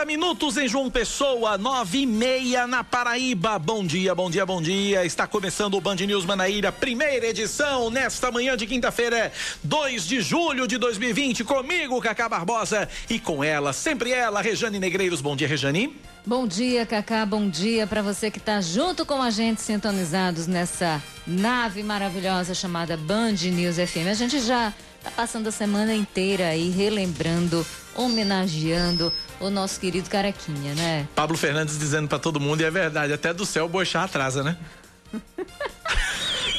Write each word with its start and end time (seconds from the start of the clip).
30 0.00 0.06
minutos 0.06 0.56
em 0.56 0.66
João 0.66 0.90
Pessoa, 0.90 1.58
nove 1.58 1.98
e 1.98 2.06
meia 2.06 2.66
na 2.66 2.82
Paraíba. 2.82 3.58
Bom 3.58 3.84
dia, 3.84 4.14
bom 4.14 4.30
dia, 4.30 4.46
bom 4.46 4.62
dia. 4.62 5.04
Está 5.04 5.26
começando 5.26 5.74
o 5.74 5.80
Band 5.80 5.96
News 5.96 6.24
Manaíra, 6.24 6.72
primeira 6.72 7.26
edição, 7.26 7.90
nesta 7.90 8.30
manhã 8.30 8.56
de 8.56 8.66
quinta-feira, 8.66 9.30
2 9.62 10.06
de 10.06 10.22
julho 10.22 10.66
de 10.66 10.78
2020. 10.78 11.44
Comigo, 11.44 12.00
Cacá 12.00 12.28
Barbosa, 12.28 12.88
e 13.10 13.18
com 13.18 13.44
ela, 13.44 13.74
sempre 13.74 14.10
ela, 14.10 14.40
Rejane 14.40 14.78
Negreiros. 14.78 15.20
Bom 15.20 15.36
dia, 15.36 15.48
Rejane. 15.48 15.94
Bom 16.24 16.46
dia, 16.46 16.86
Cacá. 16.86 17.26
Bom 17.26 17.48
dia 17.48 17.86
para 17.86 18.00
você 18.00 18.30
que 18.30 18.38
está 18.38 18.60
junto 18.60 19.04
com 19.04 19.20
a 19.20 19.30
gente, 19.30 19.60
sintonizados 19.60 20.46
nessa 20.46 21.02
nave 21.26 21.82
maravilhosa 21.82 22.54
chamada 22.54 22.96
Band 22.96 23.32
News 23.32 23.76
FM. 23.76 24.08
A 24.10 24.14
gente 24.14 24.40
já 24.40 24.72
Tá 25.02 25.10
passando 25.10 25.48
a 25.48 25.52
semana 25.52 25.94
inteira 25.94 26.48
aí 26.48 26.68
relembrando, 26.70 27.66
homenageando 27.94 29.12
o 29.40 29.48
nosso 29.48 29.80
querido 29.80 30.10
Carequinha, 30.10 30.74
né? 30.74 31.08
Pablo 31.14 31.38
Fernandes 31.38 31.78
dizendo 31.78 32.06
para 32.06 32.18
todo 32.18 32.38
mundo, 32.38 32.60
e 32.60 32.64
é 32.64 32.70
verdade, 32.70 33.12
até 33.12 33.32
do 33.32 33.46
céu 33.46 33.64
o 33.64 33.68
boixá 33.68 34.04
atrasa, 34.04 34.42
né? 34.42 34.56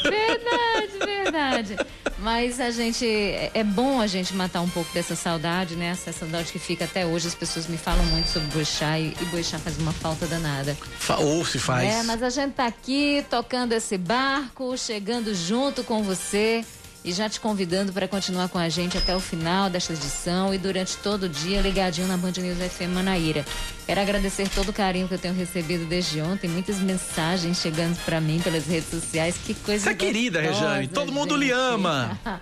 verdade, 0.03 0.97
verdade. 1.05 1.77
Mas 2.19 2.59
a 2.59 2.69
gente. 2.69 3.05
É, 3.05 3.51
é 3.53 3.63
bom 3.63 3.99
a 3.99 4.07
gente 4.07 4.35
matar 4.35 4.61
um 4.61 4.69
pouco 4.69 4.93
dessa 4.93 5.15
saudade, 5.15 5.75
né? 5.75 5.87
Essa 5.87 6.11
saudade 6.11 6.51
que 6.51 6.59
fica 6.59 6.85
até 6.85 7.05
hoje. 7.05 7.27
As 7.27 7.35
pessoas 7.35 7.67
me 7.67 7.77
falam 7.77 8.03
muito 8.05 8.27
sobre 8.27 8.47
Boixá 8.49 8.99
e, 8.99 9.15
e 9.19 9.25
Boixá 9.25 9.57
faz 9.57 9.77
uma 9.77 9.91
falta 9.91 10.27
danada. 10.27 10.77
Ou 11.19 11.43
se 11.45 11.57
faz. 11.57 11.89
É, 11.89 12.03
mas 12.03 12.21
a 12.21 12.29
gente 12.29 12.53
tá 12.53 12.67
aqui 12.67 13.25
tocando 13.29 13.73
esse 13.73 13.97
barco, 13.97 14.77
chegando 14.77 15.33
junto 15.33 15.83
com 15.83 16.03
você 16.03 16.63
e 17.03 17.11
já 17.11 17.27
te 17.27 17.39
convidando 17.39 17.91
para 17.91 18.07
continuar 18.07 18.47
com 18.49 18.57
a 18.57 18.69
gente 18.69 18.97
até 18.97 19.15
o 19.15 19.19
final 19.19 19.69
desta 19.69 19.93
edição 19.93 20.53
e 20.53 20.57
durante 20.57 20.97
todo 20.97 21.23
o 21.23 21.29
dia 21.29 21.61
ligadinho 21.61 22.07
na 22.07 22.15
Band 22.15 22.33
News 22.37 22.57
FM 22.57 22.93
Manaíra. 22.93 23.45
Quero 23.85 24.01
agradecer 24.01 24.47
todo 24.49 24.69
o 24.69 24.73
carinho 24.73 25.07
que 25.07 25.13
eu 25.13 25.19
tenho 25.19 25.33
recebido 25.33 25.85
desde 25.85 26.21
ontem, 26.21 26.47
muitas 26.49 26.77
mensagens 26.77 27.57
chegando 27.57 27.97
para 28.05 28.21
mim 28.21 28.39
pelas 28.39 28.65
redes 28.67 28.89
sociais. 28.89 29.35
Que 29.43 29.53
coisa 29.53 29.85
Você 29.85 29.89
é 29.89 29.95
querida, 29.95 30.41
Rejane, 30.41 30.87
todo 30.87 31.11
mundo 31.11 31.35
lhe 31.35 31.51
ama. 31.51 32.19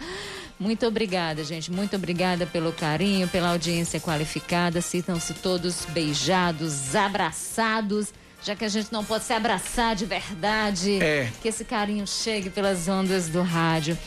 Muito 0.60 0.86
obrigada, 0.86 1.42
gente. 1.42 1.72
Muito 1.72 1.96
obrigada 1.96 2.46
pelo 2.46 2.74
carinho, 2.74 3.30
pela 3.30 3.52
audiência 3.52 3.98
qualificada. 3.98 4.82
Citam-se 4.82 5.34
todos 5.36 5.86
beijados, 5.86 6.96
abraçados 6.96 8.14
já 8.42 8.56
que 8.56 8.64
a 8.64 8.70
gente 8.70 8.92
não 8.92 9.04
pode 9.04 9.26
se 9.26 9.34
abraçar 9.34 9.96
de 9.96 10.06
verdade, 10.06 11.02
é. 11.04 11.30
que 11.42 11.48
esse 11.50 11.66
carinho 11.66 12.08
chegue 12.08 12.50
pelas 12.50 12.88
ondas 12.88 13.28
do 13.28 13.42
rádio. 13.42 13.98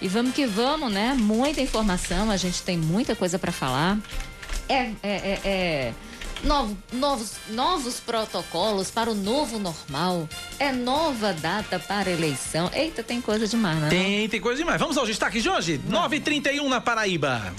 E 0.00 0.08
vamos 0.08 0.32
que 0.32 0.46
vamos, 0.46 0.92
né? 0.92 1.14
Muita 1.18 1.60
informação, 1.60 2.30
a 2.30 2.36
gente 2.36 2.62
tem 2.62 2.76
muita 2.78 3.16
coisa 3.16 3.38
para 3.38 3.50
falar. 3.50 3.98
É, 4.68 4.74
é, 4.74 4.92
é, 5.02 5.40
é. 5.44 5.94
Novo, 6.44 6.78
novos, 6.92 7.32
novos 7.50 7.98
protocolos 7.98 8.90
para 8.92 9.10
o 9.10 9.14
novo 9.14 9.58
normal. 9.58 10.28
É 10.58 10.70
nova 10.70 11.32
data 11.32 11.80
para 11.80 12.10
eleição. 12.10 12.70
Eita, 12.72 13.02
tem 13.02 13.20
coisa 13.20 13.46
demais, 13.48 13.78
né? 13.78 13.88
Tem, 13.88 14.28
tem 14.28 14.40
coisa 14.40 14.58
demais. 14.58 14.80
Vamos 14.80 14.96
aos 14.96 15.08
destaques 15.08 15.42
de 15.42 15.50
hoje? 15.50 15.80
9h31 15.88 16.68
na 16.68 16.80
Paraíba. 16.80 17.52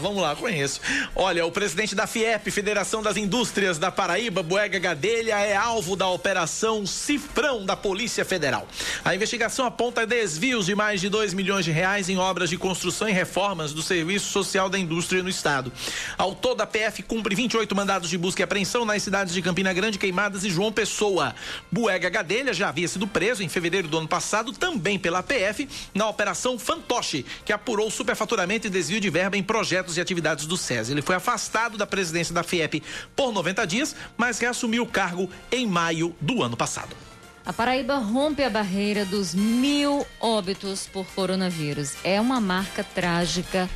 Vamos 0.00 0.20
lá, 0.20 0.34
conheço. 0.34 0.80
Olha, 1.14 1.46
o 1.46 1.52
presidente 1.52 1.94
da 1.94 2.06
FIEP, 2.06 2.50
Federação 2.50 3.02
das 3.02 3.16
Indústrias 3.16 3.78
da 3.78 3.92
Paraíba, 3.92 4.42
Boega 4.42 4.78
Gadelha, 4.78 5.38
é 5.38 5.56
alvo 5.56 5.94
da 5.94 6.08
operação 6.08 6.84
Cifrão 6.84 7.64
da 7.64 7.76
Polícia 7.76 8.24
Federal. 8.24 8.66
A 9.04 9.14
investigação 9.14 9.64
aponta 9.64 10.06
desvios 10.06 10.66
de 10.66 10.74
mais 10.74 11.00
de 11.00 11.08
2 11.08 11.32
milhões 11.32 11.64
de 11.64 11.70
reais 11.70 12.08
em 12.08 12.18
obras 12.18 12.50
de 12.50 12.56
construção 12.56 13.08
e 13.08 13.12
reformas 13.12 13.72
do 13.72 13.80
Serviço 13.82 14.32
Social 14.32 14.68
da 14.68 14.78
Indústria 14.78 15.22
no 15.22 15.28
Estado. 15.28 15.72
Ao 16.16 16.34
todo, 16.34 16.60
a 16.60 16.66
PF 16.66 17.02
cumpre 17.04 17.34
28 17.34 17.74
mandados 17.76 18.10
de 18.10 18.18
busca 18.18 18.42
e 18.42 18.44
apreensão 18.44 18.84
nas 18.84 19.02
cidades 19.02 19.32
de 19.32 19.40
Campina 19.40 19.72
Grande, 19.72 19.98
Queimadas 19.98 20.44
e 20.44 20.50
João 20.50 20.72
Pessoa. 20.72 21.34
Buega 21.70 22.08
Gadelha 22.08 22.52
já 22.52 22.68
havia 22.68 22.88
sido 22.88 23.06
preso 23.06 23.42
em 23.42 23.48
fevereiro 23.48 23.86
do 23.86 23.98
ano 23.98 24.08
passado, 24.08 24.52
também 24.52 24.98
pela 24.98 25.22
PF, 25.22 25.68
na 25.94 26.08
Operação 26.08 26.58
Fantoche, 26.58 27.24
que 27.44 27.52
apurou 27.52 27.90
superfaturamento 27.90 28.66
e 28.66 28.70
desvio 28.70 29.00
de 29.00 29.08
verba 29.08 29.36
em 29.36 29.42
projetos 29.42 29.67
projetos 29.68 29.98
e 29.98 30.00
atividades 30.00 30.46
do 30.46 30.56
SESI. 30.56 30.92
Ele 30.92 31.02
foi 31.02 31.14
afastado 31.14 31.76
da 31.76 31.86
presidência 31.86 32.34
da 32.34 32.42
FIEP 32.42 32.82
por 33.14 33.30
90 33.32 33.66
dias, 33.66 33.94
mas 34.16 34.38
reassumiu 34.38 34.84
o 34.84 34.86
cargo 34.86 35.28
em 35.52 35.66
maio 35.66 36.16
do 36.18 36.42
ano 36.42 36.56
passado. 36.56 36.96
A 37.44 37.52
Paraíba 37.52 37.98
rompe 37.98 38.42
a 38.42 38.48
barreira 38.48 39.04
dos 39.04 39.34
mil 39.34 40.06
óbitos 40.20 40.88
por 40.90 41.04
coronavírus. 41.08 41.96
É 42.02 42.18
uma 42.18 42.40
marca 42.40 42.82
trágica, 42.82 43.68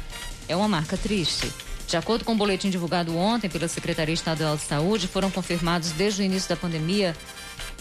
é 0.48 0.56
uma 0.56 0.68
marca 0.68 0.96
triste. 0.96 1.52
De 1.86 1.98
acordo 1.98 2.24
com 2.24 2.32
o 2.32 2.36
boletim 2.36 2.70
divulgado 2.70 3.14
ontem 3.14 3.50
pela 3.50 3.68
Secretaria 3.68 4.14
Estadual 4.14 4.56
de 4.56 4.62
Saúde, 4.62 5.06
foram 5.06 5.30
confirmados 5.30 5.92
desde 5.92 6.22
o 6.22 6.24
início 6.24 6.48
da 6.48 6.56
pandemia 6.56 7.14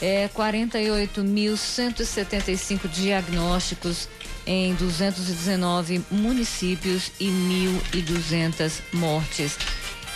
é, 0.02 0.30
48.175 0.36 2.90
diagnósticos 2.90 4.10
em 4.46 4.74
219 4.76 6.04
municípios 6.10 7.12
e 7.20 7.28
1.200 7.28 8.82
mortes. 8.94 9.58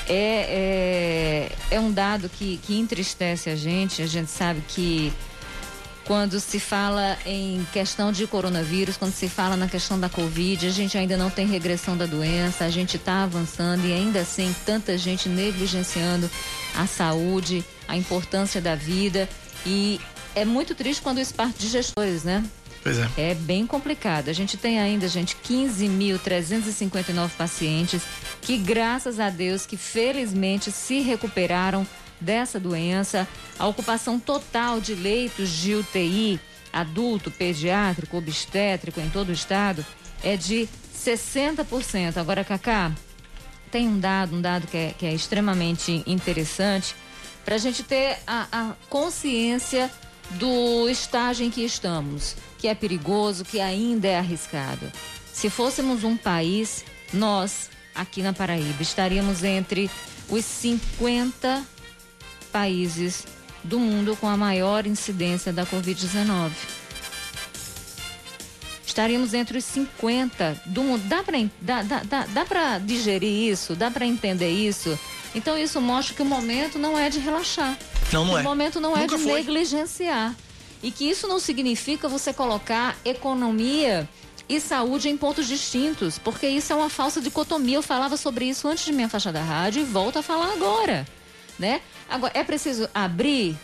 É, 0.08 1.50
é, 1.69 1.75
é 1.75 1.80
um 1.80 1.91
dado 1.91 2.30
que, 2.30 2.58
que 2.58 2.78
entristece 2.78 3.50
a 3.50 3.56
gente. 3.56 4.02
A 4.02 4.08
gente 4.08 4.30
sabe 4.30 4.62
que 4.68 5.12
quando 6.06 6.40
se 6.40 6.59
fala 6.59 7.18
em 7.25 7.66
questão 7.74 8.12
de 8.12 8.28
coronavírus, 8.28 8.96
quando 8.96 9.13
se 9.13 9.28
fala 9.28 9.58
na 9.58 9.68
questão 9.68 10.00
da 10.00 10.08
Covid, 10.08 10.68
a 10.68 10.69
gente 10.69 10.97
ainda 10.97 11.18
não 11.18 11.31
tem 11.31 11.47
regressão 11.47 11.97
da 11.97 12.06
doença, 12.06 12.63
a 12.63 12.69
gente 12.69 12.97
está 12.97 13.24
avançando 13.24 13.86
e 13.86 13.92
ainda 13.92 14.22
assim 14.22 14.56
tanta 14.66 14.96
gente 14.97 15.28
negligenciando 15.28 16.30
a 16.75 16.86
saúde, 16.86 17.66
a 17.88 17.97
importância 17.97 18.62
da 18.62 18.75
vida. 18.75 19.28
E 19.66 20.00
é 20.36 20.46
muito 20.46 20.75
triste 20.75 21.02
quando 21.02 21.19
isso 21.19 21.34
parte 21.34 21.57
de 21.57 21.68
gestores, 21.68 22.24
né? 22.24 22.44
Pois 22.85 23.00
é. 23.00 23.09
É 23.18 23.34
bem 23.34 23.66
complicado. 23.66 24.29
A 24.29 24.34
gente 24.34 24.57
tem 24.57 24.79
ainda, 24.79 25.07
gente, 25.07 25.35
15.359 25.38 27.31
pacientes 27.31 28.03
que, 28.40 28.59
graças 28.59 29.19
a 29.19 29.31
Deus, 29.31 29.66
que 29.66 29.75
felizmente 29.75 30.72
se 30.72 31.00
recuperaram 31.00 31.88
dessa 32.22 32.59
doença. 32.59 33.28
A 33.57 33.66
ocupação 33.66 34.19
total 34.19 34.79
de 34.79 34.94
leitos 34.94 35.50
de 35.50 35.74
UTI, 35.74 36.40
adulto, 36.72 37.31
pediátrico, 37.31 38.18
obstétrico 38.18 39.01
em 39.01 39.10
todo 39.10 39.30
o 39.30 39.33
estado, 39.33 39.83
é 40.24 40.38
de 40.38 40.69
60%. 40.95 42.18
Agora, 42.18 42.44
Cacá, 42.44 42.92
tem 43.71 43.88
um 43.88 44.00
dado, 44.00 44.36
um 44.36 44.42
dado 44.42 44.68
que 44.68 44.77
é, 44.77 44.94
que 44.95 45.07
é 45.07 45.13
extremamente 45.15 46.04
interessante, 46.06 46.95
para 47.44 47.56
a 47.56 47.57
gente 47.57 47.81
ter 47.81 48.19
a, 48.27 48.45
a 48.51 48.74
consciência 48.92 49.89
do 50.31 50.89
estágio 50.89 51.45
em 51.45 51.50
que 51.50 51.63
estamos 51.63 52.36
que 52.66 52.69
é 52.69 52.74
perigoso, 52.74 53.45
que 53.45 53.60
ainda 53.60 54.07
é 54.07 54.18
arriscado. 54.18 54.92
Se 55.31 55.51
fôssemos 55.51 56.04
um 56.04 56.18
país, 56.18 56.83
nós, 57.13 57.69
aqui 57.94 58.24
na 58.24 58.33
Paraíba, 58.33 58.81
estaríamos 58.81 59.44
entre 59.44 59.88
os 60.30 60.44
50 60.44 61.63
países 62.51 63.24
do 63.63 63.80
mundo 63.80 64.18
com 64.19 64.27
a 64.27 64.36
maior 64.36 64.88
incidência 64.88 65.54
da 65.54 65.63
Covid-19. 65.63 66.51
Estaríamos 68.95 69.33
entre 69.33 69.57
os 69.57 69.65
50 69.65 70.62
do 70.68 70.81
mundo. 70.81 71.03
Dá 71.09 71.21
para 71.21 71.38
dá, 71.59 71.83
dá, 71.83 72.00
dá, 72.00 72.25
dá 72.27 72.77
digerir 72.80 73.51
isso? 73.51 73.75
Dá 73.75 73.92
para 73.92 74.06
entender 74.06 74.50
isso? 74.50 74.97
Então, 75.36 75.57
isso 75.57 75.81
mostra 75.81 76.15
que 76.15 76.21
o 76.21 76.25
momento 76.25 76.80
não 76.80 76.97
é 76.97 77.09
de 77.09 77.19
relaxar. 77.19 77.77
Não, 78.13 78.24
não 78.24 78.38
é. 78.38 78.42
O 78.42 78.44
momento 78.45 78.80
não 78.80 78.92
Nunca 78.92 79.03
é 79.03 79.18
de 79.18 79.18
foi. 79.21 79.33
negligenciar. 79.33 80.33
e 80.81 80.92
que 80.92 81.09
isso 81.09 81.27
não 81.27 81.42
significa 81.42 82.07
você 82.07 82.31
colocar 82.31 82.95
economia 83.03 84.07
e 84.47 84.62
saúde 84.62 85.09
em 85.09 85.18
pontos 85.18 85.45
distintos, 85.45 86.18
porque 86.18 86.48
isso 86.48 86.71
é 86.71 86.75
uma 86.77 86.89
falsa 86.89 87.19
dicotomia. 87.19 87.75
Eu 87.75 87.83
falava 87.83 88.15
sobre 88.15 88.45
isso 88.45 88.65
antes 88.65 88.86
de 88.86 88.94
minha 88.94 89.09
faixa 89.09 89.30
da 89.30 89.41
rádio 89.41 89.81
e 89.81 89.83
volto 89.83 90.19
a 90.19 90.21
falar 90.21 90.53
agora, 90.53 91.06
né? 91.59 91.81
Agora, 92.09 92.31
é 92.33 92.45
preciso 92.45 92.88
abrir? 92.94 93.57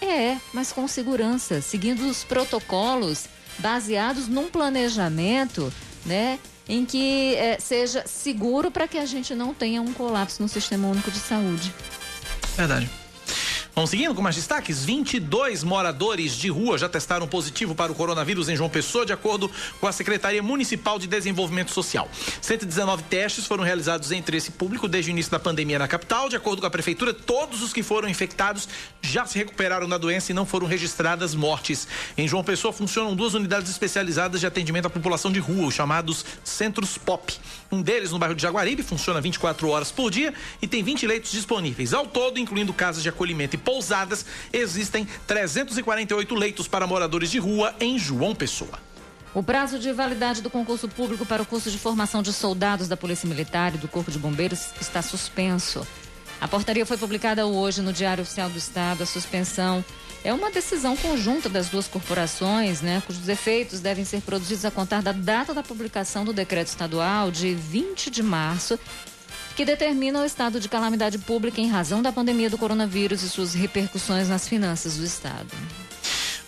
É, 0.00 0.38
mas 0.54 0.72
com 0.72 0.88
segurança, 0.88 1.60
seguindo 1.60 2.08
os 2.08 2.24
protocolos 2.24 3.26
baseados 3.58 4.28
num 4.28 4.48
planejamento, 4.48 5.72
né? 6.04 6.38
Em 6.68 6.84
que 6.84 7.34
é, 7.34 7.58
seja 7.58 8.04
seguro 8.06 8.70
para 8.70 8.86
que 8.86 8.96
a 8.96 9.04
gente 9.04 9.34
não 9.34 9.52
tenha 9.52 9.82
um 9.82 9.92
colapso 9.92 10.42
no 10.42 10.48
Sistema 10.48 10.88
Único 10.88 11.10
de 11.10 11.18
Saúde. 11.18 11.74
Verdade. 12.56 13.01
Vamos 13.74 13.88
seguindo 13.88 14.14
com 14.14 14.20
mais 14.20 14.36
destaques? 14.36 14.84
22 14.84 15.64
moradores 15.64 16.36
de 16.36 16.50
rua 16.50 16.76
já 16.76 16.90
testaram 16.90 17.26
positivo 17.26 17.74
para 17.74 17.90
o 17.90 17.94
coronavírus 17.94 18.50
em 18.50 18.54
João 18.54 18.68
Pessoa, 18.68 19.06
de 19.06 19.14
acordo 19.14 19.50
com 19.80 19.86
a 19.86 19.92
Secretaria 19.92 20.42
Municipal 20.42 20.98
de 20.98 21.06
Desenvolvimento 21.06 21.70
Social. 21.70 22.06
119 22.42 23.04
testes 23.04 23.46
foram 23.46 23.64
realizados 23.64 24.12
entre 24.12 24.36
esse 24.36 24.50
público 24.50 24.86
desde 24.86 25.10
o 25.10 25.12
início 25.12 25.32
da 25.32 25.38
pandemia 25.38 25.78
na 25.78 25.88
capital. 25.88 26.28
De 26.28 26.36
acordo 26.36 26.60
com 26.60 26.66
a 26.66 26.70
Prefeitura, 26.70 27.14
todos 27.14 27.62
os 27.62 27.72
que 27.72 27.82
foram 27.82 28.10
infectados 28.10 28.68
já 29.00 29.24
se 29.24 29.38
recuperaram 29.38 29.88
da 29.88 29.96
doença 29.96 30.32
e 30.32 30.34
não 30.34 30.44
foram 30.44 30.66
registradas 30.66 31.34
mortes. 31.34 31.88
Em 32.18 32.28
João 32.28 32.44
Pessoa 32.44 32.74
funcionam 32.74 33.16
duas 33.16 33.32
unidades 33.32 33.70
especializadas 33.70 34.38
de 34.38 34.46
atendimento 34.46 34.84
à 34.84 34.90
população 34.90 35.32
de 35.32 35.40
rua, 35.40 35.68
os 35.68 35.74
chamados 35.74 36.26
Centros 36.44 36.98
POP. 36.98 37.38
Um 37.70 37.80
deles 37.80 38.10
no 38.10 38.18
bairro 38.18 38.34
de 38.34 38.42
Jaguaribe 38.42 38.82
funciona 38.82 39.18
24 39.18 39.66
horas 39.70 39.90
por 39.90 40.10
dia 40.10 40.34
e 40.60 40.66
tem 40.66 40.82
20 40.82 41.06
leitos 41.06 41.32
disponíveis. 41.32 41.94
Ao 41.94 42.06
todo, 42.06 42.38
incluindo 42.38 42.74
casas 42.74 43.02
de 43.02 43.08
acolhimento 43.08 43.56
e 43.56 43.61
pousadas, 43.64 44.24
existem 44.52 45.06
348 45.26 46.34
leitos 46.34 46.68
para 46.68 46.86
moradores 46.86 47.30
de 47.30 47.38
rua 47.38 47.74
em 47.80 47.98
João 47.98 48.34
Pessoa. 48.34 48.78
O 49.34 49.42
prazo 49.42 49.78
de 49.78 49.90
validade 49.92 50.42
do 50.42 50.50
concurso 50.50 50.88
público 50.88 51.24
para 51.24 51.42
o 51.42 51.46
curso 51.46 51.70
de 51.70 51.78
formação 51.78 52.22
de 52.22 52.32
soldados 52.32 52.86
da 52.86 52.98
Polícia 52.98 53.26
Militar 53.26 53.74
e 53.74 53.78
do 53.78 53.88
Corpo 53.88 54.10
de 54.10 54.18
Bombeiros 54.18 54.70
está 54.78 55.00
suspenso. 55.00 55.86
A 56.38 56.46
portaria 56.46 56.84
foi 56.84 56.98
publicada 56.98 57.46
hoje 57.46 57.80
no 57.80 57.92
Diário 57.92 58.22
Oficial 58.22 58.50
do 58.50 58.58
Estado. 58.58 59.04
A 59.04 59.06
suspensão 59.06 59.82
é 60.24 60.34
uma 60.34 60.50
decisão 60.50 60.96
conjunta 60.96 61.48
das 61.48 61.68
duas 61.68 61.88
corporações, 61.88 62.80
né, 62.80 63.02
cujos 63.06 63.28
efeitos 63.28 63.80
devem 63.80 64.04
ser 64.04 64.20
produzidos 64.20 64.64
a 64.64 64.70
contar 64.70 65.02
da 65.02 65.12
data 65.12 65.52
da 65.52 65.62
publicação 65.62 66.24
do 66.24 66.32
decreto 66.32 66.68
estadual 66.68 67.30
de 67.30 67.54
20 67.54 68.10
de 68.10 68.22
março 68.22 68.78
que 69.54 69.64
determina 69.64 70.20
o 70.20 70.24
estado 70.24 70.58
de 70.58 70.68
calamidade 70.68 71.18
pública 71.18 71.60
em 71.60 71.68
razão 71.68 72.02
da 72.02 72.12
pandemia 72.12 72.48
do 72.48 72.58
coronavírus 72.58 73.22
e 73.22 73.28
suas 73.28 73.54
repercussões 73.54 74.28
nas 74.28 74.48
finanças 74.48 74.96
do 74.96 75.04
estado. 75.04 75.48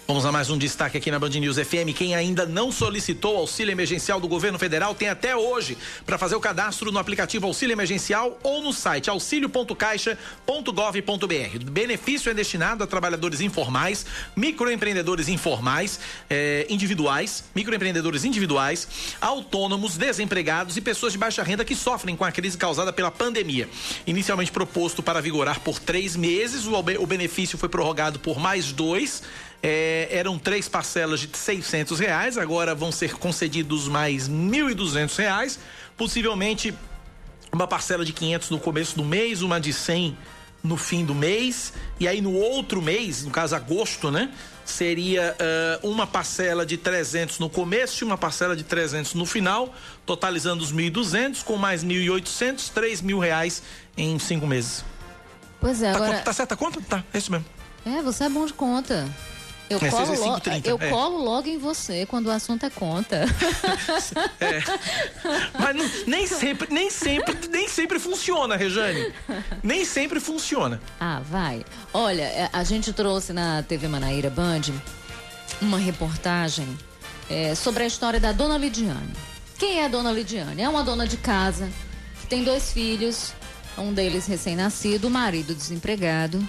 Vamos 0.07 0.27
a 0.27 0.31
mais 0.31 0.51
um 0.51 0.59
destaque 0.59 0.99
aqui 0.99 1.11
na 1.11 1.19
Band 1.19 1.31
News 1.31 1.57
FM. 1.57 1.97
Quem 1.97 2.15
ainda 2.15 2.45
não 2.45 2.71
solicitou 2.71 3.39
auxílio 3.39 3.73
emergencial 3.73 4.21
do 4.21 4.29
governo 4.29 4.59
federal 4.59 4.95
tem 4.95 5.09
até 5.09 5.35
hoje 5.35 5.79
para 6.05 6.19
fazer 6.19 6.37
o 6.37 6.41
cadastro 6.41 6.93
no 6.93 6.99
aplicativo 6.99 7.47
Auxílio 7.47 7.73
Emergencial 7.73 8.39
ou 8.43 8.63
no 8.63 8.71
site 8.71 9.09
auxilio.caixa.gov.br. 9.09 11.67
O 11.67 11.71
benefício 11.71 12.31
é 12.31 12.35
destinado 12.35 12.85
a 12.85 12.87
trabalhadores 12.87 13.41
informais, 13.41 14.05
microempreendedores 14.37 15.29
informais, 15.29 15.99
eh, 16.29 16.67
individuais, 16.69 17.45
microempreendedores 17.55 18.27
individuais, 18.27 18.87
autônomos, 19.23 19.97
desempregados 19.97 20.77
e 20.77 20.83
pessoas 20.83 21.15
de 21.15 21.19
baixa 21.19 21.43
renda 21.43 21.65
que 21.65 21.75
sofrem 21.75 22.15
com 22.15 22.25
a 22.25 22.31
crise 22.31 22.59
causada 22.59 22.93
pela 22.93 23.11
pandemia. 23.11 23.71
Inicialmente 24.07 24.53
proposto 24.53 25.03
para 25.03 25.23
vigorar 25.23 25.61
por 25.61 25.79
três 25.79 26.15
meses, 26.15 26.67
o, 26.67 26.75
o 26.75 27.07
benefício 27.07 27.57
foi 27.57 27.71
prorrogado 27.71 28.21
por 28.21 28.39
mais 28.39 28.71
dois 28.71 29.23
é, 29.67 30.09
eram 30.11 30.39
três 30.39 30.69
parcelas 30.69 31.21
de 31.21 31.31
600 31.35 31.99
reais, 31.99 32.37
agora 32.37 32.75
vão 32.75 32.93
ser 32.93 33.15
concedidos 33.15 33.89
mais 33.89 34.29
1.200 34.29 35.17
reais, 35.17 35.59
possivelmente 35.97 36.75
uma 37.51 37.67
parcela 37.67 38.05
de 38.05 38.13
500 38.13 38.51
no 38.51 38.61
começo 38.61 38.95
do 38.95 39.03
mês, 39.03 39.41
uma 39.41 39.59
de 39.59 39.73
100 39.73 40.19
no 40.63 40.77
fim 40.77 41.03
do 41.03 41.15
mês, 41.15 41.73
e 41.99 42.07
aí 42.07 42.21
no 42.21 42.35
outro 42.35 42.83
mês, 42.83 43.25
no 43.25 43.31
caso 43.31 43.57
agosto, 43.57 44.11
né? 44.11 44.31
Seria 44.67 45.35
uh, 45.83 45.89
uma 45.89 46.07
parcela 46.07 46.67
de 46.67 46.77
300 46.77 47.39
no 47.39 47.49
começo 47.49 48.03
e 48.03 48.07
uma 48.07 48.19
parcela 48.19 48.55
de 48.55 48.65
300 48.65 49.15
no 49.15 49.25
final, 49.25 49.75
totalizando 50.05 50.63
os 50.63 50.75
1.200 50.75 51.43
com 51.43 51.57
mais 51.57 51.83
1.800, 51.83 52.71
3 52.71 53.01
mil 53.01 53.19
reais 53.19 53.63
em 53.97 54.19
cinco 54.19 54.47
meses. 54.47 54.85
Pois 55.59 55.83
é, 55.83 55.91
tá, 55.91 55.97
agora... 55.97 56.19
Tá 56.21 56.33
certa 56.35 56.53
a 56.53 56.57
conta? 56.57 56.81
Tá, 56.83 57.03
é 57.15 57.19
isso 57.19 57.31
mesmo. 57.31 57.47
É, 57.87 58.03
você 58.03 58.25
é 58.25 58.29
bom 58.29 58.45
de 58.45 58.53
conta. 58.53 59.09
Eu, 59.69 59.79
é, 59.79 59.89
colo, 59.89 60.17
5, 60.17 60.41
30, 60.41 60.69
eu 60.69 60.79
é. 60.79 60.91
colo 60.91 61.25
logo 61.25 61.49
em 61.49 61.57
você 61.57 62.05
quando 62.05 62.27
o 62.27 62.31
assunto 62.31 62.67
é 62.67 62.71
conta. 62.71 63.25
É. 64.41 64.61
Mas 65.59 65.77
não, 65.77 65.91
nem 66.07 66.27
sempre, 66.27 66.69
nem 66.73 66.91
sempre, 66.91 67.49
nem 67.49 67.69
sempre 67.69 67.99
funciona, 67.99 68.57
Rejane. 68.57 69.13
Nem 69.63 69.85
sempre 69.85 70.21
funciona. 70.21 70.81
Ah, 71.01 71.21
vai. 71.25 71.65
Olha, 71.93 72.23
é, 72.23 72.51
a 72.53 72.63
gente 72.63 72.93
trouxe 72.93 73.33
na 73.33 73.63
TV 73.63 73.89
Manaíra 73.89 74.29
Band 74.29 74.63
uma 75.63 75.79
reportagem 75.79 76.67
é, 77.31 77.55
sobre 77.55 77.85
a 77.85 77.87
história 77.87 78.21
da 78.21 78.33
Dona 78.33 78.59
Lidiane. 78.59 79.13
Quem 79.59 79.81
é 79.81 79.87
a 79.87 79.89
Dona 79.89 80.13
Lidiane? 80.13 80.63
É 80.63 80.69
uma 80.69 80.83
dona 80.83 81.07
de 81.07 81.17
casa 81.17 81.71
que 82.21 82.27
tem 82.27 82.45
dois 82.45 82.73
filhos, 82.73 83.33
um 83.79 83.93
deles 83.93 84.27
recém-nascido, 84.27 85.09
o 85.09 85.11
marido 85.11 85.55
desempregado 85.55 86.47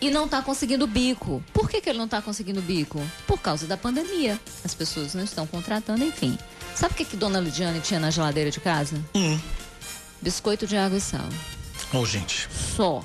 e 0.00 0.10
não 0.10 0.26
está 0.26 0.42
conseguindo 0.42 0.86
bico. 0.86 1.42
Por 1.52 1.68
que, 1.68 1.80
que 1.80 1.88
ele 1.88 1.98
não 1.98 2.04
está 2.04 2.20
conseguindo 2.20 2.60
bico? 2.60 3.00
Por 3.26 3.40
causa 3.40 3.66
da 3.66 3.76
pandemia. 3.76 4.38
As 4.64 4.74
pessoas 4.74 5.14
não 5.14 5.24
estão 5.24 5.46
contratando, 5.46 6.04
enfim. 6.04 6.38
Sabe 6.74 6.94
o 6.94 6.96
que, 6.96 7.04
que 7.04 7.16
Dona 7.16 7.40
Lidiane 7.40 7.80
tinha 7.80 7.98
na 7.98 8.10
geladeira 8.10 8.50
de 8.50 8.60
casa? 8.60 9.02
Hum. 9.14 9.38
Biscoito 10.20 10.66
de 10.66 10.76
água 10.76 10.98
e 10.98 11.00
sal. 11.00 11.28
Ô, 11.92 11.98
oh, 11.98 12.06
gente. 12.06 12.48
Só. 12.76 13.02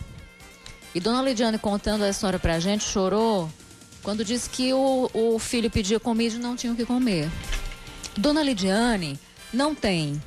E 0.93 0.99
Dona 0.99 1.21
Lidiane 1.21 1.57
contando 1.57 2.03
a 2.03 2.09
história 2.09 2.38
pra 2.38 2.59
gente, 2.59 2.83
chorou 2.83 3.49
quando 4.03 4.25
disse 4.25 4.49
que 4.49 4.73
o, 4.73 5.09
o 5.13 5.39
filho 5.39 5.69
pedia 5.69 5.99
comida 5.99 6.35
e 6.35 6.39
não 6.39 6.55
tinha 6.55 6.73
o 6.73 6.75
que 6.75 6.85
comer. 6.85 7.29
Dona 8.17 8.44
Lidiane 8.44 9.19
não 9.53 9.73
tem 9.73 10.21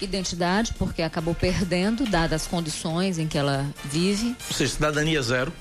identidade, 0.00 0.74
porque 0.74 1.02
acabou 1.02 1.34
perdendo, 1.34 2.04
dadas 2.04 2.42
as 2.42 2.48
condições 2.48 3.18
em 3.18 3.26
que 3.26 3.38
ela 3.38 3.66
vive. 3.84 4.36
Ou 4.48 4.56
seja, 4.56 4.72
cidadania 4.72 5.22
zero. 5.22 5.52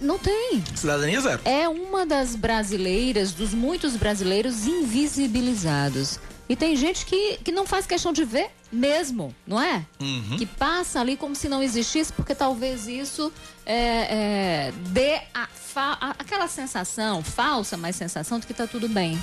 Não 0.00 0.18
tem. 0.18 0.62
Cidadania 0.74 1.20
zero. 1.20 1.40
É 1.44 1.68
uma 1.68 2.04
das 2.04 2.36
brasileiras, 2.36 3.32
dos 3.32 3.54
muitos 3.54 3.96
brasileiros 3.96 4.66
invisibilizados. 4.66 6.18
E 6.48 6.56
tem 6.56 6.74
gente 6.74 7.06
que, 7.06 7.38
que 7.44 7.52
não 7.52 7.64
faz 7.64 7.86
questão 7.86 8.12
de 8.12 8.24
ver 8.24 8.50
mesmo, 8.72 9.32
não 9.46 9.62
é? 9.62 9.86
Uhum. 10.00 10.36
Que 10.36 10.44
passa 10.44 11.00
ali 11.00 11.16
como 11.16 11.34
se 11.34 11.48
não 11.48 11.62
existisse, 11.62 12.12
porque 12.12 12.34
talvez 12.34 12.88
isso 12.88 13.32
é, 13.64 13.76
é, 13.76 14.72
dê 14.88 15.20
a, 15.32 15.48
a, 15.76 16.10
aquela 16.18 16.48
sensação, 16.48 17.22
falsa, 17.22 17.76
mas 17.76 17.94
sensação 17.94 18.40
de 18.40 18.46
que 18.46 18.52
está 18.52 18.66
tudo 18.66 18.88
bem. 18.88 19.16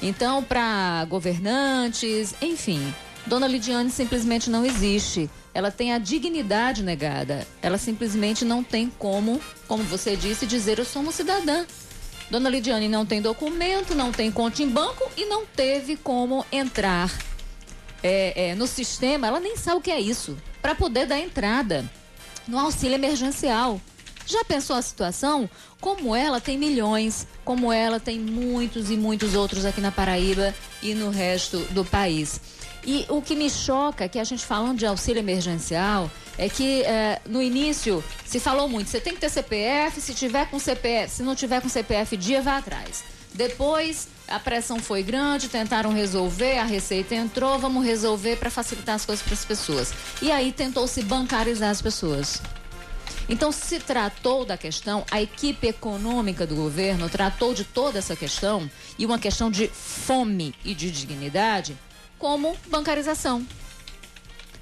Então, 0.00 0.42
para 0.42 1.04
governantes, 1.06 2.34
enfim, 2.40 2.94
Dona 3.26 3.48
Lidiane 3.48 3.90
simplesmente 3.90 4.48
não 4.48 4.64
existe. 4.64 5.28
Ela 5.52 5.70
tem 5.70 5.92
a 5.92 5.98
dignidade 5.98 6.82
negada. 6.82 7.46
Ela 7.60 7.76
simplesmente 7.76 8.44
não 8.44 8.62
tem 8.62 8.90
como, 8.98 9.40
como 9.66 9.82
você 9.82 10.14
disse, 10.14 10.46
dizer 10.46 10.78
eu 10.78 10.84
sou 10.84 11.02
uma 11.02 11.10
cidadã. 11.10 11.66
Dona 12.30 12.48
Lidiane 12.48 12.88
não 12.88 13.04
tem 13.04 13.20
documento, 13.20 13.94
não 13.94 14.12
tem 14.12 14.30
conta 14.30 14.62
em 14.62 14.68
banco 14.68 15.10
e 15.16 15.24
não 15.26 15.44
teve 15.44 15.96
como 15.96 16.46
entrar 16.52 17.12
é, 18.02 18.50
é, 18.50 18.54
no 18.54 18.66
sistema. 18.66 19.26
Ela 19.26 19.40
nem 19.40 19.56
sabe 19.56 19.78
o 19.78 19.82
que 19.82 19.90
é 19.90 20.00
isso. 20.00 20.36
Para 20.62 20.74
poder 20.74 21.06
dar 21.06 21.18
entrada 21.18 21.84
no 22.46 22.58
auxílio 22.58 22.94
emergencial. 22.94 23.80
Já 24.24 24.44
pensou 24.44 24.74
a 24.74 24.82
situação? 24.82 25.48
Como 25.80 26.14
ela 26.14 26.40
tem 26.40 26.58
milhões, 26.58 27.28
como 27.44 27.72
ela 27.72 28.00
tem 28.00 28.18
muitos 28.18 28.90
e 28.90 28.96
muitos 28.96 29.34
outros 29.34 29.64
aqui 29.64 29.80
na 29.80 29.92
Paraíba 29.92 30.52
e 30.82 30.94
no 30.94 31.10
resto 31.10 31.58
do 31.70 31.84
país. 31.84 32.40
E 32.86 33.04
o 33.08 33.20
que 33.20 33.34
me 33.34 33.50
choca, 33.50 34.08
que 34.08 34.16
a 34.16 34.22
gente 34.22 34.46
falando 34.46 34.78
de 34.78 34.86
auxílio 34.86 35.18
emergencial, 35.18 36.08
é 36.38 36.48
que 36.48 36.82
é, 36.82 37.20
no 37.26 37.42
início 37.42 38.02
se 38.24 38.38
falou 38.38 38.68
muito, 38.68 38.88
você 38.88 39.00
tem 39.00 39.12
que 39.12 39.20
ter 39.20 39.28
CPF, 39.28 40.00
se 40.00 40.14
tiver 40.14 40.48
com 40.48 40.58
CPF, 40.58 41.12
se 41.12 41.22
não 41.24 41.34
tiver 41.34 41.60
com 41.60 41.68
CPF 41.68 42.16
dia, 42.16 42.40
vá 42.40 42.58
atrás. 42.58 43.02
Depois 43.34 44.08
a 44.28 44.38
pressão 44.38 44.78
foi 44.78 45.02
grande, 45.02 45.48
tentaram 45.48 45.92
resolver, 45.92 46.58
a 46.58 46.64
receita 46.64 47.14
entrou, 47.14 47.58
vamos 47.58 47.84
resolver 47.84 48.36
para 48.36 48.50
facilitar 48.50 48.94
as 48.94 49.04
coisas 49.04 49.24
para 49.24 49.34
as 49.34 49.44
pessoas. 49.44 49.92
E 50.22 50.30
aí 50.30 50.52
tentou-se 50.52 51.02
bancarizar 51.02 51.70
as 51.70 51.82
pessoas. 51.82 52.40
Então, 53.28 53.50
se 53.50 53.80
tratou 53.80 54.44
da 54.44 54.56
questão, 54.56 55.04
a 55.10 55.20
equipe 55.20 55.66
econômica 55.66 56.46
do 56.46 56.54
governo 56.54 57.08
tratou 57.08 57.52
de 57.52 57.64
toda 57.64 57.98
essa 57.98 58.14
questão 58.14 58.70
e 58.96 59.04
uma 59.04 59.18
questão 59.18 59.50
de 59.50 59.66
fome 59.66 60.54
e 60.64 60.74
de 60.74 60.92
dignidade 60.92 61.76
como 62.18 62.56
bancarização. 62.68 63.46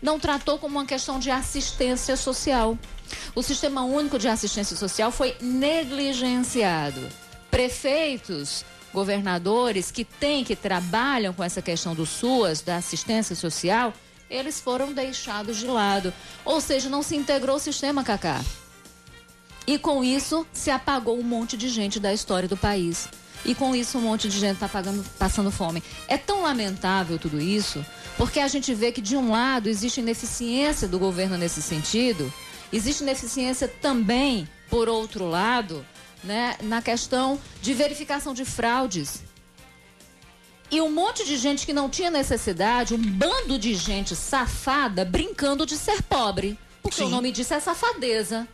não 0.02 0.20
tratou 0.20 0.58
como 0.58 0.78
uma 0.78 0.84
questão 0.84 1.18
de 1.18 1.30
assistência 1.30 2.14
social. 2.14 2.78
O 3.34 3.42
Sistema 3.42 3.84
Único 3.84 4.18
de 4.18 4.28
Assistência 4.28 4.76
Social 4.76 5.10
foi 5.10 5.34
negligenciado. 5.40 7.00
Prefeitos, 7.50 8.64
governadores 8.92 9.90
que 9.90 10.04
têm, 10.04 10.44
que 10.44 10.54
trabalham 10.54 11.32
com 11.32 11.42
essa 11.42 11.62
questão 11.62 11.94
do 11.94 12.04
SUAS, 12.04 12.60
da 12.60 12.76
assistência 12.76 13.34
social, 13.34 13.94
eles 14.28 14.60
foram 14.60 14.92
deixados 14.92 15.56
de 15.56 15.66
lado. 15.66 16.12
Ou 16.44 16.60
seja, 16.60 16.88
não 16.90 17.02
se 17.02 17.16
integrou 17.16 17.56
o 17.56 17.60
sistema, 17.60 18.04
Cacá. 18.04 18.42
E 19.66 19.78
com 19.78 20.04
isso 20.04 20.46
se 20.52 20.70
apagou 20.70 21.18
um 21.18 21.22
monte 21.22 21.56
de 21.56 21.68
gente 21.68 21.98
da 21.98 22.12
história 22.12 22.48
do 22.48 22.56
país. 22.56 23.08
E 23.44 23.54
com 23.54 23.74
isso 23.74 23.98
um 23.98 24.02
monte 24.02 24.28
de 24.28 24.38
gente 24.38 24.54
está 24.54 24.70
passando 25.18 25.50
fome. 25.50 25.82
É 26.08 26.16
tão 26.16 26.42
lamentável 26.42 27.18
tudo 27.18 27.40
isso, 27.40 27.84
porque 28.16 28.40
a 28.40 28.48
gente 28.48 28.72
vê 28.72 28.90
que 28.90 29.00
de 29.00 29.16
um 29.16 29.30
lado 29.30 29.68
existe 29.68 30.00
ineficiência 30.00 30.88
do 30.88 30.98
governo 30.98 31.36
nesse 31.36 31.60
sentido, 31.60 32.32
existe 32.72 33.02
ineficiência 33.02 33.68
também, 33.68 34.48
por 34.70 34.88
outro 34.88 35.28
lado, 35.28 35.84
né, 36.22 36.56
na 36.62 36.80
questão 36.80 37.38
de 37.60 37.74
verificação 37.74 38.32
de 38.32 38.44
fraudes. 38.44 39.22
E 40.70 40.80
um 40.80 40.90
monte 40.90 41.24
de 41.24 41.36
gente 41.36 41.66
que 41.66 41.72
não 41.72 41.90
tinha 41.90 42.10
necessidade, 42.10 42.94
um 42.94 42.98
bando 42.98 43.58
de 43.58 43.74
gente 43.74 44.16
safada 44.16 45.04
brincando 45.04 45.66
de 45.66 45.76
ser 45.76 46.02
pobre. 46.02 46.58
Porque 46.82 46.96
Sim. 46.96 47.04
o 47.04 47.08
nome 47.10 47.30
disso 47.30 47.54
é 47.54 47.60
safadeza 47.60 48.48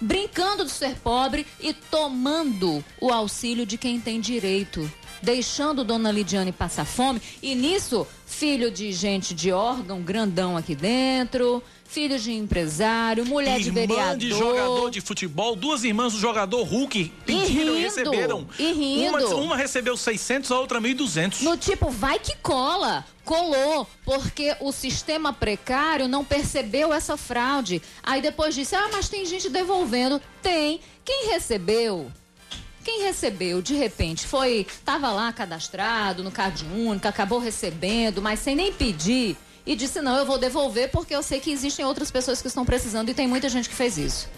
brincando 0.00 0.64
de 0.64 0.70
ser 0.70 0.96
pobre 0.96 1.46
e 1.60 1.72
tomando 1.72 2.84
o 3.00 3.10
auxílio 3.12 3.64
de 3.66 3.78
quem 3.78 4.00
tem 4.00 4.20
direito. 4.20 4.90
Deixando 5.22 5.84
Dona 5.84 6.10
Lidiane 6.10 6.52
passar 6.52 6.84
fome. 6.84 7.20
E 7.42 7.54
nisso, 7.54 8.06
filho 8.26 8.70
de 8.70 8.92
gente 8.92 9.34
de 9.34 9.52
órgão 9.52 10.02
grandão 10.02 10.56
aqui 10.56 10.74
dentro, 10.74 11.62
filho 11.84 12.18
de 12.18 12.32
empresário, 12.32 13.24
mulher 13.24 13.60
Irmã 13.60 13.62
de 13.62 13.70
vereador. 13.70 14.16
de 14.16 14.30
jogador 14.30 14.90
de 14.90 15.00
futebol, 15.00 15.54
duas 15.54 15.84
irmãs 15.84 16.12
do 16.12 16.18
jogador 16.18 16.62
Hulk 16.62 17.12
pediram 17.24 17.44
e, 17.44 17.52
rindo, 17.52 17.76
e 17.76 17.82
receberam. 17.82 18.48
E 18.58 18.72
rindo. 18.72 19.16
Uma, 19.16 19.34
uma 19.36 19.56
recebeu 19.56 19.96
600, 19.96 20.50
a 20.50 20.58
outra 20.58 20.80
1.200. 20.80 21.42
No 21.42 21.56
tipo, 21.56 21.90
vai 21.90 22.18
que 22.18 22.36
cola. 22.36 23.04
Colou, 23.24 23.88
porque 24.04 24.54
o 24.60 24.70
sistema 24.70 25.32
precário 25.32 26.06
não 26.06 26.22
percebeu 26.22 26.92
essa 26.92 27.16
fraude. 27.16 27.80
Aí 28.02 28.20
depois 28.20 28.54
disse, 28.54 28.76
ah, 28.76 28.90
mas 28.92 29.08
tem 29.08 29.24
gente 29.24 29.48
devolvendo. 29.48 30.20
Tem. 30.42 30.80
Quem 31.02 31.30
recebeu? 31.30 32.10
Quem 32.84 33.02
recebeu, 33.02 33.62
de 33.62 33.72
repente, 33.74 34.26
foi, 34.26 34.66
estava 34.68 35.10
lá 35.10 35.32
cadastrado 35.32 36.22
no 36.22 36.30
Cade 36.30 36.66
Único, 36.66 37.08
acabou 37.08 37.38
recebendo, 37.38 38.20
mas 38.20 38.40
sem 38.40 38.54
nem 38.54 38.70
pedir 38.70 39.38
e 39.66 39.74
disse: 39.74 40.00
não, 40.00 40.16
eu 40.16 40.26
vou 40.26 40.38
devolver 40.38 40.90
porque 40.90 41.14
eu 41.14 41.22
sei 41.22 41.40
que 41.40 41.50
existem 41.50 41.84
outras 41.84 42.10
pessoas 42.10 42.40
que 42.42 42.48
estão 42.48 42.64
precisando 42.64 43.08
e 43.10 43.14
tem 43.14 43.26
muita 43.26 43.48
gente 43.48 43.68
que 43.68 43.74
fez 43.74 43.98
isso. 43.98 44.28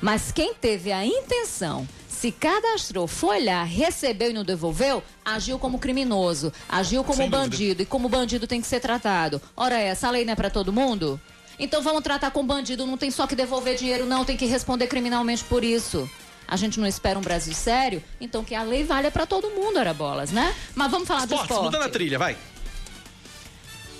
Mas 0.00 0.32
quem 0.32 0.54
teve 0.54 0.92
a 0.92 1.04
intenção, 1.04 1.88
se 2.08 2.30
cadastrou, 2.30 3.06
foi 3.06 3.44
lá, 3.44 3.62
recebeu 3.62 4.30
e 4.30 4.32
não 4.32 4.44
devolveu, 4.44 5.02
agiu 5.24 5.58
como 5.58 5.78
criminoso, 5.78 6.52
agiu 6.68 7.02
como 7.04 7.16
Sem 7.16 7.30
bandido 7.30 7.56
dúvida. 7.56 7.82
e 7.82 7.86
como 7.86 8.08
bandido 8.08 8.46
tem 8.46 8.60
que 8.60 8.66
ser 8.66 8.80
tratado. 8.80 9.40
Ora, 9.56 9.78
essa 9.78 10.10
lei 10.10 10.24
não 10.24 10.32
é 10.32 10.36
para 10.36 10.50
todo 10.50 10.72
mundo? 10.72 11.20
Então 11.58 11.82
vamos 11.82 12.02
tratar 12.02 12.30
com 12.32 12.44
bandido, 12.44 12.86
não 12.86 12.96
tem 12.98 13.10
só 13.10 13.26
que 13.26 13.36
devolver 13.36 13.76
dinheiro, 13.76 14.06
não, 14.06 14.24
tem 14.24 14.36
que 14.36 14.46
responder 14.46 14.88
criminalmente 14.88 15.44
por 15.44 15.62
isso. 15.62 16.08
A 16.46 16.56
gente 16.56 16.78
não 16.78 16.86
espera 16.86 17.18
um 17.18 17.22
Brasil 17.22 17.54
sério, 17.54 18.02
então 18.20 18.44
que 18.44 18.54
a 18.54 18.62
lei 18.62 18.84
valha 18.84 19.10
para 19.10 19.24
todo 19.24 19.50
mundo, 19.50 19.78
era 19.78 19.94
bolas, 19.94 20.30
né? 20.30 20.54
Mas 20.74 20.90
vamos 20.90 21.08
falar 21.08 21.20
esporte, 21.22 21.40
de 21.40 21.44
esporte. 21.46 21.64
Mudando 21.64 21.82
a 21.82 21.88
trilha, 21.88 22.18
vai. 22.18 22.36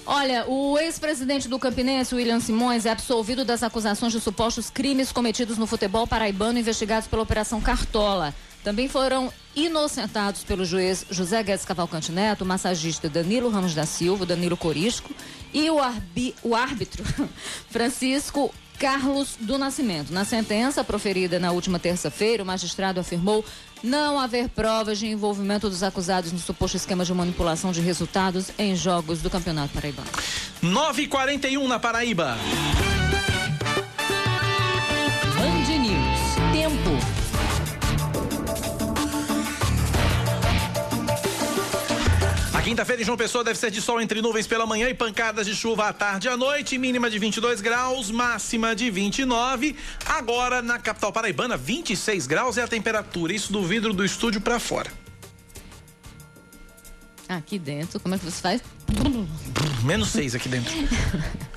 Olha, 0.06 0.44
o 0.46 0.78
ex-presidente 0.78 1.48
do 1.48 1.58
Campinense, 1.58 2.14
William 2.14 2.38
Simões, 2.38 2.84
é 2.84 2.90
absolvido 2.90 3.42
das 3.42 3.62
acusações 3.62 4.12
de 4.12 4.20
supostos 4.20 4.68
crimes 4.68 5.10
cometidos 5.10 5.56
no 5.56 5.66
futebol 5.66 6.06
paraibano 6.06 6.58
investigados 6.58 7.08
pela 7.08 7.22
Operação 7.22 7.58
Cartola. 7.60 8.34
Também 8.62 8.86
foram 8.86 9.32
inocentados 9.56 10.44
pelo 10.44 10.64
juiz 10.64 11.06
José 11.10 11.42
Guedes 11.42 11.64
Cavalcante 11.64 12.12
Neto, 12.12 12.42
o 12.42 12.46
massagista 12.46 13.08
Danilo 13.08 13.48
Ramos 13.48 13.74
da 13.74 13.86
Silva, 13.86 14.26
Danilo 14.26 14.58
Corisco, 14.58 15.10
e 15.54 15.70
o, 15.70 15.76
o 16.42 16.54
árbitro 16.54 17.02
Francisco 17.70 18.52
Carlos 18.78 19.36
do 19.40 19.56
Nascimento. 19.58 20.12
Na 20.12 20.24
sentença 20.24 20.84
proferida 20.84 21.38
na 21.38 21.52
última 21.52 21.78
terça-feira, 21.78 22.42
o 22.42 22.46
magistrado 22.46 23.00
afirmou 23.00 23.44
não 23.82 24.18
haver 24.18 24.48
provas 24.48 24.98
de 24.98 25.06
envolvimento 25.06 25.68
dos 25.68 25.82
acusados 25.82 26.32
no 26.32 26.38
suposto 26.38 26.76
esquema 26.76 27.04
de 27.04 27.12
manipulação 27.12 27.72
de 27.72 27.80
resultados 27.80 28.50
em 28.58 28.74
jogos 28.74 29.20
do 29.20 29.30
Campeonato 29.30 29.74
Paraibano. 29.74 30.08
9h41 30.62 31.66
na 31.66 31.78
Paraíba. 31.78 32.36
Band 35.36 35.78
News. 35.78 36.52
Tempo. 36.52 37.23
Quinta-feira 42.64 43.02
em 43.02 43.04
João 43.04 43.18
Pessoa 43.18 43.44
deve 43.44 43.58
ser 43.58 43.70
de 43.70 43.82
sol 43.82 44.00
entre 44.00 44.22
nuvens 44.22 44.46
pela 44.46 44.64
manhã 44.64 44.88
e 44.88 44.94
pancadas 44.94 45.46
de 45.46 45.54
chuva 45.54 45.86
à 45.86 45.92
tarde 45.92 46.28
e 46.28 46.30
à 46.30 46.36
noite, 46.36 46.78
mínima 46.78 47.10
de 47.10 47.18
22 47.18 47.60
graus, 47.60 48.10
máxima 48.10 48.74
de 48.74 48.90
29. 48.90 49.76
Agora 50.06 50.62
na 50.62 50.78
capital 50.78 51.12
paraibana, 51.12 51.58
26 51.58 52.26
graus 52.26 52.56
é 52.56 52.62
a 52.62 52.66
temperatura, 52.66 53.34
isso 53.34 53.52
do 53.52 53.62
vidro 53.62 53.92
do 53.92 54.02
estúdio 54.02 54.40
para 54.40 54.58
fora. 54.58 54.90
Aqui 57.28 57.58
dentro, 57.58 58.00
como 58.00 58.14
é 58.14 58.18
que 58.18 58.24
você 58.24 58.40
faz? 58.40 58.62
Menos 59.84 60.08
6 60.08 60.34
aqui 60.34 60.48
dentro. 60.48 60.72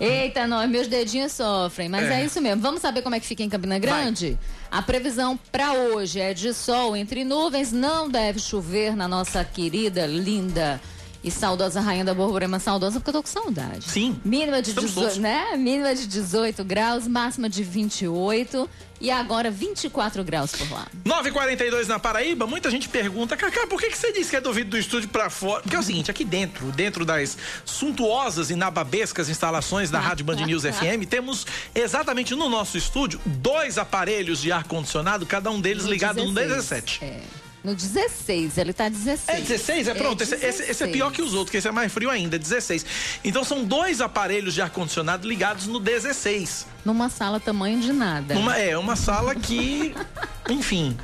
Eita, 0.00 0.46
nós, 0.46 0.70
meus 0.70 0.86
dedinhos 0.86 1.32
sofrem, 1.32 1.88
mas 1.88 2.08
é. 2.08 2.20
é. 2.20 2.24
isso 2.24 2.40
mesmo. 2.40 2.62
Vamos 2.62 2.80
saber 2.80 3.02
como 3.02 3.14
é 3.14 3.20
que 3.20 3.26
fica 3.26 3.42
em 3.42 3.48
Campina 3.48 3.78
Grande? 3.78 4.38
Vai. 4.70 4.80
A 4.80 4.82
previsão 4.82 5.38
para 5.50 5.72
hoje 5.72 6.20
é 6.20 6.32
de 6.32 6.52
sol 6.54 6.96
entre 6.96 7.24
nuvens, 7.24 7.72
não 7.72 8.08
deve 8.08 8.38
chover 8.38 8.94
na 8.94 9.08
nossa 9.08 9.44
querida, 9.44 10.06
linda 10.06 10.80
e 11.22 11.30
saudosa 11.30 11.80
rainha 11.80 12.04
da 12.04 12.14
Borborema, 12.14 12.60
saudosa 12.60 13.00
porque 13.00 13.10
eu 13.10 13.14
tô 13.14 13.22
com 13.22 13.28
saudade. 13.28 13.84
Sim. 13.84 14.20
Mínima 14.24 14.62
de 14.62 14.72
18, 14.72 15.20
né? 15.20 15.56
Mínima 15.56 15.94
de 15.94 16.06
18 16.06 16.62
graus, 16.64 17.08
máxima 17.08 17.48
de 17.48 17.64
28 17.64 18.68
e 19.00 19.10
agora 19.10 19.50
24 19.50 20.24
graus 20.24 20.52
por 20.52 20.70
lá. 20.70 20.86
9:42 21.04 21.86
na 21.86 21.98
Paraíba. 21.98 22.46
Muita 22.46 22.70
gente 22.70 22.88
pergunta, 22.88 23.36
Cacá, 23.36 23.66
por 23.66 23.80
que, 23.80 23.88
que 23.90 23.98
você 23.98 24.12
disse 24.12 24.30
que 24.30 24.36
é 24.36 24.40
do 24.40 24.52
vidro 24.52 24.70
do 24.70 24.78
estúdio 24.78 25.08
para 25.08 25.30
fora? 25.30 25.62
Porque 25.62 25.76
é 25.76 25.78
o 25.78 25.82
seguinte, 25.82 26.10
aqui 26.10 26.24
dentro, 26.24 26.70
dentro 26.72 27.04
das 27.04 27.36
suntuosas 27.64 28.50
e 28.50 28.56
nababescas 28.56 29.28
instalações 29.28 29.90
da 29.90 30.00
Rádio 30.00 30.24
Band 30.24 30.36
News 30.36 30.62
FM, 30.66 31.06
temos 31.08 31.46
exatamente 31.74 32.34
no 32.34 32.48
nosso 32.48 32.76
estúdio 32.76 33.20
dois 33.24 33.78
aparelhos 33.78 34.40
de 34.40 34.50
ar 34.52 34.64
condicionado, 34.64 35.26
cada 35.26 35.50
um 35.50 35.60
deles 35.60 35.84
ligado 35.84 36.16
16. 36.16 36.34
no 36.34 36.54
17. 36.54 37.04
É. 37.04 37.20
No 37.62 37.74
16, 37.74 38.56
ele 38.56 38.72
tá 38.72 38.88
16. 38.88 39.38
É 39.38 39.40
16? 39.40 39.88
É 39.88 39.94
pronto. 39.94 40.22
É 40.22 40.26
16. 40.26 40.42
Esse, 40.42 40.62
esse, 40.62 40.70
esse, 40.70 40.84
é 40.84 40.86
pior 40.86 41.10
que 41.10 41.20
os 41.20 41.34
outros, 41.34 41.50
que 41.50 41.56
esse 41.56 41.68
é 41.68 41.72
mais 41.72 41.92
frio 41.92 42.08
ainda, 42.08 42.38
16. 42.38 42.86
Então 43.24 43.42
são 43.42 43.64
dois 43.64 44.00
aparelhos 44.00 44.54
de 44.54 44.62
ar-condicionado 44.62 45.28
ligados 45.28 45.66
no 45.66 45.80
16. 45.80 46.66
Numa 46.84 47.08
sala 47.08 47.40
tamanho 47.40 47.80
de 47.80 47.92
nada. 47.92 48.34
Numa, 48.34 48.56
é, 48.56 48.76
uma 48.78 48.96
sala 48.96 49.34
que. 49.34 49.94
enfim. 50.48 50.96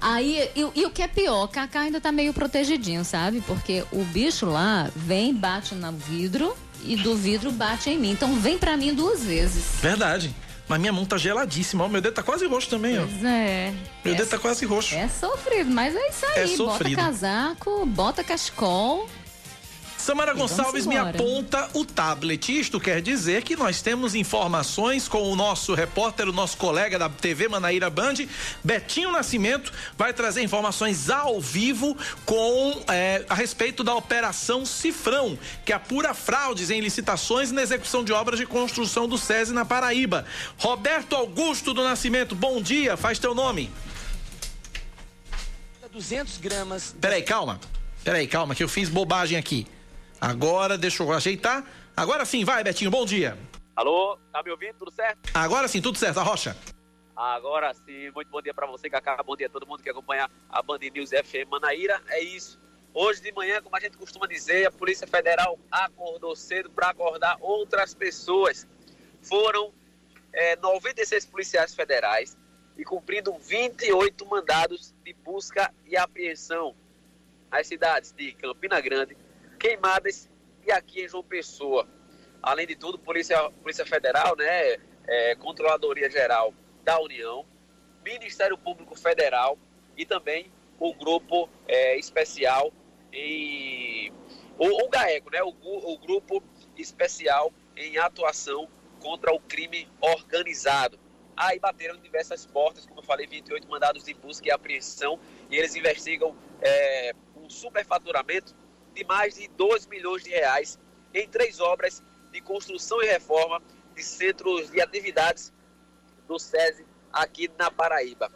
Aí, 0.00 0.50
e, 0.54 0.60
e, 0.74 0.84
o 0.84 0.90
que 0.90 1.02
é 1.02 1.08
pior, 1.08 1.46
Cacá 1.46 1.80
ainda 1.80 1.98
tá 1.98 2.12
meio 2.12 2.34
protegidinho, 2.34 3.04
sabe? 3.04 3.40
Porque 3.40 3.84
o 3.90 4.04
bicho 4.04 4.44
lá 4.44 4.90
vem, 4.94 5.32
bate 5.32 5.74
no 5.74 5.92
vidro 5.92 6.54
e 6.84 6.96
do 6.96 7.16
vidro 7.16 7.50
bate 7.50 7.88
em 7.88 7.98
mim. 7.98 8.10
Então 8.10 8.34
vem 8.34 8.58
para 8.58 8.76
mim 8.76 8.92
duas 8.92 9.22
vezes. 9.22 9.64
Verdade. 9.80 10.34
Mas 10.68 10.80
minha 10.80 10.92
mão 10.92 11.04
tá 11.04 11.18
geladíssima. 11.18 11.84
Ó, 11.84 11.88
meu 11.88 12.00
dedo 12.00 12.14
tá 12.14 12.22
quase 12.22 12.46
roxo 12.46 12.70
também, 12.70 12.98
ó. 12.98 13.02
Pois 13.02 13.24
é. 13.24 13.74
Meu 14.04 14.14
é, 14.14 14.16
dedo 14.16 14.28
tá 14.28 14.38
quase 14.38 14.64
roxo. 14.64 14.94
É 14.94 15.08
sofrido, 15.08 15.70
mas 15.70 15.94
é 15.94 16.08
isso 16.08 16.26
aí. 16.26 16.38
É 16.42 16.46
sofrido. 16.46 16.96
Bota 16.96 17.08
casaco, 17.08 17.86
bota 17.86 18.24
cachecol. 18.24 19.08
Samara 20.04 20.34
Gonçalves 20.34 20.84
me 20.84 20.98
aponta 20.98 21.70
o 21.72 21.82
tablet. 21.82 22.60
Isto 22.60 22.78
quer 22.78 23.00
dizer 23.00 23.42
que 23.42 23.56
nós 23.56 23.80
temos 23.80 24.14
informações 24.14 25.08
com 25.08 25.32
o 25.32 25.34
nosso 25.34 25.72
repórter, 25.72 26.28
o 26.28 26.32
nosso 26.32 26.58
colega 26.58 26.98
da 26.98 27.08
TV 27.08 27.48
Manaíra 27.48 27.88
Band, 27.88 28.16
Betinho 28.62 29.10
Nascimento, 29.10 29.72
vai 29.96 30.12
trazer 30.12 30.42
informações 30.42 31.08
ao 31.08 31.40
vivo 31.40 31.96
com 32.26 32.84
é, 32.86 33.24
a 33.30 33.34
respeito 33.34 33.82
da 33.82 33.94
operação 33.94 34.66
Cifrão, 34.66 35.38
que 35.64 35.72
apura 35.72 36.12
fraudes 36.12 36.68
em 36.68 36.82
licitações 36.82 37.50
e 37.50 37.54
na 37.54 37.62
execução 37.62 38.04
de 38.04 38.12
obras 38.12 38.38
de 38.38 38.44
construção 38.44 39.08
do 39.08 39.16
SESI 39.16 39.54
na 39.54 39.64
Paraíba. 39.64 40.26
Roberto 40.58 41.16
Augusto 41.16 41.72
do 41.72 41.82
Nascimento, 41.82 42.34
bom 42.34 42.60
dia, 42.60 42.94
faz 42.98 43.18
teu 43.18 43.34
nome. 43.34 43.72
200 45.90 46.36
gramas. 46.36 46.94
Peraí, 47.00 47.22
calma. 47.22 47.58
Peraí, 48.04 48.26
calma, 48.26 48.54
que 48.54 48.62
eu 48.62 48.68
fiz 48.68 48.90
bobagem 48.90 49.38
aqui. 49.38 49.66
Agora, 50.24 50.78
deixa 50.78 51.02
eu 51.02 51.12
ajeitar. 51.12 51.62
Agora 51.94 52.24
sim, 52.24 52.46
vai, 52.46 52.64
Betinho, 52.64 52.90
bom 52.90 53.04
dia. 53.04 53.36
Alô, 53.76 54.18
tá 54.32 54.42
me 54.42 54.50
ouvindo? 54.50 54.74
Tudo 54.78 54.90
certo? 54.90 55.18
Agora 55.34 55.68
sim, 55.68 55.82
tudo 55.82 55.98
certo, 55.98 56.18
a 56.18 56.22
Rocha. 56.22 56.56
Agora 57.14 57.74
sim, 57.74 58.10
muito 58.10 58.30
bom 58.30 58.40
dia 58.40 58.54
para 58.54 58.66
você, 58.66 58.88
Cacá. 58.88 59.22
Bom 59.22 59.36
dia 59.36 59.48
a 59.48 59.50
todo 59.50 59.66
mundo 59.66 59.82
que 59.82 59.90
acompanha 59.90 60.30
a 60.48 60.62
Band 60.62 60.78
News 60.94 61.10
FM 61.10 61.50
Manaíra. 61.50 62.00
É 62.08 62.20
isso. 62.22 62.58
Hoje 62.94 63.20
de 63.20 63.32
manhã, 63.32 63.60
como 63.60 63.76
a 63.76 63.80
gente 63.80 63.98
costuma 63.98 64.26
dizer, 64.26 64.66
a 64.66 64.72
Polícia 64.72 65.06
Federal 65.06 65.58
acordou 65.70 66.34
cedo 66.34 66.70
para 66.70 66.88
acordar 66.88 67.36
outras 67.42 67.92
pessoas. 67.92 68.66
Foram 69.20 69.74
é, 70.32 70.56
96 70.56 71.26
policiais 71.26 71.74
federais 71.74 72.34
e 72.78 72.84
cumprindo 72.84 73.30
28 73.34 74.24
mandados 74.24 74.94
de 75.04 75.12
busca 75.12 75.70
e 75.84 75.98
apreensão 75.98 76.74
nas 77.50 77.66
cidades 77.66 78.10
de 78.10 78.32
Campina 78.32 78.80
Grande, 78.80 79.14
Queimadas 79.64 80.28
e 80.66 80.70
aqui 80.70 81.02
em 81.02 81.08
João 81.08 81.24
Pessoa. 81.24 81.88
Além 82.42 82.66
de 82.66 82.76
tudo, 82.76 82.98
Polícia, 82.98 83.50
Polícia 83.62 83.86
Federal, 83.86 84.36
né, 84.36 84.76
é, 85.08 85.34
Controladoria 85.36 86.10
Geral 86.10 86.52
da 86.82 87.00
União, 87.00 87.46
Ministério 88.04 88.58
Público 88.58 88.94
Federal 88.94 89.58
e 89.96 90.04
também 90.04 90.52
o 90.78 90.92
Grupo 90.92 91.48
é, 91.66 91.96
Especial 91.96 92.70
em 93.10 94.12
o, 94.58 94.84
o 94.84 94.88
GAECO, 94.90 95.30
né, 95.30 95.42
o, 95.42 95.48
o 95.48 95.96
Grupo 95.96 96.42
Especial 96.76 97.50
em 97.74 97.96
Atuação 97.96 98.68
contra 99.00 99.32
o 99.32 99.40
Crime 99.40 99.88
Organizado. 99.98 101.00
Aí 101.34 101.58
bateram 101.58 101.96
diversas 101.96 102.44
portas, 102.44 102.84
como 102.84 103.00
eu 103.00 103.04
falei, 103.04 103.26
28 103.26 103.66
mandados 103.66 104.04
de 104.04 104.12
busca 104.12 104.46
e 104.46 104.50
apreensão, 104.50 105.18
e 105.50 105.56
eles 105.56 105.74
investigam 105.74 106.36
é, 106.60 107.14
um 107.34 107.48
superfaturamento 107.48 108.54
de 108.94 109.04
mais 109.04 109.34
de 109.34 109.48
2 109.48 109.86
milhões 109.86 110.22
de 110.22 110.30
reais 110.30 110.78
em 111.12 111.28
três 111.28 111.60
obras 111.60 112.02
de 112.32 112.40
construção 112.40 113.02
e 113.02 113.06
reforma 113.06 113.60
de 113.94 114.02
centros 114.02 114.70
de 114.70 114.80
atividades 114.80 115.52
do 116.26 116.38
SESI 116.38 116.84
aqui 117.12 117.50
na 117.58 117.70
Paraíba 117.70 118.30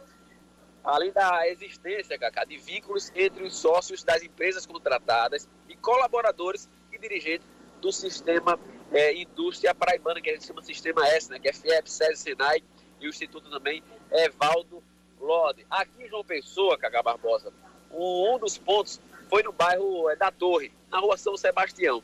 além 0.83 1.11
da 1.11 1.47
existência, 1.47 2.17
Cacá, 2.17 2.43
de 2.45 2.57
vínculos 2.57 3.11
entre 3.15 3.43
os 3.43 3.55
sócios 3.55 4.03
das 4.03 4.23
empresas 4.23 4.65
contratadas 4.65 5.47
e 5.67 5.75
colaboradores 5.75 6.69
e 6.91 6.97
dirigentes 6.97 7.47
do 7.81 7.91
sistema 7.91 8.59
é, 8.91 9.13
Indústria 9.13 9.73
Paraibana, 9.73 10.21
que 10.21 10.29
a 10.29 10.33
gente 10.33 10.45
chama 10.45 10.61
Sistema 10.61 11.07
S, 11.07 11.29
né, 11.29 11.39
que 11.39 11.47
é 11.47 11.53
FIEP, 11.53 11.89
SESI, 11.89 12.17
Senai 12.17 12.63
e 12.99 13.07
o 13.07 13.09
Instituto 13.09 13.49
também 13.49 13.83
Evaldo 14.11 14.83
Lode. 15.19 15.65
Aqui 15.69 16.03
em 16.03 16.09
João 16.09 16.23
Pessoa, 16.23 16.77
Cacá 16.77 17.01
Barbosa, 17.03 17.53
um 17.91 18.37
dos 18.39 18.57
pontos 18.57 18.99
foi 19.29 19.43
no 19.43 19.51
bairro 19.51 20.09
é, 20.09 20.15
da 20.15 20.31
Torre, 20.31 20.71
na 20.91 20.99
rua 20.99 21.17
São 21.17 21.37
Sebastião. 21.37 22.03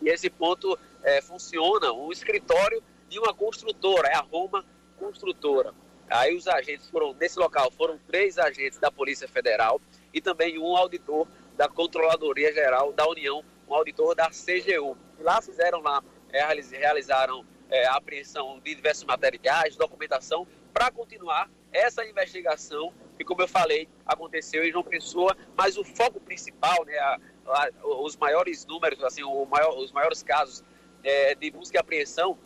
E 0.00 0.08
esse 0.08 0.30
ponto 0.30 0.78
é, 1.02 1.20
funciona 1.20 1.92
um 1.92 2.10
escritório 2.10 2.82
de 3.08 3.18
uma 3.18 3.32
construtora, 3.34 4.08
é 4.08 4.14
a 4.14 4.20
Roma 4.20 4.64
Construtora. 4.98 5.72
Aí 6.08 6.34
os 6.34 6.46
agentes 6.46 6.88
foram, 6.88 7.12
nesse 7.14 7.38
local, 7.38 7.70
foram 7.72 7.98
três 8.06 8.38
agentes 8.38 8.78
da 8.78 8.90
Polícia 8.90 9.28
Federal 9.28 9.80
e 10.12 10.20
também 10.20 10.58
um 10.58 10.76
auditor 10.76 11.26
da 11.56 11.68
Controladoria 11.68 12.52
Geral 12.52 12.92
da 12.92 13.06
União, 13.08 13.44
um 13.68 13.74
auditor 13.74 14.14
da 14.14 14.28
CGU. 14.30 14.96
E 15.18 15.22
lá 15.22 15.42
fizeram 15.42 15.80
lá, 15.80 16.02
é, 16.32 16.42
realizaram 16.78 17.44
é, 17.70 17.86
a 17.86 17.96
apreensão 17.96 18.60
de 18.60 18.74
diversos 18.74 19.04
materiais, 19.04 19.76
documentação, 19.76 20.46
para 20.72 20.90
continuar 20.90 21.50
essa 21.72 22.04
investigação 22.04 22.92
que, 23.16 23.24
como 23.24 23.42
eu 23.42 23.48
falei, 23.48 23.88
aconteceu 24.04 24.64
em 24.64 24.70
João 24.70 24.84
Pessoa, 24.84 25.36
mas 25.56 25.76
o 25.76 25.84
foco 25.84 26.20
principal, 26.20 26.84
né, 26.84 26.96
a, 26.98 27.18
a, 27.46 27.70
os 28.02 28.16
maiores 28.16 28.64
números, 28.66 29.02
assim, 29.02 29.22
maior, 29.48 29.76
os 29.78 29.92
maiores 29.92 30.22
casos 30.22 30.62
é, 31.02 31.34
de 31.34 31.50
busca 31.50 31.76
e 31.76 31.80
apreensão 31.80 32.38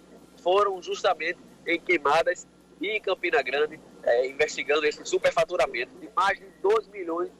foram 0.42 0.80
justamente 0.82 1.38
em 1.66 1.80
queimadas 1.80 2.46
e 2.80 2.88
em 2.88 3.00
Campina 3.00 3.42
Grande, 3.42 3.78
é, 4.02 4.28
investigando 4.28 4.86
esse 4.86 5.04
superfaturamento 5.04 5.94
de 5.98 6.08
mais 6.16 6.38
de 6.38 6.46
12 6.62 6.90
milhões 6.90 7.30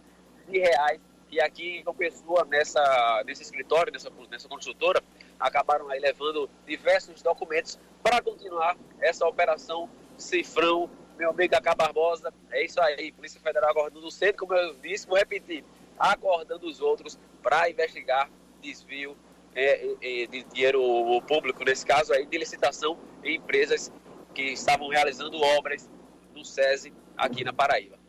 de 0.49 0.59
reais 0.59 1.01
e 1.31 1.41
aqui 1.41 1.79
em 1.79 1.83
João 1.83 1.95
Pessoa, 1.95 2.45
nessa, 2.45 3.23
nesse 3.25 3.43
escritório, 3.43 3.93
nessa, 3.93 4.11
nessa 4.31 4.49
consultora, 4.49 5.01
acabaram 5.39 5.89
aí 5.89 6.01
levando 6.01 6.51
diversos 6.67 7.23
documentos 7.23 7.79
para 8.03 8.21
continuar 8.21 8.77
essa 9.01 9.27
operação 9.27 9.89
Cifrão, 10.19 10.91
meu 11.21 11.31
amigo 11.31 11.55
Acá 11.55 11.75
Barbosa, 11.75 12.33
é 12.51 12.65
isso 12.65 12.81
aí, 12.81 13.13
Polícia 13.13 13.39
Federal 13.39 13.71
acordando 13.71 14.11
cedo, 14.11 14.39
como 14.39 14.55
eu 14.55 14.75
disse, 14.77 15.07
vou 15.07 15.19
repetir, 15.19 15.63
acordando 15.99 16.67
os 16.67 16.81
outros 16.81 17.19
para 17.43 17.69
investigar 17.69 18.31
desvio 18.63 19.15
é, 19.55 19.97
é, 20.01 20.27
de 20.27 20.43
dinheiro 20.45 20.81
público, 21.29 21.63
nesse 21.63 21.85
caso 21.85 22.15
aí, 22.15 22.25
de 22.25 22.39
licitação 22.39 22.99
em 23.23 23.37
empresas 23.37 23.93
que 24.35 24.53
estavam 24.53 24.89
realizando 24.89 25.37
obras 25.59 25.91
no 26.35 26.43
SESI 26.43 26.91
aqui 27.19 27.45
na 27.45 27.53
Paraíba. 27.53 28.00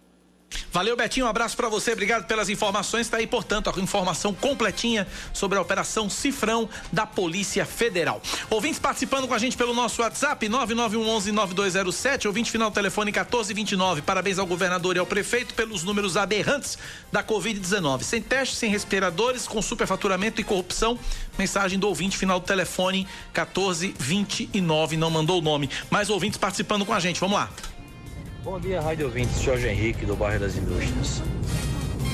Valeu, 0.72 0.96
Betinho. 0.96 1.26
Um 1.26 1.30
abraço 1.30 1.56
para 1.58 1.68
você. 1.70 1.92
Obrigado 1.92 2.26
pelas 2.26 2.50
informações. 2.50 3.08
Está 3.08 3.18
aí, 3.18 3.28
portanto, 3.28 3.70
a 3.70 3.80
informação 3.82 4.34
completinha 4.34 5.08
sobre 5.34 5.58
a 5.58 5.62
Operação 5.62 6.10
Cifrão 6.10 6.70
da 6.92 7.06
Polícia 7.06 7.66
Federal. 7.66 8.22
Ouvintes 8.50 8.80
participando 8.80 9.28
com 9.28 9.34
a 9.34 9.38
gente 9.38 9.58
pelo 9.58 9.74
nosso 9.74 10.02
WhatsApp, 10.02 10.48
9911-9207, 10.48 12.26
ouvinte 12.26 12.52
final 12.52 12.72
telefone 12.72 13.12
1429. 13.12 14.02
Parabéns 14.02 14.40
ao 14.40 14.46
governador 14.46 14.96
e 14.96 15.00
ao 15.00 15.06
prefeito 15.06 15.54
pelos 15.54 15.84
números 15.84 16.16
aberrantes 16.16 16.78
da 17.12 17.24
Covid-19. 17.24 18.04
Sem 18.04 18.22
testes, 18.22 18.58
sem 18.58 18.70
respiradores, 18.70 19.48
com 19.48 19.62
superfaturamento 19.62 20.40
e 20.40 20.44
corrupção. 20.44 20.98
Mensagem 21.38 21.80
do 21.80 21.88
ouvinte 21.88 22.18
final 22.18 22.40
do 22.40 22.46
telefone 22.46 23.08
1429. 23.34 24.98
Não 24.98 25.10
mandou 25.10 25.40
o 25.40 25.42
nome. 25.42 25.70
Mais 25.90 26.10
ouvintes 26.10 26.38
participando 26.38 26.86
com 26.86 26.94
a 26.94 27.00
gente. 27.00 27.20
Vamos 27.20 27.38
lá. 27.38 27.50
Bom 28.43 28.60
dia, 28.60 28.82
Rádio 28.82 29.06
Ouvintes, 29.06 29.39
Jorge 29.39 29.67
Henrique, 29.67 30.04
do 30.04 30.15
bairro 30.15 30.39
das 30.39 30.56
Indústrias. 30.56 31.21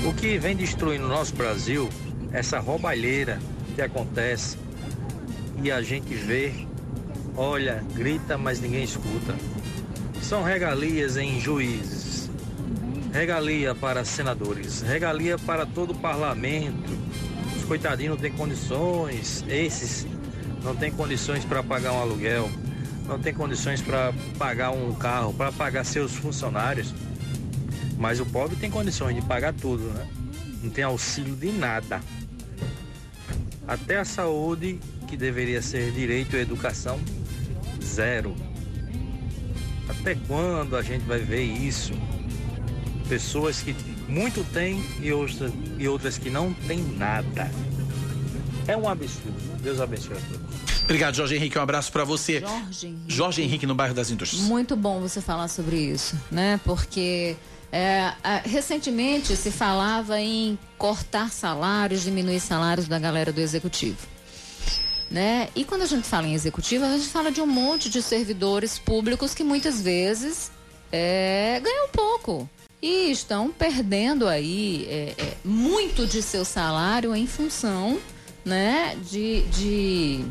O 0.05 0.13
que 0.13 0.37
vem 0.37 0.57
destruindo 0.57 1.05
o 1.05 1.07
nosso 1.07 1.33
Brasil, 1.33 1.87
essa 2.33 2.59
roubalheira 2.59 3.39
que 3.73 3.81
acontece 3.81 4.57
e 5.63 5.71
a 5.71 5.81
gente 5.81 6.13
vê, 6.13 6.51
olha, 7.33 7.81
grita, 7.95 8.37
mas 8.37 8.59
ninguém 8.59 8.83
escuta. 8.83 9.33
São 10.21 10.43
regalias 10.43 11.15
em 11.15 11.39
juízes, 11.39 12.29
regalia 13.13 13.73
para 13.73 14.03
senadores, 14.03 14.81
regalia 14.81 15.37
para 15.37 15.65
todo 15.65 15.91
o 15.91 15.95
parlamento. 15.95 16.91
Os 17.55 17.63
coitadinhos 17.63 18.15
não 18.15 18.21
têm 18.21 18.33
condições, 18.33 19.45
esses 19.47 20.05
não 20.61 20.75
têm 20.75 20.91
condições 20.91 21.45
para 21.45 21.63
pagar 21.63 21.93
um 21.93 22.01
aluguel 22.01 22.49
não 23.07 23.19
tem 23.19 23.33
condições 23.33 23.81
para 23.81 24.13
pagar 24.37 24.71
um 24.71 24.93
carro, 24.93 25.33
para 25.33 25.51
pagar 25.51 25.83
seus 25.85 26.13
funcionários. 26.13 26.93
Mas 27.97 28.19
o 28.19 28.25
pobre 28.25 28.55
tem 28.55 28.69
condições 28.69 29.15
de 29.15 29.21
pagar 29.21 29.53
tudo, 29.53 29.83
né? 29.85 30.07
Não 30.61 30.69
tem 30.69 30.83
auxílio 30.83 31.35
de 31.35 31.51
nada. 31.51 32.01
Até 33.67 33.97
a 33.97 34.05
saúde, 34.05 34.79
que 35.07 35.17
deveria 35.17 35.61
ser 35.61 35.91
direito 35.91 36.35
à 36.35 36.39
educação, 36.39 36.99
zero. 37.83 38.35
Até 39.89 40.15
quando 40.27 40.75
a 40.75 40.81
gente 40.81 41.03
vai 41.03 41.19
ver 41.19 41.43
isso? 41.43 41.93
Pessoas 43.07 43.61
que 43.61 43.73
muito 44.07 44.43
têm 44.51 44.83
e 45.01 45.11
outras, 45.11 45.51
e 45.77 45.87
outras 45.87 46.17
que 46.17 46.29
não 46.29 46.53
têm 46.53 46.79
nada. 46.97 47.49
É 48.67 48.75
um 48.75 48.87
absurdo. 48.87 49.61
Deus 49.61 49.79
abençoe 49.79 50.17
a 50.17 50.19
todos. 50.19 50.56
Obrigado, 50.87 51.15
Jorge 51.15 51.35
Henrique. 51.35 51.59
Um 51.59 51.61
abraço 51.61 51.91
para 51.91 52.05
você. 52.05 52.39
Jorge 52.39 52.87
Henrique. 52.87 53.03
Jorge 53.13 53.41
Henrique, 53.41 53.65
no 53.65 53.75
bairro 53.75 53.93
das 53.93 54.09
Indústrias. 54.09 54.45
Muito 54.45 54.73
bom 54.73 55.01
você 55.01 55.19
falar 55.19 55.49
sobre 55.49 55.75
isso, 55.75 56.15
né? 56.31 56.61
Porque 56.63 57.35
é, 57.73 58.13
recentemente 58.45 59.35
se 59.35 59.51
falava 59.51 60.17
em 60.17 60.57
cortar 60.77 61.29
salários, 61.29 62.03
diminuir 62.03 62.39
salários 62.39 62.87
da 62.87 62.97
galera 62.97 63.33
do 63.33 63.41
executivo. 63.41 63.97
Né? 65.11 65.49
E 65.53 65.65
quando 65.65 65.81
a 65.81 65.85
gente 65.85 66.07
fala 66.07 66.25
em 66.25 66.33
executivo, 66.33 66.85
a 66.85 66.97
gente 66.97 67.09
fala 67.09 67.33
de 67.33 67.41
um 67.41 67.45
monte 67.45 67.89
de 67.89 68.01
servidores 68.01 68.79
públicos 68.79 69.33
que 69.33 69.43
muitas 69.43 69.81
vezes 69.81 70.53
é, 70.89 71.59
ganham 71.61 71.89
pouco 71.89 72.49
e 72.81 73.11
estão 73.11 73.51
perdendo 73.51 74.25
aí 74.25 74.87
é, 74.89 75.13
é, 75.17 75.37
muito 75.43 76.07
de 76.07 76.21
seu 76.21 76.45
salário 76.45 77.13
em 77.13 77.27
função 77.27 77.99
né, 78.45 78.95
de, 79.09 79.41
de 79.47 80.25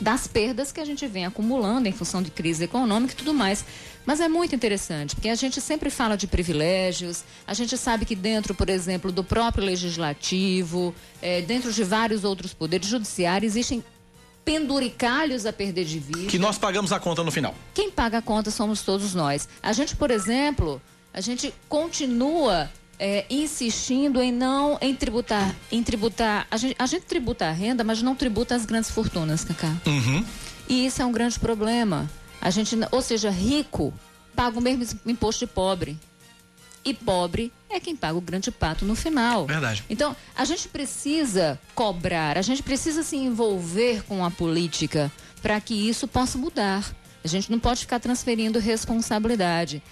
das 0.00 0.26
perdas 0.26 0.72
que 0.72 0.80
a 0.80 0.84
gente 0.84 1.06
vem 1.06 1.26
acumulando 1.26 1.88
em 1.88 1.92
função 1.92 2.22
de 2.22 2.30
crise 2.30 2.64
econômica 2.64 3.12
e 3.12 3.16
tudo 3.16 3.34
mais. 3.34 3.64
Mas 4.04 4.20
é 4.20 4.28
muito 4.28 4.54
interessante, 4.54 5.14
porque 5.14 5.28
a 5.28 5.34
gente 5.34 5.60
sempre 5.60 5.88
fala 5.88 6.16
de 6.16 6.26
privilégios, 6.26 7.22
a 7.46 7.54
gente 7.54 7.76
sabe 7.78 8.04
que 8.04 8.16
dentro, 8.16 8.54
por 8.54 8.68
exemplo, 8.68 9.12
do 9.12 9.22
próprio 9.22 9.64
legislativo, 9.64 10.94
é, 11.20 11.40
dentro 11.40 11.72
de 11.72 11.84
vários 11.84 12.24
outros 12.24 12.52
poderes 12.52 12.88
judiciários, 12.88 13.52
existem 13.52 13.84
penduricalhos 14.44 15.46
a 15.46 15.52
perder 15.52 15.84
de 15.84 16.00
vista. 16.00 16.26
Que 16.26 16.38
nós 16.38 16.58
pagamos 16.58 16.92
a 16.92 16.98
conta 16.98 17.22
no 17.22 17.30
final. 17.30 17.54
Quem 17.72 17.90
paga 17.90 18.18
a 18.18 18.22
conta 18.22 18.50
somos 18.50 18.82
todos 18.82 19.14
nós. 19.14 19.48
A 19.62 19.72
gente, 19.72 19.94
por 19.94 20.10
exemplo, 20.10 20.82
a 21.14 21.20
gente 21.20 21.54
continua 21.68 22.70
é, 23.04 23.26
insistindo 23.28 24.22
em 24.22 24.30
não 24.30 24.78
em 24.80 24.94
tributar, 24.94 25.56
em 25.72 25.82
tributar. 25.82 26.46
A 26.48 26.56
gente, 26.56 26.76
a 26.78 26.86
gente 26.86 27.04
tributa 27.04 27.46
a 27.46 27.50
renda, 27.50 27.82
mas 27.82 28.00
não 28.00 28.14
tributa 28.14 28.54
as 28.54 28.64
grandes 28.64 28.92
fortunas, 28.92 29.42
Cacá. 29.42 29.76
Uhum. 29.84 30.24
E 30.68 30.86
isso 30.86 31.02
é 31.02 31.04
um 31.04 31.10
grande 31.10 31.40
problema. 31.40 32.08
A 32.40 32.48
gente, 32.48 32.78
ou 32.92 33.02
seja, 33.02 33.28
rico 33.28 33.92
paga 34.36 34.56
o 34.56 34.62
mesmo 34.62 35.00
imposto 35.04 35.44
de 35.44 35.52
pobre. 35.52 35.98
e 36.84 36.94
pobre 36.94 37.52
é 37.68 37.80
quem 37.80 37.96
paga 37.96 38.16
o 38.16 38.20
grande 38.20 38.52
pato 38.52 38.84
no 38.84 38.94
final. 38.94 39.46
Verdade. 39.46 39.82
Então, 39.90 40.14
a 40.36 40.44
gente 40.44 40.68
precisa 40.68 41.58
cobrar, 41.74 42.38
a 42.38 42.42
gente 42.42 42.62
precisa 42.62 43.02
se 43.02 43.16
envolver 43.16 44.04
com 44.04 44.24
a 44.24 44.30
política 44.30 45.10
para 45.40 45.60
que 45.60 45.74
isso 45.74 46.06
possa 46.06 46.38
mudar. 46.38 46.88
A 47.24 47.28
gente 47.28 47.50
não 47.50 47.58
pode 47.58 47.80
ficar 47.80 47.98
transferindo 47.98 48.60
responsabilidade. 48.60 49.82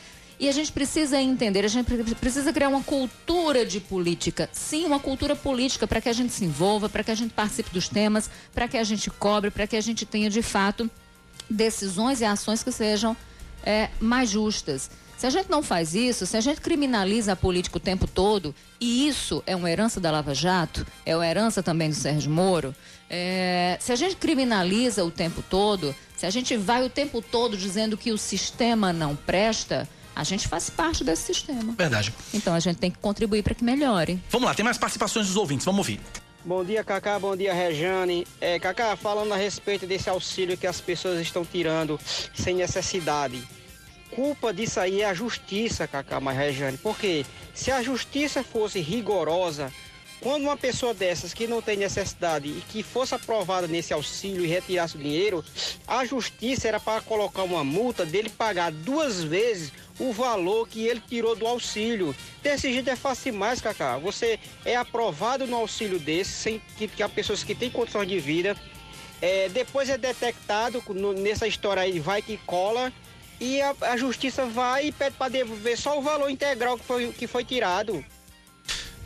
E 0.41 0.49
a 0.49 0.53
gente 0.53 0.73
precisa 0.73 1.21
entender, 1.21 1.67
a 1.67 1.69
gente 1.69 1.87
precisa 2.15 2.51
criar 2.51 2.71
uma 2.71 2.83
cultura 2.83 3.67
de 3.67 3.79
política. 3.79 4.49
Sim, 4.55 4.87
uma 4.87 4.99
cultura 4.99 5.37
política 5.37 5.87
para 5.87 6.01
que 6.01 6.09
a 6.09 6.15
gente 6.15 6.33
se 6.33 6.47
envolva, 6.47 6.89
para 6.89 7.05
que 7.05 7.11
a 7.11 7.15
gente 7.15 7.35
participe 7.35 7.69
dos 7.71 7.91
temas, 7.91 8.31
para 8.55 8.67
que 8.67 8.79
a 8.79 8.83
gente 8.83 9.11
cobre, 9.11 9.51
para 9.51 9.67
que 9.67 9.77
a 9.77 9.81
gente 9.83 10.07
tenha 10.07 10.31
de 10.31 10.41
fato 10.41 10.91
decisões 11.49 12.23
e 12.23 12.25
ações 12.25 12.63
que 12.63 12.73
sejam 12.73 13.15
é, 13.63 13.91
mais 14.01 14.31
justas. 14.31 14.91
Se 15.19 15.27
a 15.27 15.31
gente 15.31 15.51
não 15.51 15.63
faz 15.63 15.95
isso, 15.95 16.25
se 16.25 16.39
a 16.39 16.41
gente 16.41 16.63
criminaliza 16.63 17.33
a 17.33 17.37
política 17.37 17.77
o 17.77 17.81
tempo 17.81 18.07
todo, 18.07 18.55
e 18.81 19.07
isso 19.07 19.43
é 19.47 19.55
uma 19.55 19.71
herança 19.71 20.01
da 20.01 20.11
Lava 20.11 20.35
Jato, 20.35 20.87
é 21.05 21.15
uma 21.15 21.27
herança 21.27 21.63
também 21.63 21.91
do 21.91 21.95
Sérgio 21.95 22.31
Moro, 22.31 22.75
é, 23.11 23.77
se 23.79 23.93
a 23.93 23.97
gente 23.97 24.17
criminaliza 24.17 25.05
o 25.05 25.11
tempo 25.11 25.45
todo, 25.51 25.95
se 26.17 26.25
a 26.25 26.31
gente 26.31 26.57
vai 26.57 26.83
o 26.83 26.89
tempo 26.89 27.21
todo 27.21 27.59
dizendo 27.59 27.99
que 27.99 28.11
o 28.11 28.17
sistema 28.17 28.91
não 28.91 29.15
presta, 29.15 29.87
a 30.21 30.23
gente 30.23 30.47
faz 30.47 30.69
parte 30.69 31.03
desse 31.03 31.23
sistema. 31.23 31.73
Verdade. 31.73 32.13
Então 32.35 32.53
a 32.55 32.61
gente 32.61 32.77
tem 32.77 32.91
que 32.91 32.99
contribuir 32.99 33.43
para 33.43 33.55
que 33.55 33.65
melhore. 33.65 34.23
Vamos 34.29 34.47
lá, 34.47 34.55
tem 34.55 34.63
mais 34.63 34.77
participações 34.77 35.27
dos 35.27 35.37
ouvintes, 35.37 35.65
vamos 35.65 35.79
ouvir. 35.79 35.99
Bom 36.45 36.63
dia, 36.63 36.85
Cacá. 36.85 37.19
Bom 37.19 37.35
dia, 37.35 37.55
Rejane. 37.55 38.27
É, 38.39 38.59
Cacá, 38.59 38.95
falando 38.97 39.33
a 39.33 39.37
respeito 39.37 39.87
desse 39.87 40.11
auxílio 40.11 40.59
que 40.59 40.67
as 40.67 40.79
pessoas 40.79 41.19
estão 41.21 41.43
tirando 41.45 41.99
sem 42.35 42.55
necessidade 42.55 43.43
culpa 44.11 44.53
disso 44.53 44.81
aí 44.81 45.03
é 45.03 45.05
a 45.07 45.15
justiça, 45.15 45.87
Cacá 45.87 46.19
Rejane. 46.19 46.77
Porque 46.77 47.25
se 47.55 47.71
a 47.71 47.81
justiça 47.81 48.43
fosse 48.43 48.81
rigorosa, 48.81 49.73
quando 50.21 50.43
uma 50.43 50.57
pessoa 50.57 50.93
dessas 50.93 51.33
que 51.33 51.47
não 51.47 51.63
tem 51.63 51.77
necessidade 51.77 52.49
e 52.49 52.63
que 52.69 52.83
fosse 52.83 53.15
aprovada 53.15 53.67
nesse 53.67 53.95
auxílio 53.95 54.45
e 54.45 54.49
retirasse 54.49 54.97
o 54.97 54.99
dinheiro, 54.99 55.43
a 55.89 56.05
justiça 56.05 56.69
era 56.69 56.79
para 56.79 57.01
colocar 57.01 57.43
uma 57.43 57.65
multa 57.65 58.05
dele 58.05 58.29
pagar 58.29 58.71
duas 58.71 59.23
vezes 59.23 59.73
o 60.01 60.13
valor 60.13 60.67
que 60.67 60.87
ele 60.87 61.01
tirou 61.07 61.37
do 61.37 61.47
auxílio. 61.47 62.17
Desse 62.43 62.73
jeito 62.73 62.89
é 62.89 62.97
fácil 62.97 63.33
demais, 63.33 63.61
Cacá. 63.61 63.99
Você 63.99 64.41
é 64.65 64.75
aprovado 64.75 65.47
no 65.47 65.57
auxílio 65.57 65.99
desse, 65.99 66.33
sem 66.33 66.63
que, 66.77 66.89
que 66.89 67.03
as 67.03 67.13
pessoas 67.13 67.45
que 67.45 67.55
têm 67.55 67.71
condições 67.71 68.09
de 68.09 68.19
vida. 68.19 68.57
É, 69.21 69.51
depois 69.51 69.91
é 69.91 69.99
detectado 69.99 70.83
no, 70.89 71.13
nessa 71.13 71.47
história 71.47 71.83
aí, 71.83 72.01
vai 72.01 72.23
que 72.23 72.39
cola 72.39 72.91
e 73.39 73.61
a, 73.61 73.75
a 73.83 73.97
justiça 73.97 74.47
vai 74.47 74.87
e 74.87 74.93
pede 74.93 75.17
para 75.17 75.31
devolver 75.31 75.77
só 75.77 75.99
o 75.99 76.03
valor 76.03 76.31
integral 76.31 76.79
que 76.79 76.85
foi, 76.85 77.13
que 77.13 77.27
foi 77.27 77.45
tirado. 77.45 78.05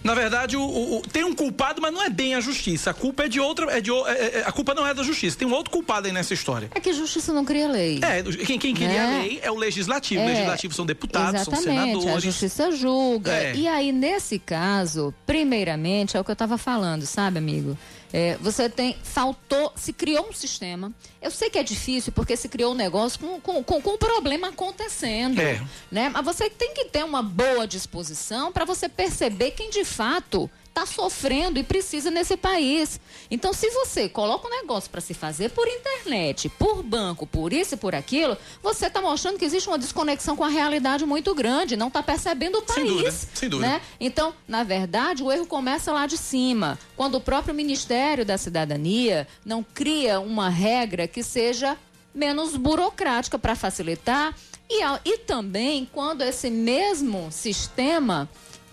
Na 0.05 0.15
verdade, 0.15 0.55
o, 0.55 0.63
o, 0.63 1.01
tem 1.01 1.25
um 1.25 1.35
culpado, 1.35 1.81
mas 1.81 1.91
não 1.91 2.03
é 2.03 2.11
bem 2.11 2.35
a 2.35 2.41
justiça. 2.41 2.91
A 2.91 2.95
culpa 2.95 3.25
é 3.25 3.29
de 3.29 3.41
outra. 3.41 3.73
É 3.73 3.81
de, 3.81 3.91
é, 3.91 4.41
é, 4.41 4.45
a 4.47 4.53
culpa 4.53 4.75
não 4.75 4.87
é 4.87 4.93
da 4.93 5.03
justiça. 5.03 5.39
Tem 5.39 5.49
um 5.49 5.53
outro 5.55 5.73
culpado 5.73 6.07
aí 6.07 6.13
nessa 6.13 6.35
história. 6.35 6.71
É 6.75 6.79
que 6.79 6.91
a 6.91 6.93
justiça 6.93 7.33
não 7.33 7.43
cria 7.43 7.67
lei. 7.67 8.01
É, 8.03 8.23
quem, 8.45 8.59
quem 8.59 8.75
cria 8.75 9.03
a 9.03 9.07
né? 9.07 9.23
lei 9.23 9.41
é 9.43 9.51
o 9.51 9.57
legislativo. 9.57 10.21
É, 10.21 10.25
o 10.25 10.29
legislativo 10.29 10.75
são 10.75 10.85
deputados, 10.85 11.41
exatamente, 11.41 11.65
são 11.65 11.73
senadores. 11.73 12.17
A 12.17 12.21
justiça 12.21 12.71
julga. 12.73 13.33
É. 13.33 13.57
E 13.57 13.67
aí, 13.67 13.93
nesse 13.93 14.39
caso, 14.39 15.15
primeiramente, 15.25 16.19
é 16.19 16.21
o 16.21 16.25
que 16.25 16.31
eu 16.31 16.35
estava 16.35 16.59
falando, 16.59 17.07
sabe, 17.07 17.39
amigo? 17.39 17.75
É, 18.17 18.37
você 18.41 18.69
tem. 18.69 18.97
Faltou. 19.03 19.73
Se 19.75 19.93
criou 19.93 20.29
um 20.29 20.33
sistema. 20.33 20.93
Eu 21.21 21.33
sei 21.33 21.51
que 21.51 21.59
é 21.59 21.65
difícil 21.65 22.13
porque 22.13 22.37
se 22.37 22.49
criou 22.49 22.71
um 22.71 22.77
negócio 22.77 23.19
com, 23.19 23.41
com, 23.41 23.65
com, 23.65 23.83
com 23.83 23.91
um 23.95 23.99
problema 23.99 24.51
acontecendo. 24.51 25.41
É. 25.41 25.61
Né? 25.91 26.09
Mas 26.11 26.25
você 26.25 26.49
tem 26.49 26.73
que 26.73 26.85
ter 26.85 27.05
uma 27.05 27.25
boa 27.25 27.67
disposição 27.67 28.53
para 28.53 28.65
você 28.65 28.89
perceber 28.89 29.51
quem 29.51 29.69
de 29.69 29.85
fato 29.85 30.49
está 30.75 30.85
sofrendo 30.85 31.61
e 31.61 31.63
precisa 31.63 32.11
nesse 32.11 32.37
país. 32.37 33.01
Então, 33.31 33.53
se 33.53 33.71
você 33.71 34.09
coloca 34.09 34.49
um 34.49 34.51
negócio 34.51 34.91
para 34.91 35.01
se 35.01 35.15
fazer 35.15 35.51
por 35.51 35.69
internet, 35.69 36.49
por 36.49 36.83
banco, 36.83 37.27
por 37.27 37.53
isso 37.53 37.75
e 37.75 37.77
por 37.77 37.95
aquilo, 37.95 38.37
você 38.61 38.89
está 38.89 39.01
mostrando 39.01 39.39
que 39.39 39.45
existe 39.45 39.69
uma 39.69 39.79
desconexão 39.79 40.37
com 40.37 40.43
a 40.43 40.49
realidade 40.49 41.07
muito 41.07 41.33
grande, 41.33 41.77
não 41.77 41.87
está 41.87 42.03
percebendo 42.03 42.59
o 42.59 42.63
país. 42.63 42.75
Sem 42.75 42.87
dúvida, 42.87 43.13
sem 43.13 43.49
dúvida. 43.49 43.69
Né? 43.69 43.81
Então, 44.01 44.35
na 44.49 44.65
verdade, 44.65 45.23
o 45.23 45.31
erro 45.31 45.47
começa 45.47 45.93
lá 45.93 46.07
de 46.07 46.19
cima, 46.19 46.77
quando 46.97 47.15
o 47.15 47.21
próprio 47.21 47.55
Ministério 47.55 48.25
da 48.25 48.37
Cidadania 48.37 49.29
não 49.45 49.63
cria 49.63 50.19
uma 50.19 50.49
regra 50.49 51.07
que 51.07 51.23
seja 51.23 51.79
menos 52.13 52.57
burocrática 52.57 53.39
para 53.39 53.55
facilitar 53.55 54.35
e, 54.69 54.83
e 55.05 55.19
também 55.19 55.89
quando 55.93 56.23
esse 56.23 56.51
mesmo 56.51 57.31
sistema 57.31 58.29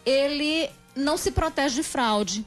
ele 0.05 0.69
não 0.95 1.17
se 1.17 1.31
protege 1.31 1.75
de 1.75 1.83
fraude. 1.83 2.45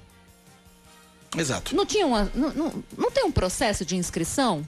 Exato. 1.37 1.75
Não 1.75 1.85
tinha 1.85 2.07
uma, 2.07 2.31
não, 2.35 2.53
não, 2.53 2.85
não 2.97 3.11
tem 3.11 3.25
um 3.25 3.33
processo 3.33 3.85
de 3.85 3.97
inscrição? 3.97 4.67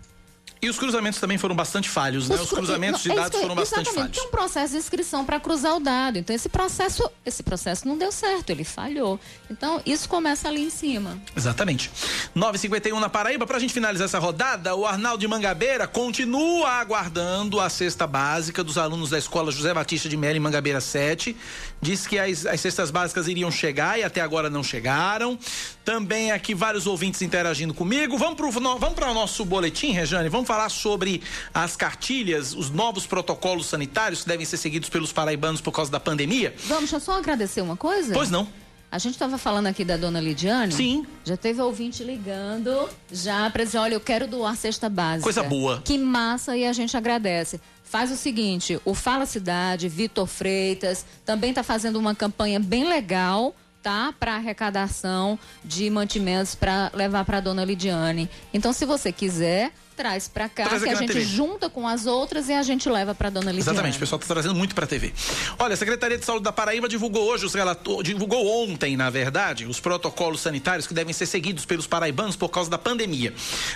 E 0.60 0.70
os 0.70 0.78
cruzamentos 0.78 1.20
também 1.20 1.36
foram 1.36 1.54
bastante 1.54 1.88
falhos, 1.88 2.28
né? 2.28 2.36
Os, 2.36 2.50
cruzamentos 2.50 3.02
de 3.02 3.12
é 3.12 3.14
dados 3.14 3.38
foram 3.38 3.54
bastante 3.54 3.92
falhos. 3.92 4.16
Tem 4.16 4.26
um 4.26 4.30
processo 4.30 4.72
de 4.72 4.78
inscrição 4.78 5.24
para 5.24 5.38
cruzar 5.38 5.76
o 5.76 5.80
dado. 5.80 6.18
Então 6.18 6.34
esse 6.34 6.48
processo, 6.48 7.08
esse 7.24 7.42
processo 7.42 7.86
não 7.86 7.98
deu 7.98 8.10
certo, 8.10 8.50
ele 8.50 8.64
falhou. 8.64 9.20
Então 9.50 9.82
isso 9.84 10.08
começa 10.08 10.48
ali 10.48 10.62
em 10.62 10.70
cima. 10.70 11.20
Exatamente. 11.36 11.90
9:51 12.34 12.98
na 12.98 13.08
Paraíba. 13.08 13.46
Para 13.46 13.58
a 13.58 13.60
gente 13.60 13.74
finalizar 13.74 14.06
essa 14.06 14.18
rodada, 14.18 14.74
o 14.74 14.86
Arnaldo 14.86 15.18
de 15.18 15.28
Mangabeira 15.28 15.86
continua 15.86 16.70
aguardando 16.70 17.60
a 17.60 17.68
cesta 17.68 18.06
básica 18.06 18.64
dos 18.64 18.78
alunos 18.78 19.10
da 19.10 19.18
escola 19.18 19.52
José 19.52 19.74
Batista 19.74 20.08
de 20.08 20.16
Melo 20.16 20.36
em 20.36 20.40
Mangabeira 20.40 20.80
7. 20.80 21.36
Diz 21.82 22.06
que 22.06 22.18
as, 22.18 22.46
as 22.46 22.60
cestas 22.60 22.90
básicas 22.90 23.28
iriam 23.28 23.50
chegar 23.50 23.98
e 23.98 24.02
até 24.02 24.22
agora 24.22 24.48
não 24.48 24.62
chegaram. 24.62 25.38
Também 25.86 26.32
aqui 26.32 26.52
vários 26.52 26.84
ouvintes 26.84 27.22
interagindo 27.22 27.72
comigo. 27.72 28.18
Vamos 28.18 28.34
para 28.34 28.50
vamos 28.50 28.98
o 28.98 29.14
nosso 29.14 29.44
boletim, 29.44 29.92
Rejane. 29.92 30.28
Vamos 30.28 30.48
falar 30.48 30.68
sobre 30.68 31.22
as 31.54 31.76
cartilhas, 31.76 32.52
os 32.52 32.70
novos 32.70 33.06
protocolos 33.06 33.66
sanitários 33.66 34.22
que 34.22 34.28
devem 34.28 34.44
ser 34.44 34.56
seguidos 34.56 34.88
pelos 34.88 35.12
paraibanos 35.12 35.60
por 35.60 35.70
causa 35.70 35.88
da 35.88 36.00
pandemia. 36.00 36.52
Vamos, 36.64 36.80
deixa 36.90 36.96
eu 36.96 37.00
só 37.00 37.16
agradecer 37.16 37.60
uma 37.60 37.76
coisa. 37.76 38.12
Pois 38.12 38.32
não. 38.32 38.48
A 38.90 38.98
gente 38.98 39.12
estava 39.12 39.38
falando 39.38 39.68
aqui 39.68 39.84
da 39.84 39.96
dona 39.96 40.20
Lidiane. 40.20 40.72
Sim. 40.72 41.06
Já 41.24 41.36
teve 41.36 41.60
ouvinte 41.60 42.02
ligando 42.02 42.88
já 43.12 43.48
para 43.48 43.62
dizer: 43.62 43.78
olha, 43.78 43.94
eu 43.94 44.00
quero 44.00 44.26
doar 44.26 44.56
cesta 44.56 44.88
básica. 44.88 45.22
Coisa 45.22 45.44
boa. 45.44 45.82
Que 45.84 45.96
massa 45.96 46.56
e 46.56 46.64
a 46.64 46.72
gente 46.72 46.96
agradece. 46.96 47.60
Faz 47.84 48.10
o 48.10 48.16
seguinte: 48.16 48.80
o 48.84 48.92
Fala 48.92 49.24
Cidade, 49.24 49.88
Vitor 49.88 50.26
Freitas, 50.26 51.06
também 51.24 51.50
está 51.50 51.62
fazendo 51.62 51.96
uma 51.96 52.12
campanha 52.12 52.58
bem 52.58 52.88
legal 52.88 53.54
tá 53.86 54.12
para 54.18 54.34
arrecadação 54.34 55.38
de 55.64 55.88
mantimentos 55.88 56.56
para 56.56 56.90
levar 56.92 57.24
para 57.24 57.38
dona 57.38 57.64
Lidiane. 57.64 58.28
Então, 58.52 58.72
se 58.72 58.84
você 58.84 59.12
quiser, 59.12 59.70
traz 59.96 60.28
para 60.28 60.48
cá, 60.48 60.66
traz 60.66 60.82
que 60.82 60.90
a 60.90 60.94
gente 60.94 61.12
TV. 61.12 61.24
junta 61.24 61.70
com 61.70 61.88
as 61.88 62.06
outras 62.06 62.48
e 62.48 62.52
a 62.52 62.62
gente 62.62 62.88
leva 62.88 63.14
para 63.14 63.30
dona 63.30 63.50
Lidiane. 63.50 63.60
Exatamente, 63.60 63.96
o 63.96 64.00
pessoal 64.00 64.20
está 64.20 64.34
trazendo 64.34 64.54
muito 64.54 64.74
para 64.74 64.86
TV. 64.86 65.12
Olha, 65.58 65.72
a 65.72 65.76
Secretaria 65.76 66.18
de 66.18 66.24
Saúde 66.24 66.44
da 66.44 66.52
Paraíba 66.52 66.88
divulgou 66.88 67.24
hoje 67.24 67.46
os 67.46 67.54
relator, 67.54 68.02
divulgou 68.02 68.64
ontem, 68.64 68.96
na 68.96 69.08
verdade, 69.08 69.64
os 69.64 69.80
protocolos 69.80 70.40
sanitários 70.40 70.86
que 70.86 70.92
devem 70.92 71.14
ser 71.14 71.26
seguidos 71.26 71.64
pelos 71.64 71.86
paraibanos 71.86 72.36
por 72.36 72.50
causa 72.50 72.68
da 72.68 72.76
pandemia. 72.76 73.32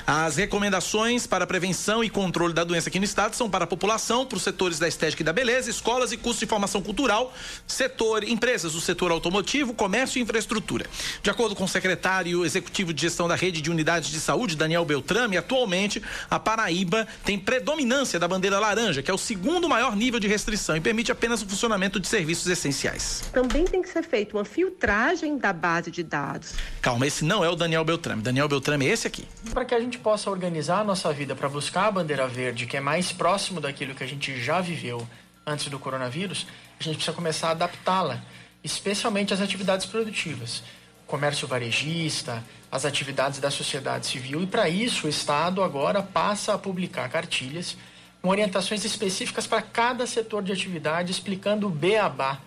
As 0.07 0.37
recomendações 0.37 1.27
para 1.27 1.47
prevenção 1.47 2.05
e 2.05 2.11
controle 2.11 2.53
da 2.53 2.65
doença 2.65 2.91
aqui 2.91 2.99
no 2.99 3.05
estado 3.05 3.35
são 3.35 3.49
para 3.49 3.65
a 3.65 3.67
população, 3.67 4.27
para 4.27 4.37
os 4.37 4.43
setores 4.43 4.79
da 4.79 4.87
estética 4.87 5.23
e 5.23 5.25
da 5.25 5.33
beleza, 5.33 5.71
escolas 5.71 6.13
e 6.13 6.19
cursos 6.19 6.41
de 6.41 6.47
formação 6.47 6.83
cultural, 6.83 7.33
setor, 7.67 8.25
empresas 8.25 8.73
do 8.73 8.81
setor 8.81 9.11
automotivo, 9.11 9.73
comércio 9.73 10.19
e 10.19 10.23
infraestrutura. 10.23 10.85
De 11.23 11.31
acordo 11.31 11.57
com 11.57 11.65
o 11.65 11.69
secretário 11.69 12.45
executivo 12.45 12.93
de 12.93 13.01
gestão 13.01 13.27
da 13.27 13.35
rede 13.35 13.63
de 13.63 13.71
unidades 13.71 14.11
de 14.11 14.21
saúde, 14.21 14.55
Daniel 14.55 14.85
Beltrame, 14.85 15.37
atualmente 15.37 16.03
a 16.29 16.39
Paraíba 16.39 17.07
tem 17.25 17.39
predominância 17.39 18.19
da 18.19 18.27
bandeira 18.27 18.59
laranja, 18.59 19.03
que 19.03 19.11
é 19.11 19.15
o 19.15 19.19
segundo 19.19 19.69
maior 19.69 19.97
nível 19.97 20.21
de 20.21 20.29
restrição 20.29 20.77
e 20.77 20.81
permite 20.81 21.13
apenas 21.13 21.43
o 21.43 21.47
funcionamento 21.47 21.99
de 22.01 22.07
serviços 22.07 22.47
essenciais. 22.47 23.23
Também 23.33 23.65
tem 23.65 23.83
que 23.83 23.89
ser 23.89 24.03
feita 24.03 24.37
uma 24.37 24.45
filtragem 24.45 25.39
da 25.39 25.53
base 25.53 25.91
de 25.91 26.03
dados. 26.03 26.55
Calma, 26.81 27.07
esse 27.07 27.25
não 27.25 27.45
é 27.45 27.49
o 27.49 27.57
Daniel 27.57 27.85
Beltrame. 27.85 28.23
Daniel 28.23 28.49
Beltrame 28.49 28.87
é 28.87 28.91
esse 28.91 29.07
aqui. 29.07 29.27
Para 29.53 29.65
que 29.65 29.75
a 29.75 29.81
gente 29.81 29.99
possa 29.99 30.31
organizar 30.31 30.81
a 30.81 30.85
nossa 30.85 31.13
vida 31.13 31.35
para 31.35 31.49
buscar 31.49 31.87
a 31.87 31.91
bandeira 31.91 32.27
verde, 32.27 32.67
que 32.67 32.77
é 32.77 32.81
mais 32.81 33.13
próximo 33.13 33.61
daquilo 33.61 33.95
que 33.95 34.05
a 34.05 34.07
gente 34.07 34.41
já 34.43 34.61
viveu 34.61 35.07
antes 35.47 35.69
do 35.69 35.79
coronavírus, 35.79 36.47
a 36.79 36.83
gente 36.83 36.97
precisa 36.97 37.15
começar 37.15 37.49
a 37.49 37.51
adaptá-la, 37.53 38.23
especialmente 38.63 39.35
às 39.35 39.41
atividades 39.41 39.87
produtivas 39.87 40.63
comércio 41.11 41.49
varejista, 41.49 42.43
as 42.71 42.85
atividades 42.85 43.41
da 43.41 43.51
sociedade 43.51 44.07
civil. 44.07 44.43
E 44.43 44.47
para 44.47 44.69
isso, 44.69 45.07
o 45.07 45.11
Estado 45.11 45.63
agora 45.63 46.03
passa 46.03 46.55
a 46.55 46.59
publicar 46.59 47.09
cartilhas 47.11 47.77
com 48.23 48.29
orientações 48.29 48.85
específicas 48.85 49.47
para 49.47 49.61
cada 49.61 50.07
setor 50.07 50.43
de 50.43 50.53
atividade, 50.53 51.11
explicando 51.11 51.67
o 51.67 51.71
beabá 51.71 52.39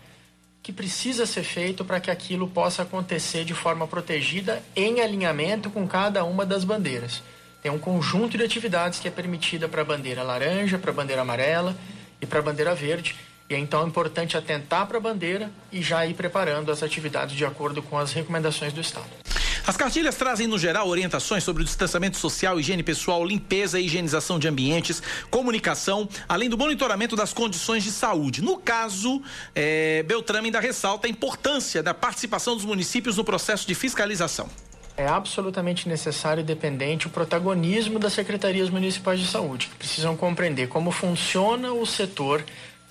que 0.62 0.72
precisa 0.72 1.26
ser 1.26 1.44
feito 1.44 1.84
para 1.84 2.00
que 2.00 2.10
aquilo 2.10 2.48
possa 2.48 2.84
acontecer 2.84 3.44
de 3.44 3.54
forma 3.54 3.86
protegida 3.86 4.64
em 4.74 5.02
alinhamento 5.02 5.70
com 5.70 5.86
cada 5.86 6.24
uma 6.24 6.46
das 6.46 6.64
bandeiras. 6.64 7.22
Tem 7.62 7.70
um 7.70 7.78
conjunto 7.78 8.38
de 8.38 8.44
atividades 8.46 9.00
que 9.00 9.08
é 9.10 9.12
permitida 9.12 9.68
para 9.68 9.82
a 9.82 9.86
bandeira 9.86 10.24
laranja, 10.24 10.80
para 10.80 10.92
a 10.92 10.94
bandeira 10.94 11.22
amarela 11.22 11.76
e 12.22 12.26
para 12.26 12.40
a 12.40 12.42
bandeira 12.42 12.74
verde 12.74 13.14
E 13.50 13.56
então 13.56 13.84
é 13.84 13.88
importante 13.88 14.38
atentar 14.38 14.88
para 14.88 14.98
a 14.98 15.02
bandeira 15.02 15.52
e 15.72 15.82
já 15.82 16.06
ir 16.06 16.14
preparando 16.14 16.72
as 16.72 16.82
atividades 16.82 17.36
de 17.36 17.46
acordo 17.46 17.82
com 17.82 17.98
as 17.98 18.14
recomendações 18.14 18.74
do 18.74 18.82
Estado. 18.82 19.06
As 19.66 19.78
cartilhas 19.78 20.16
trazem, 20.16 20.46
no 20.46 20.58
geral, 20.58 20.90
orientações 20.90 21.42
sobre 21.42 21.64
o 21.64 21.66
distanciamento 21.66 22.18
social, 22.18 22.60
higiene 22.60 22.84
pessoal, 22.84 23.24
limpeza 23.24 23.80
e 23.80 23.86
higienização 23.86 24.38
de 24.38 24.46
ambientes, 24.46 25.02
comunicação, 25.32 26.08
além 26.28 26.50
do 26.50 26.58
monitoramento 26.58 27.16
das 27.16 27.32
condições 27.32 27.82
de 27.82 27.92
saúde. 27.92 28.42
No 28.42 28.58
caso, 28.58 29.22
é, 29.56 30.04
Beltrame 30.04 30.48
ainda 30.48 30.60
ressalta 30.60 31.08
a 31.08 31.10
importância 31.10 31.82
da 31.82 31.94
participação 31.94 32.56
dos 32.56 32.66
municípios 32.66 33.16
no 33.16 33.24
processo 33.24 33.66
de 33.66 33.74
fiscalização. 33.74 34.50
É 34.98 35.08
absolutamente 35.08 35.88
necessário 35.88 36.42
e 36.42 36.44
dependente 36.44 37.08
o 37.08 37.10
protagonismo 37.10 37.98
das 37.98 38.12
secretarias 38.12 38.70
municipais 38.70 39.20
de 39.20 39.26
saúde, 39.26 39.68
que 39.68 39.76
precisam 39.78 40.16
compreender 40.18 40.68
como 40.68 40.92
funciona 40.92 41.72
o 41.72 41.86
setor 41.86 42.44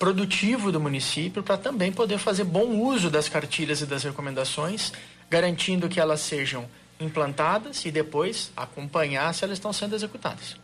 produtivo 0.03 0.69
do 0.69 0.81
município 0.81 1.41
para 1.41 1.55
também 1.55 1.89
poder 1.89 2.17
fazer 2.17 2.43
bom 2.43 2.77
uso 2.81 3.09
das 3.09 3.29
cartilhas 3.29 3.79
e 3.79 3.85
das 3.85 4.03
recomendações 4.03 4.91
garantindo 5.29 5.87
que 5.87 5.97
elas 5.97 6.19
sejam 6.19 6.65
implantadas 6.99 7.85
e 7.85 7.91
depois 7.91 8.51
acompanhar 8.53 9.33
se 9.33 9.45
elas 9.45 9.57
estão 9.57 9.71
sendo 9.71 9.95
executadas. 9.95 10.57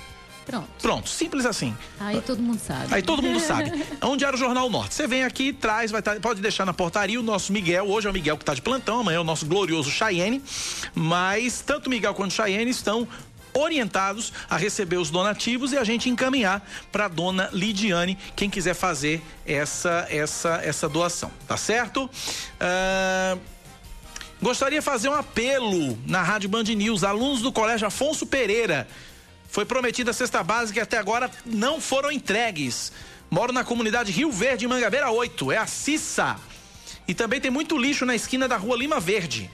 Pronto. 0.45 0.67
Pronto, 0.81 1.09
simples 1.09 1.45
assim. 1.45 1.75
Aí 1.99 2.19
todo 2.21 2.41
mundo 2.41 2.59
sabe. 2.59 2.93
Aí 2.93 3.01
todo 3.01 3.21
mundo 3.21 3.39
sabe. 3.39 3.71
Onde 4.01 4.25
era 4.25 4.35
o 4.35 4.39
Jornal 4.39 4.69
Norte? 4.69 4.95
Você 4.95 5.07
vem 5.07 5.23
aqui, 5.23 5.53
traz, 5.53 5.91
vai 5.91 6.01
tá, 6.01 6.15
pode 6.19 6.41
deixar 6.41 6.65
na 6.65 6.73
portaria 6.73 7.19
o 7.19 7.23
nosso 7.23 7.53
Miguel. 7.53 7.87
Hoje 7.87 8.07
é 8.07 8.09
o 8.09 8.13
Miguel 8.13 8.37
que 8.37 8.43
está 8.43 8.53
de 8.53 8.61
plantão, 8.61 9.01
amanhã 9.01 9.17
é 9.17 9.19
o 9.19 9.23
nosso 9.23 9.45
glorioso 9.45 9.91
Cheyenne. 9.91 10.41
Mas 10.95 11.61
tanto 11.61 11.89
Miguel 11.89 12.13
quanto 12.13 12.33
Cheyenne 12.33 12.71
estão 12.71 13.07
orientados 13.53 14.31
a 14.49 14.57
receber 14.57 14.97
os 14.97 15.09
donativos 15.09 15.71
e 15.71 15.77
a 15.77 15.83
gente 15.83 16.09
encaminhar 16.09 16.65
para 16.91 17.07
dona 17.07 17.49
Lidiane, 17.51 18.17
quem 18.35 18.49
quiser 18.49 18.73
fazer 18.73 19.21
essa 19.45 20.07
essa 20.09 20.61
essa 20.63 20.89
doação, 20.89 21.31
tá 21.47 21.57
certo? 21.57 22.05
Uh, 22.05 23.39
gostaria 24.41 24.79
de 24.79 24.85
fazer 24.85 25.09
um 25.09 25.13
apelo 25.13 25.97
na 26.05 26.21
Rádio 26.21 26.49
Band 26.49 26.63
News, 26.63 27.03
alunos 27.03 27.41
do 27.41 27.51
Colégio 27.51 27.87
Afonso 27.87 28.25
Pereira 28.25 28.87
foi 29.51 29.65
prometida 29.65 30.11
a 30.11 30.13
cesta 30.13 30.41
básica 30.41 30.79
e 30.79 30.81
até 30.81 30.97
agora 30.97 31.29
não 31.45 31.81
foram 31.81 32.09
entregues. 32.09 32.93
Moro 33.29 33.51
na 33.51 33.65
comunidade 33.65 34.09
Rio 34.09 34.31
Verde, 34.31 34.65
Mangabeira 34.65 35.11
8. 35.11 35.51
É 35.51 35.57
a 35.57 35.67
Cissa. 35.67 36.37
E 37.05 37.13
também 37.13 37.41
tem 37.41 37.51
muito 37.51 37.77
lixo 37.77 38.05
na 38.05 38.15
esquina 38.15 38.47
da 38.47 38.55
rua 38.55 38.77
Lima 38.77 38.97
Verde. 38.97 39.51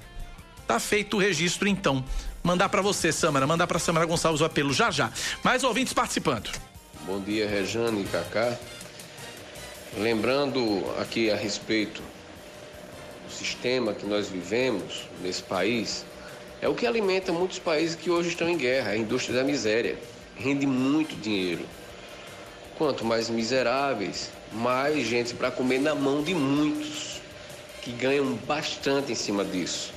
Tá 0.68 0.80
feito 0.82 1.16
o 1.16 1.20
registro 1.20 1.66
então. 1.66 2.04
Mandar 2.44 2.68
para 2.68 2.82
você, 2.82 3.12
Samara. 3.12 3.48
Mandar 3.48 3.66
para 3.68 3.80
Samara 3.80 4.06
Gonçalves 4.06 4.42
o 4.42 4.46
apelo 4.46 4.74
já 4.74 4.92
já. 4.92 5.10
Mais 5.42 5.64
ouvintes 5.64 5.94
participando. 5.94 6.52
Bom 7.06 7.22
dia, 7.22 7.48
Rejane 7.48 8.02
e 8.02 8.06
Cacá. 8.06 8.58
Lembrando 9.98 10.84
aqui 11.00 11.32
a 11.32 11.38
respeito 11.38 12.02
do 13.26 13.32
sistema 13.32 13.94
que 13.94 14.06
nós 14.06 14.28
vivemos 14.28 15.08
nesse 15.24 15.42
país, 15.42 16.06
é 16.62 16.68
o 16.68 16.76
que 16.76 16.86
alimenta 16.86 17.32
muitos 17.32 17.60
países 17.60 17.96
que 17.96 18.10
hoje 18.10 18.30
estão 18.30 18.50
em 18.50 18.58
guerra, 18.58 18.92
a 18.92 18.98
indústria 18.98 19.38
da 19.38 19.44
miséria. 19.46 19.98
Rende 20.36 20.68
muito 20.68 21.16
dinheiro. 21.16 21.66
Quanto 22.78 23.06
mais 23.06 23.30
miseráveis, 23.30 24.30
mais 24.52 25.08
gente 25.08 25.34
para 25.34 25.50
comer 25.50 25.80
na 25.80 25.96
mão 25.96 26.22
de 26.22 26.34
muitos 26.34 27.22
que 27.82 27.92
ganham 27.92 28.34
bastante 28.46 29.14
em 29.14 29.16
cima 29.16 29.46
disso. 29.46 29.97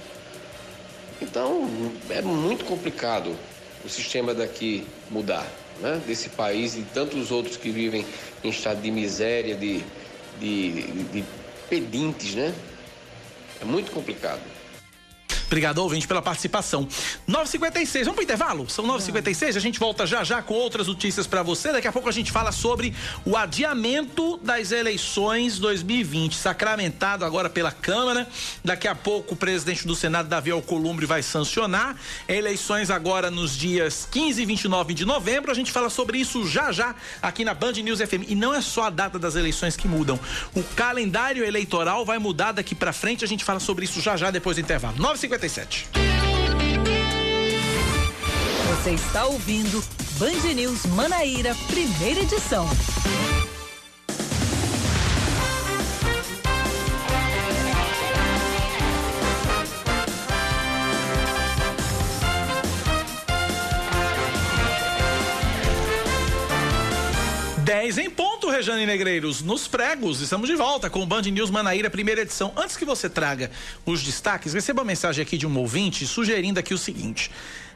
Então, 1.20 1.68
é 2.08 2.22
muito 2.22 2.64
complicado 2.64 3.36
o 3.84 3.88
sistema 3.88 4.34
daqui 4.34 4.86
mudar, 5.10 5.46
né? 5.80 6.00
Desse 6.06 6.28
país 6.30 6.76
e 6.76 6.82
tantos 6.82 7.30
outros 7.30 7.56
que 7.56 7.70
vivem 7.70 8.04
em 8.42 8.48
estado 8.48 8.80
de 8.80 8.90
miséria, 8.90 9.54
de, 9.54 9.82
de, 10.38 10.82
de 11.04 11.24
pedintes, 11.68 12.34
né? 12.34 12.54
É 13.60 13.64
muito 13.64 13.92
complicado. 13.92 14.40
Obrigado, 15.50 15.78
ouvinte, 15.78 16.06
pela 16.06 16.22
participação. 16.22 16.86
9h56, 17.28 18.04
vamos 18.04 18.14
pro 18.14 18.22
intervalo? 18.22 18.70
São 18.70 18.86
9h56, 18.86 19.56
a 19.56 19.58
gente 19.58 19.80
volta 19.80 20.06
já 20.06 20.22
já 20.22 20.40
com 20.40 20.54
outras 20.54 20.86
notícias 20.86 21.26
para 21.26 21.42
você. 21.42 21.72
Daqui 21.72 21.88
a 21.88 21.92
pouco 21.92 22.08
a 22.08 22.12
gente 22.12 22.30
fala 22.30 22.52
sobre 22.52 22.94
o 23.24 23.36
adiamento 23.36 24.36
das 24.44 24.70
eleições 24.70 25.58
2020, 25.58 26.36
sacramentado 26.36 27.24
agora 27.24 27.50
pela 27.50 27.72
Câmara. 27.72 28.28
Daqui 28.64 28.86
a 28.86 28.94
pouco 28.94 29.34
o 29.34 29.36
presidente 29.36 29.88
do 29.88 29.96
Senado, 29.96 30.28
Davi 30.28 30.52
Alcolumbre, 30.52 31.04
vai 31.04 31.20
sancionar. 31.20 31.96
Eleições 32.28 32.88
agora 32.88 33.28
nos 33.28 33.58
dias 33.58 34.06
15 34.08 34.42
e 34.42 34.46
29 34.46 34.94
de 34.94 35.04
novembro. 35.04 35.50
A 35.50 35.54
gente 35.54 35.72
fala 35.72 35.90
sobre 35.90 36.18
isso 36.18 36.46
já 36.46 36.70
já 36.70 36.94
aqui 37.20 37.44
na 37.44 37.54
Band 37.54 37.72
News 37.72 37.98
FM. 37.98 38.28
E 38.28 38.36
não 38.36 38.54
é 38.54 38.60
só 38.60 38.84
a 38.84 38.90
data 38.90 39.18
das 39.18 39.34
eleições 39.34 39.76
que 39.76 39.88
mudam. 39.88 40.16
O 40.54 40.62
calendário 40.62 41.44
eleitoral 41.44 42.04
vai 42.04 42.20
mudar 42.20 42.52
daqui 42.52 42.76
para 42.76 42.92
frente. 42.92 43.24
A 43.24 43.28
gente 43.28 43.44
fala 43.44 43.58
sobre 43.58 43.84
isso 43.84 44.00
já 44.00 44.16
já 44.16 44.30
depois 44.30 44.56
do 44.56 44.60
intervalo. 44.60 44.96
9h56. 44.96 45.39
57. 45.40 45.88
Você 48.68 48.90
está 48.90 49.24
ouvindo 49.24 49.82
Band 50.18 50.54
News 50.54 50.84
Manaíra, 50.86 51.54
primeira 51.66 52.20
edição. 52.20 52.68
Dez 67.70 67.98
em 67.98 68.10
ponto. 68.10 68.50
Rejane 68.50 68.84
Negreiros, 68.84 69.42
nos 69.42 69.68
pregos, 69.68 70.20
estamos 70.20 70.48
de 70.48 70.56
volta 70.56 70.90
com 70.90 71.04
o 71.04 71.06
Band 71.06 71.22
News 71.22 71.50
Manaíra, 71.50 71.88
primeira 71.88 72.22
edição. 72.22 72.52
Antes 72.56 72.76
que 72.76 72.84
você 72.84 73.08
traga 73.08 73.48
os 73.86 74.02
destaques, 74.02 74.52
receba 74.52 74.80
uma 74.80 74.88
mensagem 74.88 75.22
aqui 75.22 75.38
de 75.38 75.46
um 75.46 75.56
ouvinte 75.56 76.04
sugerindo 76.04 76.58
aqui 76.58 76.74
o 76.74 76.78
seguinte. 76.78 77.30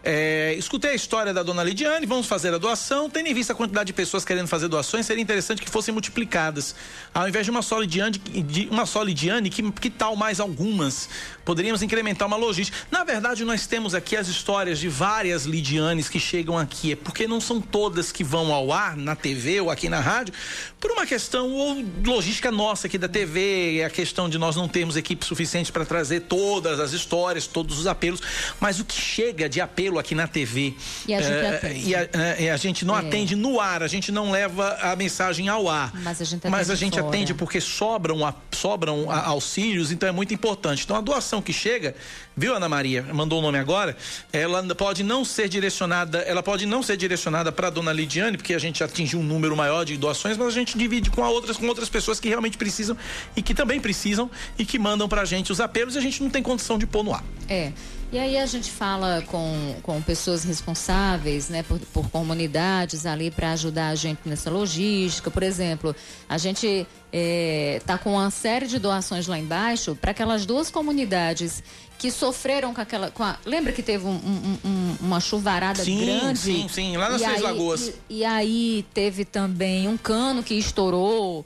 É, 0.06 0.54
escutei 0.58 0.90
a 0.90 0.94
história 0.94 1.32
da 1.32 1.42
dona 1.42 1.64
Lidiane, 1.64 2.04
vamos 2.04 2.26
fazer 2.26 2.52
a 2.52 2.58
doação. 2.58 3.08
Tendo 3.08 3.26
em 3.26 3.32
vista 3.32 3.54
a 3.54 3.56
quantidade 3.56 3.86
de 3.86 3.92
pessoas 3.94 4.22
querendo 4.22 4.46
fazer 4.46 4.68
doações, 4.68 5.06
seria 5.06 5.22
interessante 5.22 5.62
que 5.62 5.70
fossem 5.70 5.94
multiplicadas. 5.94 6.74
Ao 7.14 7.26
invés 7.26 7.46
de 7.46 7.50
uma 7.50 7.62
só 7.62 7.80
Lidiane, 7.80 8.18
de 8.18 8.68
uma 8.70 8.84
só 8.84 9.02
Lidiane 9.02 9.48
que, 9.48 9.72
que 9.72 9.88
tal 9.88 10.14
mais 10.14 10.40
algumas? 10.40 11.08
Poderíamos 11.42 11.82
incrementar 11.82 12.28
uma 12.28 12.36
logística. 12.36 12.76
Na 12.90 13.02
verdade, 13.02 13.46
nós 13.46 13.66
temos 13.66 13.94
aqui 13.94 14.14
as 14.14 14.28
histórias 14.28 14.78
de 14.78 14.90
várias 14.90 15.46
Lidianes 15.46 16.06
que 16.06 16.20
chegam 16.20 16.58
aqui. 16.58 16.92
É 16.92 16.96
porque 16.96 17.26
não 17.26 17.40
são 17.40 17.58
todas 17.58 18.12
que 18.12 18.22
vão 18.22 18.52
ao 18.52 18.72
ar, 18.72 18.98
na 18.98 19.16
TV 19.16 19.62
ou 19.62 19.70
aqui 19.70 19.88
na 19.88 20.00
rádio, 20.00 20.34
por 20.78 20.90
uma 20.90 21.06
questão 21.06 21.50
ou 21.50 21.82
logística 22.04 22.52
nossa 22.52 22.88
aqui 22.88 22.98
da 22.98 23.08
TV, 23.08 23.78
é 23.78 23.86
a 23.86 23.90
questão 23.90 24.28
de 24.28 24.36
nós 24.36 24.54
não 24.54 24.68
termos 24.68 24.98
equipe 24.98 25.24
suficiente 25.24 25.72
para 25.72 25.86
trazer 25.86 26.20
todas 26.20 26.78
as 26.78 26.92
histórias, 26.92 27.46
todos 27.46 27.78
os 27.78 27.86
apelos. 27.86 28.20
Mas 28.60 28.80
o 28.80 28.84
que 28.84 29.00
chega 29.00 29.48
de 29.48 29.62
apelo 29.62 29.93
aqui 29.98 30.14
na 30.14 30.26
TV. 30.26 30.74
E 31.06 31.14
a 31.14 31.20
gente, 31.20 31.46
atende. 31.46 31.88
E 31.88 31.94
a, 31.94 32.08
é, 32.12 32.50
a 32.50 32.56
gente 32.56 32.84
não 32.84 32.96
é. 32.96 33.00
atende 33.00 33.36
no 33.36 33.60
ar, 33.60 33.82
a 33.82 33.88
gente 33.88 34.10
não 34.10 34.30
leva 34.30 34.76
a 34.80 34.96
mensagem 34.96 35.48
ao 35.48 35.68
ar. 35.68 35.92
Mas 36.02 36.20
a 36.20 36.24
gente 36.24 36.38
atende, 36.38 36.52
Mas 36.52 36.70
a 36.70 36.74
gente 36.74 36.98
atende 37.00 37.34
porque 37.34 37.60
sobram, 37.60 38.24
a, 38.24 38.34
sobram 38.52 39.10
a, 39.10 39.26
auxílios, 39.26 39.90
então 39.90 40.08
é 40.08 40.12
muito 40.12 40.32
importante. 40.32 40.84
Então 40.84 40.96
a 40.96 41.00
doação 41.00 41.40
que 41.40 41.52
chega, 41.52 41.94
viu, 42.36 42.54
Ana 42.54 42.68
Maria? 42.68 43.02
Mandou 43.12 43.38
o 43.38 43.42
nome 43.42 43.58
agora. 43.58 43.96
Ela 44.32 44.62
pode 44.74 45.02
não 45.02 45.24
ser 45.24 45.48
direcionada, 45.48 46.18
ela 46.18 46.42
pode 46.42 46.66
não 46.66 46.82
ser 46.82 46.96
direcionada 46.96 47.52
para 47.52 47.70
dona 47.70 47.92
Lidiane, 47.92 48.36
porque 48.36 48.54
a 48.54 48.58
gente 48.58 48.82
atingiu 48.82 49.20
um 49.20 49.24
número 49.24 49.56
maior 49.56 49.84
de 49.84 49.96
doações, 49.96 50.36
mas 50.36 50.48
a 50.48 50.50
gente 50.50 50.76
divide 50.76 51.10
com 51.10 51.22
outras, 51.22 51.56
com 51.56 51.66
outras 51.66 51.88
pessoas 51.88 52.20
que 52.20 52.28
realmente 52.28 52.56
precisam 52.56 52.96
e 53.36 53.42
que 53.42 53.54
também 53.54 53.80
precisam 53.80 54.30
e 54.58 54.64
que 54.64 54.78
mandam 54.78 55.08
pra 55.08 55.24
gente 55.24 55.52
os 55.52 55.60
apelos 55.60 55.94
e 55.94 55.98
a 55.98 56.00
gente 56.00 56.22
não 56.22 56.30
tem 56.30 56.42
condição 56.42 56.78
de 56.78 56.86
pôr 56.86 57.04
no 57.04 57.12
ar. 57.12 57.24
É. 57.48 57.72
E 58.14 58.18
aí 58.20 58.38
a 58.38 58.46
gente 58.46 58.70
fala 58.70 59.24
com, 59.26 59.74
com 59.82 60.00
pessoas 60.00 60.44
responsáveis, 60.44 61.48
né, 61.48 61.64
por, 61.64 61.80
por 61.92 62.08
comunidades 62.10 63.06
ali 63.06 63.28
para 63.28 63.50
ajudar 63.50 63.88
a 63.88 63.96
gente 63.96 64.20
nessa 64.24 64.48
logística. 64.48 65.32
Por 65.32 65.42
exemplo, 65.42 65.96
a 66.28 66.38
gente 66.38 66.64
está 66.64 66.88
é, 67.12 67.82
tá 67.84 67.98
com 67.98 68.12
uma 68.12 68.30
série 68.30 68.68
de 68.68 68.78
doações 68.78 69.26
lá 69.26 69.36
embaixo 69.36 69.98
para 70.00 70.12
aquelas 70.12 70.46
duas 70.46 70.70
comunidades 70.70 71.60
que 71.98 72.08
sofreram 72.08 72.72
com 72.72 72.80
aquela. 72.80 73.10
Com 73.10 73.24
a, 73.24 73.36
lembra 73.44 73.72
que 73.72 73.82
teve 73.82 74.06
um, 74.06 74.10
um, 74.10 74.58
um, 74.64 74.96
uma 75.00 75.18
chuvarada 75.18 75.82
sim, 75.82 75.98
grande? 75.98 76.38
Sim, 76.38 76.68
sim, 76.68 76.96
lá 76.96 77.10
nas 77.10 77.20
Três 77.20 77.40
Lagoas. 77.42 77.94
E, 78.08 78.18
e, 78.20 78.24
aí 78.24 78.86
teve 78.94 79.24
também 79.24 79.88
um 79.88 79.96
cano 79.96 80.40
que 80.40 80.54
estourou, 80.54 81.44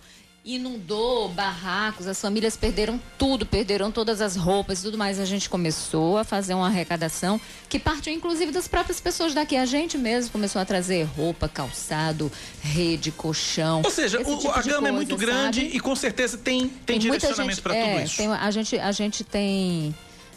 inundou 0.54 1.28
barracos, 1.28 2.06
as 2.06 2.18
famílias 2.18 2.56
perderam 2.56 2.98
tudo, 3.18 3.44
perderam 3.44 3.92
todas 3.92 4.20
as 4.22 4.34
roupas 4.34 4.80
e 4.80 4.82
tudo 4.82 4.96
mais. 4.96 5.20
A 5.20 5.24
gente 5.26 5.48
começou 5.48 6.16
a 6.16 6.24
fazer 6.24 6.54
uma 6.54 6.66
arrecadação 6.66 7.38
que 7.68 7.78
partiu 7.78 8.12
inclusive 8.12 8.50
das 8.50 8.66
próprias 8.66 8.98
pessoas 8.98 9.34
daqui. 9.34 9.56
A 9.56 9.66
gente 9.66 9.98
mesmo 9.98 10.30
começou 10.30 10.61
a 10.61 10.64
trazer 10.64 11.04
roupa, 11.04 11.48
calçado, 11.48 12.32
rede, 12.62 13.11
colchão. 13.11 13.82
Ou 13.84 13.90
seja, 13.90 14.20
o, 14.20 14.38
tipo 14.38 14.50
a 14.50 14.62
gama 14.62 14.88
é 14.88 14.92
muito 14.92 15.11
sabe? 15.11 15.26
grande 15.26 15.61
e 15.61 15.78
com 15.78 15.94
certeza 15.94 16.38
tem, 16.38 16.61
tem, 16.68 16.70
tem 16.87 16.98
direcionamento 16.98 17.62
para 17.62 17.76
é, 17.76 17.92
tudo 17.92 18.04
isso. 18.04 18.16
Tem, 18.16 18.28
a, 18.28 18.50
gente, 18.50 18.78
a 18.78 18.92
gente 18.92 19.24
tem 19.24 19.94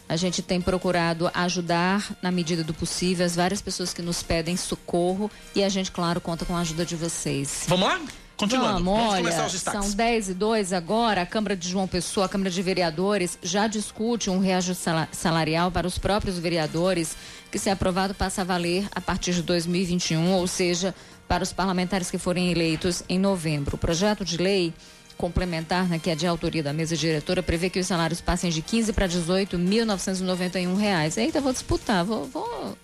a 0.09 0.17
gente 0.17 0.41
tem 0.41 0.59
procurado 0.59 1.31
ajudar 1.33 2.17
na 2.21 2.31
medida 2.31 2.65
do 2.65 2.73
possível 2.73 3.25
as 3.25 3.33
várias 3.33 3.61
pessoas 3.61 3.93
que 3.93 4.01
nos 4.01 4.21
pedem 4.21 4.57
socorro 4.57 5.31
e 5.55 5.63
a 5.63 5.69
gente, 5.69 5.89
claro, 5.89 6.19
conta 6.19 6.43
com 6.43 6.53
a 6.53 6.59
ajuda 6.59 6.85
de 6.85 6.97
vocês. 6.97 7.63
Vamos 7.65 7.87
lá? 7.87 8.01
Continuando, 8.41 8.83
vamos, 8.83 8.99
vamos 8.99 9.13
olha, 9.13 9.23
começar 9.23 9.45
os 9.45 9.51
destaques. 9.51 9.85
São 9.85 9.95
10 9.95 10.29
e 10.29 10.33
2 10.33 10.73
agora. 10.73 11.21
A 11.21 11.25
Câmara 11.25 11.55
de 11.55 11.69
João 11.69 11.87
Pessoa, 11.87 12.25
a 12.25 12.29
Câmara 12.29 12.49
de 12.49 12.61
Vereadores, 12.61 13.37
já 13.41 13.67
discute 13.67 14.29
um 14.29 14.39
reajuste 14.39 14.83
salarial 15.11 15.71
para 15.71 15.87
os 15.87 15.97
próprios 15.97 16.37
vereadores, 16.37 17.15
que, 17.51 17.59
se 17.59 17.69
aprovado, 17.69 18.13
passa 18.13 18.41
a 18.41 18.43
valer 18.43 18.87
a 18.93 19.01
partir 19.01 19.33
de 19.33 19.41
2021, 19.41 20.33
ou 20.33 20.47
seja, 20.47 20.93
para 21.27 21.43
os 21.43 21.53
parlamentares 21.53 22.11
que 22.11 22.17
forem 22.17 22.51
eleitos 22.51 23.03
em 23.07 23.17
novembro. 23.19 23.75
O 23.75 23.79
projeto 23.79 24.25
de 24.25 24.37
lei 24.37 24.73
complementar, 25.17 25.87
né, 25.87 25.99
que 25.99 26.09
é 26.09 26.15
de 26.15 26.25
autoria 26.25 26.63
da 26.63 26.73
mesa 26.73 26.97
diretora, 26.97 27.43
prevê 27.43 27.69
que 27.69 27.79
os 27.79 27.85
salários 27.85 28.19
passem 28.19 28.49
de 28.49 28.61
15 28.61 28.91
para 28.91 29.07
18.991 29.07 30.75
reais. 30.75 31.15
Eita, 31.15 31.39
vou 31.39 31.53
disputar, 31.53 32.03
vou, 32.03 32.25
vou... 32.25 32.75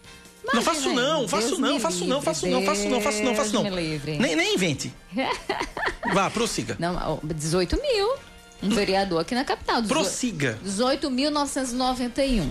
não 0.54 0.62
faço 0.62 0.90
não, 0.94 1.28
faço 1.28 1.60
não, 1.60 1.80
faço 1.80 2.06
não, 2.06 2.22
faço 2.22 2.48
não, 2.48 2.62
faço 2.62 2.88
não, 2.88 3.02
faço 3.02 3.24
não, 3.24 3.36
faço 3.36 3.54
não. 3.54 3.64
Nem, 3.64 4.36
nem 4.36 4.56
invente. 4.56 4.94
Vá, 6.14 6.30
prossiga. 6.30 6.76
Não, 6.80 7.20
18 7.24 7.82
mil. 7.82 8.16
Um 8.64 8.70
vereador 8.70 9.22
aqui 9.22 9.36
na 9.36 9.44
capital. 9.44 9.84
Prossiga. 9.84 10.58
18.991. 10.66 12.50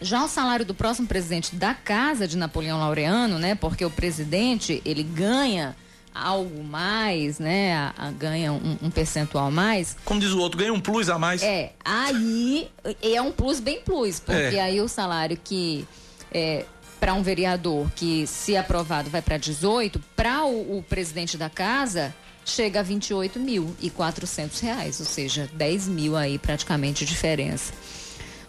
Já 0.00 0.24
o 0.24 0.28
salário 0.28 0.64
do 0.64 0.74
próximo 0.74 1.06
presidente 1.06 1.54
da 1.54 1.74
casa 1.74 2.26
de 2.26 2.36
Napoleão 2.36 2.78
Laureano, 2.78 3.38
né? 3.38 3.54
Porque 3.54 3.84
o 3.84 3.90
presidente, 3.90 4.82
ele 4.84 5.04
ganha 5.04 5.76
algo 6.12 6.64
mais, 6.64 7.38
né? 7.38 7.74
A, 7.74 7.94
a 7.96 8.10
ganha 8.10 8.52
um, 8.52 8.78
um, 8.82 8.90
percentual 8.90 9.46
a 9.46 9.50
mais. 9.50 9.96
Como 10.04 10.18
diz 10.18 10.30
o 10.30 10.38
outro, 10.38 10.58
ganha 10.58 10.72
um 10.72 10.80
plus 10.80 11.08
a 11.08 11.18
mais. 11.18 11.42
É, 11.42 11.72
aí 11.84 12.68
é 13.00 13.22
um 13.22 13.30
plus 13.30 13.60
bem 13.60 13.80
plus, 13.82 14.18
porque 14.18 14.56
é. 14.56 14.60
aí 14.60 14.80
o 14.80 14.88
salário 14.88 15.38
que 15.42 15.86
é, 16.32 16.64
para 17.02 17.14
um 17.14 17.22
vereador 17.22 17.90
que, 17.96 18.28
se 18.28 18.56
aprovado, 18.56 19.10
vai 19.10 19.20
para 19.20 19.36
18, 19.36 19.98
para 20.14 20.44
o, 20.44 20.78
o, 20.78 20.84
presidente 20.84 21.36
da 21.36 21.50
casa 21.50 22.14
chega 22.44 22.78
a 22.78 22.82
28 22.84 23.40
mil 23.40 23.74
e 23.80 23.90
400 23.90 24.60
reais, 24.60 25.00
ou 25.00 25.06
seja, 25.06 25.50
10 25.52 25.88
mil 25.88 26.16
aí 26.16 26.38
praticamente 26.38 27.04
diferença. 27.04 27.72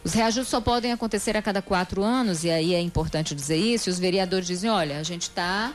Os 0.04 0.14
reajustes 0.14 0.50
só 0.50 0.62
podem 0.62 0.92
acontecer 0.92 1.36
a 1.36 1.42
cada 1.42 1.64
quatro 1.64 2.04
anos, 2.04 2.44
e 2.44 2.52
aí 2.52 2.76
é 2.76 2.80
importante 2.80 3.34
dizer 3.34 3.58
isso. 3.58 3.90
Os 3.90 3.98
vereadores 3.98 4.46
dizem: 4.46 4.70
olha, 4.70 5.00
a 5.00 5.04
gente 5.04 5.24
está 5.24 5.74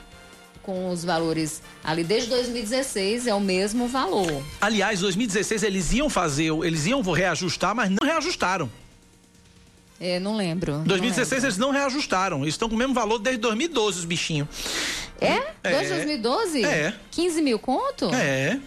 com 0.62 0.88
os 0.90 1.04
valores 1.04 1.60
ali 1.82 2.04
desde 2.04 2.30
2016 2.30 3.26
é 3.26 3.34
o 3.34 3.40
mesmo 3.40 3.88
valor. 3.88 4.40
Aliás, 4.60 5.00
2016 5.00 5.64
eles 5.64 5.92
iam 5.92 6.08
fazer, 6.08 6.52
eles 6.62 6.86
iam 6.86 7.02
reajustar, 7.02 7.74
mas 7.74 7.90
não 7.90 8.06
reajustaram. 8.06 8.70
É, 10.00 10.20
não 10.20 10.37
lembro. 10.37 10.82
2016 10.87 11.30
não 11.30 11.37
lembro. 11.37 11.46
eles 11.46 11.58
não 11.58 11.70
reajustaram. 11.70 12.42
Eles 12.42 12.54
estão 12.54 12.68
com 12.68 12.74
o 12.74 12.78
mesmo 12.78 12.94
valor 12.94 13.18
desde 13.18 13.40
2012, 13.40 13.98
os 14.00 14.04
bichinhos. 14.04 14.48
É? 15.20 15.34
é. 15.62 15.70
Desde 15.70 15.88
2012? 15.94 16.64
É. 16.64 16.94
15 17.11 17.42
mil 17.42 17.58
conto? 17.58 18.12
É. 18.14 18.58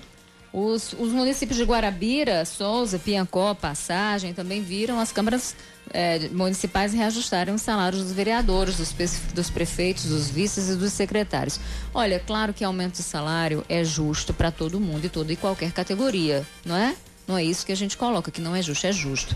Os, 0.54 0.94
os 1.00 1.14
municípios 1.14 1.58
de 1.58 1.64
Guarabira, 1.64 2.44
Souza, 2.44 3.00
Piancó, 3.00 3.54
Passagem 3.54 4.34
também 4.34 4.62
viram 4.62 5.00
as 5.00 5.10
câmaras 5.10 5.56
é, 5.94 6.28
municipais 6.30 6.94
reajustarem 6.94 7.54
os 7.54 7.62
salários 7.62 8.04
dos 8.04 8.12
vereadores, 8.12 8.76
dos, 8.76 8.94
dos 9.34 9.50
prefeitos, 9.50 10.06
dos 10.06 10.30
vices 10.30 10.68
e 10.68 10.76
dos 10.76 10.92
secretários. 10.92 11.58
Olha, 11.94 12.20
claro 12.20 12.54
que 12.54 12.66
aumento 12.66 12.98
de 12.98 13.04
salário 13.04 13.64
é 13.70 13.82
justo 13.86 14.34
para 14.34 14.52
todo 14.52 14.78
mundo 14.78 15.06
e 15.06 15.10
toda 15.10 15.32
e 15.32 15.38
qualquer 15.38 15.72
categoria, 15.72 16.46
não 16.66 16.76
é? 16.76 16.96
Não 17.26 17.38
é 17.38 17.44
isso 17.46 17.66
que 17.66 17.72
a 17.72 17.76
gente 17.76 17.96
coloca, 17.96 18.30
que 18.30 18.42
não 18.42 18.54
é 18.54 18.62
justo, 18.62 18.86
é 18.86 18.92
justo. 18.92 19.34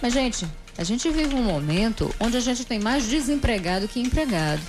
Mas, 0.00 0.14
gente, 0.14 0.46
a 0.78 0.84
gente 0.84 1.08
vive 1.10 1.34
um 1.34 1.42
momento 1.42 2.14
onde 2.20 2.36
a 2.36 2.40
gente 2.40 2.64
tem 2.64 2.78
mais 2.78 3.06
desempregado 3.06 3.88
que 3.88 4.00
empregado. 4.00 4.62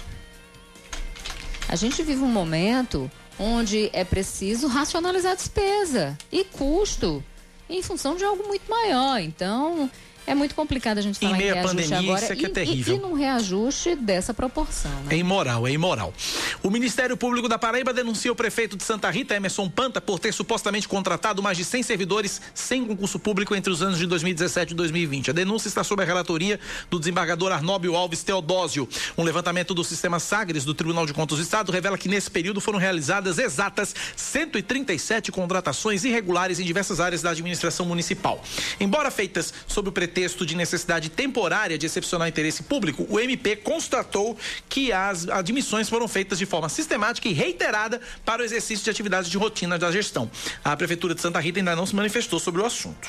A 1.68 1.76
gente 1.76 2.02
vive 2.02 2.22
um 2.22 2.32
momento 2.32 3.12
onde 3.38 3.90
é 3.92 4.04
preciso 4.04 4.68
racionalizar 4.68 5.36
despesa 5.36 6.18
e 6.32 6.46
custo 6.46 7.24
em 7.70 7.82
função 7.82 8.16
de 8.16 8.24
algo 8.24 8.48
muito 8.48 8.70
maior. 8.70 9.20
Então, 9.20 9.90
é 10.28 10.36
muito 10.36 10.54
complicado 10.54 10.98
a 10.98 11.02
gente 11.02 11.18
falar 11.18 11.36
em, 11.36 11.38
meio 11.38 11.52
em 11.52 11.54
reajuste 11.54 11.76
pandemia, 11.78 11.98
agora. 12.00 12.24
Isso 12.24 12.34
é 12.34 12.36
que 12.36 12.46
é 12.46 12.50
terrível. 12.50 12.96
E, 12.96 12.98
e 12.98 13.02
num 13.02 13.14
reajuste 13.14 13.96
dessa 13.96 14.34
proporção. 14.34 14.92
Né? 15.06 15.16
É 15.16 15.18
imoral, 15.18 15.66
é 15.66 15.72
imoral. 15.72 16.14
O 16.62 16.70
Ministério 16.70 17.16
Público 17.16 17.48
da 17.48 17.58
Paraíba 17.58 17.94
denuncia 17.94 18.30
o 18.30 18.36
prefeito 18.36 18.76
de 18.76 18.84
Santa 18.84 19.10
Rita, 19.10 19.34
Emerson 19.34 19.70
Panta, 19.70 20.02
por 20.02 20.20
ter 20.20 20.34
supostamente 20.34 20.86
contratado 20.86 21.42
mais 21.42 21.58
de 21.58 21.64
100 21.64 21.82
servidores 21.84 22.42
sem 22.54 22.86
concurso 22.86 23.18
público 23.18 23.56
entre 23.56 23.72
os 23.72 23.82
anos 23.82 23.98
de 23.98 24.06
2017 24.06 24.74
e 24.74 24.76
2020. 24.76 25.30
A 25.30 25.34
denúncia 25.34 25.70
está 25.70 25.82
sob 25.82 26.04
a 26.04 26.06
relatoria 26.06 26.60
do 26.90 27.00
desembargador 27.00 27.54
Arnóbio 27.54 27.96
Alves 27.96 28.22
Teodósio. 28.22 28.88
Um 29.18 29.24
levantamento 29.24 29.74
do 29.74 29.84
sistema 29.84 30.20
Sagres 30.20 30.66
do 30.66 30.74
Tribunal 30.74 31.06
de 31.06 31.14
Contas 31.14 31.38
do 31.38 31.42
Estado 31.42 31.72
revela 31.72 31.98
que 31.98 32.10
nesse 32.10 32.30
período 32.30 32.60
foram 32.60 32.80
realizadas 32.80 33.40
exatas 33.40 33.96
137 34.18 35.32
contratações 35.32 36.04
irregulares 36.04 36.60
em 36.60 36.66
diversas 36.66 37.00
áreas 37.00 37.22
da 37.22 37.30
administração 37.30 37.86
municipal. 37.86 38.44
Embora 38.78 39.10
feitas 39.10 39.54
sob 39.66 39.88
o 39.88 39.92
pretexto 39.92 40.17
pretexto 40.18 40.48
de 40.48 40.56
necessidade 40.56 41.10
temporária 41.10 41.78
de 41.78 41.86
excepcional 41.86 42.28
interesse 42.28 42.64
público, 42.64 43.06
o 43.08 43.20
MP 43.20 43.56
constatou 43.56 44.36
que 44.68 44.92
as 44.92 45.30
admissões 45.30 45.88
foram 45.88 46.08
feitas 46.08 46.40
de 46.40 46.46
forma 46.46 46.68
sistemática 46.70 47.30
e 47.30 47.34
reiterada 47.34 48.02
para 48.26 48.42
o 48.42 48.46
exercício 48.46 48.84
de 48.84 48.90
atividades 48.90 49.30
de 49.30 49.38
rotina 49.38 49.78
da 49.78 49.92
gestão. 49.92 50.28
A 50.64 50.76
Prefeitura 50.76 51.14
de 51.14 51.22
Santa 51.22 51.40
Rita 51.40 51.60
ainda 51.60 51.76
não 51.76 51.86
se 51.86 51.96
manifestou 51.96 52.40
sobre 52.40 52.62
o 52.62 52.66
assunto. 52.66 53.08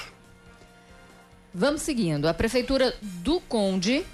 Vamos 1.55 1.81
seguindo. 1.81 2.29
A 2.29 2.35
Prefeitura 2.35 2.95
do 3.01 3.41
Conde 3.41 4.05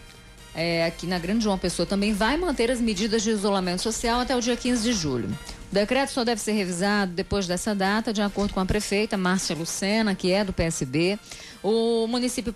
é, 0.55 0.87
aqui 0.87 1.05
na 1.05 1.19
Grande 1.19 1.43
João 1.43 1.59
Pessoa 1.59 1.85
também 1.85 2.13
vai 2.13 2.37
manter 2.37 2.71
as 2.71 2.81
medidas 2.81 3.25
de 3.25 3.31
isolamento 3.31 3.83
social 3.83 4.21
até 4.21 4.37
o 4.37 4.41
dia 4.41 4.57
15 4.57 4.85
de 4.85 4.93
julho. 4.93 5.37
O 5.75 5.81
decreto 5.85 6.13
só 6.13 6.23
deve 6.23 6.41
ser 6.41 6.53
revisado 6.53 7.11
depois 7.11 7.49
dessa 7.49 7.75
data, 7.75 8.13
de 8.13 8.23
acordo 8.23 8.55
com 8.55 8.61
a 8.61 8.65
prefeita 8.65 9.17
Márcia 9.17 9.57
Lucena, 9.57 10.15
que 10.15 10.31
é 10.31 10.45
do 10.45 10.53
PSB. 10.53 11.19
O 11.65 12.07
município 12.07 12.55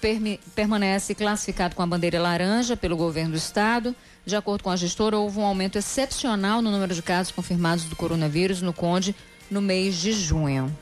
permanece 0.55 1.17
classificado 1.17 1.75
com 1.75 1.83
a 1.83 1.87
bandeira 1.87 2.23
laranja 2.23 2.77
pelo 2.77 2.97
governo 2.97 3.33
do 3.33 3.37
estado. 3.37 3.93
De 4.25 4.37
acordo 4.37 4.63
com 4.63 4.71
a 4.71 4.77
gestora, 4.77 5.19
houve 5.19 5.41
um 5.41 5.45
aumento 5.45 5.77
excepcional 5.77 6.63
no 6.63 6.71
número 6.71 6.95
de 6.95 7.03
casos 7.03 7.33
confirmados 7.33 7.87
do 7.87 7.97
coronavírus 7.97 8.63
no 8.63 8.73
Conde 8.73 9.17
no 9.51 9.61
mês 9.61 9.97
de 9.97 10.13
junho. 10.13 10.73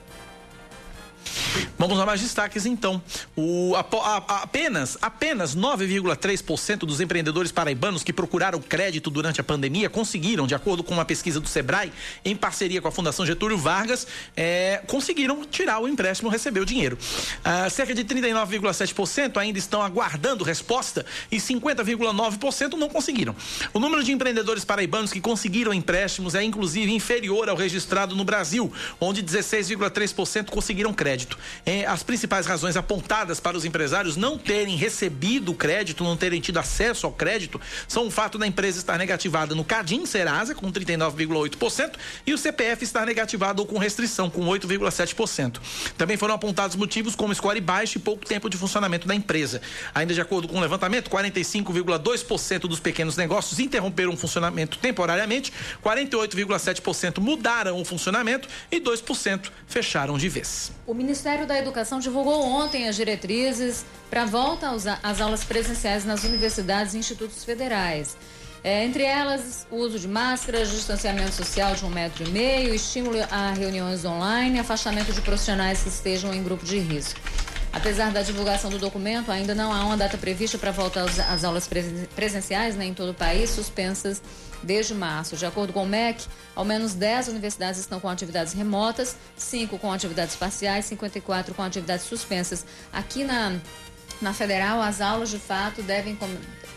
Vamos 1.78 1.98
a 1.98 2.06
mais 2.06 2.20
destaques 2.20 2.66
então. 2.66 3.02
O, 3.36 3.74
a, 3.74 3.80
a, 3.80 4.42
apenas 4.42 4.96
apenas 5.00 5.56
9,3% 5.56 6.78
dos 6.78 7.00
empreendedores 7.00 7.50
paraibanos 7.50 8.02
que 8.02 8.12
procuraram 8.12 8.60
crédito 8.60 9.10
durante 9.10 9.40
a 9.40 9.44
pandemia 9.44 9.90
conseguiram, 9.90 10.46
de 10.46 10.54
acordo 10.54 10.84
com 10.84 10.94
uma 10.94 11.04
pesquisa 11.04 11.40
do 11.40 11.48
Sebrae, 11.48 11.92
em 12.24 12.36
parceria 12.36 12.80
com 12.80 12.88
a 12.88 12.92
Fundação 12.92 13.26
Getúlio 13.26 13.58
Vargas, 13.58 14.06
é, 14.36 14.82
conseguiram 14.86 15.44
tirar 15.44 15.80
o 15.80 15.88
empréstimo, 15.88 16.30
receber 16.30 16.60
o 16.60 16.66
dinheiro. 16.66 16.98
Ah, 17.44 17.68
cerca 17.68 17.94
de 17.94 18.04
39,7% 18.04 19.36
ainda 19.38 19.58
estão 19.58 19.82
aguardando 19.82 20.44
resposta 20.44 21.04
e 21.30 21.38
50,9% 21.38 22.74
não 22.74 22.88
conseguiram. 22.88 23.34
O 23.72 23.80
número 23.80 24.04
de 24.04 24.12
empreendedores 24.12 24.64
paraibanos 24.64 25.12
que 25.12 25.20
conseguiram 25.20 25.72
empréstimos 25.72 26.34
é 26.34 26.42
inclusive 26.42 26.92
inferior 26.92 27.48
ao 27.48 27.56
registrado 27.56 28.14
no 28.14 28.24
Brasil, 28.24 28.72
onde 29.00 29.22
16,3% 29.22 30.50
conseguiram 30.50 30.92
crédito 30.92 31.25
é, 31.64 31.86
as 31.86 32.02
principais 32.02 32.46
razões 32.46 32.76
apontadas 32.76 33.40
para 33.40 33.56
os 33.56 33.64
empresários 33.64 34.16
não 34.16 34.38
terem 34.38 34.76
recebido 34.76 35.52
o 35.52 35.54
crédito, 35.54 36.04
não 36.04 36.16
terem 36.16 36.40
tido 36.40 36.58
acesso 36.58 37.06
ao 37.06 37.12
crédito, 37.12 37.60
são 37.88 38.06
o 38.06 38.10
fato 38.10 38.38
da 38.38 38.46
empresa 38.46 38.78
estar 38.78 38.98
negativada 38.98 39.54
no 39.54 39.64
Cadim 39.64 40.06
Serasa, 40.06 40.54
com 40.54 40.70
39,8%, 40.70 41.94
e 42.26 42.32
o 42.32 42.38
CPF 42.38 42.84
estar 42.84 43.06
negativado 43.06 43.62
ou 43.62 43.66
com 43.66 43.78
restrição, 43.78 44.30
com 44.30 44.46
8,7%. 44.46 45.58
Também 45.96 46.16
foram 46.16 46.34
apontados 46.34 46.76
motivos 46.76 47.16
como 47.16 47.34
score 47.34 47.60
baixo 47.60 47.98
e 47.98 48.00
pouco 48.00 48.24
tempo 48.24 48.48
de 48.48 48.56
funcionamento 48.56 49.08
da 49.08 49.14
empresa. 49.14 49.60
Ainda 49.94 50.14
de 50.14 50.20
acordo 50.20 50.48
com 50.48 50.56
o 50.58 50.60
levantamento, 50.60 51.10
45,2% 51.10 52.60
dos 52.60 52.80
pequenos 52.80 53.16
negócios 53.16 53.58
interromperam 53.58 54.12
o 54.12 54.16
funcionamento 54.16 54.78
temporariamente, 54.78 55.52
48,7% 55.84 57.18
mudaram 57.18 57.80
o 57.80 57.84
funcionamento 57.84 58.48
e 58.70 58.80
2% 58.80 59.50
fecharam 59.66 60.16
de 60.16 60.28
vez. 60.28 60.72
O 60.86 60.94
Ministério 60.94 61.15
Ministério 61.16 61.46
da 61.46 61.58
Educação 61.58 61.98
divulgou 61.98 62.42
ontem 62.44 62.86
as 62.86 62.94
diretrizes 62.94 63.86
para 64.10 64.24
a 64.24 64.26
volta 64.26 64.70
às 65.02 65.18
aulas 65.18 65.42
presenciais 65.42 66.04
nas 66.04 66.24
universidades 66.24 66.92
e 66.92 66.98
institutos 66.98 67.42
federais. 67.42 68.18
É, 68.62 68.84
entre 68.84 69.02
elas, 69.02 69.66
o 69.70 69.76
uso 69.76 69.98
de 69.98 70.06
máscaras, 70.06 70.70
distanciamento 70.70 71.32
social 71.32 71.74
de 71.74 71.86
um 71.86 71.88
metro 71.88 72.22
e 72.22 72.28
meio, 72.28 72.74
estímulo 72.74 73.16
a 73.30 73.52
reuniões 73.52 74.04
online, 74.04 74.58
afastamento 74.58 75.10
de 75.10 75.22
profissionais 75.22 75.82
que 75.82 75.88
estejam 75.88 76.34
em 76.34 76.42
grupo 76.42 76.66
de 76.66 76.78
risco. 76.80 77.18
Apesar 77.72 78.10
da 78.10 78.22
divulgação 78.22 78.70
do 78.70 78.78
documento, 78.78 79.30
ainda 79.30 79.54
não 79.54 79.72
há 79.72 79.84
uma 79.84 79.96
data 79.96 80.16
prevista 80.16 80.56
para 80.56 80.70
voltar 80.70 81.04
às 81.04 81.44
aulas 81.44 81.68
presenciais 82.14 82.74
né, 82.74 82.86
em 82.86 82.94
todo 82.94 83.10
o 83.10 83.14
país, 83.14 83.50
suspensas 83.50 84.22
desde 84.62 84.94
março. 84.94 85.36
De 85.36 85.44
acordo 85.44 85.72
com 85.72 85.82
o 85.82 85.86
MEC, 85.86 86.26
ao 86.54 86.64
menos 86.64 86.94
10 86.94 87.28
universidades 87.28 87.78
estão 87.78 88.00
com 88.00 88.08
atividades 88.08 88.52
remotas, 88.52 89.16
5 89.36 89.78
com 89.78 89.92
atividades 89.92 90.36
parciais, 90.36 90.86
54 90.86 91.54
com 91.54 91.62
atividades 91.62 92.06
suspensas. 92.06 92.64
Aqui 92.92 93.24
na, 93.24 93.58
na 94.20 94.32
Federal, 94.32 94.80
as 94.80 95.00
aulas 95.00 95.28
de 95.28 95.38
fato 95.38 95.82
devem 95.82 96.18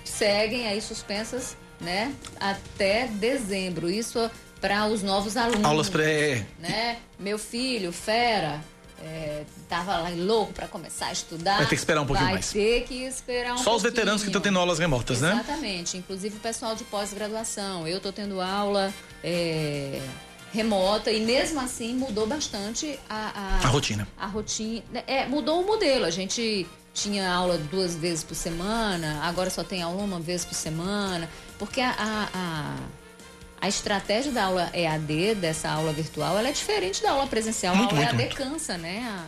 seguem 0.04 0.68
aí 0.68 0.82
suspensas 0.82 1.56
né, 1.80 2.14
até 2.40 3.08
dezembro. 3.08 3.90
Isso 3.90 4.30
para 4.60 4.86
os 4.88 5.02
novos 5.02 5.38
alunos. 5.38 5.64
Aulas 5.64 5.90
pré. 5.90 6.46
Né? 6.60 6.98
Meu 7.18 7.40
filho, 7.40 7.92
fera, 7.92 8.62
é, 9.04 9.44
tava 9.68 9.98
lá 9.98 10.10
louco 10.10 10.54
para 10.54 10.68
começar 10.68 11.08
a 11.08 11.12
estudar. 11.12 11.58
Vai 11.58 11.66
ter 11.66 11.76
que 11.76 11.82
esperar 11.82 12.02
um 12.02 12.06
pouquinho 12.06 12.26
vai 12.26 12.34
mais. 12.36 12.54
Vai 12.54 12.62
ter 12.62 12.84
que 12.84 13.04
esperar 13.04 13.54
um 13.54 13.58
Só 13.58 13.76
os 13.76 13.84
veteranos 13.84 14.22
que 14.22 14.30
estão 14.30 14.42
tendo 14.42 14.60
aulas 14.60 14.80
remotas, 14.80 15.18
Exatamente. 15.18 15.48
né? 15.48 15.54
Exatamente. 15.54 15.98
Inclusive 15.98 16.38
o 16.38 16.40
pessoal 16.40 16.76
de 16.76 16.84
pós-graduação. 16.86 17.88
Eu 17.88 17.98
estou 17.98 18.12
tendo 18.12 18.42
aula 18.42 18.94
é, 19.24 20.02
remota 20.52 21.12
e 21.12 21.20
mesmo 21.22 21.60
assim 21.60 21.94
mudou 21.96 22.28
bastante 22.28 23.00
a, 23.10 23.60
a, 23.62 23.68
a 23.68 23.68
rotina. 23.70 24.08
A 24.18 24.28
rotina. 24.28 24.84
É, 25.08 25.26
mudou 25.26 25.62
o 25.62 25.66
modelo. 25.66 26.06
A 26.06 26.12
gente 26.12 26.68
tinha 26.94 27.32
aula 27.32 27.58
duas 27.58 27.96
vezes 27.96 28.24
por 28.24 28.36
semana, 28.36 29.22
agora 29.24 29.50
só 29.50 29.64
tem 29.64 29.82
aula 29.82 30.04
uma 30.04 30.20
vez 30.20 30.44
por 30.44 30.56
semana. 30.56 31.30
Porque 31.58 31.82
a, 31.82 31.96
a 32.34 32.76
a 33.62 33.68
estratégia 33.68 34.32
da 34.32 34.46
aula 34.46 34.70
EAD, 34.74 35.36
dessa 35.36 35.70
aula 35.70 35.92
virtual, 35.92 36.38
ela 36.38 36.48
é 36.48 36.52
diferente 36.52 37.02
da 37.02 37.12
aula 37.12 37.28
presencial. 37.28 37.76
Muito, 37.76 37.94
a 37.94 37.98
aula 37.98 38.14
muito, 38.14 38.22
EAD 38.22 38.36
muito. 38.36 38.52
cansa, 38.52 38.78
né? 38.78 39.26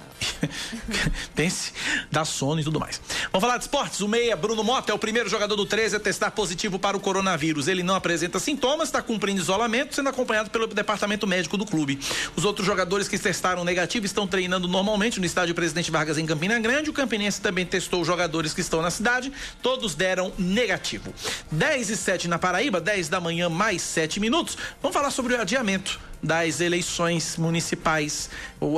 Pense, 1.36 1.74
dá 2.10 2.24
sono 2.24 2.62
e 2.62 2.64
tudo 2.64 2.80
mais. 2.80 3.02
Vamos 3.32 3.42
falar 3.42 3.58
de 3.58 3.64
esportes. 3.64 4.00
O 4.00 4.08
meia, 4.08 4.36
Bruno 4.36 4.64
Mota, 4.64 4.92
é 4.92 4.96
o 4.96 5.00
primeiro 5.00 5.30
jogador 5.30 5.56
do 5.56 5.66
13 5.66 5.98
a 5.98 6.00
testar 6.00 6.32
positivo 6.32 6.80
para 6.80 6.96
o 6.96 7.00
coronavírus. 7.00 7.68
Ele 7.68 7.84
não 7.84 7.96
apresenta 7.96 8.40
sintomas, 8.40 8.88
está 8.88 9.02
cumprindo 9.02 9.42
isolamento, 9.42 9.96
sendo 9.96 10.10
acompanhado 10.10 10.50
pelo 10.50 10.68
departamento 10.68 11.28
médico 11.28 11.58
do 11.58 11.66
clube. 11.66 12.00
Os 12.36 12.46
outros 12.46 12.66
jogadores 12.66 13.08
que 13.08 13.20
testaram 13.20 13.64
negativo 13.64 14.06
estão 14.06 14.26
treinando 14.26 14.68
normalmente 14.68 15.20
no 15.20 15.26
estádio 15.26 15.54
Presidente 15.54 15.92
Vargas 15.92 16.18
em 16.18 16.26
Campina 16.26 16.58
Grande. 16.60 16.90
O 16.90 16.94
Campinense 16.94 17.42
também 17.42 17.66
testou 17.66 18.02
os 18.02 18.08
jogadores 18.08 18.54
que 18.54 18.62
estão 18.62 18.82
na 18.82 18.92
cidade. 18.92 19.32
Todos 19.62 19.94
deram 19.94 20.32
negativo. 20.38 21.14
10 21.52 21.90
e 21.90 21.98
7 21.98 22.28
na 22.28 22.40
Paraíba, 22.40 22.80
10 22.80 23.10
da 23.10 23.20
manhã, 23.20 23.50
mais 23.50 23.82
7 23.82 24.21
minutos. 24.22 24.58
Vamos 24.82 24.96
falar 24.96 25.12
sobre 25.12 25.34
o 25.34 25.42
adiamento 25.42 26.00
das 26.24 26.62
eleições 26.62 27.36
municipais. 27.36 28.30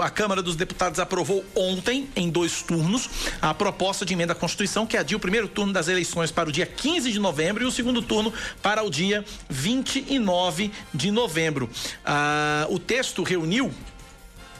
A 0.02 0.10
Câmara 0.10 0.42
dos 0.42 0.56
Deputados 0.56 1.00
aprovou 1.00 1.44
ontem, 1.54 2.10
em 2.16 2.30
dois 2.30 2.62
turnos, 2.62 3.10
a 3.42 3.54
proposta 3.54 4.06
de 4.06 4.14
emenda 4.14 4.34
à 4.34 4.36
Constituição 4.36 4.88
que 4.88 4.96
adia 4.96 5.18
o 5.18 5.20
primeiro 5.20 5.48
turno 5.48 5.74
das 5.74 5.88
eleições 5.88 6.32
para 6.32 6.50
o 6.50 6.52
dia 6.52 6.66
15 6.66 7.12
de 7.12 7.20
novembro 7.20 7.64
e 7.64 7.68
o 7.68 7.72
segundo 7.72 8.02
turno 8.02 8.34
para 8.62 8.82
o 8.84 8.90
dia 8.90 9.26
29 9.50 10.72
de 10.94 11.12
novembro. 11.12 11.70
Ah, 12.06 12.66
o 12.70 12.80
texto 12.80 13.24
reuniu 13.24 13.74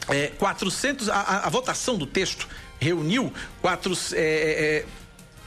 é, 0.10 0.28
400. 0.38 1.10
A, 1.10 1.16
a, 1.16 1.48
a, 1.48 1.50
votação 1.50 1.98
do 1.98 2.06
texto 2.06 2.48
reuniu 2.80 3.32
quatro. 3.62 3.94
É, 4.14 4.86
é, 4.86 5.03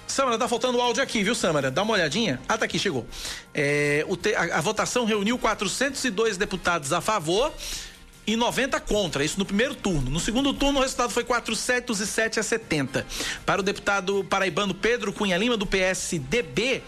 Samara, 0.07 0.39
tá 0.39 0.49
faltando 0.49 0.79
o 0.79 0.81
áudio 0.81 1.03
aqui, 1.03 1.23
viu, 1.23 1.35
Samara? 1.35 1.71
Dá 1.71 1.83
uma 1.83 1.95
olhadinha. 1.95 2.41
Ah, 2.49 2.57
tá 2.57 2.65
aqui, 2.65 2.79
chegou. 2.79 3.07
É, 3.53 4.05
te, 4.23 4.35
a, 4.35 4.59
a, 4.59 4.61
votação 4.61 5.05
reuniu 5.05 5.39
402 5.39 6.37
deputados 6.37 6.93
a 6.93 7.01
favor 7.01 7.53
e 8.27 8.37
90 8.37 8.81
contra, 8.81 9.25
isso 9.25 9.39
no 9.39 9.45
primeiro 9.45 9.75
turno. 9.75 10.11
No 10.11 10.21
segundo 10.21 10.53
turno, 10.55 10.79
o 10.79 10.83
resultado 10.83 11.11
foi 11.11 11.25
407 11.25 12.41
a 12.41 12.43
70. 12.43 13.07
Para 13.45 13.61
o 13.61 13.65
deputado 13.65 14.25
paraibano 14.25 14.75
Pedro 14.75 15.13
Cunha 15.13 15.37
Lima, 15.37 15.57
do 15.57 15.67
PSDB, 15.67 16.83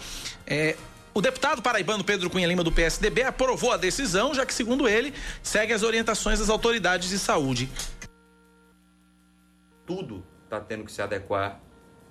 é, 0.47 0.77
o 1.15 1.21
deputado 1.21 1.61
paraibano 1.61 2.05
Pedro 2.05 2.31
Cunha 2.31 2.47
Lima, 2.47 2.63
do 2.63 2.71
PSDB, 2.71 3.25
aprovou 3.25 3.73
a 3.73 3.77
decisão, 3.77 4.33
já 4.33 4.47
que, 4.47 4.55
segundo 4.55 4.89
ele, 4.89 5.13
segue 5.43 5.73
as 5.73 5.83
orientações 5.83 6.39
das 6.39 6.49
autoridades 6.49 7.09
de 7.09 7.19
saúde. 7.19 7.69
Tudo 9.85 10.25
está 10.45 10.61
tendo 10.61 10.85
que 10.85 10.93
se 10.93 11.03
adequar 11.03 11.61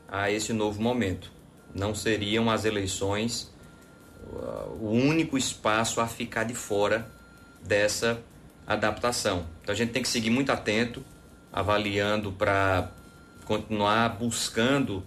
a 0.07 0.31
esse 0.31 0.53
novo 0.53 0.81
momento. 0.81 1.31
Não 1.73 1.93
seriam 1.93 2.49
as 2.49 2.65
eleições 2.65 3.51
uh, 4.31 4.77
o 4.79 4.91
único 4.91 5.37
espaço 5.37 5.99
a 5.99 6.07
ficar 6.07 6.43
de 6.43 6.53
fora 6.53 7.09
dessa 7.63 8.21
adaptação. 8.65 9.45
Então 9.61 9.73
a 9.73 9.77
gente 9.77 9.91
tem 9.91 10.01
que 10.01 10.09
seguir 10.09 10.29
muito 10.29 10.51
atento, 10.51 11.03
avaliando 11.51 12.31
para 12.31 12.91
continuar 13.45 14.09
buscando 14.09 15.03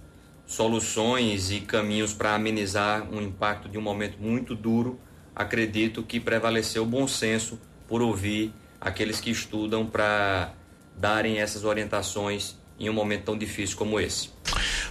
soluções 0.46 1.50
e 1.50 1.60
caminhos 1.60 2.12
para 2.12 2.34
amenizar 2.34 3.08
um 3.12 3.20
impacto 3.20 3.68
de 3.68 3.78
um 3.78 3.82
momento 3.82 4.18
muito 4.18 4.54
duro. 4.54 4.98
Acredito 5.34 6.02
que 6.02 6.18
prevaleceu 6.18 6.82
o 6.82 6.86
bom 6.86 7.06
senso 7.06 7.60
por 7.86 8.02
ouvir 8.02 8.52
aqueles 8.80 9.20
que 9.20 9.30
estudam 9.30 9.86
para 9.86 10.52
darem 10.96 11.38
essas 11.38 11.64
orientações 11.64 12.56
em 12.78 12.88
um 12.88 12.92
momento 12.92 13.24
tão 13.24 13.36
difícil 13.36 13.76
como 13.76 14.00
esse. 14.00 14.30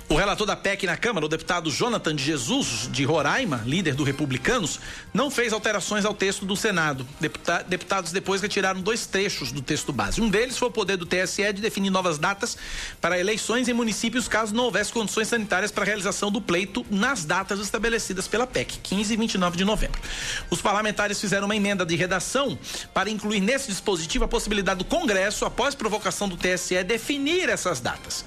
O 0.10 0.16
relator 0.16 0.48
da 0.48 0.56
PEC 0.56 0.88
na 0.88 0.98
Câmara, 0.98 1.28
o 1.28 1.30
deputado 1.30 1.70
Jonathan 1.70 2.16
de 2.16 2.24
Jesus, 2.24 2.90
de 2.92 3.06
Roraima, 3.06 3.62
líder 3.64 3.94
do 3.94 4.04
Republicanos, 4.04 4.80
não 5.14 5.30
fez 5.30 5.54
alterações 5.54 6.04
ao 6.04 6.16
texto 6.16 6.48
do 6.48 6.56
Senado. 6.56 7.08
Deputa 7.20 7.62
deputados 7.62 8.12
depois 8.12 8.42
retiraram 8.42 8.82
dois 8.82 9.06
trechos 9.06 9.52
do 9.52 9.62
texto 9.62 9.94
base. 9.94 10.20
Um 10.20 10.28
deles 10.28 10.58
foi 10.58 10.68
o 10.68 10.72
poder 10.72 10.98
do 10.98 11.06
TSE 11.06 11.54
de 11.54 11.62
definir 11.62 11.92
novas 11.92 12.18
datas 12.18 12.58
para 13.00 13.20
eleições 13.20 13.68
em 13.68 13.74
municípios 13.74 14.28
caso 14.28 14.56
não 14.56 14.64
houvesse 14.64 14.92
condições 14.92 15.28
sanitárias 15.28 15.72
para 15.72 15.84
a 15.84 15.86
realização 15.86 16.32
do 16.32 16.42
pleito 16.42 16.84
nas 16.90 17.24
datas 17.24 17.60
estabelecidas 17.60 18.28
pela 18.28 18.48
PEC, 18.48 18.80
15 18.82 19.14
e 19.14 19.18
29 19.18 19.58
de 19.58 19.64
novembro. 19.64 20.02
Os 20.50 20.60
parlamentares 20.60 21.22
fizeram 21.22 21.46
uma 21.46 21.56
emenda 21.56 21.86
de 21.86 21.96
redação 21.96 22.58
para 22.96 23.12
incluir 23.12 23.42
nesse 23.42 23.68
dispositivo 23.68 24.26
a 24.26 24.28
possibilidade 24.28 24.80
do 24.80 24.86
Congresso, 24.86 25.46
após 25.46 25.76
provocação 25.76 26.28
do 26.28 26.36
TSE, 26.36 26.84
definir 26.84 27.48
essas 27.48 27.80
datas. 27.80 28.26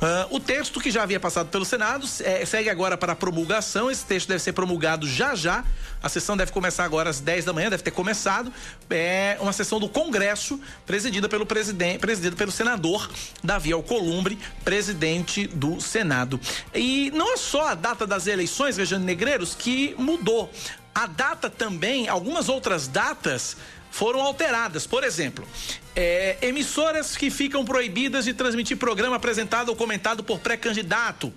Uh, 0.00 0.34
o 0.34 0.40
texto 0.40 0.80
que 0.80 0.90
já 0.90 1.04
havia 1.04 1.19
passado 1.20 1.48
pelo 1.48 1.64
Senado 1.64 2.06
é, 2.24 2.44
segue 2.44 2.68
agora 2.68 2.96
para 2.96 3.14
promulgação. 3.14 3.90
Esse 3.90 4.04
texto 4.04 4.28
deve 4.28 4.40
ser 4.40 4.52
promulgado 4.52 5.06
já 5.06 5.34
já. 5.34 5.64
A 6.02 6.08
sessão 6.08 6.36
deve 6.36 6.50
começar 6.50 6.84
agora 6.84 7.10
às 7.10 7.20
10 7.20 7.44
da 7.44 7.52
manhã, 7.52 7.70
deve 7.70 7.82
ter 7.82 7.90
começado. 7.90 8.52
É 8.88 9.36
uma 9.40 9.52
sessão 9.52 9.78
do 9.78 9.88
Congresso, 9.88 10.60
presidida 10.86 11.28
pelo 11.28 11.46
presidente, 11.46 11.98
presidida 12.00 12.34
pelo 12.34 12.50
senador 12.50 13.08
Davi 13.44 13.72
Alcolumbre, 13.72 14.38
presidente 14.64 15.46
do 15.46 15.80
Senado. 15.80 16.40
E 16.74 17.10
não 17.12 17.34
é 17.34 17.36
só 17.36 17.68
a 17.68 17.74
data 17.74 18.06
das 18.06 18.26
eleições, 18.26 18.76
Rejane 18.76 19.04
Negreiros, 19.04 19.54
que 19.54 19.94
mudou. 19.98 20.50
A 20.94 21.06
data 21.06 21.48
também, 21.48 22.08
algumas 22.08 22.48
outras 22.48 22.88
datas 22.88 23.56
foram 23.90 24.20
alteradas. 24.20 24.86
Por 24.86 25.04
exemplo, 25.04 25.46
é, 25.94 26.38
emissoras 26.42 27.16
que 27.16 27.30
ficam 27.30 27.64
proibidas 27.64 28.24
de 28.24 28.32
transmitir 28.32 28.76
programa 28.76 29.16
apresentado 29.16 29.70
ou 29.70 29.76
comentado 29.76 30.22
por 30.22 30.38
pré-candidato, 30.38 31.32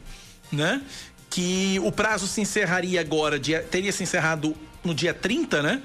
né? 0.51 0.81
Que 1.29 1.79
o 1.83 1.91
prazo 1.91 2.27
se 2.27 2.41
encerraria 2.41 3.01
agora, 3.01 3.39
dia, 3.39 3.63
teria 3.63 3.91
se 3.91 4.03
encerrado 4.03 4.55
no 4.83 4.93
dia 4.93 5.13
30, 5.13 5.61
né? 5.63 5.81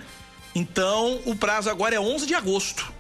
Então, 0.55 1.21
o 1.25 1.35
prazo 1.35 1.71
agora 1.71 1.95
é 1.95 2.01
11 2.01 2.27
de 2.27 2.35
agosto. 2.35 2.98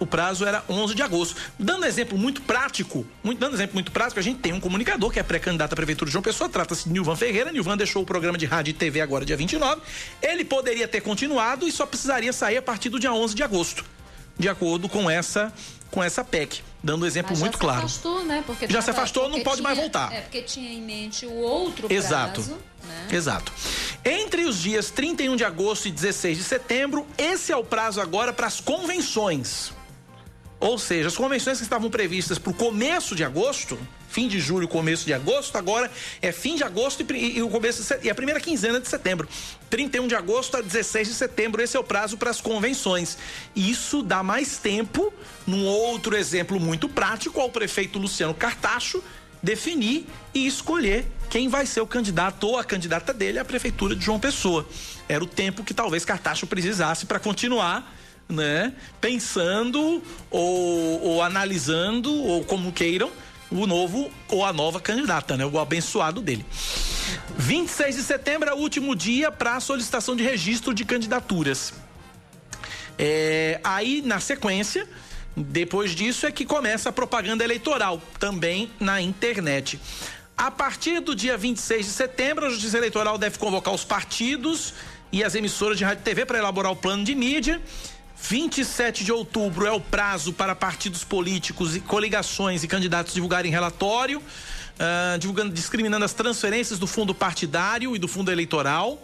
O 0.00 0.06
prazo 0.06 0.44
era 0.44 0.64
11 0.68 0.94
de 0.94 1.02
agosto. 1.02 1.36
Dando 1.58 1.86
exemplo 1.86 2.18
muito 2.18 2.42
prático, 2.42 3.06
muito, 3.22 3.38
dando 3.38 3.54
exemplo 3.54 3.74
muito 3.74 3.92
prático, 3.92 4.18
a 4.18 4.22
gente 4.22 4.40
tem 4.40 4.52
um 4.52 4.60
comunicador 4.60 5.10
que 5.10 5.18
é 5.18 5.22
pré-candidato 5.22 5.72
à 5.72 5.76
Prefeitura 5.76 6.08
de 6.08 6.12
João 6.12 6.22
Pessoa, 6.22 6.48
trata-se 6.48 6.84
de 6.84 6.92
Nilvan 6.92 7.16
Ferreira. 7.16 7.52
Nilvan 7.52 7.76
deixou 7.76 8.02
o 8.02 8.06
programa 8.06 8.36
de 8.36 8.46
rádio 8.46 8.70
e 8.70 8.74
TV 8.74 9.00
agora 9.00 9.24
dia 9.24 9.36
29. 9.36 9.80
Ele 10.20 10.44
poderia 10.44 10.88
ter 10.88 11.00
continuado 11.00 11.66
e 11.68 11.72
só 11.72 11.86
precisaria 11.86 12.32
sair 12.32 12.56
a 12.56 12.62
partir 12.62 12.88
do 12.88 12.98
dia 12.98 13.12
11 13.12 13.34
de 13.34 13.42
agosto, 13.42 13.84
de 14.38 14.48
acordo 14.48 14.88
com 14.88 15.10
essa 15.10 15.52
com 15.94 16.02
essa 16.02 16.24
PEC, 16.24 16.60
dando 16.82 17.04
um 17.04 17.06
exemplo 17.06 17.36
muito 17.38 17.56
claro. 17.56 17.82
Já 17.82 17.88
se 17.88 17.94
afastou, 17.94 18.24
né? 18.24 18.42
Porque 18.44 18.66
já 18.68 18.82
se 18.82 18.90
afastou, 18.90 19.28
não 19.28 19.40
pode 19.42 19.58
tinha, 19.58 19.62
mais 19.62 19.78
voltar. 19.78 20.12
É 20.12 20.22
porque 20.22 20.42
tinha 20.42 20.72
em 20.72 20.82
mente 20.82 21.24
o 21.24 21.32
outro 21.32 21.86
Exato. 21.88 22.42
prazo. 22.42 22.58
Né? 22.82 23.08
Exato. 23.12 23.52
Entre 24.04 24.44
os 24.44 24.60
dias 24.60 24.90
31 24.90 25.36
de 25.36 25.44
agosto 25.44 25.86
e 25.86 25.92
16 25.92 26.36
de 26.36 26.42
setembro, 26.42 27.06
esse 27.16 27.52
é 27.52 27.56
o 27.56 27.62
prazo 27.62 28.00
agora 28.00 28.32
para 28.32 28.48
as 28.48 28.60
convenções. 28.60 29.72
Ou 30.64 30.78
seja, 30.78 31.08
as 31.08 31.14
convenções 31.14 31.58
que 31.58 31.64
estavam 31.64 31.90
previstas 31.90 32.38
para 32.38 32.50
o 32.50 32.54
começo 32.54 33.14
de 33.14 33.22
agosto, 33.22 33.78
fim 34.08 34.26
de 34.26 34.40
julho, 34.40 34.66
começo 34.66 35.04
de 35.04 35.12
agosto, 35.12 35.58
agora 35.58 35.90
é 36.22 36.32
fim 36.32 36.56
de 36.56 36.64
agosto 36.64 37.04
e, 37.12 37.36
e 37.36 37.42
o 37.42 37.50
começo 37.50 37.82
de, 37.82 38.06
e 38.06 38.08
a 38.08 38.14
primeira 38.14 38.40
quinzena 38.40 38.80
de 38.80 38.88
setembro. 38.88 39.28
31 39.68 40.08
de 40.08 40.14
agosto 40.14 40.56
a 40.56 40.62
16 40.62 41.08
de 41.08 41.12
setembro, 41.12 41.60
esse 41.60 41.76
é 41.76 41.80
o 41.80 41.84
prazo 41.84 42.16
para 42.16 42.30
as 42.30 42.40
convenções. 42.40 43.18
Isso 43.54 44.02
dá 44.02 44.22
mais 44.22 44.56
tempo, 44.56 45.12
num 45.46 45.66
outro 45.66 46.16
exemplo 46.16 46.58
muito 46.58 46.88
prático, 46.88 47.42
ao 47.42 47.50
prefeito 47.50 47.98
Luciano 47.98 48.32
Cartacho 48.32 49.04
definir 49.42 50.06
e 50.32 50.46
escolher 50.46 51.04
quem 51.28 51.46
vai 51.46 51.66
ser 51.66 51.82
o 51.82 51.86
candidato 51.86 52.44
ou 52.46 52.58
a 52.58 52.64
candidata 52.64 53.12
dele 53.12 53.38
à 53.38 53.44
prefeitura 53.44 53.94
de 53.94 54.02
João 54.02 54.18
Pessoa. 54.18 54.66
Era 55.06 55.22
o 55.22 55.26
tempo 55.26 55.62
que 55.62 55.74
talvez 55.74 56.06
Cartacho 56.06 56.46
precisasse 56.46 57.04
para 57.04 57.20
continuar 57.20 57.94
né, 58.28 58.72
pensando 59.00 60.02
ou, 60.30 61.02
ou 61.02 61.22
analisando, 61.22 62.12
ou 62.12 62.44
como 62.44 62.72
queiram, 62.72 63.10
o 63.50 63.66
novo 63.66 64.10
ou 64.28 64.44
a 64.44 64.52
nova 64.52 64.80
candidata, 64.80 65.36
né? 65.36 65.46
O 65.46 65.58
abençoado 65.58 66.20
dele. 66.20 66.44
26 67.36 67.96
de 67.96 68.02
setembro 68.02 68.48
é 68.48 68.54
o 68.54 68.56
último 68.56 68.96
dia 68.96 69.30
para 69.30 69.60
solicitação 69.60 70.16
de 70.16 70.22
registro 70.22 70.74
de 70.74 70.84
candidaturas. 70.84 71.72
É, 72.98 73.60
aí, 73.62 74.02
na 74.04 74.20
sequência, 74.20 74.88
depois 75.36 75.92
disso 75.92 76.26
é 76.26 76.32
que 76.32 76.44
começa 76.44 76.88
a 76.88 76.92
propaganda 76.92 77.44
eleitoral, 77.44 78.00
também 78.18 78.70
na 78.78 79.00
internet. 79.00 79.80
A 80.36 80.50
partir 80.50 81.00
do 81.00 81.14
dia 81.14 81.36
26 81.36 81.86
de 81.86 81.92
setembro, 81.92 82.46
a 82.46 82.50
Justiça 82.50 82.76
Eleitoral 82.76 83.16
deve 83.18 83.38
convocar 83.38 83.72
os 83.72 83.84
partidos 83.84 84.74
e 85.12 85.22
as 85.22 85.34
emissoras 85.34 85.78
de 85.78 85.84
rádio 85.84 86.02
e 86.02 86.04
TV 86.04 86.26
para 86.26 86.38
elaborar 86.38 86.72
o 86.72 86.76
plano 86.76 87.04
de 87.04 87.14
mídia. 87.14 87.60
27 88.26 89.04
de 89.04 89.12
outubro 89.12 89.66
é 89.66 89.70
o 89.70 89.80
prazo 89.80 90.32
para 90.32 90.54
partidos 90.54 91.04
políticos 91.04 91.76
e 91.76 91.80
coligações 91.80 92.64
e 92.64 92.68
candidatos 92.68 93.12
divulgarem 93.12 93.52
relatório, 93.52 94.18
uh, 94.18 95.18
divulgando, 95.18 95.52
discriminando 95.52 96.06
as 96.06 96.14
transferências 96.14 96.78
do 96.78 96.86
fundo 96.86 97.14
partidário 97.14 97.94
e 97.94 97.98
do 97.98 98.08
fundo 98.08 98.32
eleitoral. 98.32 98.98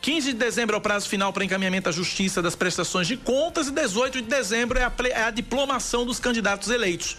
15 0.00 0.32
de 0.32 0.38
dezembro 0.38 0.74
é 0.74 0.78
o 0.78 0.80
prazo 0.80 1.08
final 1.08 1.32
para 1.32 1.44
encaminhamento 1.44 1.88
à 1.88 1.92
justiça 1.92 2.42
das 2.42 2.56
prestações 2.56 3.06
de 3.06 3.16
contas 3.16 3.68
e 3.68 3.70
18 3.70 4.20
de 4.20 4.28
dezembro 4.28 4.80
é 4.80 4.84
a, 4.84 4.92
é 5.10 5.22
a 5.22 5.30
diplomação 5.30 6.04
dos 6.04 6.18
candidatos 6.18 6.70
eleitos. 6.70 7.18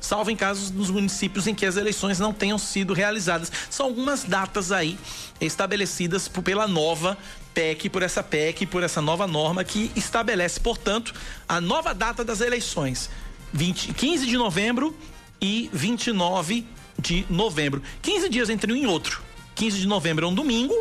Salvo 0.00 0.30
em 0.30 0.36
casos 0.36 0.70
nos 0.70 0.90
municípios 0.90 1.46
em 1.46 1.54
que 1.54 1.66
as 1.66 1.76
eleições 1.76 2.18
não 2.18 2.32
tenham 2.32 2.58
sido 2.58 2.92
realizadas. 2.92 3.52
São 3.68 3.86
algumas 3.86 4.24
datas 4.24 4.72
aí 4.72 4.98
estabelecidas 5.40 6.26
pela 6.26 6.66
nova 6.66 7.16
PEC, 7.54 7.88
por 7.88 8.02
essa 8.02 8.22
PEC, 8.22 8.66
por 8.66 8.82
essa 8.82 9.00
nova 9.00 9.26
norma 9.26 9.64
que 9.64 9.90
estabelece, 9.96 10.60
portanto, 10.60 11.14
a 11.48 11.60
nova 11.60 11.94
data 11.94 12.24
das 12.24 12.40
eleições. 12.40 13.10
20, 13.52 13.94
15 13.94 14.26
de 14.26 14.36
novembro 14.36 14.96
e 15.40 15.68
29 15.72 16.66
de 16.98 17.26
novembro. 17.28 17.82
15 18.02 18.28
dias 18.28 18.50
entre 18.50 18.72
um 18.72 18.76
e 18.76 18.86
outro. 18.86 19.22
15 19.54 19.80
de 19.80 19.86
novembro 19.86 20.26
é 20.26 20.28
um 20.28 20.34
domingo, 20.34 20.74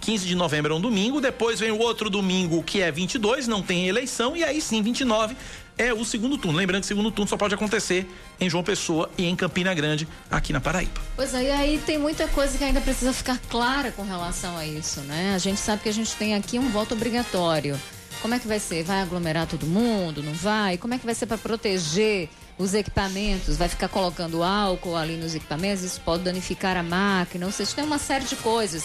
15 0.00 0.26
de 0.26 0.34
novembro 0.34 0.74
é 0.74 0.76
um 0.76 0.80
domingo, 0.80 1.20
depois 1.20 1.58
vem 1.58 1.70
o 1.70 1.78
outro 1.78 2.10
domingo 2.10 2.62
que 2.62 2.80
é 2.80 2.90
22, 2.90 3.48
não 3.48 3.62
tem 3.62 3.88
eleição, 3.88 4.36
e 4.36 4.44
aí 4.44 4.60
sim, 4.60 4.82
29 4.82 5.34
é 5.76 5.92
o 5.92 6.04
segundo 6.04 6.38
turno. 6.38 6.58
Lembrando 6.58 6.82
que 6.82 6.86
o 6.86 6.88
segundo 6.88 7.10
turno 7.10 7.28
só 7.28 7.36
pode 7.36 7.54
acontecer 7.54 8.08
em 8.40 8.48
João 8.48 8.62
Pessoa 8.62 9.10
e 9.18 9.24
em 9.24 9.36
Campina 9.36 9.74
Grande, 9.74 10.06
aqui 10.30 10.52
na 10.52 10.60
Paraíba. 10.60 11.00
Pois 11.16 11.34
é, 11.34 11.44
e 11.44 11.50
aí 11.50 11.78
tem 11.84 11.98
muita 11.98 12.28
coisa 12.28 12.56
que 12.56 12.64
ainda 12.64 12.80
precisa 12.80 13.12
ficar 13.12 13.38
clara 13.48 13.90
com 13.92 14.02
relação 14.02 14.56
a 14.56 14.66
isso, 14.66 15.00
né? 15.00 15.32
A 15.34 15.38
gente 15.38 15.58
sabe 15.58 15.82
que 15.82 15.88
a 15.88 15.92
gente 15.92 16.14
tem 16.16 16.34
aqui 16.34 16.58
um 16.58 16.70
voto 16.70 16.94
obrigatório. 16.94 17.78
Como 18.22 18.34
é 18.34 18.38
que 18.38 18.48
vai 18.48 18.58
ser? 18.58 18.82
Vai 18.84 19.02
aglomerar 19.02 19.46
todo 19.46 19.66
mundo? 19.66 20.22
Não 20.22 20.32
vai? 20.32 20.78
Como 20.78 20.94
é 20.94 20.98
que 20.98 21.04
vai 21.04 21.14
ser 21.14 21.26
para 21.26 21.36
proteger 21.36 22.30
os 22.56 22.72
equipamentos? 22.72 23.56
Vai 23.56 23.68
ficar 23.68 23.88
colocando 23.88 24.42
álcool 24.42 24.96
ali 24.96 25.16
nos 25.16 25.34
equipamentos? 25.34 25.84
Isso 25.84 26.00
pode 26.00 26.22
danificar 26.22 26.76
a 26.76 26.82
máquina? 26.82 27.44
Ou 27.44 27.52
seja, 27.52 27.74
tem 27.74 27.84
uma 27.84 27.98
série 27.98 28.24
de 28.24 28.36
coisas 28.36 28.84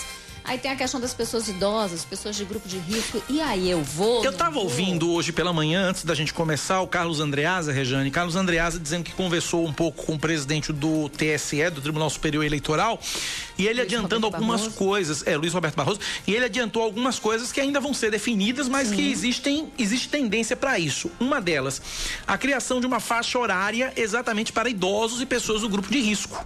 Aí 0.50 0.58
tem 0.58 0.72
a 0.72 0.76
questão 0.76 1.00
das 1.00 1.14
pessoas 1.14 1.48
idosas, 1.48 2.04
pessoas 2.04 2.36
de 2.36 2.44
grupo 2.44 2.68
de 2.68 2.80
risco. 2.80 3.22
E 3.30 3.40
aí 3.40 3.70
eu 3.70 3.84
vou? 3.84 4.26
Eu 4.26 4.34
tava 4.34 4.56
vou? 4.56 4.64
ouvindo 4.64 5.12
hoje 5.12 5.32
pela 5.32 5.54
manhã, 5.54 5.88
antes 5.88 6.04
da 6.04 6.16
gente 6.16 6.34
começar, 6.34 6.82
o 6.82 6.88
Carlos 6.88 7.20
Andreasa, 7.20 7.72
Rejane. 7.72 8.10
Carlos 8.10 8.36
Andreasa 8.36 8.80
dizendo 8.80 9.04
que 9.04 9.12
conversou 9.12 9.64
um 9.64 9.72
pouco 9.72 10.04
com 10.08 10.16
o 10.16 10.20
presidente 10.20 10.74
do 10.74 11.08
TSE, 11.10 11.70
do 11.70 11.82
Tribunal 11.82 12.10
Superior 12.10 12.44
Eleitoral, 12.44 13.00
e 13.60 13.68
ele 13.68 13.76
Luiz 13.76 13.86
adiantando 13.86 14.26
Roberto 14.26 14.42
algumas 14.42 14.62
Barroso. 14.62 14.76
coisas. 14.76 15.28
É, 15.28 15.38
Luiz 15.38 15.54
Roberto 15.54 15.76
Barroso. 15.76 16.00
E 16.26 16.34
ele 16.34 16.46
adiantou 16.46 16.82
algumas 16.82 17.20
coisas 17.20 17.52
que 17.52 17.62
ainda 17.62 17.80
vão 17.80 17.94
ser 17.94 18.10
definidas, 18.10 18.68
mas 18.68 18.88
Sim. 18.88 18.96
que 18.96 19.12
existem, 19.12 19.72
existe 19.78 20.10
tendência 20.10 20.56
para 20.56 20.80
isso. 20.80 21.12
Uma 21.20 21.40
delas, 21.40 21.80
a 22.26 22.40
criação 22.40 22.80
de 22.82 22.88
uma 22.88 23.00
faixa 23.00 23.38
horária 23.38 23.94
exatamente 23.96 24.52
para 24.52 24.68
idosos 24.68 25.22
e 25.22 25.28
pessoas 25.28 25.62
do 25.62 25.70
grupo 25.70 25.92
de 25.92 26.00
risco 26.00 26.44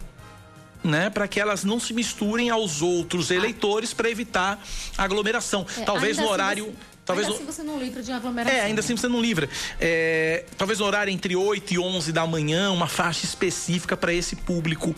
né, 0.84 1.10
para 1.10 1.28
que 1.28 1.40
elas 1.40 1.64
não 1.64 1.80
se 1.80 1.94
misturem 1.94 2.50
aos 2.50 2.82
outros 2.82 3.32
eleitores 3.32 3.94
para 3.94 4.10
evitar 4.10 4.62
aglomeração. 4.98 5.66
É, 5.78 5.82
Talvez 5.82 6.18
no 6.18 6.24
assim 6.24 6.32
horário. 6.32 6.66
Você... 6.66 6.93
Talvez 7.06 7.28
ainda 7.28 7.38
assim 7.38 7.46
você 7.46 7.64
não 7.64 7.78
livra 7.78 8.02
de 8.02 8.12
aglomeração. 8.12 8.58
É, 8.58 8.62
ainda 8.62 8.80
assim 8.80 8.96
você 8.96 9.08
não 9.10 9.22
livra. 9.22 9.50
É, 9.80 10.46
talvez 10.58 10.80
no 10.80 10.86
horário 10.86 11.12
entre 11.12 11.36
8 11.36 11.74
e 11.74 11.80
11 11.80 12.12
da 12.14 12.26
manhã, 12.26 12.72
uma 12.72 12.88
faixa 12.88 13.26
específica 13.26 13.98
para 13.98 14.14
esse 14.14 14.38
público. 14.38 14.96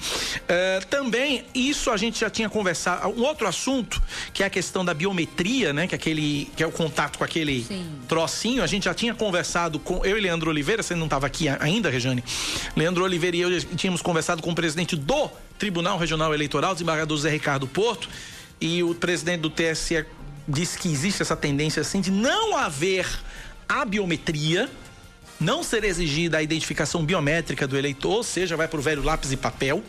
É, 0.48 0.82
também, 0.82 1.46
isso 1.54 1.90
a 1.90 1.98
gente 1.98 2.20
já 2.20 2.30
tinha 2.30 2.48
conversado. 2.48 3.10
Um 3.10 3.24
outro 3.24 3.48
assunto, 3.48 4.02
que 4.32 4.44
é 4.44 4.46
a 4.46 4.50
questão 4.50 4.86
da 4.86 4.94
biometria, 4.94 5.74
né? 5.74 5.88
Que 5.88 5.96
é, 5.96 5.98
aquele, 5.98 6.52
que 6.56 6.62
é 6.62 6.68
o 6.68 6.72
contato 6.72 7.18
com 7.18 7.24
aquele 7.24 7.64
Sim. 7.64 7.90
trocinho. 8.08 8.62
A 8.62 8.68
gente 8.68 8.86
já 8.86 8.94
tinha 8.94 9.16
conversado 9.16 9.80
com. 9.80 10.06
Eu 10.06 10.18
e 10.18 10.22
Leandro 10.22 10.52
Oliveira, 10.52 10.84
você 10.84 10.94
não 10.94 11.06
estava 11.06 11.26
aqui 11.26 11.48
ainda, 11.50 11.90
Rejane? 11.90 12.24
Leandro 12.76 13.04
Oliveira 13.04 13.36
e 13.36 13.42
eu 13.42 13.62
tínhamos 13.76 14.04
conversado 14.04 14.44
com 14.44 14.52
o 14.52 14.56
presidente 14.56 14.96
do 14.96 15.30
Tribunal 15.58 15.98
Regional 15.98 16.34
Eleitoral, 16.34 16.74
desembargador 16.74 17.18
Zé 17.18 17.32
Ricardo 17.32 17.66
Porto. 17.66 18.08
E 18.62 18.84
o 18.84 18.96
presidente 18.96 19.42
do 19.42 19.50
TSE 19.50 20.06
diz 20.48 20.76
que 20.76 20.92
existe 20.92 21.22
essa 21.22 21.36
tendência 21.36 21.82
assim 21.82 22.02
de 22.02 22.12
não 22.12 22.56
haver 22.58 23.08
a 23.68 23.84
biometria, 23.84 24.70
não 25.40 25.64
ser 25.64 25.84
exigida 25.84 26.38
a 26.38 26.44
identificação 26.44 27.04
biométrica 27.04 27.68
do 27.68 27.78
eleitor, 27.78 28.18
ou 28.18 28.24
seja, 28.24 28.56
vai 28.56 28.68
para 28.68 28.80
o 28.80 28.84
velho 28.84 29.04
lápis 29.04 29.32
e 29.32 29.38
papel. 29.38 29.84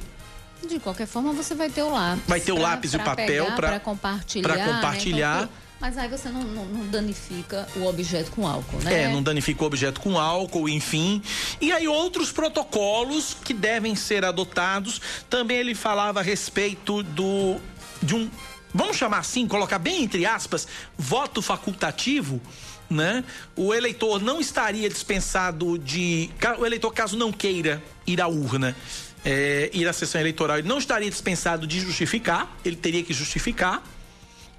De 0.66 0.80
qualquer 0.80 1.06
forma, 1.06 1.32
você 1.32 1.54
vai 1.54 1.68
ter 1.68 1.82
o 1.82 1.90
lápis. 1.90 2.24
Vai 2.26 2.40
ter 2.40 2.52
o 2.52 2.58
lápis 2.58 2.94
e 2.94 2.96
o 2.96 3.00
papel 3.00 3.52
para 3.52 3.78
compartilhar. 3.78 4.48
Para 4.48 4.64
compartilhar. 4.64 5.40
Né? 5.42 5.42
Então, 5.44 5.66
mas 5.78 5.98
aí 5.98 6.08
você 6.08 6.30
não, 6.30 6.42
não, 6.42 6.64
não, 6.64 6.86
danifica 6.86 7.68
o 7.76 7.84
objeto 7.84 8.30
com 8.30 8.46
álcool, 8.46 8.78
né? 8.78 9.02
É, 9.02 9.08
não 9.08 9.22
danifica 9.22 9.62
o 9.62 9.66
objeto 9.66 10.00
com 10.00 10.18
álcool, 10.18 10.70
enfim. 10.70 11.22
E 11.60 11.70
aí 11.70 11.86
outros 11.86 12.32
protocolos 12.32 13.36
que 13.44 13.52
devem 13.52 13.94
ser 13.94 14.24
adotados. 14.24 15.00
Também 15.28 15.58
ele 15.58 15.74
falava 15.74 16.20
a 16.20 16.22
respeito 16.22 17.02
do 17.02 17.56
de 18.02 18.14
um 18.14 18.30
vamos 18.76 18.96
chamar 18.96 19.18
assim, 19.18 19.48
colocar 19.48 19.78
bem 19.78 20.04
entre 20.04 20.26
aspas, 20.26 20.68
voto 20.96 21.40
facultativo, 21.40 22.40
né? 22.88 23.24
O 23.56 23.74
eleitor 23.74 24.22
não 24.22 24.40
estaria 24.40 24.88
dispensado 24.88 25.78
de. 25.78 26.30
O 26.58 26.66
eleitor, 26.66 26.92
caso 26.92 27.16
não 27.16 27.32
queira 27.32 27.82
ir 28.06 28.20
à 28.20 28.28
urna, 28.28 28.76
é, 29.24 29.70
ir 29.72 29.88
à 29.88 29.92
sessão 29.92 30.20
eleitoral, 30.20 30.58
ele 30.58 30.68
não 30.68 30.78
estaria 30.78 31.10
dispensado 31.10 31.66
de 31.66 31.80
justificar, 31.80 32.54
ele 32.64 32.76
teria 32.76 33.02
que 33.02 33.12
justificar. 33.12 33.82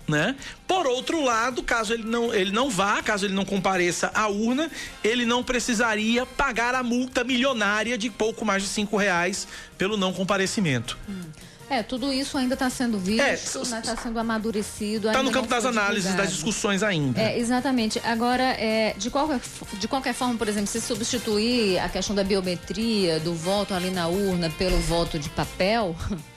Né? 0.07 0.37
Por 0.65 0.87
outro 0.87 1.21
lado, 1.21 1.61
caso 1.61 1.93
ele 1.93 2.03
não, 2.03 2.33
ele 2.33 2.53
não 2.53 2.69
vá, 2.69 3.03
caso 3.03 3.25
ele 3.25 3.33
não 3.33 3.43
compareça 3.43 4.09
à 4.13 4.29
urna, 4.29 4.71
ele 5.03 5.25
não 5.25 5.43
precisaria 5.43 6.25
pagar 6.25 6.73
a 6.73 6.81
multa 6.81 7.25
milionária 7.25 7.97
de 7.97 8.09
pouco 8.09 8.45
mais 8.45 8.63
de 8.63 8.69
cinco 8.69 8.95
reais 8.95 9.45
pelo 9.77 9.97
não 9.97 10.13
comparecimento. 10.13 10.97
Hum. 11.09 11.23
É, 11.69 11.83
tudo 11.83 12.13
isso 12.13 12.37
ainda 12.37 12.53
está 12.53 12.69
sendo 12.69 12.97
visto, 12.97 13.21
está 13.61 13.77
é, 13.77 13.79
né, 13.79 13.81
tá 13.85 13.97
sendo 13.97 14.19
amadurecido. 14.19 15.07
Está 15.07 15.21
no 15.21 15.31
campo 15.31 15.47
das 15.47 15.65
análises, 15.65 16.13
das 16.15 16.31
discussões 16.31 16.81
ainda. 16.81 17.21
É, 17.21 17.37
exatamente. 17.37 17.99
Agora, 18.05 18.43
é, 18.43 18.93
de, 18.97 19.09
qualquer, 19.09 19.41
de 19.73 19.87
qualquer 19.87 20.13
forma, 20.13 20.35
por 20.35 20.47
exemplo, 20.47 20.67
se 20.67 20.79
substituir 20.79 21.79
a 21.79 21.89
questão 21.89 22.15
da 22.15 22.23
biometria, 22.23 23.19
do 23.19 23.33
voto 23.33 23.73
ali 23.73 23.91
na 23.91 24.07
urna 24.07 24.49
pelo 24.51 24.77
voto 24.79 25.19
de 25.19 25.29
papel. 25.29 25.95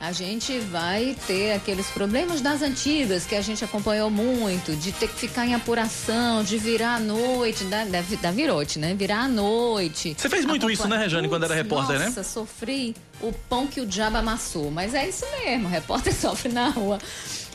a 0.00 0.12
gente 0.12 0.58
vai 0.60 1.16
ter 1.26 1.52
aqueles 1.52 1.88
problemas 1.90 2.40
das 2.40 2.62
antigas 2.62 3.26
que 3.26 3.34
a 3.34 3.40
gente 3.40 3.64
acompanhou 3.64 4.08
muito, 4.08 4.76
de 4.76 4.92
ter 4.92 5.08
que 5.08 5.14
ficar 5.14 5.44
em 5.44 5.54
apuração, 5.54 6.44
de 6.44 6.56
virar 6.56 6.96
à 6.96 7.00
noite, 7.00 7.64
da, 7.64 7.84
da, 7.84 8.00
da 8.00 8.30
virote, 8.30 8.78
né? 8.78 8.94
Virar 8.94 9.22
à 9.22 9.28
noite. 9.28 10.14
Você 10.16 10.28
fez 10.28 10.44
muito 10.44 10.70
isso, 10.70 10.86
né, 10.86 10.96
Rejane, 10.96 11.28
quando 11.28 11.44
era 11.44 11.54
repórter, 11.54 11.94
nossa, 11.94 11.98
né? 11.98 12.06
Nossa, 12.06 12.22
sofri 12.22 12.94
o 13.20 13.32
pão 13.48 13.66
que 13.66 13.80
o 13.80 13.86
diabo 13.86 14.18
amassou. 14.18 14.70
Mas 14.70 14.94
é 14.94 15.08
isso 15.08 15.26
mesmo, 15.44 15.68
repórter 15.68 16.14
sofre 16.14 16.52
na 16.52 16.68
rua. 16.68 16.98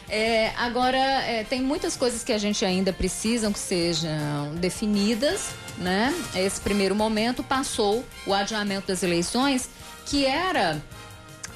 É, 0.10 0.52
agora, 0.58 0.98
é, 0.98 1.46
tem 1.46 1.62
muitas 1.62 1.96
coisas 1.96 2.24
que 2.26 2.34
a 2.34 2.38
gente 2.38 2.66
ainda 2.66 2.92
precisam 2.92 3.54
que 3.54 3.60
sejam 3.60 4.54
definidas, 4.56 5.52
né? 5.78 6.14
Esse 6.36 6.60
primeiro 6.60 6.94
momento 6.94 7.42
passou 7.42 8.04
o 8.28 8.34
adiamento 8.34 8.88
das 8.88 9.02
eleições, 9.02 9.70
que 10.06 10.26
era 10.26 10.82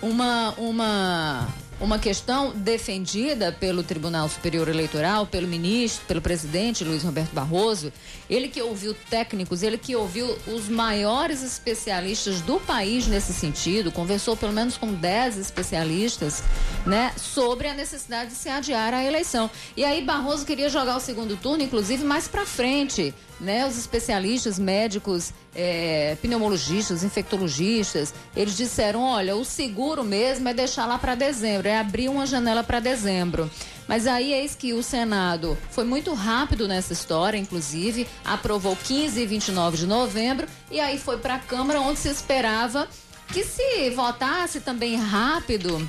uma, 0.02 0.54
uma 0.58 1.48
uma 1.80 2.00
questão 2.00 2.52
defendida 2.56 3.52
pelo 3.52 3.84
Tribunal 3.84 4.28
Superior 4.30 4.68
Eleitoral, 4.68 5.28
pelo 5.28 5.48
ministro, 5.48 6.06
pelo 6.08 6.22
presidente 6.22 6.84
Luiz 6.84 7.04
Roberto 7.04 7.34
Barroso, 7.34 7.94
ele 8.30 8.48
que 8.48 8.62
ouviu 8.62 8.94
técnicos, 9.10 9.64
ele 9.64 9.78
que 9.78 9.96
ouviu 9.96 10.38
os 10.48 10.68
maiores 10.68 11.42
especialistas 11.44 12.42
do 12.42 12.60
país 12.60 13.08
nesse 13.08 13.34
sentido, 13.34 13.92
conversou 13.92 14.36
pelo 14.36 14.54
menos 14.54 14.78
com 14.78 14.94
10 14.94 15.38
especialistas, 15.38 16.44
né, 16.86 17.14
sobre 17.18 17.68
a 17.68 17.74
necessidade 17.74 18.32
de 18.32 18.36
se 18.36 18.50
adiar 18.50 18.94
a 18.94 19.04
eleição. 19.04 19.50
E 19.76 19.84
aí 19.84 20.04
Barroso 20.04 20.46
queria 20.46 20.70
jogar 20.70 20.98
o 20.98 21.00
segundo 21.00 21.38
turno, 21.38 21.64
inclusive, 21.64 22.04
mais 22.04 22.28
para 22.28 22.46
frente, 22.46 23.14
né, 23.40 23.66
os 23.66 23.78
especialistas, 23.78 24.58
médicos, 24.58 25.34
é, 25.56 26.16
pneumologistas, 26.22 27.04
infectologistas, 27.04 28.14
eles 28.36 28.56
disseram, 28.56 29.02
olha, 29.02 29.36
o 29.36 29.44
seguro 29.44 30.04
mesmo 30.04 30.48
é 30.48 30.54
deixar 30.54 30.86
lá 30.86 30.98
para 30.98 31.16
dezembro, 31.16 31.68
é 31.68 31.78
abrir 31.78 32.10
uma 32.10 32.26
janela 32.26 32.64
para 32.64 32.80
dezembro. 32.80 33.50
Mas 33.88 34.06
aí 34.06 34.34
eis 34.34 34.54
que 34.54 34.74
o 34.74 34.84
Senado 34.84 35.58
foi 35.72 35.86
muito 35.86 36.14
rápido 36.14 36.68
nessa 36.68 36.94
história, 36.94 37.38
inclusive, 37.38 38.08
aprovou 38.26 38.76
15 38.76 39.22
e 39.22 39.26
29 39.26 39.78
de 39.78 39.88
novembro, 39.88 40.48
e 40.70 40.80
aí 40.80 41.00
foi 41.00 41.18
para 41.18 41.36
a 41.36 41.40
Câmara, 41.40 41.80
onde 41.80 42.00
se 42.00 42.10
esperava 42.10 42.88
que 43.30 43.44
se 43.44 43.90
votasse 43.92 44.60
também 44.60 44.96
rápido 44.96 45.88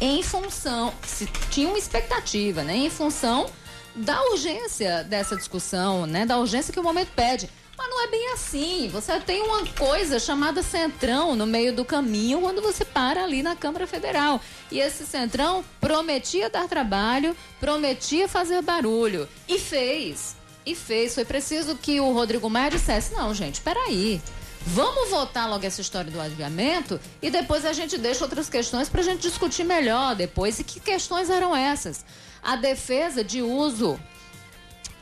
em 0.00 0.22
função, 0.22 0.92
se 1.06 1.26
tinha 1.50 1.68
uma 1.68 1.78
expectativa, 1.78 2.62
né, 2.62 2.76
em 2.76 2.90
função 2.90 3.48
da 3.94 4.22
urgência 4.30 5.04
dessa 5.04 5.36
discussão, 5.36 6.06
né? 6.06 6.24
Da 6.24 6.38
urgência 6.38 6.72
que 6.72 6.80
o 6.80 6.82
momento 6.82 7.10
pede. 7.14 7.48
Mas 7.76 7.88
não 7.88 8.04
é 8.04 8.06
bem 8.08 8.32
assim. 8.32 8.88
Você 8.92 9.18
tem 9.20 9.42
uma 9.42 9.66
coisa 9.66 10.18
chamada 10.18 10.62
centrão 10.62 11.34
no 11.34 11.46
meio 11.46 11.74
do 11.74 11.84
caminho 11.84 12.40
quando 12.40 12.62
você 12.62 12.84
para 12.84 13.24
ali 13.24 13.42
na 13.42 13.56
Câmara 13.56 13.86
Federal. 13.86 14.40
E 14.70 14.78
esse 14.78 15.06
centrão 15.06 15.64
prometia 15.80 16.50
dar 16.50 16.68
trabalho, 16.68 17.36
prometia 17.58 18.28
fazer 18.28 18.62
barulho. 18.62 19.28
E 19.48 19.58
fez. 19.58 20.36
E 20.64 20.74
fez. 20.74 21.14
Foi 21.14 21.24
preciso 21.24 21.76
que 21.76 22.00
o 22.00 22.12
Rodrigo 22.12 22.48
Maia 22.48 22.70
dissesse: 22.70 23.14
não, 23.14 23.34
gente, 23.34 23.60
peraí. 23.60 24.20
Vamos 24.64 25.10
votar 25.10 25.50
logo 25.50 25.66
essa 25.66 25.80
história 25.80 26.08
do 26.08 26.20
adiamento 26.20 27.00
e 27.20 27.30
depois 27.30 27.64
a 27.64 27.72
gente 27.72 27.98
deixa 27.98 28.22
outras 28.22 28.48
questões 28.48 28.88
para 28.88 29.00
a 29.00 29.04
gente 29.04 29.20
discutir 29.20 29.64
melhor 29.64 30.14
depois. 30.14 30.60
E 30.60 30.64
que 30.64 30.78
questões 30.78 31.30
eram 31.30 31.56
essas? 31.56 32.04
a 32.42 32.56
defesa 32.56 33.22
de 33.22 33.40
uso 33.40 33.98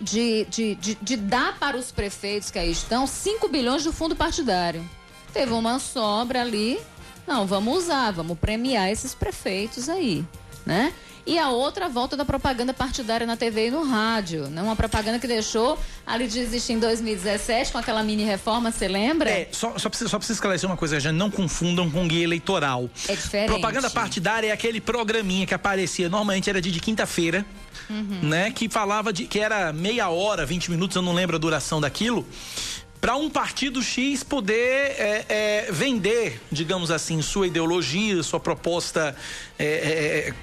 de, 0.01 0.45
de, 0.47 0.75
de, 0.77 0.95
de, 0.97 1.17
dar 1.17 1.59
para 1.59 1.77
os 1.77 1.93
prefeitos 1.93 2.51
que 2.51 2.59
aí 2.59 2.71
estão 2.71 3.07
5 3.07 3.49
bilhões 3.49 3.85
do 3.85 3.93
fundo 3.93 4.17
partidário. 4.17 4.89
Teve 5.33 5.53
uma 5.53 5.79
sobra 5.79 6.41
ali. 6.41 6.81
Não, 7.27 7.47
vamos 7.47 7.85
usar, 7.85 8.11
vamos 8.11 8.39
premiar 8.39 8.91
esses 8.91 9.15
prefeitos 9.15 9.89
aí, 9.89 10.25
né? 10.71 10.93
E 11.27 11.37
a 11.37 11.51
outra 11.51 11.89
volta 11.89 12.17
da 12.17 12.25
propaganda 12.25 12.73
partidária 12.73 13.27
na 13.27 13.37
TV 13.37 13.67
e 13.67 13.71
no 13.71 13.83
rádio, 13.85 14.49
né? 14.49 14.63
Uma 14.63 14.77
propaganda 14.77 15.19
que 15.19 15.27
deixou 15.27 15.79
ali 16.07 16.29
de 16.29 16.39
existir 16.39 16.75
em 16.75 16.79
2017 16.79 17.73
com 17.73 17.79
aquela 17.79 18.03
mini 18.03 18.25
reforma, 18.25 18.71
você 18.71 18.87
lembra? 18.87 19.29
É, 19.29 19.49
só, 19.51 19.77
só, 19.77 19.89
precisa, 19.89 20.09
só 20.09 20.17
precisa 20.17 20.37
esclarecer 20.37 20.71
uma 20.71 20.77
coisa, 20.77 20.99
gente, 20.99 21.13
não 21.13 21.31
confundam 21.31 21.91
com 21.91 22.07
guia 22.07 22.23
eleitoral. 22.23 22.89
É 23.09 23.15
diferente. 23.15 23.49
Propaganda 23.49 23.91
partidária 23.91 24.49
é 24.49 24.53
aquele 24.53 24.81
programinha 24.81 25.45
que 25.45 25.53
aparecia, 25.53 26.09
normalmente 26.09 26.49
era 26.49 26.61
de, 26.61 26.71
de 26.71 26.81
quinta-feira, 26.81 27.45
uhum. 27.91 28.21
né? 28.23 28.51
Que 28.53 28.69
falava 28.69 29.13
de, 29.13 29.27
que 29.27 29.41
era 29.41 29.73
meia 29.73 30.09
hora, 30.09 30.47
20 30.47 30.71
minutos, 30.71 30.97
eu 30.97 31.03
não 31.03 31.13
lembro 31.13 31.37
a 31.37 31.39
duração 31.39 31.81
daquilo 31.81 32.25
para 33.01 33.17
um 33.17 33.31
partido 33.31 33.83
X 33.83 34.23
poder 34.23 34.95
é, 34.99 35.25
é, 35.29 35.73
vender, 35.73 36.41
digamos 36.53 36.91
assim, 36.91 37.23
sua 37.23 37.47
ideologia, 37.47 38.23
sua 38.23 38.39
proposta 38.39 39.17
é, 39.59 39.65
é 39.65 40.35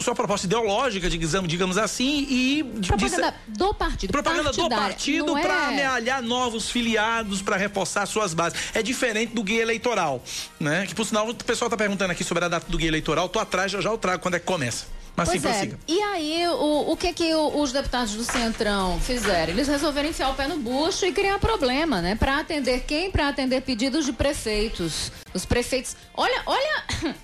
sua 0.00 0.14
proposta 0.14 0.46
ideológica, 0.46 1.08
digamos, 1.08 1.48
digamos 1.48 1.78
assim, 1.78 2.26
e 2.28 2.64
propaganda 2.86 3.34
de, 3.46 3.58
do 3.58 3.74
partido, 3.74 4.12
propaganda 4.12 4.52
do 4.52 4.68
partido 4.68 5.32
para 5.32 5.54
é... 5.54 5.66
amealhar 5.68 6.22
novos 6.22 6.70
filiados, 6.70 7.42
para 7.42 7.56
reforçar 7.56 8.06
suas 8.06 8.34
bases. 8.34 8.58
É 8.74 8.82
diferente 8.82 9.34
do 9.34 9.42
guia 9.42 9.62
eleitoral, 9.62 10.22
né? 10.58 10.86
Que 10.86 10.94
por 10.94 11.04
sinal 11.04 11.28
o 11.28 11.34
pessoal 11.34 11.66
está 11.66 11.76
perguntando 11.76 12.12
aqui 12.12 12.24
sobre 12.24 12.44
a 12.44 12.48
data 12.48 12.66
do 12.68 12.78
guia 12.78 12.88
eleitoral. 12.88 13.28
Tô 13.28 13.38
atrás, 13.38 13.72
já 13.72 13.80
já 13.80 13.90
eu 13.90 13.98
trago 13.98 14.22
quando 14.22 14.34
é 14.34 14.38
que 14.38 14.46
começa. 14.46 14.86
Mas 15.16 15.28
pois 15.28 15.42
sim, 15.42 15.48
é. 15.48 15.50
prossiga. 15.50 15.78
E 15.86 16.00
aí, 16.00 16.48
o, 16.48 16.92
o 16.92 16.96
que 16.96 17.12
que 17.12 17.34
os 17.34 17.72
deputados 17.72 18.14
do 18.14 18.24
Centrão 18.24 18.98
fizeram? 19.00 19.52
Eles 19.52 19.68
resolveram 19.68 20.08
enfiar 20.08 20.30
o 20.30 20.34
pé 20.34 20.48
no 20.48 20.56
bucho 20.56 21.04
e 21.04 21.12
criar 21.12 21.38
problema, 21.38 22.00
né? 22.00 22.14
Para 22.14 22.38
atender 22.38 22.84
quem? 22.86 23.10
Para 23.10 23.28
atender 23.28 23.60
pedidos 23.62 24.06
de 24.06 24.12
prefeitos. 24.12 25.12
Os 25.34 25.44
prefeitos. 25.44 25.96
Olha, 26.14 26.42
olha. 26.46 26.84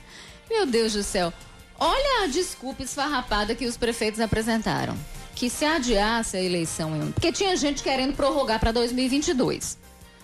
Meu 0.51 0.67
Deus 0.67 0.93
do 0.93 1.03
céu. 1.03 1.33
Olha 1.79 2.25
a 2.25 2.27
desculpa 2.27 2.83
esfarrapada 2.83 3.55
que 3.55 3.67
os 3.67 3.77
prefeitos 3.77 4.21
apresentaram. 4.21 4.97
Que 5.35 5.51
se 5.51 5.65
adiasse 5.65 6.37
a 6.37 6.43
eleição, 6.43 7.13
porque 7.13 7.31
tinha 7.31 7.55
gente 7.57 7.83
querendo 7.83 8.15
prorrogar 8.15 8.59
para 8.59 8.73
2022. 8.73 9.77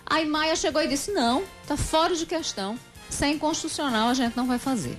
Aí 0.07 0.25
Maia 0.27 0.57
chegou 0.57 0.83
e 0.83 0.89
disse: 0.89 1.13
não, 1.13 1.45
tá 1.67 1.77
fora 1.77 2.17
de 2.17 2.25
questão. 2.25 2.79
Sem 3.11 3.39
constitucional 3.39 4.09
a 4.09 4.15
gente 4.15 4.35
não 4.35 4.47
vai 4.47 4.59
fazer. 4.59 4.97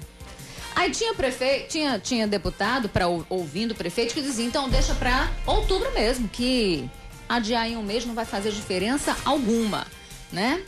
Aí 0.75 0.91
tinha 0.91 1.13
prefeito, 1.13 1.69
tinha, 1.69 1.99
tinha 1.99 2.27
deputado 2.27 2.89
para 2.89 3.07
ouvindo 3.07 3.71
o 3.71 3.75
prefeito 3.75 4.13
que 4.13 4.21
dizia: 4.21 4.45
então 4.45 4.69
deixa 4.69 4.93
para 4.93 5.31
outubro 5.47 5.91
mesmo, 5.93 6.27
que 6.27 6.87
adiar 7.27 7.67
em 7.67 7.75
um 7.75 7.83
mês 7.83 8.05
não 8.05 8.13
vai 8.13 8.25
fazer 8.25 8.51
diferença 8.51 9.15
alguma, 9.25 9.87
né? 10.31 10.63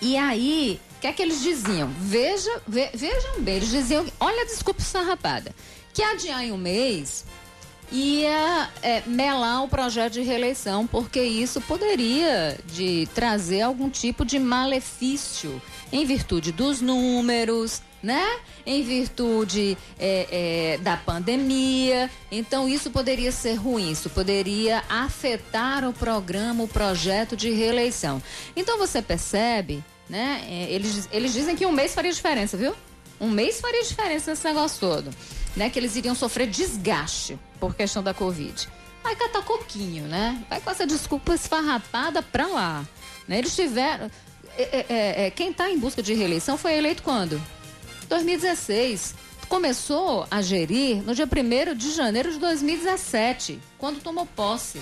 E 0.00 0.16
aí 0.16 0.80
o 0.98 1.00
que 1.00 1.06
é 1.06 1.12
que 1.12 1.22
eles 1.22 1.40
diziam? 1.40 1.88
Veja, 2.00 2.60
ve, 2.66 2.90
vejam 2.92 3.40
bem, 3.40 3.58
eles 3.58 3.70
diziam, 3.70 4.04
olha 4.18 4.42
a 4.42 4.46
desculpa 4.46 4.82
sarrapada, 4.82 5.54
que 5.94 6.02
adiar 6.02 6.44
em 6.44 6.50
um 6.50 6.58
mês 6.58 7.24
ia 7.92 8.68
é, 8.82 9.02
melar 9.06 9.62
o 9.62 9.68
projeto 9.68 10.14
de 10.14 10.22
reeleição, 10.22 10.88
porque 10.88 11.22
isso 11.22 11.60
poderia 11.60 12.58
de 12.66 13.08
trazer 13.14 13.62
algum 13.62 13.88
tipo 13.88 14.24
de 14.24 14.40
malefício 14.40 15.62
em 15.92 16.04
virtude 16.04 16.50
dos 16.50 16.80
números, 16.80 17.80
né? 18.02 18.26
Em 18.66 18.82
virtude 18.82 19.78
é, 20.00 20.26
é, 20.74 20.78
da 20.78 20.96
pandemia. 20.96 22.10
Então, 22.28 22.68
isso 22.68 22.90
poderia 22.90 23.30
ser 23.30 23.54
ruim, 23.54 23.92
isso 23.92 24.10
poderia 24.10 24.82
afetar 24.88 25.88
o 25.88 25.92
programa, 25.92 26.64
o 26.64 26.68
projeto 26.68 27.36
de 27.36 27.50
reeleição. 27.50 28.20
Então, 28.56 28.76
você 28.78 29.00
percebe 29.00 29.82
né? 30.08 30.44
É, 30.48 30.72
eles, 30.72 31.08
eles 31.12 31.32
dizem 31.32 31.54
que 31.54 31.66
um 31.66 31.72
mês 31.72 31.94
faria 31.94 32.12
diferença, 32.12 32.56
viu? 32.56 32.74
Um 33.20 33.28
mês 33.28 33.60
faria 33.60 33.82
diferença 33.82 34.30
nesse 34.30 34.44
negócio 34.44 34.78
todo. 34.80 35.10
Né? 35.56 35.68
Que 35.70 35.78
eles 35.78 35.96
iriam 35.96 36.14
sofrer 36.14 36.48
desgaste 36.48 37.38
por 37.58 37.74
questão 37.74 38.02
da 38.02 38.14
Covid. 38.14 38.68
Vai 39.02 39.16
catar 39.16 39.42
coquinho, 39.42 40.04
né? 40.04 40.42
Vai 40.48 40.60
com 40.60 40.70
essa 40.70 40.86
desculpa 40.86 41.34
esfarrapada 41.34 42.22
pra 42.22 42.46
lá. 42.46 42.86
Né? 43.26 43.38
Eles 43.38 43.54
tiveram. 43.54 44.10
É, 44.56 44.62
é, 44.62 44.86
é, 44.88 45.26
é 45.26 45.30
quem 45.30 45.50
está 45.50 45.70
em 45.70 45.78
busca 45.78 46.02
de 46.02 46.14
reeleição 46.14 46.56
foi 46.56 46.74
eleito 46.74 47.02
quando? 47.02 47.40
2016. 48.08 49.14
Começou 49.48 50.26
a 50.30 50.42
gerir 50.42 51.02
no 51.02 51.14
dia 51.14 51.26
1 51.26 51.74
de 51.74 51.92
janeiro 51.92 52.30
de 52.30 52.38
2017, 52.38 53.58
quando 53.78 54.02
tomou 54.02 54.26
posse. 54.26 54.78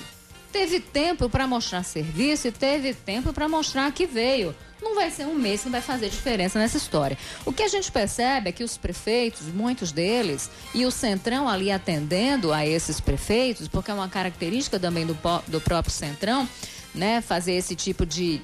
Teve 0.51 0.81
tempo 0.81 1.31
para 1.31 1.47
mostrar 1.47 1.85
serviço 1.85 2.49
e 2.49 2.53
teve 2.53 2.93
tempo 2.93 3.33
para 3.33 3.49
mostrar 3.49 3.93
que 3.93 4.07
veio 4.07 4.55
não 4.81 4.95
vai 4.95 5.11
ser 5.11 5.27
um 5.27 5.35
mês 5.35 5.63
que 5.63 5.69
vai 5.69 5.81
fazer 5.81 6.09
diferença 6.09 6.59
nessa 6.59 6.77
história. 6.77 7.17
O 7.45 7.53
que 7.53 7.63
a 7.63 7.69
gente 7.69 7.91
percebe 7.91 8.49
é 8.49 8.53
que 8.53 8.65
os 8.65 8.77
prefeitos, 8.77 9.47
muitos 9.47 9.93
deles, 9.93 10.51
e 10.75 10.85
o 10.85 10.91
Centrão 10.91 11.49
ali 11.49 11.71
atendendo 11.71 12.53
a 12.53 12.67
esses 12.67 13.01
prefeitos, 13.01 13.69
porque 13.69 13.91
é 13.91 13.95
uma 13.95 14.09
característica 14.09 14.79
também 14.79 15.07
do, 15.07 15.17
do 15.49 15.61
próprio 15.61 15.93
Centrão, 15.93 16.49
né, 16.95 17.21
fazer 17.21 17.53
esse 17.53 17.75
tipo 17.75 18.07
de, 18.07 18.41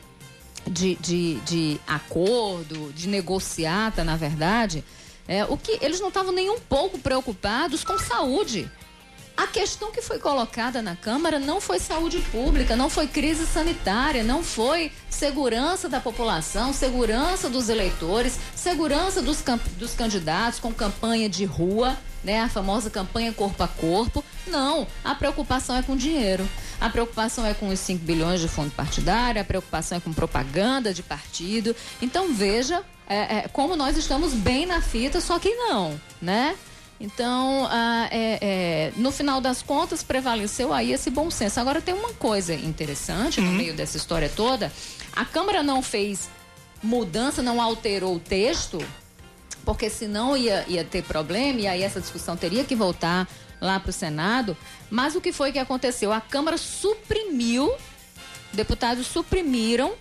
de, 0.67 0.95
de, 0.97 1.35
de 1.41 1.81
acordo, 1.87 2.93
de 2.93 3.09
negociata, 3.09 4.05
na 4.05 4.17
verdade, 4.17 4.85
é, 5.27 5.45
o 5.45 5.57
que 5.57 5.79
eles 5.81 6.01
não 6.01 6.09
estavam 6.09 6.33
nem 6.33 6.51
um 6.51 6.59
pouco 6.59 6.99
preocupados 6.99 7.85
com 7.85 7.99
saúde. 7.99 8.71
A 9.37 9.47
questão 9.47 9.91
que 9.91 10.03
foi 10.03 10.19
colocada 10.19 10.83
na 10.83 10.95
Câmara 10.95 11.39
não 11.39 11.61
foi 11.61 11.79
saúde 11.79 12.19
pública, 12.31 12.77
não 12.77 12.91
foi 12.91 13.07
crise 13.07 13.47
sanitária, 13.47 14.23
não 14.23 14.43
foi 14.43 14.93
segurança 15.09 15.89
da 15.89 16.01
população, 16.01 16.73
segurança 16.73 17.49
dos 17.49 17.69
eleitores, 17.69 18.39
segurança 18.55 19.23
dos, 19.23 19.43
dos 19.79 19.95
candidatos 19.95 20.59
com 20.59 20.73
campanha 20.73 21.29
de 21.29 21.45
rua, 21.45 21.97
né? 22.23 22.41
A 22.41 22.49
famosa 22.49 22.91
campanha 22.91 23.33
corpo 23.33 23.63
a 23.63 23.69
corpo. 23.69 24.25
Não, 24.47 24.87
a 25.03 25.15
preocupação 25.15 25.77
é 25.77 25.83
com 25.83 25.97
dinheiro. 25.97 26.47
A 26.81 26.91
preocupação 26.91 27.47
é 27.47 27.55
com 27.55 27.69
os 27.69 27.79
5 27.81 28.05
bilhões 28.05 28.41
de 28.41 28.49
fundo 28.49 28.71
partidário, 28.73 29.41
a 29.41 29.45
preocupação 29.45 29.99
é 29.99 30.01
com 30.01 30.13
propaganda 30.13 30.93
de 30.93 31.03
partido. 31.03 31.75
Então 32.01 32.35
veja 32.35 32.85
é, 33.07 33.39
é, 33.39 33.49
como 33.53 33.77
nós 33.77 33.97
estamos 33.97 34.33
bem 34.35 34.67
na 34.67 34.81
fita, 34.81 35.21
só 35.21 35.39
que 35.39 35.55
não, 35.55 36.01
né? 36.21 36.57
Então, 37.03 37.67
ah, 37.69 38.09
é, 38.13 38.39
é, 38.41 38.93
no 38.97 39.11
final 39.11 39.41
das 39.41 39.61
contas, 39.61 40.05
prevaleceu 40.05 40.73
aí 40.73 40.93
esse 40.93 41.11
bom 41.11 41.33
senso. 41.33 41.59
Agora, 41.59 41.81
tem 41.81 41.93
uma 41.93 42.13
coisa 42.15 42.55
interessante 42.55 43.41
no 43.41 43.49
uhum. 43.49 43.55
meio 43.55 43.75
dessa 43.75 43.97
história 43.97 44.29
toda: 44.29 44.73
a 45.13 45.25
Câmara 45.25 45.65
não 45.65 45.83
fez 45.83 46.31
mudança, 46.81 47.43
não 47.43 47.61
alterou 47.61 48.15
o 48.15 48.21
texto 48.21 48.79
porque 49.65 49.89
senão 49.89 50.37
ia, 50.37 50.65
ia 50.69 50.85
ter 50.85 51.03
problema 51.03 51.61
e 51.61 51.67
aí 51.67 51.83
essa 51.83 52.01
discussão 52.01 52.37
teria 52.37 52.65
que 52.65 52.75
voltar 52.75 53.29
lá 53.61 53.79
para 53.79 53.91
o 53.91 53.93
Senado. 53.93 54.57
Mas 54.91 55.15
o 55.15 55.21
que 55.21 55.33
foi 55.33 55.53
que 55.53 55.59
aconteceu? 55.59 56.13
A 56.13 56.21
Câmara 56.21 56.59
suprimiu, 56.59 57.73
deputados 58.53 59.07
suprimiram 59.07 59.93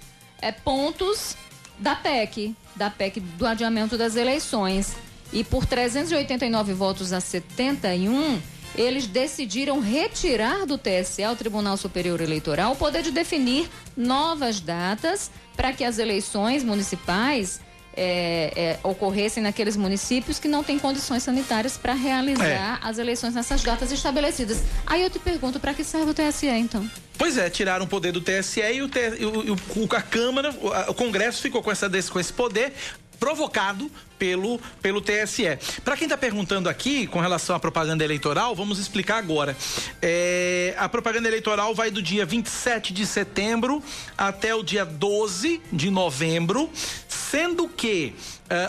é, 0.41 0.51
pontos 0.51 1.35
da 1.77 1.95
PEC, 1.95 2.55
da 2.75 2.89
PEC 2.89 3.19
do 3.19 3.45
adiamento 3.45 3.97
das 3.97 4.15
eleições. 4.15 4.95
E 5.33 5.43
por 5.43 5.65
389 5.65 6.73
votos 6.73 7.13
a 7.13 7.19
71, 7.19 8.41
eles 8.75 9.07
decidiram 9.07 9.79
retirar 9.79 10.65
do 10.65 10.77
TSE, 10.77 11.25
o 11.25 11.35
Tribunal 11.35 11.77
Superior 11.77 12.21
Eleitoral, 12.21 12.73
o 12.73 12.75
poder 12.75 13.01
de 13.01 13.11
definir 13.11 13.69
novas 13.95 14.59
datas 14.59 15.31
para 15.55 15.73
que 15.73 15.83
as 15.83 15.99
eleições 15.99 16.63
municipais 16.63 17.59
é, 17.93 18.53
é, 18.55 18.87
ocorressem 18.87 19.43
naqueles 19.43 19.75
municípios 19.75 20.39
que 20.39 20.47
não 20.47 20.63
têm 20.63 20.79
condições 20.79 21.23
sanitárias 21.23 21.77
para 21.77 21.93
realizar 21.93 22.79
é. 22.81 22.87
as 22.87 22.97
eleições 22.97 23.33
nessas 23.33 23.61
datas 23.61 23.91
estabelecidas. 23.91 24.63
Aí 24.85 25.01
eu 25.01 25.09
te 25.09 25.19
pergunto, 25.19 25.59
para 25.59 25.73
que 25.73 25.83
serve 25.83 26.11
o 26.11 26.13
TSE 26.13 26.47
então? 26.47 26.89
Pois 27.17 27.37
é, 27.37 27.49
tiraram 27.49 27.85
o 27.85 27.87
poder 27.87 28.11
do 28.11 28.21
TSE 28.21 28.61
e, 28.61 28.81
o, 28.81 28.87
o, 28.87 29.83
o 29.83 29.95
a 29.95 30.01
Câmara, 30.01 30.51
o, 30.51 30.91
o 30.91 30.93
Congresso 30.93 31.41
ficou 31.41 31.61
com, 31.61 31.71
essa, 31.71 31.89
com 32.09 32.19
esse 32.19 32.33
poder 32.33 32.73
provocado 33.21 33.89
pelo, 34.17 34.59
pelo 34.81 34.99
TSE. 34.99 35.43
Para 35.85 35.95
quem 35.95 36.05
está 36.05 36.17
perguntando 36.17 36.67
aqui 36.67 37.05
com 37.05 37.19
relação 37.19 37.55
à 37.55 37.59
propaganda 37.59 38.03
eleitoral, 38.03 38.55
vamos 38.55 38.79
explicar 38.79 39.17
agora. 39.17 39.55
É, 40.01 40.73
a 40.75 40.89
propaganda 40.89 41.27
eleitoral 41.27 41.75
vai 41.75 41.91
do 41.91 42.01
dia 42.01 42.25
27 42.25 42.91
de 42.91 43.05
setembro 43.05 43.83
até 44.17 44.55
o 44.55 44.63
dia 44.63 44.83
12 44.83 45.61
de 45.71 45.91
novembro, 45.91 46.67
sendo 47.07 47.69
que 47.69 48.15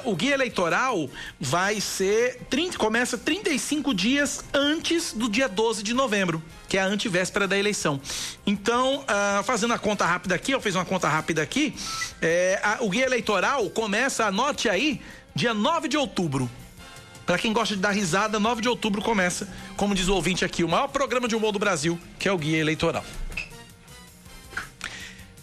o 0.05 0.15
guia 0.15 0.35
eleitoral 0.35 1.09
vai 1.41 1.81
ser 1.81 2.41
30, 2.49 2.79
começa 2.79 3.19
35 3.19 3.93
dias 3.95 4.45
antes 4.55 5.13
do 5.13 5.29
dia 5.29 5.49
12 5.49 5.83
de 5.83 5.93
novembro, 5.93 6.43
que 6.69 6.79
é 6.79 6.81
a 6.81 6.87
antivéspera 6.87 7.49
da 7.49 7.59
eleição. 7.59 8.01
Então, 8.47 9.01
uh, 9.01 9.43
fazendo 9.43 9.75
a 9.75 9.79
conta 9.79 10.05
rápida 10.05 10.35
aqui, 10.35 10.53
eu 10.53 10.61
fiz 10.61 10.75
uma 10.75 10.85
conta 10.85 11.09
rápida 11.09 11.43
aqui, 11.43 11.75
é, 12.21 12.61
a, 12.63 12.79
o 12.81 12.89
guia 12.89 13.05
eleitoral 13.05 13.69
começa, 13.71 14.27
anote 14.27 14.69
aí, 14.69 15.01
dia 15.35 15.53
9 15.53 15.89
de 15.89 15.97
outubro. 15.97 16.51
Para 17.27 17.39
quem 17.39 17.53
gosta 17.53 17.75
de 17.75 17.81
dar 17.81 17.93
risada, 17.93 18.39
9 18.39 18.63
de 18.63 18.69
outubro 18.69 19.01
começa, 19.01 19.49
como 19.77 19.95
diz 19.95 20.09
o 20.09 20.15
ouvinte 20.15 20.45
aqui, 20.45 20.65
o 20.65 20.69
maior 20.69 20.89
programa 20.89 21.29
de 21.29 21.37
humor 21.37 21.53
do 21.53 21.59
Brasil, 21.59 21.99
que 22.19 22.29
é 22.29 22.33
o 22.33 22.39
Guia 22.39 22.59
Eleitoral. 22.59 23.05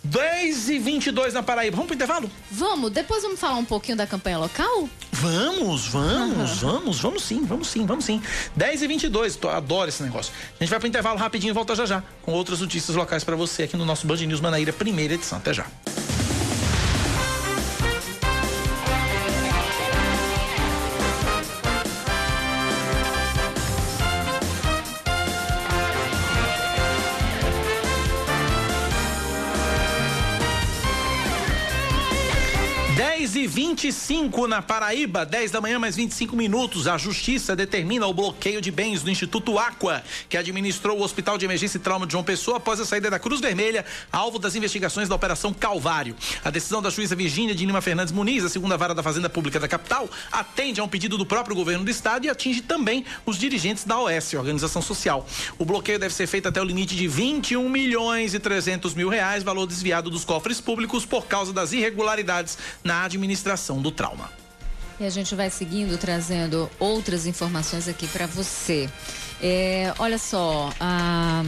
10 0.10 0.70
e 0.70 0.80
22 0.80 1.36
na 1.36 1.44
Paraíba. 1.44 1.76
Vamos 1.76 1.88
pro 1.88 1.96
intervalo? 1.96 2.32
Vamos. 2.50 2.92
Depois 2.92 3.22
vamos 3.22 3.40
falar 3.40 3.58
um 3.58 3.66
pouquinho 3.66 3.96
da 3.96 4.08
campanha 4.08 4.40
local? 4.40 4.90
Vamos, 5.12 5.88
vamos, 5.88 6.58
vamos, 6.62 7.00
vamos 7.00 7.24
sim, 7.24 7.46
vamos 7.46 7.68
sim, 7.68 7.86
vamos 7.86 8.06
sim. 8.06 8.22
10 8.56 8.82
e 8.82 8.88
22 8.88 9.36
tô, 9.36 9.50
adoro 9.50 9.88
esse 9.88 10.02
negócio. 10.02 10.34
A 10.60 10.64
gente 10.64 10.70
vai 10.70 10.80
pro 10.80 10.88
intervalo 10.88 11.18
rapidinho 11.18 11.52
e 11.52 11.54
volta 11.54 11.76
já 11.76 11.86
já 11.86 12.04
com 12.24 12.32
outras 12.32 12.60
notícias 12.60 12.98
locais 12.98 13.24
para 13.24 13.36
você 13.36 13.64
aqui 13.64 13.78
no 13.78 13.86
nosso 13.86 14.08
Band 14.08 14.18
News 14.18 14.42
Manaíra, 14.42 14.74
primeira 14.74 15.14
edição. 15.14 15.38
Até 15.38 15.54
já. 15.54 15.66
25 33.82 34.46
na 34.46 34.62
Paraíba, 34.62 35.26
10 35.26 35.52
da 35.52 35.62
manhã, 35.62 35.80
mais 35.80 35.96
25 35.96 36.36
minutos. 36.36 36.86
A 36.86 36.98
Justiça 36.98 37.56
determina 37.56 38.06
o 38.08 38.14
bloqueio 38.14 38.60
de 38.60 38.70
bens 38.70 39.02
do 39.02 39.10
Instituto 39.10 39.58
Aqua, 39.58 40.04
que 40.28 40.36
administrou 40.36 41.00
o 41.00 41.02
Hospital 41.02 41.38
de 41.38 41.46
Emergência 41.46 41.78
e 41.78 41.80
Trauma 41.80 42.06
de 42.06 42.12
João 42.12 42.24
Pessoa 42.24 42.58
após 42.58 42.82
a 42.82 42.86
saída 42.86 43.10
da 43.10 43.18
Cruz 43.18 43.40
Vermelha, 43.40 43.86
alvo 44.12 44.38
das 44.38 44.54
investigações 44.54 45.08
da 45.08 45.16
Operação 45.16 45.54
Calvário. 45.54 46.14
A 46.44 46.50
decisão 46.50 46.82
da 46.82 46.90
juíza 46.90 47.16
Virgínia 47.16 47.56
de 47.56 47.66
Lima 47.66 47.80
Fernandes 47.80 48.12
Muniz, 48.12 48.44
a 48.44 48.50
segunda 48.50 48.76
vara 48.76 48.94
da 48.94 49.02
Fazenda 49.02 49.30
Pública 49.30 49.62
da 49.62 49.68
capital, 49.68 50.10
atende 50.30 50.82
a 50.82 50.84
um 50.84 50.90
pedido 50.90 51.18
do 51.18 51.26
próprio 51.26 51.56
governo 51.56 51.86
do 51.86 51.90
estado 51.90 52.26
e 52.26 52.30
atinge 52.30 52.60
também 52.60 53.06
os 53.26 53.38
dirigentes 53.38 53.86
da 53.86 53.98
OS, 53.98 54.34
Organização 54.34 54.82
Social. 54.82 55.26
O 55.58 55.64
bloqueio 55.64 55.98
deve 55.98 56.14
ser 56.14 56.28
feito 56.28 56.50
até 56.50 56.62
o 56.62 56.66
limite 56.66 56.98
de 56.98 57.08
21 57.08 57.70
milhões 57.70 58.34
e 58.34 58.40
300 58.40 58.94
mil 58.94 59.08
reais, 59.08 59.42
valor 59.42 59.66
desviado 59.66 60.10
dos 60.10 60.26
cofres 60.26 60.60
públicos 60.60 61.06
por 61.06 61.28
causa 61.28 61.54
das 61.54 61.72
irregularidades 61.72 62.58
na 62.84 63.06
administração 63.06 63.69
do 63.78 63.92
trauma. 63.92 64.30
E 65.00 65.06
a 65.06 65.10
gente 65.10 65.34
vai 65.34 65.50
seguindo, 65.50 65.98
trazendo 65.98 66.70
outras 66.78 67.26
informações 67.26 67.88
aqui 67.88 68.08
para 68.08 68.28
você. 68.28 68.90
É, 69.42 69.94
olha 69.98 70.18
só, 70.18 70.72
a... 70.80 71.44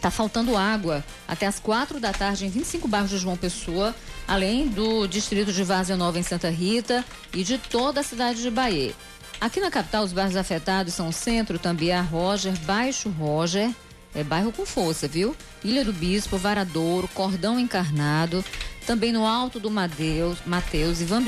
Tá 0.00 0.12
faltando 0.12 0.56
água 0.56 1.04
até 1.26 1.46
as 1.46 1.58
quatro 1.58 1.98
da 1.98 2.12
tarde 2.12 2.46
em 2.46 2.48
25 2.48 2.86
bairros 2.86 3.10
de 3.10 3.18
João 3.18 3.36
Pessoa, 3.36 3.92
além 4.28 4.68
do 4.68 5.08
distrito 5.08 5.52
de 5.52 5.64
Várzea 5.64 5.96
Nova 5.96 6.18
em 6.18 6.22
Santa 6.22 6.48
Rita 6.50 7.04
e 7.34 7.42
de 7.42 7.58
toda 7.58 8.00
a 8.00 8.04
cidade 8.04 8.40
de 8.40 8.50
Bahia. 8.50 8.94
Aqui 9.40 9.60
na 9.60 9.70
capital, 9.70 10.04
os 10.04 10.12
bairros 10.12 10.36
afetados 10.36 10.94
são 10.94 11.10
Centro, 11.10 11.58
Tambiá, 11.58 12.00
Roger, 12.00 12.56
Baixo 12.60 13.08
Roger, 13.08 13.70
é 14.18 14.24
bairro 14.24 14.52
com 14.52 14.66
força, 14.66 15.06
viu? 15.06 15.36
Ilha 15.62 15.84
do 15.84 15.92
Bispo, 15.92 16.36
Varadouro, 16.36 17.08
Cordão 17.14 17.58
Encarnado, 17.58 18.44
também 18.86 19.12
no 19.12 19.26
Alto 19.26 19.60
do 19.60 19.70
Mateus, 19.70 20.38
Mateus 20.44 21.00
Ivan 21.00 21.24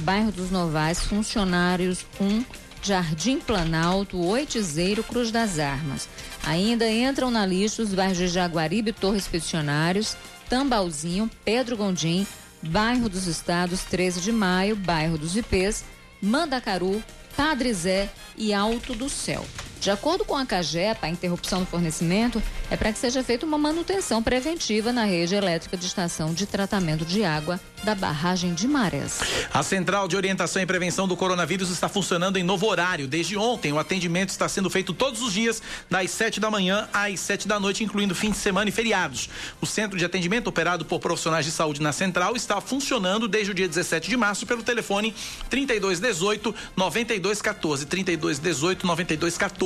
bairro 0.00 0.30
dos 0.30 0.50
Novais, 0.50 1.00
Funcionários 1.00 2.04
1, 2.20 2.44
Jardim 2.82 3.40
Planalto, 3.40 4.18
Oitizeiro, 4.18 5.02
Cruz 5.02 5.30
das 5.30 5.58
Armas. 5.58 6.08
Ainda 6.44 6.90
entram 6.90 7.30
na 7.30 7.46
lista 7.46 7.82
os 7.82 7.94
bairros 7.94 8.18
de 8.18 8.28
Jaguaribe, 8.28 8.92
Torres 8.92 9.26
Peticionários, 9.26 10.16
Tambalzinho, 10.48 11.30
Pedro 11.44 11.76
Gondim, 11.76 12.26
Bairro 12.62 13.08
dos 13.08 13.26
Estados, 13.26 13.82
13 13.82 14.20
de 14.20 14.32
Maio, 14.32 14.76
Bairro 14.76 15.16
dos 15.16 15.36
Ipês, 15.36 15.84
Mandacaru, 16.20 17.02
Padre 17.36 17.72
Zé 17.72 18.10
e 18.36 18.52
Alto 18.52 18.94
do 18.94 19.08
Céu. 19.08 19.44
De 19.80 19.90
acordo 19.90 20.24
com 20.24 20.34
a 20.34 20.44
CAGEPA, 20.44 21.06
a 21.06 21.08
interrupção 21.08 21.60
do 21.60 21.66
fornecimento 21.66 22.42
é 22.70 22.76
para 22.76 22.92
que 22.92 22.98
seja 22.98 23.22
feita 23.22 23.46
uma 23.46 23.58
manutenção 23.58 24.22
preventiva 24.22 24.92
na 24.92 25.04
rede 25.04 25.34
elétrica 25.34 25.76
de 25.76 25.86
estação 25.86 26.34
de 26.34 26.46
tratamento 26.46 27.04
de 27.04 27.24
água 27.24 27.60
da 27.84 27.94
barragem 27.94 28.52
de 28.52 28.66
Marés. 28.66 29.20
A 29.52 29.62
Central 29.62 30.08
de 30.08 30.16
Orientação 30.16 30.60
e 30.60 30.66
Prevenção 30.66 31.06
do 31.06 31.16
Coronavírus 31.16 31.70
está 31.70 31.88
funcionando 31.88 32.36
em 32.36 32.42
novo 32.42 32.66
horário. 32.66 33.06
Desde 33.06 33.36
ontem, 33.36 33.72
o 33.72 33.78
atendimento 33.78 34.30
está 34.30 34.48
sendo 34.48 34.68
feito 34.68 34.92
todos 34.92 35.22
os 35.22 35.32
dias, 35.32 35.62
das 35.88 36.10
7 36.10 36.40
da 36.40 36.50
manhã 36.50 36.88
às 36.92 37.20
7 37.20 37.46
da 37.46 37.60
noite, 37.60 37.84
incluindo 37.84 38.14
fim 38.14 38.30
de 38.30 38.38
semana 38.38 38.68
e 38.68 38.72
feriados. 38.72 39.28
O 39.60 39.66
centro 39.66 39.96
de 39.96 40.04
atendimento, 40.04 40.48
operado 40.48 40.84
por 40.84 40.98
profissionais 40.98 41.44
de 41.44 41.52
saúde 41.52 41.80
na 41.80 41.92
Central, 41.92 42.34
está 42.34 42.60
funcionando 42.60 43.28
desde 43.28 43.52
o 43.52 43.54
dia 43.54 43.68
17 43.68 44.08
de 44.08 44.16
março 44.16 44.46
pelo 44.46 44.62
telefone 44.62 45.14
3218 45.48 46.54
9214. 46.76 47.86
3218 47.86 48.84
9214. 48.84 49.65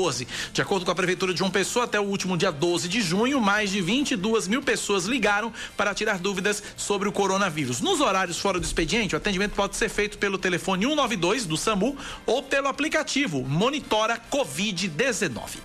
De 0.52 0.62
acordo 0.62 0.84
com 0.84 0.90
a 0.90 0.94
Prefeitura 0.94 1.32
de 1.32 1.38
João 1.38 1.50
Pessoa, 1.50 1.84
até 1.84 2.00
o 2.00 2.04
último 2.04 2.36
dia 2.36 2.50
12 2.50 2.88
de 2.88 3.00
junho, 3.00 3.40
mais 3.40 3.70
de 3.70 3.80
22 3.80 4.48
mil 4.48 4.62
pessoas 4.62 5.04
ligaram 5.04 5.52
para 5.76 5.94
tirar 5.94 6.18
dúvidas 6.18 6.62
sobre 6.76 7.08
o 7.08 7.12
coronavírus. 7.12 7.80
Nos 7.80 8.00
horários 8.00 8.38
fora 8.38 8.58
do 8.58 8.64
expediente, 8.64 9.14
o 9.14 9.18
atendimento 9.18 9.52
pode 9.52 9.76
ser 9.76 9.88
feito 9.88 10.18
pelo 10.18 10.38
telefone 10.38 10.84
192 10.84 11.46
do 11.46 11.56
SAMU 11.56 11.96
ou 12.24 12.42
pelo 12.42 12.68
aplicativo 12.68 13.42
Monitora 13.42 14.18
Covid-19. 14.30 15.58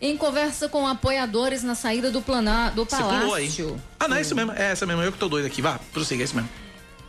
Em 0.00 0.16
conversa 0.16 0.68
com 0.68 0.86
apoiadores 0.86 1.62
na 1.62 1.76
saída 1.76 2.10
do, 2.10 2.20
plana, 2.20 2.70
do 2.70 2.84
palácio. 2.84 3.80
Ah, 4.00 4.08
não, 4.08 4.16
é 4.16 4.20
isso 4.20 4.34
mesmo. 4.34 4.50
É 4.52 4.72
essa 4.72 4.84
mesmo. 4.84 5.00
Eu 5.00 5.12
que 5.12 5.18
tô 5.18 5.28
doido 5.28 5.46
aqui. 5.46 5.62
Vá, 5.62 5.78
prossiga, 5.92 6.22
é 6.22 6.24
isso 6.24 6.34
mesmo. 6.34 6.50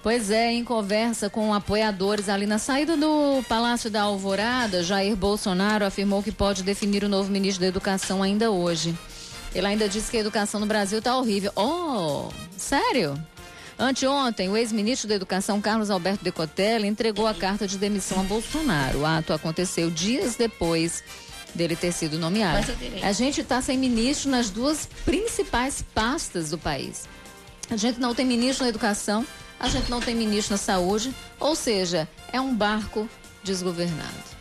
Pois 0.03 0.29
é, 0.29 0.51
em 0.51 0.65
conversa 0.65 1.29
com 1.29 1.53
apoiadores 1.53 2.27
ali 2.27 2.45
na 2.45 2.57
saída 2.57 2.97
do 2.97 3.41
Palácio 3.47 3.89
da 3.89 4.01
Alvorada, 4.01 4.83
Jair 4.83 5.15
Bolsonaro 5.15 5.85
afirmou 5.85 6.21
que 6.21 6.29
pode 6.29 6.61
definir 6.61 7.05
o 7.05 7.09
novo 7.09 7.31
ministro 7.31 7.61
da 7.61 7.67
Educação 7.67 8.21
ainda 8.21 8.51
hoje. 8.51 8.93
Ele 9.55 9.65
ainda 9.65 9.87
disse 9.87 10.11
que 10.11 10.17
a 10.17 10.19
educação 10.19 10.59
no 10.59 10.65
Brasil 10.65 10.99
está 10.99 11.15
horrível. 11.15 11.53
Oh, 11.55 12.27
sério? 12.57 13.17
Anteontem, 13.79 14.49
o 14.49 14.57
ex-ministro 14.57 15.07
da 15.07 15.15
Educação, 15.15 15.61
Carlos 15.61 15.89
Alberto 15.89 16.21
Decotelli, 16.21 16.85
entregou 16.85 17.25
a 17.25 17.33
carta 17.33 17.65
de 17.65 17.77
demissão 17.77 18.19
a 18.19 18.23
Bolsonaro. 18.23 18.99
O 18.99 19.05
ato 19.05 19.31
aconteceu 19.31 19.89
dias 19.89 20.35
depois 20.35 21.01
dele 21.55 21.77
ter 21.77 21.93
sido 21.93 22.19
nomeado. 22.19 22.67
A 23.01 23.13
gente 23.13 23.39
está 23.39 23.61
sem 23.61 23.77
ministro 23.77 24.29
nas 24.29 24.49
duas 24.49 24.85
principais 25.05 25.81
pastas 25.95 26.49
do 26.49 26.57
país. 26.57 27.07
A 27.71 27.77
gente 27.77 28.01
não 28.01 28.13
tem 28.13 28.25
ministro 28.25 28.65
na 28.65 28.69
educação 28.69 29.25
a 29.63 29.69
gente 29.69 29.89
não 29.89 30.01
tem 30.01 30.13
ministro 30.13 30.53
na 30.53 30.57
saúde, 30.57 31.15
ou 31.39 31.55
seja, 31.55 32.05
é 32.33 32.41
um 32.41 32.53
barco 32.53 33.07
desgovernado. 33.45 34.32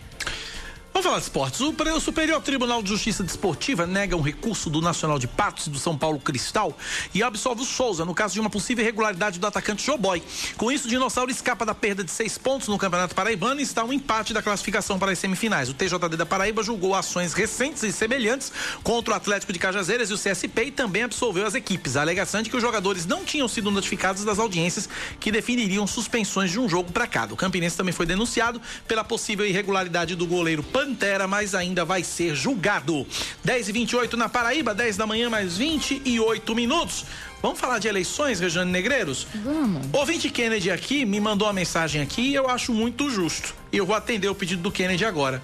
Vamos 0.93 1.07
falar 1.07 1.18
de 1.20 1.24
esportes. 1.24 1.61
O 1.61 2.01
Superior 2.01 2.43
Tribunal 2.43 2.82
de 2.82 2.90
Justiça 2.90 3.22
Desportiva 3.22 3.86
nega 3.86 4.14
um 4.14 4.20
recurso 4.20 4.68
do 4.68 4.82
Nacional 4.82 5.18
de 5.18 5.26
Patos 5.26 5.66
e 5.66 5.70
do 5.70 5.78
São 5.78 5.97
Paulo 5.97 6.18
Cristal 6.18 6.76
e 7.14 7.22
absolve 7.22 7.62
o 7.62 7.64
Souza 7.64 8.05
no 8.05 8.14
caso 8.14 8.34
de 8.34 8.40
uma 8.40 8.51
possível 8.51 8.84
irregularidade 8.84 9.40
do 9.40 9.47
atacante 9.47 9.86
Joboy. 9.86 10.22
Com 10.59 10.70
isso, 10.70 10.86
o 10.86 10.90
Dinossauro 10.90 11.30
escapa 11.30 11.64
da 11.64 11.74
perda 11.74 12.05
de 12.05 12.11
seis 12.11 12.36
pontos 12.36 12.68
no 12.68 12.76
Campeonato 12.76 13.14
Paraibano 13.14 13.61
e 13.61 13.62
está 13.62 13.82
um 13.82 13.93
empate 13.93 14.34
da 14.34 14.43
classificação 14.43 14.99
para 14.99 15.12
as 15.12 15.18
semifinais. 15.18 15.70
O 15.70 15.74
TJD 15.74 16.14
da 16.14 16.26
Paraíba 16.26 16.62
julgou 16.62 16.95
ações 16.95 17.32
recentes 17.32 17.82
e 17.82 17.90
semelhantes 17.90 18.53
contra 18.82 19.14
o 19.14 19.16
Atlético 19.16 19.53
de 19.53 19.59
Cajazeiras 19.59 20.11
e 20.11 20.12
o 20.12 20.18
CSP 20.18 20.64
e 20.64 20.70
também 20.70 21.05
absolveu 21.05 21.47
as 21.47 21.55
equipes. 21.55 21.97
A 21.97 22.03
alegação 22.03 22.40
é 22.40 22.43
de 22.43 22.51
que 22.51 22.57
os 22.57 22.62
jogadores 22.62 23.07
não 23.07 23.24
tinham 23.24 23.49
sido 23.49 23.70
notificados 23.70 24.24
das 24.24 24.38
audiências 24.38 24.90
que 25.18 25.32
definiriam 25.32 25.86
suspensões 25.86 26.51
de 26.51 26.61
um 26.61 26.68
jogo 26.68 26.93
para 26.93 27.07
cada. 27.07 27.32
O 27.32 27.36
Campinense 27.36 27.78
também 27.78 27.95
foi 27.95 28.05
denunciado 28.05 28.61
pela 28.86 29.03
possível 29.03 29.47
irregularidade 29.47 30.14
do 30.14 30.26
goleiro 30.26 30.62
Pantera, 30.83 31.28
mas 31.28 31.55
ainda 31.55 31.85
vai 31.85 32.03
ser 32.03 32.35
julgado. 32.35 33.07
10 33.45 33.68
e 33.68 33.72
28 33.72 34.16
na 34.16 34.28
Paraíba, 34.28 34.74
10 34.74 34.97
da 34.97 35.07
manhã, 35.07 35.30
mais 35.30 35.57
28 35.57 36.57
minutos. 36.57 37.05
Vamos 37.41 37.61
falar 37.61 37.78
de 37.78 37.87
eleições, 37.87 38.41
Regiane 38.41 38.72
Negreiros? 38.72 39.28
Vamos. 39.45 39.87
Ouvinte 39.93 40.28
Kennedy 40.28 40.72
aqui 40.72 41.05
me 41.05 41.20
mandou 41.20 41.47
uma 41.47 41.55
mensagem 41.55 42.03
aqui 42.03 42.22
e 42.22 42.35
eu 42.35 42.51
acho 42.51 42.72
muito 42.72 43.09
justo. 43.09 43.55
E 43.70 43.76
eu 43.76 43.87
vou 43.87 43.95
atender 43.95 44.28
o 44.28 44.35
pedido 44.35 44.61
do 44.61 44.72
Kennedy 44.72 45.05
agora. 45.05 45.41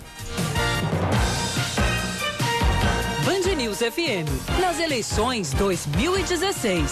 Band 3.24 3.54
News 3.54 3.78
FM, 3.78 4.26
nas 4.60 4.80
eleições 4.80 5.52
2016. 5.52 6.90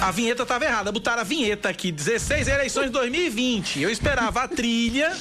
A 0.00 0.10
vinheta 0.10 0.42
estava 0.42 0.64
errada, 0.64 0.90
botaram 0.90 1.20
a 1.20 1.24
vinheta 1.24 1.68
aqui, 1.68 1.92
16 1.92 2.48
eleições 2.48 2.90
2020. 2.90 3.80
Eu 3.80 3.90
esperava 3.90 4.42
a 4.42 4.48
trilha 4.48 5.14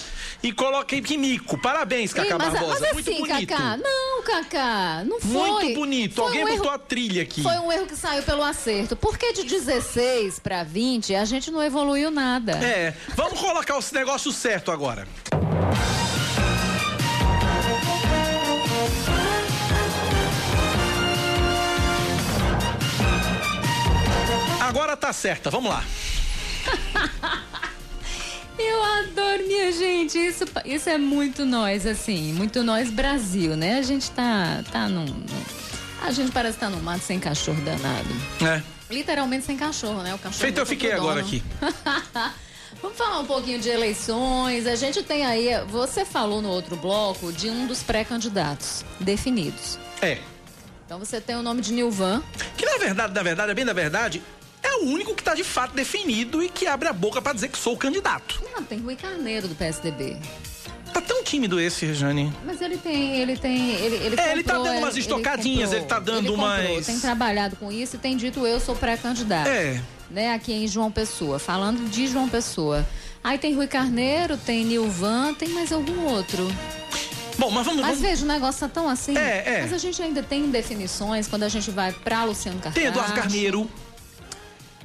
e 0.43 0.51
coloquei 0.51 1.01
que 1.01 1.17
mico. 1.17 1.57
Parabéns, 1.57 2.13
Cacá 2.13 2.29
Ei, 2.29 2.37
mas, 2.37 2.53
Barbosa. 2.53 2.79
mas 2.81 2.93
Muito 2.93 3.09
assim, 3.09 3.19
bonito. 3.19 3.47
Cacá, 3.49 3.77
não, 3.77 4.23
Cacá, 4.23 5.03
não 5.05 5.19
foi. 5.19 5.29
Muito 5.31 5.79
bonito. 5.79 6.15
Foi 6.15 6.25
Alguém 6.25 6.43
um 6.45 6.47
botou 6.49 6.65
erro- 6.65 6.75
a 6.75 6.79
trilha 6.79 7.21
aqui. 7.23 7.43
Foi 7.43 7.57
um 7.57 7.71
erro 7.71 7.85
que 7.85 7.95
saiu 7.95 8.23
pelo 8.23 8.43
acerto. 8.43 8.95
Porque 8.95 9.33
de 9.33 9.43
16 9.43 10.39
para 10.39 10.63
20 10.63 11.13
a 11.15 11.25
gente 11.25 11.51
não 11.51 11.61
evoluiu 11.63 12.09
nada. 12.11 12.53
É, 12.53 12.93
vamos 13.15 13.39
colocar 13.39 13.77
o 13.77 13.83
negócio 13.93 14.31
certo 14.31 14.71
agora. 14.71 15.07
Agora 24.59 24.95
tá 24.95 25.11
certa, 25.11 25.49
vamos 25.49 25.69
lá. 25.69 25.83
Eu 28.63 28.83
adoro, 28.83 29.47
minha 29.47 29.71
gente. 29.71 30.17
Isso, 30.17 30.45
isso 30.65 30.89
é 30.89 30.97
muito 30.97 31.45
nós, 31.45 31.85
assim. 31.85 32.33
Muito 32.33 32.63
nós 32.63 32.89
Brasil, 32.89 33.55
né? 33.55 33.77
A 33.77 33.81
gente 33.81 34.09
tá, 34.11 34.63
tá 34.71 34.87
num. 34.87 35.05
num- 35.05 35.25
A 36.01 36.11
gente 36.11 36.31
parece 36.31 36.57
estar 36.57 36.69
tá 36.69 36.75
no 36.75 36.81
mato 36.81 37.03
sem 37.03 37.19
cachorro 37.19 37.61
danado. 37.61 38.09
É. 38.41 38.61
Literalmente 38.93 39.45
sem 39.45 39.57
cachorro, 39.57 40.01
né? 40.01 40.13
O 40.13 40.17
cachorro 40.17 40.41
Feito 40.41 40.57
eu 40.59 40.65
voltou 40.65 40.77
fiquei 40.77 40.91
agora 40.91 41.21
aqui. 41.21 41.43
Vamos 42.81 42.97
falar 42.97 43.19
um 43.19 43.25
pouquinho 43.25 43.59
de 43.59 43.69
eleições. 43.69 44.65
A 44.65 44.75
gente 44.75 45.03
tem 45.03 45.25
aí. 45.25 45.49
Você 45.67 46.03
falou 46.03 46.41
no 46.41 46.49
outro 46.49 46.75
bloco 46.75 47.31
de 47.31 47.49
um 47.49 47.67
dos 47.67 47.83
pré-candidatos 47.83 48.83
definidos. 48.99 49.77
É. 50.01 50.17
Então 50.85 50.97
você 50.99 51.21
tem 51.21 51.35
o 51.35 51.41
nome 51.43 51.61
de 51.61 51.71
Nilvan. 51.71 52.21
Que 52.57 52.65
na 52.65 52.77
verdade, 52.77 53.13
na 53.13 53.23
verdade, 53.23 53.51
é 53.51 53.53
bem 53.53 53.63
da 53.65 53.73
verdade, 53.73 54.21
o 54.81 54.89
único 54.89 55.13
que 55.15 55.23
tá 55.23 55.33
de 55.35 55.43
fato 55.43 55.73
definido 55.75 56.43
e 56.43 56.49
que 56.49 56.67
abre 56.67 56.87
a 56.87 56.93
boca 56.93 57.21
pra 57.21 57.33
dizer 57.33 57.47
que 57.49 57.57
sou 57.57 57.73
o 57.73 57.77
candidato. 57.77 58.41
Não, 58.53 58.63
tem 58.63 58.79
Rui 58.79 58.95
Carneiro 58.95 59.47
do 59.47 59.55
PSDB. 59.55 60.17
Tá 60.93 60.99
tão 60.99 61.23
tímido 61.23 61.59
esse, 61.59 61.85
Rejane. 61.85 62.33
Mas 62.45 62.59
ele 62.61 62.77
tem, 62.77 63.15
ele 63.17 63.37
tem, 63.37 63.71
ele, 63.75 63.95
ele 63.95 64.19
É, 64.19 64.31
ele 64.33 64.43
tá 64.43 64.57
dando 64.57 64.77
umas 64.79 64.97
estocadinhas, 64.97 65.71
ele 65.71 65.85
tá 65.85 65.99
dando 65.99 66.17
ele 66.27 66.27
comprou, 66.35 66.73
umas- 66.73 66.85
Tem 66.85 66.99
trabalhado 66.99 67.55
com 67.55 67.71
isso 67.71 67.95
e 67.95 67.99
tem 67.99 68.17
dito 68.17 68.45
eu 68.45 68.59
sou 68.59 68.75
pré-candidato. 68.75 69.47
É. 69.47 69.81
Né, 70.09 70.33
aqui 70.33 70.51
em 70.51 70.67
João 70.67 70.91
Pessoa, 70.91 71.39
falando 71.39 71.89
de 71.89 72.07
João 72.07 72.27
Pessoa. 72.27 72.85
Aí 73.23 73.37
tem 73.37 73.53
Rui 73.55 73.67
Carneiro, 73.67 74.35
tem 74.35 74.65
Nilvan, 74.65 75.33
tem 75.33 75.47
mais 75.49 75.71
algum 75.71 76.03
outro. 76.07 76.45
Bom, 77.37 77.49
mas 77.49 77.65
vamos. 77.65 77.81
Mas 77.81 77.91
vamos... 77.97 78.01
veja, 78.01 78.25
o 78.25 78.27
negócio 78.27 78.59
tá 78.59 78.67
tão 78.67 78.89
assim. 78.89 79.17
É, 79.17 79.43
é. 79.45 79.61
Mas 79.61 79.71
a 79.71 79.77
gente 79.77 80.01
ainda 80.01 80.21
tem 80.21 80.49
definições 80.49 81.27
quando 81.27 81.43
a 81.43 81.49
gente 81.49 81.71
vai 81.71 81.93
pra 81.93 82.25
Luciano 82.25 82.57
Cartacho. 82.59 82.75
Tem 82.75 82.85
Eduardo 82.87 83.13
Carneiro. 83.13 83.69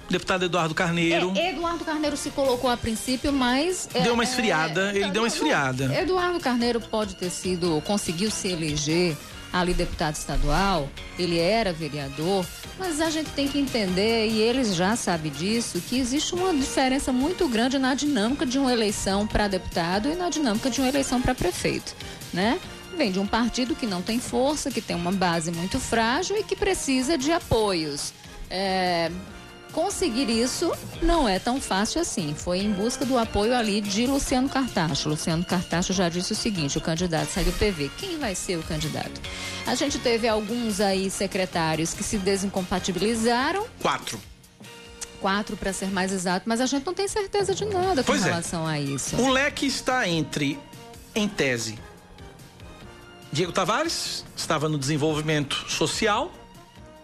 Deputado 0.09 0.44
Eduardo 0.44 0.74
Carneiro. 0.74 1.32
É, 1.36 1.50
Eduardo 1.50 1.84
Carneiro 1.84 2.16
se 2.16 2.30
colocou 2.30 2.70
a 2.70 2.76
princípio, 2.76 3.32
mas. 3.32 3.88
é, 3.94 4.00
Deu 4.02 4.14
uma 4.14 4.22
é, 4.22 4.26
esfriada, 4.26 4.90
ele 4.90 5.07
não, 5.07 5.11
deu 5.11 5.22
uma 5.22 5.28
esfriada. 5.28 5.92
Eduardo 5.94 6.38
Carneiro 6.40 6.80
pode 6.80 7.16
ter 7.16 7.30
sido, 7.30 7.82
conseguiu 7.84 8.30
se 8.30 8.48
eleger 8.48 9.16
ali 9.52 9.72
deputado 9.72 10.14
estadual, 10.14 10.88
ele 11.18 11.38
era 11.38 11.72
vereador, 11.72 12.44
mas 12.78 13.00
a 13.00 13.09
gente 13.09 13.30
tem 13.30 13.48
que 13.48 13.59
entender, 13.59 14.28
e 14.28 14.40
eles 14.40 14.74
já 14.74 14.94
sabem 14.96 15.32
disso, 15.32 15.80
que 15.80 15.98
existe 15.98 16.34
uma 16.34 16.52
diferença 16.52 17.12
muito 17.12 17.48
grande 17.48 17.78
na 17.78 17.94
dinâmica 17.94 18.44
de 18.44 18.59
uma 18.59 18.72
eleição 18.72 19.26
para 19.26 19.48
deputado 19.48 20.11
e 20.11 20.14
na 20.14 20.28
dinâmica 20.28 20.68
de 20.68 20.80
uma 20.80 20.88
eleição 20.88 21.22
para 21.22 21.34
prefeito, 21.34 21.94
né? 22.34 22.59
Vem 22.96 23.11
de 23.12 23.18
um 23.18 23.26
partido 23.26 23.74
que 23.74 23.86
não 23.86 24.02
tem 24.02 24.18
força, 24.18 24.70
que 24.70 24.80
tem 24.80 24.96
uma 24.96 25.12
base 25.12 25.50
muito 25.50 25.78
frágil 25.78 26.36
e 26.36 26.42
que 26.42 26.57
precisa 26.57 27.16
de 27.16 27.30
apoios. 27.30 28.12
É, 28.48 29.11
conseguir 29.77 30.31
isso 30.31 30.72
não 31.03 31.29
é 31.29 31.39
tão 31.39 31.61
fácil 31.61 32.01
assim. 32.01 32.35
Foi 32.35 32.61
em 32.61 32.72
busca 32.72 33.05
do 33.05 33.18
apoio 33.18 33.55
ali 33.55 33.83
de 33.83 34.07
Luciano 34.07 34.49
Cartacho. 34.49 35.11
Luciano 35.11 35.45
Cartacho 35.45 35.93
já 35.93 36.09
disse 36.09 36.33
o 36.33 36.35
seguinte: 36.35 36.79
o 36.79 36.81
candidato 36.81 37.29
sai 37.29 37.45
do 37.45 37.53
PV. 37.53 37.91
Quem 37.99 38.18
vai 38.18 38.35
ser 38.35 38.57
o 38.59 38.62
candidato? 38.62 39.20
A 39.66 39.74
gente 39.74 39.99
teve 39.99 40.27
alguns 40.27 40.81
aí 40.81 41.11
secretários 41.11 41.93
que 41.93 42.03
se 42.03 42.16
desincompatibilizaram, 42.16 43.66
Quatro. 43.83 44.18
quatro 45.20 45.57
para 45.59 45.74
ser 45.74 45.91
mais 45.91 46.11
exato, 46.11 46.49
mas 46.49 46.62
a 46.62 46.66
gente 46.66 46.87
não 46.87 46.95
tem 46.95 47.07
certeza 47.07 47.55
de 47.55 47.66
nada 47.66 48.03
com 48.03 48.07
Pois 48.12 48.22
é. 48.22 48.31
relação 48.31 48.66
a 48.66 48.81
isso. 48.81 49.14
O 49.20 49.29
leque 49.29 49.66
está 49.66 50.09
entre, 50.09 50.59
em 51.14 51.29
tese, 51.29 51.79
Diego 53.31 53.53
Tavares, 53.53 54.24
estava 54.35 54.70
no 54.70 54.79
desenvolvimento 54.79 55.66
social, 55.68 56.33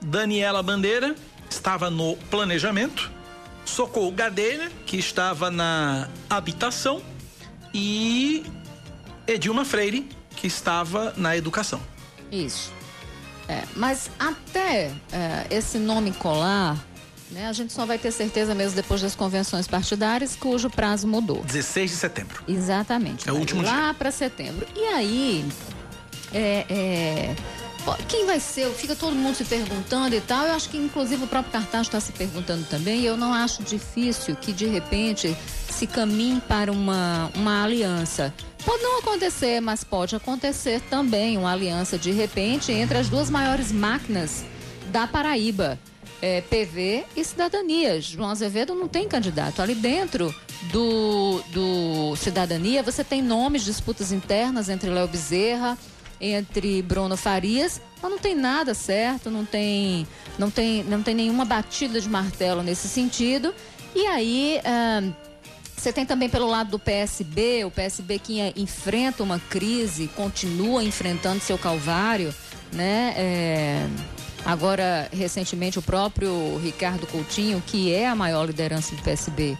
Daniela 0.00 0.62
Bandeira, 0.62 1.14
estava 1.52 1.90
no 1.90 2.16
planejamento, 2.30 3.10
Socorro 3.64 4.10
Gadelha, 4.10 4.70
que 4.86 4.96
estava 4.96 5.50
na 5.50 6.08
habitação, 6.28 7.02
e 7.72 8.44
Edilma 9.26 9.64
Freire, 9.64 10.08
que 10.36 10.46
estava 10.46 11.14
na 11.16 11.36
educação. 11.36 11.80
Isso. 12.30 12.72
É, 13.48 13.62
mas 13.76 14.10
até 14.18 14.90
é, 15.12 15.46
esse 15.50 15.78
nome 15.78 16.12
colar, 16.12 16.76
né, 17.30 17.48
a 17.48 17.52
gente 17.52 17.72
só 17.72 17.84
vai 17.84 17.98
ter 17.98 18.10
certeza 18.12 18.54
mesmo 18.54 18.76
depois 18.76 19.00
das 19.00 19.14
convenções 19.14 19.66
partidárias, 19.66 20.36
cujo 20.36 20.70
prazo 20.70 21.06
mudou. 21.06 21.42
16 21.44 21.90
de 21.90 21.96
setembro. 21.96 22.42
Exatamente. 22.48 23.28
É 23.28 23.32
o 23.32 23.36
último 23.36 23.62
Lá 23.62 23.94
para 23.94 24.10
setembro. 24.10 24.66
E 24.76 24.84
aí, 24.84 25.44
é, 26.32 26.66
é, 26.68 27.36
quem 28.08 28.26
vai 28.26 28.38
ser? 28.38 28.68
Fica 28.70 28.94
todo 28.94 29.14
mundo 29.14 29.34
se 29.34 29.44
perguntando 29.44 30.14
e 30.14 30.20
tal. 30.20 30.46
Eu 30.46 30.54
acho 30.54 30.68
que, 30.68 30.76
inclusive, 30.76 31.24
o 31.24 31.26
próprio 31.26 31.52
Cartaz 31.52 31.86
está 31.86 32.00
se 32.00 32.12
perguntando 32.12 32.64
também. 32.66 33.02
Eu 33.02 33.16
não 33.16 33.32
acho 33.32 33.62
difícil 33.62 34.36
que, 34.36 34.52
de 34.52 34.66
repente, 34.66 35.36
se 35.70 35.86
caminhe 35.86 36.40
para 36.40 36.70
uma, 36.70 37.30
uma 37.34 37.64
aliança. 37.64 38.32
Pode 38.64 38.82
não 38.82 39.00
acontecer, 39.00 39.60
mas 39.60 39.82
pode 39.82 40.14
acontecer 40.14 40.80
também 40.82 41.36
uma 41.36 41.52
aliança, 41.52 41.98
de 41.98 42.12
repente, 42.12 42.70
entre 42.70 42.98
as 42.98 43.08
duas 43.08 43.28
maiores 43.28 43.72
máquinas 43.72 44.44
da 44.88 45.06
Paraíba. 45.06 45.78
É, 46.20 46.40
PV 46.40 47.04
e 47.16 47.24
Cidadania. 47.24 48.00
João 48.00 48.30
Azevedo 48.30 48.76
não 48.76 48.86
tem 48.86 49.08
candidato. 49.08 49.60
Ali 49.60 49.74
dentro 49.74 50.32
do, 50.70 51.42
do 51.48 52.14
Cidadania, 52.14 52.80
você 52.80 53.02
tem 53.02 53.20
nomes, 53.20 53.64
disputas 53.64 54.12
internas 54.12 54.68
entre 54.68 54.88
Léo 54.88 55.08
Bezerra, 55.08 55.76
entre 56.22 56.80
Bruno 56.82 57.16
Farias, 57.16 57.82
mas 58.00 58.10
não 58.10 58.18
tem 58.18 58.34
nada 58.34 58.72
certo, 58.72 59.28
não 59.28 59.44
tem, 59.44 60.06
não 60.38 60.50
tem, 60.50 60.84
não 60.84 61.02
tem 61.02 61.14
nenhuma 61.14 61.44
batida 61.44 62.00
de 62.00 62.08
martelo 62.08 62.62
nesse 62.62 62.88
sentido. 62.88 63.52
E 63.94 64.06
aí. 64.06 64.60
você 65.76 65.92
tem 65.92 66.06
também 66.06 66.28
pelo 66.28 66.46
lado 66.46 66.70
do 66.70 66.78
PSB, 66.78 67.64
o 67.64 67.70
PSB 67.70 68.18
que 68.20 68.40
eh, 68.40 68.52
enfrenta 68.56 69.22
uma 69.22 69.40
crise, 69.40 70.08
continua 70.14 70.84
enfrentando 70.84 71.40
seu 71.40 71.58
calvário, 71.58 72.32
né? 72.72 73.14
É, 73.16 73.86
agora, 74.44 75.08
recentemente, 75.12 75.78
o 75.78 75.82
próprio 75.82 76.56
Ricardo 76.58 77.06
Coutinho, 77.08 77.62
que 77.66 77.92
é 77.92 78.06
a 78.08 78.14
maior 78.14 78.46
liderança 78.46 78.94
do 78.94 79.02
PSB, 79.02 79.58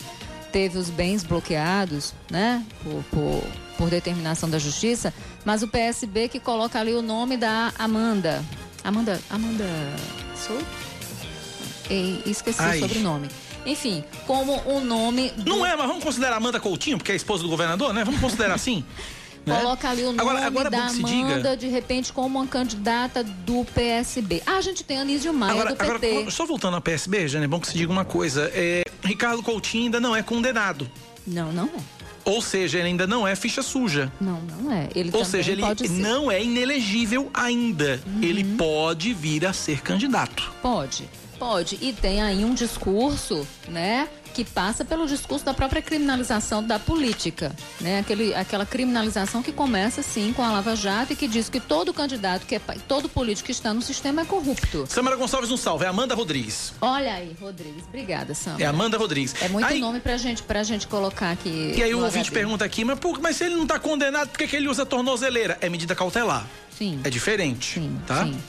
teve 0.53 0.79
os 0.79 0.91
bens 0.91 1.25
bloqueados, 1.25 2.13
né? 2.31 2.65
Por, 2.85 3.03
por, 3.11 3.43
por 3.79 3.91
determinação 3.91 4.49
da 4.51 4.59
justiça, 4.59 5.13
mas 5.45 5.63
o 5.63 5.69
PSB 5.69 6.29
que 6.29 6.39
coloca 6.39 6.79
ali 6.79 6.93
o 6.95 7.03
nome 7.03 7.37
da 7.37 7.73
Amanda. 7.79 8.45
Amanda. 8.85 9.21
Amanda. 9.31 9.65
Sou? 10.37 10.59
Ei, 11.91 12.23
esqueci 12.27 12.61
Ai. 12.63 12.79
o 12.79 12.81
sobrenome. 12.81 13.29
Enfim, 13.65 14.03
como 14.27 14.61
o 14.67 14.81
nome. 14.81 15.31
do- 15.37 15.51
Não 15.51 15.65
é, 15.67 15.77
mas 15.77 15.87
vamos 15.87 16.03
considerar 16.03 16.37
Amanda 16.37 16.59
Coutinho, 16.59 16.99
porque 16.99 17.13
é 17.13 17.15
a 17.15 17.17
esposa 17.17 17.43
do 17.45 17.49
governador, 17.49 17.93
né? 17.95 18.05
Vamos 18.05 18.21
considerar 18.21 18.55
assim? 18.55 18.85
Né? 19.45 19.57
Coloca 19.61 19.89
ali 19.91 20.03
o 20.03 20.07
nome 20.13 20.21
agora, 20.21 20.47
agora 20.47 20.69
é 20.69 20.71
da 20.71 20.87
Amanda, 20.87 21.35
diga. 21.41 21.57
de 21.57 21.67
repente, 21.69 22.13
como 22.13 22.39
uma 22.39 22.47
candidata 22.47 23.25
do 23.25 23.65
PSB. 23.75 24.43
Ah, 24.47 24.57
a 24.57 24.61
gente 24.61 24.85
tem 24.85 24.99
Anísio 24.99 25.33
Maia 25.35 25.53
Agora, 25.53 25.75
do 25.75 25.83
agora, 25.83 25.99
PT. 25.99 26.31
só 26.31 26.47
voltando 26.47 26.75
ao 26.75 26.81
PSB, 26.81 27.27
Jane, 27.27 27.45
é 27.45 27.49
bom 27.49 27.59
que 27.59 27.67
se 27.69 27.77
diga 27.77 27.91
uma 27.91 28.05
coisa. 28.05 28.51
É, 28.55 28.85
Ricardo 29.03 29.43
Coutinho 29.43 29.85
ainda 29.87 29.99
não 30.01 30.15
é 30.15 30.23
condenado. 30.23 30.89
Não, 31.27 31.53
não 31.53 31.65
é. 31.65 32.03
Ou 32.25 32.41
seja, 32.41 32.79
ele 32.79 32.87
ainda 32.89 33.05
não 33.05 33.27
é 33.27 33.35
ficha 33.35 33.63
suja. 33.63 34.13
Não, 34.21 34.41
não 34.43 34.73
é. 34.73 34.89
Ele 34.95 35.11
Ou 35.13 35.25
seja, 35.25 35.51
ele. 35.51 35.63
Uhum. 35.63 35.75
não 35.99 36.31
é 36.31 36.41
inelegível 36.43 37.29
ainda. 37.35 38.01
Ele 38.21 38.45
pode 38.57 39.13
vir 39.13 39.45
a 39.45 39.53
ser 39.53 39.81
candidato. 39.81 40.53
Pode, 40.63 41.09
pode. 41.37 41.79
E 41.83 41.93
tem 41.93 42.23
aí 42.23 42.45
um 42.45 42.55
discurso, 42.55 43.45
né? 43.69 44.09
Que 44.35 44.45
passa 44.45 44.85
pelo 44.85 45.07
discurso 45.07 45.45
da 45.45 45.53
própria 45.53 45.83
criminalização 45.83 46.63
da 46.65 46.79
política, 46.79 47.53
né? 47.81 47.99
Aquele, 47.99 48.35
aquela 48.35 48.65
criminalização 48.65 49.43
que 49.43 49.53
começa 49.53 50.03
sim 50.03 50.33
com 50.33 50.43
a 50.43 50.51
Lava 50.51 50.75
Jato 50.75 51.13
e 51.13 51.17
que 51.17 51.29
diz 51.29 51.49
que 51.51 51.61
todo 51.61 51.93
candidato, 51.93 52.47
que 52.47 52.55
é, 52.55 52.61
todo 52.89 53.09
político 53.09 53.47
que 53.47 53.53
está 53.53 53.75
no 53.75 53.83
sistema 53.83 54.23
é 54.23 54.25
corrupto. 54.25 54.87
Samara 54.89 55.17
Gonçalves, 55.17 55.51
um 55.51 55.57
salve. 55.57 55.85
É 55.85 55.89
Amanda 55.89 56.15
Rodrigues. 56.15 56.73
Olha 56.81 57.13
aí, 57.15 57.37
Rodrigues. 57.41 57.85
Obrigada, 57.89 58.35
Sam. 58.35 58.57
É 58.59 58.65
Amanda 58.65 58.97
Rodrigues. 58.97 59.35
É 59.43 59.49
muito 59.49 59.67
Aí- 59.67 59.81
nome 59.81 60.01
pra 60.01 60.17
gente, 60.17 60.43
pra 60.43 60.63
gente 60.63 60.87
colocar 60.87 61.31
aqui. 61.31 61.75
E 61.77 61.83
aí 61.83 61.95
o 61.95 61.99
ouvinte 62.03 62.29
HD. 62.31 62.35
pergunta 62.35 62.65
aqui, 62.65 62.85
mas, 62.85 62.99
por- 62.99 63.21
mas 63.21 63.37
se 63.37 63.45
ele 63.45 63.55
não 63.55 63.65
está 63.65 63.79
condenado, 63.79 64.31
por 64.31 64.39
que, 64.39 64.47
que 64.47 64.57
ele 64.57 64.69
usa 64.69 64.87
tornozeleira? 64.87 65.59
É 65.61 65.69
medida 65.69 65.95
cautelar. 65.95 66.47
Sim. 66.77 67.01
É 67.05 67.11
diferente, 67.11 67.81
tá? 68.07 68.25
Sim. 68.25 68.41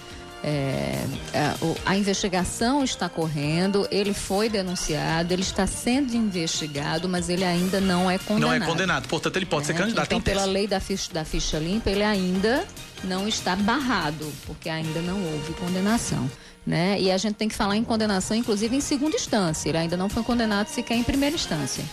É, 0.44 1.06
é, 1.34 1.54
o- 1.62 1.76
a 1.86 1.96
investigação 1.96 2.84
está 2.84 3.08
correndo, 3.08 3.88
ele 3.90 4.14
foi 4.14 4.50
denunciado, 4.50 5.34
ele 5.34 5.42
está 5.42 5.66
sendo 5.66 6.14
investigado, 6.16 7.08
mas 7.08 7.30
ele 7.30 7.46
ainda 7.46 7.80
não 7.80 8.12
é 8.12 8.18
condenado. 8.18 8.60
Não 8.60 8.66
é 8.66 8.70
condenado, 8.70 9.08
portanto 9.08 9.38
ele 9.38 9.46
pode 9.46 9.66
ser 9.66 9.74
né? 9.74 9.80
candidato 9.80 10.06
então, 10.08 10.18
em 10.18 10.22
pela 10.22 10.44
lei 10.46 10.68
da 10.68 10.82
ficha, 10.82 11.14
da 11.14 11.24
ficha 11.24 11.58
limpa, 11.58 11.90
ele 11.90 12.04
ainda 12.04 12.66
não 13.06 13.26
está 13.28 13.56
barrado, 13.56 14.30
porque 14.46 14.68
ainda 14.70 15.00
não 15.02 15.18
houve 15.24 15.54
condenação. 15.54 16.30
Né? 16.66 16.98
E 17.00 17.12
a 17.12 17.18
gente 17.18 17.36
tem 17.36 17.50
que 17.50 17.56
falar 17.56 17.76
em 17.76 17.84
condenação, 17.84 18.38
inclusive 18.38 18.74
em 18.74 18.80
segunda 18.80 19.16
instância. 19.18 19.68
Ele 19.68 19.78
ainda 19.78 19.98
não 19.98 20.08
foi 20.08 20.24
condenado 20.24 20.68
sequer 20.68 20.96
em 20.96 21.04
primeira 21.04 21.36
instância. 21.36 21.84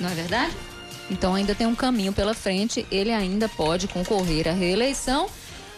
Não 0.00 0.10
é 0.10 0.14
verdade? 0.14 0.52
Então 1.10 1.34
ainda 1.34 1.54
tem 1.54 1.66
um 1.66 1.74
caminho 1.74 2.12
pela 2.12 2.34
frente, 2.34 2.86
ele 2.90 3.10
ainda 3.10 3.48
pode 3.48 3.88
concorrer 3.88 4.48
à 4.48 4.52
reeleição. 4.52 5.28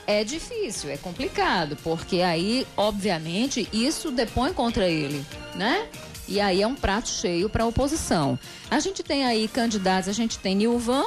É 0.07 0.22
difícil, 0.22 0.90
é 0.90 0.96
complicado, 0.96 1.76
porque 1.82 2.20
aí, 2.20 2.66
obviamente, 2.76 3.68
isso 3.72 4.11
depõe 4.11 4.52
contra 4.52 4.88
ele, 4.88 5.24
né? 5.55 5.88
E 6.28 6.40
aí 6.40 6.62
é 6.62 6.66
um 6.66 6.74
prato 6.74 7.09
cheio 7.09 7.48
para 7.48 7.64
a 7.64 7.66
oposição. 7.66 8.38
A 8.70 8.80
gente 8.80 9.02
tem 9.02 9.24
aí 9.24 9.48
candidatos, 9.48 10.09
a 10.09 10.12
gente 10.12 10.38
tem 10.38 10.55
Nilvan, 10.55 11.05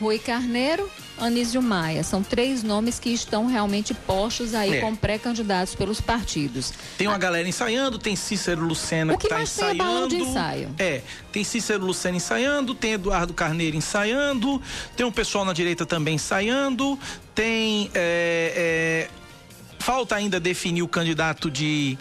Rui 0.00 0.18
Carneiro, 0.18 0.90
Anísio 1.18 1.62
Maia. 1.62 2.02
São 2.02 2.22
três 2.22 2.62
nomes 2.62 2.98
que 2.98 3.10
estão 3.10 3.46
realmente 3.46 3.94
postos 3.94 4.54
aí 4.54 4.74
É. 4.78 4.80
como 4.80 4.96
pré-candidatos 4.96 5.74
pelos 5.74 6.00
partidos. 6.00 6.72
Tem 6.98 7.06
uma 7.06 7.16
galera 7.18 7.48
ensaiando, 7.48 7.98
tem 7.98 8.16
Cícero 8.16 8.64
Lucena 8.64 9.14
O 9.14 9.18
que 9.18 9.28
tá 9.28 9.36
mais 9.36 9.54
tem 9.54 9.64
é 9.68 9.72
ensaiando. 9.74 9.94
balão 9.94 10.08
de 10.08 10.16
ensaio. 10.16 10.74
É, 10.78 11.00
tem 11.30 11.44
Cícero 11.44 11.84
Lucena 11.86 12.16
ensaiando, 12.16 12.74
tem 12.74 12.92
Eduardo 12.94 13.32
Carneiro 13.32 13.76
ensaiando, 13.76 14.60
tem 14.96 15.06
um 15.06 15.12
pessoal 15.12 15.44
na 15.44 15.52
direita 15.52 15.86
também 15.86 16.16
ensaiando, 16.16 16.98
tem. 17.34 17.90
é, 17.94 19.08
é, 19.10 19.24
falta 19.78 20.14
ainda 20.16 20.40
definir 20.40 20.82
o 20.82 20.88
candidato 20.88 21.50
de, 21.50 21.98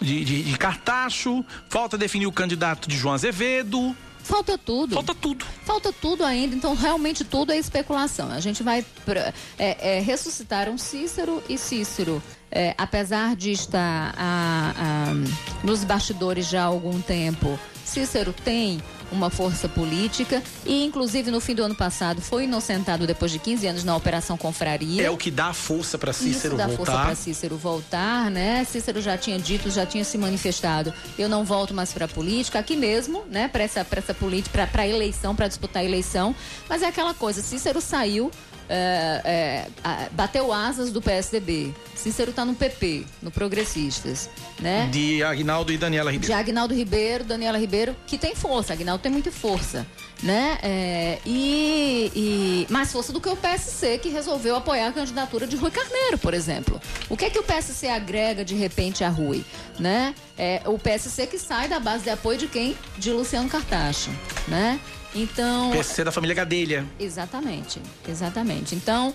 de, 0.00 0.24
de, 0.24 0.42
de 0.44 0.58
Cartacho, 0.58 1.44
falta 1.68 1.98
definir 1.98 2.26
o 2.28 2.32
candidato 2.32 2.88
de 2.88 2.96
João 2.96 3.14
Azevedo. 3.14 3.94
Falta 4.26 4.58
tudo. 4.58 4.94
Falta 4.94 5.14
tudo. 5.14 5.44
Falta 5.64 5.92
tudo 5.92 6.24
ainda, 6.24 6.54
então 6.56 6.74
realmente 6.74 7.24
tudo 7.24 7.52
é 7.52 7.56
especulação. 7.58 8.30
A 8.30 8.40
gente 8.40 8.62
vai 8.62 8.84
pra, 9.04 9.32
é, 9.58 9.96
é, 9.98 10.00
ressuscitar 10.00 10.68
um 10.68 10.76
Cícero 10.76 11.42
e 11.48 11.56
Cícero, 11.56 12.20
é, 12.50 12.74
apesar 12.76 13.36
de 13.36 13.52
estar 13.52 14.14
a- 14.18 14.74
a- 14.76 15.64
nos 15.64 15.84
bastidores 15.84 16.46
já 16.48 16.62
há 16.62 16.66
algum 16.66 17.00
tempo, 17.00 17.58
Cícero 17.84 18.32
tem 18.44 18.82
uma 19.10 19.30
força 19.30 19.68
política 19.68 20.42
e, 20.64 20.84
inclusive, 20.84 21.30
no 21.30 21.40
fim 21.40 21.54
do 21.54 21.62
ano 21.62 21.74
passado 21.74 22.20
foi 22.20 22.44
inocentado 22.44 23.06
depois 23.06 23.30
de 23.30 23.38
15 23.38 23.66
anos 23.66 23.84
na 23.84 23.96
Operação 23.96 24.36
Confraria. 24.36 25.02
É 25.02 25.10
o 25.10 25.16
que 25.16 25.30
dá 25.30 25.52
força 25.52 25.98
para 25.98 26.12
Cícero 26.12 26.54
Isso 26.54 26.56
dá 26.56 26.64
força 26.68 26.76
voltar. 26.76 27.04
para 27.06 27.14
Cícero 27.14 27.56
voltar, 27.56 28.30
né? 28.30 28.64
Cícero 28.64 29.00
já 29.00 29.16
tinha 29.16 29.38
dito, 29.38 29.70
já 29.70 29.86
tinha 29.86 30.04
se 30.04 30.18
manifestado. 30.18 30.92
Eu 31.18 31.28
não 31.28 31.44
volto 31.44 31.74
mais 31.74 31.92
para 31.92 32.06
a 32.06 32.08
política, 32.08 32.58
aqui 32.58 32.76
mesmo, 32.76 33.24
né? 33.30 33.48
Para 33.48 33.62
essa, 33.62 33.84
pra 33.84 33.98
essa 33.98 34.14
política, 34.14 34.66
para 34.66 34.82
a 34.82 34.88
eleição, 34.88 35.34
para 35.34 35.48
disputar 35.48 35.82
a 35.82 35.84
eleição. 35.84 36.34
Mas 36.68 36.82
é 36.82 36.86
aquela 36.86 37.14
coisa, 37.14 37.42
Cícero 37.42 37.80
saiu. 37.80 38.30
É, 38.68 39.66
é, 39.84 40.08
bateu 40.12 40.52
asas 40.52 40.90
do 40.90 41.00
PSDB. 41.00 41.74
Cícero 41.94 42.30
está 42.30 42.44
no 42.44 42.54
PP, 42.54 43.04
no 43.22 43.30
Progressistas, 43.30 44.28
né? 44.60 44.88
De 44.92 45.22
Agnaldo 45.22 45.72
e 45.72 45.78
Daniela 45.78 46.10
de 46.10 46.18
Ribeiro. 46.18 46.34
Agnaldo 46.34 46.74
Ribeiro, 46.74 47.24
Daniela 47.24 47.58
Ribeiro, 47.58 47.96
que 48.06 48.18
tem 48.18 48.34
força. 48.34 48.72
Agnaldo 48.72 49.02
tem 49.02 49.10
muita 49.10 49.32
força, 49.32 49.86
né? 50.22 50.58
É, 50.62 51.18
e, 51.24 52.12
e 52.14 52.72
mais 52.72 52.92
força 52.92 53.12
do 53.12 53.20
que 53.20 53.28
o 53.28 53.36
PSC, 53.36 53.98
que 53.98 54.08
resolveu 54.08 54.56
apoiar 54.56 54.88
a 54.88 54.92
candidatura 54.92 55.46
de 55.46 55.56
Rui 55.56 55.70
Carneiro, 55.70 56.18
por 56.18 56.34
exemplo. 56.34 56.80
O 57.08 57.16
que 57.16 57.24
é 57.24 57.30
que 57.30 57.38
o 57.38 57.42
PSC 57.42 57.88
agrega 57.88 58.44
de 58.44 58.54
repente 58.54 59.02
a 59.04 59.08
Rui, 59.08 59.44
né? 59.78 60.14
É 60.36 60.62
o 60.66 60.78
PSC 60.78 61.26
que 61.26 61.38
sai 61.38 61.68
da 61.68 61.80
base 61.80 62.04
de 62.04 62.10
apoio 62.10 62.38
de 62.38 62.46
quem? 62.46 62.76
De 62.98 63.10
Luciano 63.10 63.48
Cartacho, 63.48 64.10
né? 64.48 64.78
Então, 65.16 65.70
PSC 65.70 66.04
da 66.04 66.12
família 66.12 66.34
Gadelha. 66.34 66.86
Exatamente, 67.00 67.80
exatamente. 68.06 68.74
Então, 68.74 69.14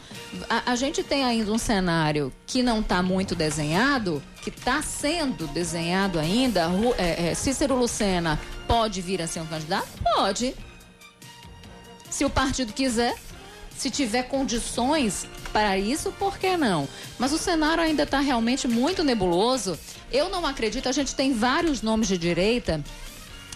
a, 0.50 0.72
a 0.72 0.76
gente 0.76 1.04
tem 1.04 1.24
ainda 1.24 1.52
um 1.52 1.60
cenário 1.60 2.34
que 2.48 2.64
não 2.64 2.80
está 2.80 3.04
muito 3.04 3.36
desenhado, 3.36 4.22
que 4.42 4.50
está 4.50 4.82
sendo 4.82 5.46
desenhado 5.48 6.18
ainda. 6.18 6.68
É, 6.98 7.28
é, 7.30 7.34
Cícero 7.36 7.76
Lucena 7.76 8.40
pode 8.68 9.00
vir 9.00 9.22
a 9.22 9.28
ser 9.28 9.42
um 9.42 9.46
candidato? 9.46 9.88
Pode. 10.16 10.56
Se 12.10 12.26
o 12.26 12.30
partido 12.32 12.74
quiser, 12.74 13.16
se 13.78 13.92
tiver 13.92 14.24
condições 14.24 15.28
para 15.54 15.78
isso, 15.78 16.12
por 16.14 16.40
que 16.40 16.58
não? 16.58 16.88
Mas 17.20 17.32
o 17.32 17.38
cenário 17.38 17.84
ainda 17.84 18.04
está 18.04 18.20
realmente 18.20 18.68
muito 18.68 19.04
nebuloso. 19.04 19.78
Eu 20.12 20.30
não 20.30 20.48
acredito, 20.48 20.90
a 20.90 20.92
gente 20.92 21.14
tem 21.14 21.32
vários 21.32 21.84
nomes 21.84 22.08
de 22.08 22.18
direita 22.18 22.84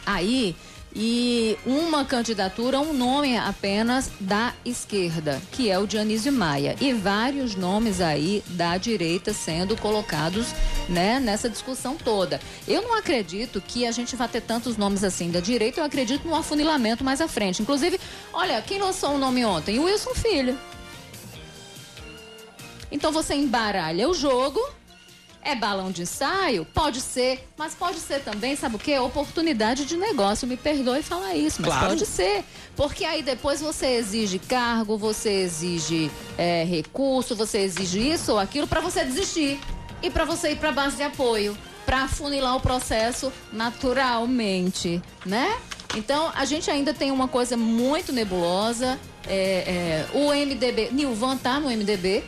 aí 0.05 0.55
e 0.95 1.57
uma 1.65 2.05
candidatura, 2.05 2.79
um 2.79 2.93
nome 2.93 3.37
apenas 3.37 4.09
da 4.19 4.53
esquerda, 4.63 5.41
que 5.51 5.69
é 5.69 5.77
o 5.77 5.85
Dionísio 5.85 6.31
Maia. 6.31 6.75
E 6.79 6.93
vários 6.93 7.53
nomes 7.53 7.99
aí 7.99 8.41
da 8.47 8.77
direita 8.77 9.33
sendo 9.33 9.75
colocados 9.75 10.47
né, 10.87 11.19
nessa 11.19 11.49
discussão 11.49 11.97
toda. 11.97 12.39
Eu 12.65 12.81
não 12.81 12.97
acredito 12.97 13.61
que 13.61 13.85
a 13.85 13.91
gente 13.91 14.15
vai 14.15 14.29
ter 14.29 14.41
tantos 14.41 14.77
nomes 14.77 15.03
assim 15.03 15.29
da 15.29 15.41
direita, 15.41 15.81
eu 15.81 15.85
acredito 15.85 16.25
num 16.25 16.35
afunilamento 16.35 17.03
mais 17.03 17.19
à 17.19 17.27
frente. 17.27 17.61
Inclusive, 17.61 17.99
olha, 18.31 18.61
quem 18.61 18.79
lançou 18.79 19.11
um 19.11 19.17
nome 19.17 19.43
ontem? 19.43 19.79
O 19.79 19.83
Wilson 19.83 20.15
Filho. 20.15 20.57
Então 22.89 23.11
você 23.11 23.35
embaralha 23.35 24.07
o 24.07 24.13
jogo. 24.13 24.61
É 25.47 25.53
balão 25.53 25.91
de 25.91 26.01
ensaio? 26.01 26.65
Pode 26.65 26.99
ser, 26.99 27.47
mas 27.55 27.75
pode 27.75 27.99
ser 27.99 28.21
também, 28.21 28.55
sabe 28.55 28.77
o 28.77 28.79
quê? 28.79 28.97
Oportunidade 28.97 29.85
de 29.85 29.95
negócio. 29.95 30.47
Me 30.47 30.57
perdoe 30.57 31.03
falar 31.03 31.35
isso, 31.35 31.61
mas 31.61 31.69
Claro. 31.69 31.89
pode 31.89 32.05
ser. 32.07 32.43
Porque 32.75 33.05
aí 33.05 33.21
depois 33.21 33.61
você 33.61 33.85
exige 33.97 34.39
cargo, 34.39 34.97
você 34.97 35.29
exige 35.43 36.09
é, 36.35 36.63
recurso, 36.63 37.35
você 37.35 37.59
exige 37.59 37.99
isso 38.11 38.31
ou 38.31 38.39
aquilo 38.39 38.65
para 38.65 38.81
você 38.81 39.05
desistir. 39.05 39.59
E 40.01 40.09
para 40.09 40.25
você 40.25 40.51
ir 40.53 40.55
para 40.57 40.71
base 40.71 40.95
de 40.97 41.03
apoio, 41.03 41.55
para 41.85 42.05
afunilar 42.05 42.55
o 42.55 42.59
processo 42.59 43.31
naturalmente, 43.53 44.99
né? 45.23 45.55
Então, 45.95 46.31
a 46.35 46.43
gente 46.43 46.69
ainda 46.71 46.93
tem 46.93 47.11
uma 47.11 47.27
coisa 47.27 47.55
muito 47.55 48.11
nebulosa. 48.11 48.99
É, 49.27 50.05
é, 50.13 50.17
o 50.17 50.31
MDB, 50.33 50.89
Nilvan 50.91 51.37
tá 51.37 51.59
no 51.59 51.69
MDB, 51.69 52.23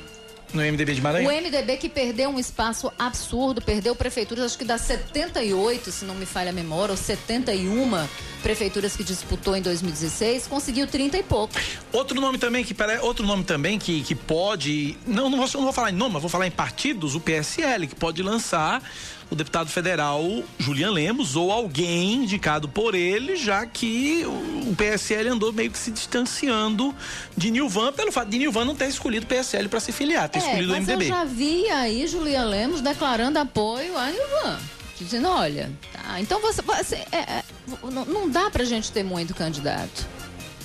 No 0.53 0.61
MDB 0.61 0.93
de 0.93 1.01
Maranhão. 1.01 1.29
o 1.29 1.35
MDB 1.35 1.75
que 1.77 1.89
perdeu 1.89 2.29
um 2.29 2.39
espaço 2.39 2.91
absurdo, 2.97 3.61
perdeu 3.61 3.93
prefeituras, 3.95 4.45
acho 4.45 4.57
que 4.57 4.63
das 4.63 4.81
78, 4.81 5.91
se 5.91 6.05
não 6.05 6.15
me 6.15 6.25
falha 6.25 6.51
a 6.51 6.53
memória, 6.53 6.91
ou 6.93 6.97
71 6.97 8.07
prefeituras 8.41 8.95
que 8.95 9.03
disputou 9.03 9.55
em 9.57 9.61
2016, 9.61 10.47
conseguiu 10.47 10.87
30 10.87 11.17
e 11.17 11.23
pouco. 11.23 11.53
Outro 11.91 12.19
nome 12.21 12.37
também 12.37 12.63
que 12.63 12.73
pare- 12.73 12.99
outro 12.99 13.25
nome 13.25 13.43
também 13.43 13.77
que, 13.77 14.01
que 14.03 14.15
pode, 14.15 14.97
não, 15.05 15.29
não 15.29 15.37
vou, 15.37 15.47
não 15.55 15.63
vou 15.63 15.73
falar 15.73 15.89
em 15.89 15.95
nome, 15.95 16.13
mas 16.13 16.21
vou 16.21 16.29
falar 16.29 16.47
em 16.47 16.51
partidos, 16.51 17.13
o 17.13 17.19
PSL, 17.19 17.85
que 17.87 17.95
pode 17.95 18.23
lançar 18.23 18.81
o 19.29 19.35
deputado 19.35 19.69
federal 19.69 20.23
Julian 20.57 20.91
Lemos 20.91 21.35
ou 21.35 21.51
alguém 21.51 22.13
indicado 22.23 22.67
por 22.69 22.95
ele, 22.95 23.35
já 23.35 23.65
que 23.65 24.23
o, 24.25 24.73
PSL 24.75 25.29
andou 25.29 25.51
meio 25.51 25.71
que 25.71 25.77
se 25.77 25.91
distanciando 25.91 26.93
de 27.35 27.51
Nilvan 27.51 27.91
pelo 27.93 28.11
fato 28.11 28.29
de 28.29 28.37
Nilvan 28.37 28.65
não 28.65 28.75
ter 28.75 28.87
escolhido 28.87 29.25
o 29.25 29.27
PSL 29.29 29.67
para 29.67 29.79
se 29.79 29.91
filiar, 29.91 30.29
ter 30.29 30.39
É, 30.39 30.41
escolhido 30.41 30.73
o 30.73 30.75
MDB. 30.77 31.03
eu 31.05 31.07
já 31.09 31.23
vi 31.25 31.69
aí 31.69 32.07
Julia 32.07 32.43
Lemos 32.43 32.81
declarando 32.81 33.39
apoio 33.39 33.97
a 33.97 34.07
Nilvan. 34.09 34.59
Dizendo, 34.99 35.27
olha, 35.29 35.71
tá, 35.93 36.19
então 36.19 36.41
você, 36.41 36.61
você- 36.61 37.03
é, 37.11 37.17
é, 37.17 37.43
não, 37.91 38.03
não 38.05 38.29
dá 38.29 38.49
pra 38.49 38.63
gente 38.65 38.91
ter 38.91 39.03
muito 39.03 39.35
candidato. 39.35 40.07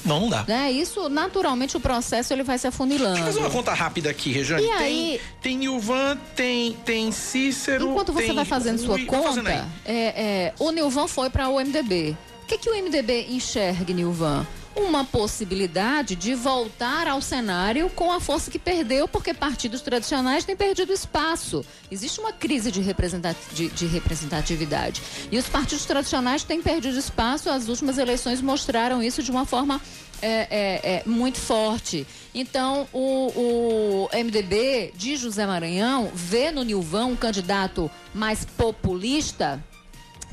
Não, 0.04 0.20
não 0.20 0.28
dá. 0.28 0.44
Né? 0.46 0.70
Isso, 0.72 1.08
naturalmente, 1.08 1.76
o 1.76 1.80
processo 1.80 2.32
ele 2.32 2.42
vai 2.42 2.58
se 2.58 2.66
afunilando. 2.66 3.14
Deixa 3.14 3.22
eu 3.28 3.32
fazer 3.32 3.38
uma 3.40 3.50
conta 3.50 3.72
rápida 3.72 4.10
aqui, 4.10 4.32
Rejane. 4.32 4.62
E 4.64 4.66
tem, 4.66 4.74
aí- 4.76 5.20
tem 5.40 5.56
Nilvan, 5.56 6.16
tem, 6.34 6.72
tem 6.84 7.12
Cícero. 7.12 7.90
Enquanto 7.90 8.12
você 8.12 8.32
vai 8.32 8.44
fazendo 8.44 8.78
sua 8.78 8.96
Rui- 8.96 9.06
fazendo 9.06 9.46
aí. 9.48 9.56
conta, 9.58 9.68
é, 9.84 9.94
é, 9.94 10.54
o 10.58 10.70
Nilvan 10.70 11.06
foi 11.06 11.30
para 11.30 11.48
o 11.48 11.58
MDB. 11.60 12.16
O 12.42 12.46
que, 12.46 12.58
que 12.58 12.68
o 12.68 12.74
MDB 12.74 13.26
enxerga, 13.30 13.92
Nilvan? 13.94 14.46
Uma 14.74 15.04
possibilidade 15.04 16.16
de 16.16 16.34
voltar 16.34 17.06
ao 17.06 17.20
cenário 17.20 17.90
com 17.90 18.10
a 18.10 18.20
força 18.20 18.50
que 18.50 18.58
perdeu, 18.58 19.06
porque 19.06 19.34
partidos 19.34 19.82
tradicionais 19.82 20.44
têm 20.44 20.56
perdido 20.56 20.92
espaço. 20.92 21.62
Existe 21.90 22.18
uma 22.20 22.32
crise 22.32 22.72
de, 22.72 22.80
representa- 22.80 23.36
de- 23.52 23.68
de 23.68 23.86
representatividade. 23.86 25.02
E 25.30 25.36
os 25.38 25.46
partidos 25.48 25.84
tradicionais 25.84 26.42
têm 26.42 26.62
perdido 26.62 26.98
espaço. 26.98 27.50
As 27.50 27.68
últimas 27.68 27.98
eleições 27.98 28.40
mostraram 28.40 29.02
isso 29.02 29.22
de 29.22 29.30
uma 29.30 29.44
forma 29.44 29.78
é, 30.22 30.46
é, 30.50 30.94
é, 30.96 31.02
muito 31.04 31.38
forte. 31.38 32.06
Então, 32.34 32.88
o, 32.94 34.08
o 34.14 34.16
MDB 34.24 34.92
de 34.96 35.16
José 35.16 35.44
Maranhão 35.46 36.10
vê 36.14 36.50
no 36.50 36.62
Nilvão 36.62 37.10
um 37.10 37.16
candidato 37.16 37.90
mais 38.14 38.44
populista, 38.56 39.62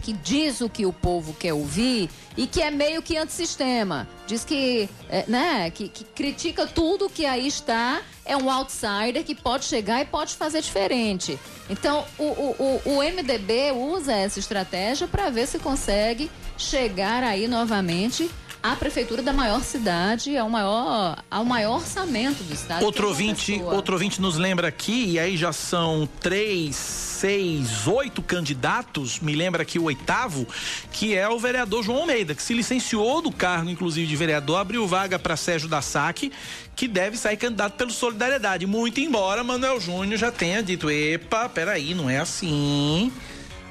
que 0.02 0.14
diz 0.14 0.62
o 0.62 0.70
que 0.70 0.86
o 0.86 0.94
povo 0.94 1.34
quer 1.34 1.54
ouvir 1.54 2.10
e 2.38 2.48
que 2.48 2.62
é 2.62 2.72
meio 2.72 3.02
que 3.02 3.18
antissistema. 3.18 4.08
Diz 4.26 4.46
que, 4.46 4.90
é, 5.10 5.26
né, 5.28 5.70
que, 5.70 5.90
que 5.90 6.04
critica 6.04 6.66
tudo 6.66 7.10
que 7.10 7.26
aí 7.26 7.48
está, 7.48 8.02
é 8.26 8.38
um 8.38 8.50
outsider 8.50 9.24
que 9.24 9.36
pode 9.36 9.66
chegar 9.66 10.02
e 10.02 10.06
pode 10.06 10.36
fazer 10.36 10.62
diferente. 10.62 11.38
Então, 11.70 12.06
o, 12.18 12.24
o, 12.24 12.82
o 12.86 13.04
MDB 13.04 13.72
usa 13.72 14.14
essa 14.14 14.40
estratégia 14.40 15.08
para 15.08 15.30
ver 15.30 15.48
se 15.48 15.60
consegue 15.60 16.30
chegar 16.58 17.24
aí 17.24 17.48
novamente 17.48 18.30
à 18.62 18.76
prefeitura 18.76 19.22
da 19.22 19.32
maior 19.32 19.62
cidade, 19.64 20.38
ao 20.38 20.50
maior, 20.50 21.24
ao 21.32 21.46
maior 21.46 21.78
orçamento 21.78 22.44
do 22.44 22.54
estado. 22.54 22.84
Outro 22.84 23.06
é 23.06 23.10
ouvinte, 23.10 23.54
Pessoa. 23.54 23.74
outro 23.74 23.94
ouvinte 23.94 24.22
nos 24.22 24.38
lembra 24.38 24.68
aqui, 24.68 25.12
e 25.12 25.20
aí 25.20 25.38
já 25.38 25.54
são 25.54 26.08
três, 26.20 26.76
seis, 26.76 27.88
oito 27.88 28.22
candidatos, 28.22 29.20
me 29.20 29.34
lembra 29.34 29.64
aqui 29.64 29.80
o 29.80 29.84
oitavo, 29.84 30.48
que 30.92 31.16
é 31.16 31.28
o 31.30 31.40
vereador 31.40 31.84
João 31.84 32.00
Almeida, 32.00 32.36
que 32.36 32.44
se 32.44 32.54
licenciou 32.54 33.22
do 33.22 33.32
cargo, 33.32 33.70
inclusive, 33.70 34.08
de 34.08 34.16
vereador, 34.16 34.58
abriu 34.58 34.86
vaga 34.88 35.18
para 35.18 35.38
Sérgio 35.38 35.70
da 35.70 35.82
Saque, 35.82 36.32
que 36.76 36.88
deve 36.88 37.18
sair 37.18 37.38
candidato 37.38 37.76
pelo 37.76 37.92
Solidariedade. 37.92 38.66
Muito 38.66 39.00
embora 39.00 39.44
Manuel 39.44 39.80
Júnior 39.80 40.18
já 40.18 40.32
tenha 40.32 40.62
dito: 40.64 40.90
epa, 40.90 41.50
peraí, 41.50 41.94
não 41.94 42.10
é 42.10 42.20
assim. 42.20 43.12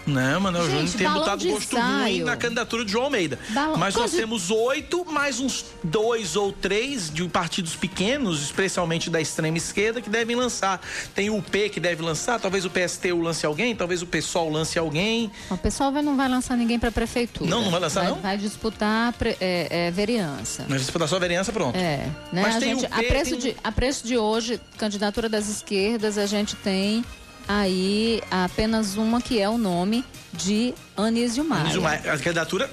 Não, 0.09 0.40
Manuel 0.40 0.64
Gente, 0.64 0.72
Júnior 0.72 0.88
tem 0.96 1.06
de 1.36 1.48
gosto 1.50 1.76
ruim 1.76 2.22
na 2.22 2.36
candidatura 2.36 2.84
de 2.84 2.92
João 2.92 3.04
Almeida. 3.04 3.38
Balão- 3.50 3.76
Mas 3.76 3.94
nós 3.94 4.11
temos 4.12 4.50
oito, 4.50 5.04
mais 5.04 5.38
uns 5.40 5.64
dois 5.84 6.36
ou 6.36 6.52
três 6.52 7.11
de 7.11 7.26
partidos 7.28 7.76
pequenos, 7.76 8.42
especialmente 8.42 9.11
da 9.11 9.20
extrema 9.20 9.56
esquerda, 9.59 10.00
que 10.00 10.11
devem 10.11 10.34
lançar. 10.36 10.80
Tem 11.14 11.30
o 11.30 11.42
P 11.42 11.68
que 11.68 11.78
deve 11.80 12.02
lançar, 12.02 12.40
talvez 12.40 12.64
o 12.64 12.70
PSTU 12.70 13.20
lance 13.20 13.44
alguém, 13.44 13.74
talvez 13.76 14.02
o 14.02 14.06
PSOL 14.06 14.50
lance 14.50 14.78
alguém. 14.78 15.30
O 15.50 15.56
vai- 15.92 16.02
não 16.02 16.16
vai 16.16 16.28
lançar 16.28 16.56
ninguém 16.56 16.78
para 16.78 16.90
prefeitura. 16.90 17.48
Não, 17.48 17.62
não 17.62 17.70
vai 17.70 17.80
lançar, 17.80 18.02
vai, 18.02 18.11
não? 18.11 18.20
Vai 18.20 18.38
disputar 18.38 19.14
é, 19.40 19.86
é, 19.88 19.90
vereança. 19.90 20.64
Mas 20.68 20.80
disputar 20.82 21.09
só 21.09 21.16
a 21.16 21.18
vereança, 21.18 21.52
pronto. 21.52 21.76
É, 21.76 22.06
né? 22.32 22.42
Mas 22.42 22.56
a, 22.56 22.59
tem 22.61 22.70
gente, 22.78 22.84
o 22.84 22.94
a, 22.94 22.98
P, 22.98 23.02
preço 23.04 23.30
tem- 23.32 23.38
de, 23.40 23.56
a 23.62 23.72
preço 23.72 24.06
de 24.06 24.16
hoje, 24.16 24.61
candidatura 24.76 25.28
das 25.28 25.48
esquerdas, 25.48 26.16
a 26.18 26.26
gente 26.26 26.56
tem 26.56 27.04
aí 27.49 28.22
apenas 28.30 28.96
uma 28.96 29.20
que 29.20 29.40
é 29.40 29.49
o 29.49 29.57
nome 29.57 30.05
de 30.32 30.74
Anísio 30.96 31.42
Maia. 31.42 31.62
Anísio 31.62 31.82
Maia, 31.82 32.01
A 32.12 32.18
candidatura, 32.18 32.70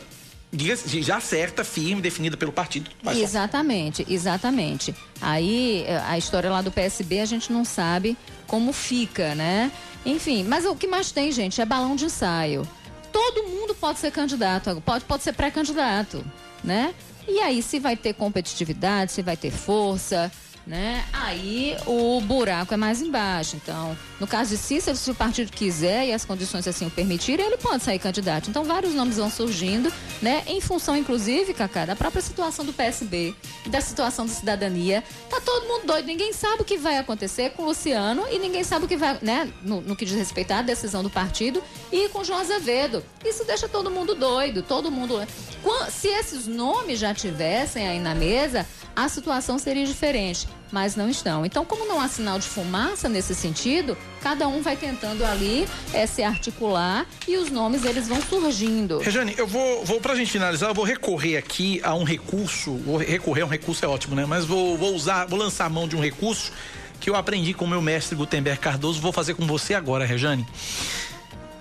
diga-se, 0.52 1.02
já 1.02 1.20
certa, 1.20 1.64
firme, 1.64 2.02
definida 2.02 2.36
pelo 2.36 2.52
partido. 2.52 2.92
Exatamente, 3.16 4.06
exatamente. 4.10 4.94
Aí 5.22 5.86
eh, 5.88 6.02
a 6.06 6.18
história 6.18 6.52
lá 6.52 6.62
do 6.62 6.72
PSB 6.72 7.22
a 7.22 7.26
gente 7.26 7.52
não 7.52 7.64
sabe 7.64 8.18
como 8.46 8.74
fica, 8.74 9.34
né? 9.34 9.72
Enfim, 10.06 10.44
mas 10.44 10.66
o 10.66 10.76
que 10.76 10.86
mais 10.86 11.12
tem, 11.12 11.32
gente, 11.32 11.60
é 11.62 11.66
balão 11.66 11.96
de 11.96 12.06
ensaio. 12.06 12.68
Todo 13.12 13.48
mundo 13.48 13.74
pode 13.74 13.98
ser 13.98 14.12
candidato, 14.12 14.82
pode, 14.86 15.06
pode 15.06 15.24
ser 15.24 15.34
pré-candidato, 15.34 16.24
né? 16.64 16.94
E 17.28 17.40
aí, 17.40 17.64
se 17.64 17.80
vai 17.80 17.96
ter 17.96 18.14
competitividade, 18.14 19.12
se 19.12 19.22
vai 19.24 19.36
ter 19.36 19.52
força, 19.52 20.32
né? 20.68 21.06
Aí 21.14 21.78
o 21.86 22.20
buraco 22.22 22.74
é 22.74 22.78
mais 22.78 23.02
embaixo. 23.02 23.56
Então, 23.56 23.96
no 24.20 24.26
caso 24.28 24.50
de 24.52 24.58
Cícero, 24.58 24.98
se 24.98 25.12
o 25.12 25.16
partido 25.16 25.52
quiser 25.52 26.08
e 26.08 26.14
as 26.14 26.26
condições 26.26 26.68
assim 26.68 26.86
o 26.88 26.90
permitirem, 26.90 27.46
ele 27.46 27.58
pode 27.58 27.84
sair 27.84 28.00
candidato. 28.00 28.50
Então, 28.50 28.64
vários 28.64 28.94
nomes 28.94 29.18
vão 29.18 29.30
surgindo, 29.30 29.92
né? 30.22 30.44
Em 30.48 30.60
função, 30.62 30.96
inclusive, 30.98 31.54
Cacá, 31.54 31.86
da 31.86 31.96
própria 31.96 32.22
situação 32.22 32.66
do 32.66 32.74
PSB, 32.74 33.36
da 33.68 33.80
situação 33.82 34.26
da 34.26 34.32
cidadania. 34.34 35.04
Tá 35.30 35.40
todo 35.40 35.68
mundo 35.68 35.86
doido, 35.86 36.06
ninguém 36.06 36.34
sabe 36.34 36.62
o 36.62 36.66
que 36.66 36.78
vai 36.78 36.98
acontecer 36.98 37.52
com 37.52 37.64
o 37.64 37.66
Luciano 37.68 38.24
e 38.32 38.40
ninguém 38.40 38.64
sabe 38.64 38.86
o 38.86 38.88
que 38.88 38.98
vai, 38.98 39.18
né? 39.22 39.52
No, 39.62 39.82
no 39.82 39.96
que 39.96 40.06
diz 40.06 40.16
respeito 40.16 40.52
à 40.52 40.62
decisão 40.62 41.04
do 41.04 41.10
partido 41.10 41.62
e 41.92 42.10
com 42.10 42.20
o 42.20 42.24
João 42.24 42.40
Azevedo. 42.40 43.04
Isso 43.24 43.44
deixa 43.46 43.68
todo 43.68 43.92
mundo 43.92 44.16
doido, 44.16 44.62
todo 44.64 44.90
mundo. 44.92 45.22
Quan- 45.62 45.90
Se 45.90 46.08
esses 46.08 46.48
nomes 46.48 47.00
já 47.00 47.14
tivessem 47.14 47.88
aí 47.88 48.00
na 48.00 48.16
mesa, 48.16 48.66
a 48.96 49.08
situação 49.10 49.58
seria 49.60 49.86
diferente. 49.86 50.48
Mas 50.76 50.98
não 50.98 51.10
estão. 51.10 51.46
Então, 51.46 51.64
como 51.64 51.86
não 51.86 52.02
há 52.02 52.10
sinal 52.10 52.38
de 52.38 52.50
fumaça 52.50 53.08
nesse 53.08 53.34
sentido, 53.34 53.98
cada 54.20 54.46
um 54.50 54.62
vai 54.62 54.76
tentando 54.76 55.24
ali 55.24 55.66
eh, 55.94 56.06
se 56.06 56.22
articular 56.22 57.06
e 57.26 57.38
os 57.38 57.50
nomes 57.50 57.86
eles 57.86 58.10
vão 58.10 58.22
surgindo. 58.22 58.98
Rejane, 58.98 59.34
eu 59.38 59.48
vou, 59.48 59.86
vou 59.86 60.02
pra 60.02 60.16
gente 60.16 60.30
finalizar, 60.30 60.70
eu 60.70 60.74
vou 60.74 60.84
recorrer 60.84 61.38
aqui 61.38 61.80
a 61.82 61.96
um 61.96 62.04
recurso, 62.04 62.76
vou 62.76 62.98
recorrer 62.98 63.44
a 63.44 63.46
um 63.46 63.50
recurso 63.50 63.86
é 63.86 63.88
ótimo, 63.88 64.18
né? 64.18 64.26
Mas 64.26 64.44
vou, 64.44 64.78
vou 64.78 64.94
usar, 64.94 65.24
vou 65.28 65.40
lançar 65.40 65.64
a 65.64 65.70
mão 65.70 65.88
de 65.88 65.96
um 65.96 66.02
recurso 66.02 66.52
que 67.00 67.10
eu 67.10 67.16
aprendi 67.16 67.54
com 67.54 67.64
o 67.64 67.70
meu 67.70 67.82
mestre 67.82 68.14
Gutenberg 68.14 68.60
Cardoso, 68.60 69.00
vou 69.00 69.14
fazer 69.14 69.34
com 69.34 69.48
você 69.48 69.76
agora, 69.76 70.04
Rejane. 70.04 70.46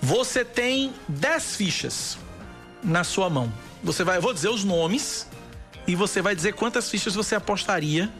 Você 0.01 0.43
tem 0.43 0.91
10 1.07 1.55
fichas 1.55 2.17
na 2.83 3.05
sua 3.05 3.29
mão. 3.29 3.49
Você 3.81 4.03
vai, 4.03 4.17
eu 4.17 4.21
vou 4.21 4.33
dizer 4.33 4.49
os 4.49 4.65
nomes 4.65 5.25
e 5.87 5.95
você 5.95 6.21
vai 6.21 6.35
dizer 6.35 6.53
quantas 6.53 6.89
fichas 6.89 7.15
você 7.15 7.33
apostaria 7.33 8.11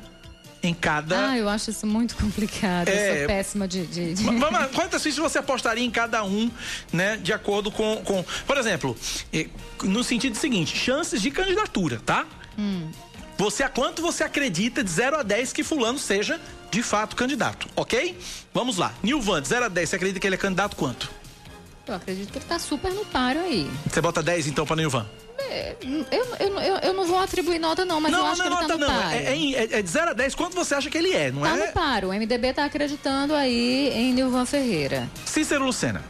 em 0.68 0.74
cada 0.74 1.30
Ah, 1.32 1.38
eu 1.38 1.47
acho 1.49 1.70
isso 1.70 1.86
muito 1.88 2.16
complicado. 2.16 2.89
Eu 2.89 2.95
É. 2.95 3.18
sou 3.20 3.28
péssima 3.28 3.68
de. 3.68 3.86
de- 3.86 4.13
de- 4.16 4.24
Vamos 4.24 4.51
lá, 4.51 4.68
quantas 4.68 5.01
fichas 5.03 5.20
você 5.20 5.38
apostaria 5.39 5.84
em 5.86 5.91
cada 5.91 6.24
um, 6.24 6.49
né? 6.91 7.18
De 7.18 7.32
acordo 7.34 7.72
com. 7.72 7.97
com 8.03 8.24
por 8.45 8.57
exemplo, 8.57 8.95
eh, 9.34 9.47
no 9.84 10.03
sentido 10.03 10.36
seguinte, 10.38 10.76
chances 10.78 11.22
de 11.22 11.32
candidatura, 11.32 12.01
tá? 12.05 12.26
Hum. 12.57 12.89
Você 13.38 13.63
a 13.63 13.70
quanto 13.70 14.01
você 14.01 14.24
acredita 14.24 14.84
de 14.84 14.89
0 14.89 15.18
a 15.18 15.24
10 15.24 15.51
que 15.51 15.63
fulano 15.63 15.99
seja 15.99 16.39
de 16.72 16.82
fato 16.82 17.16
candidato, 17.16 17.68
ok? 17.76 18.18
Vamos 18.53 18.78
lá. 18.78 18.93
Nilvan, 19.03 19.41
de 19.41 19.47
0 19.49 19.66
a 19.66 19.68
10, 19.68 19.89
você 19.89 19.95
acredita 19.97 20.20
que 20.20 20.28
ele 20.28 20.36
é 20.36 20.38
candidato 20.38 20.76
quanto? 20.76 21.09
Eu 21.88 21.95
acredito 21.95 22.32
que 22.32 22.38
ele 22.39 22.45
tá 22.45 22.57
super 22.57 22.91
no 22.91 23.05
páreo 23.05 23.41
aí. 23.43 23.70
Você 23.91 24.01
bota 24.01 24.24
10 24.24 24.47
então 24.47 24.66
para 24.66 24.76
Nilvan? 24.78 25.05
É, 25.38 25.76
Eu, 26.12 26.26
eu, 26.40 26.60
eu, 26.62 26.76
eu 26.78 26.94
não 26.94 27.06
vou 27.06 27.20
atribuir 27.20 27.60
nota, 27.60 27.84
não, 27.86 28.00
mas 28.00 28.12
eu 28.14 28.20
não, 28.20 28.26
acho 28.28 28.38
não 28.40 28.46
é 28.46 28.50
que 28.50 28.64
ele 28.64 28.68
nota 28.74 28.86
tá 28.88 28.94
não. 28.94 29.12
É, 29.12 29.24
é, 29.24 29.54
é- 29.76 29.80
é 29.80 29.82
de 29.82 29.90
0 29.90 30.12
a 30.12 30.14
10, 30.14 30.34
quanto 30.36 30.56
você 30.56 30.76
acha 30.76 30.90
que 30.90 30.98
ele 30.98 31.12
é, 31.14 31.32
não 31.32 31.42
Tá 31.42 31.58
é? 31.58 31.68
no 31.68 31.74
páreo. 31.74 32.10
O 32.10 32.14
MDB 32.14 32.54
tá 32.54 32.66
acreditando 32.66 33.34
aí 33.34 33.90
em 33.94 34.14
Nilvan 34.14 34.46
Ferreira. 34.46 35.10
Cícero 35.26 35.66
Lucena. 35.66 36.04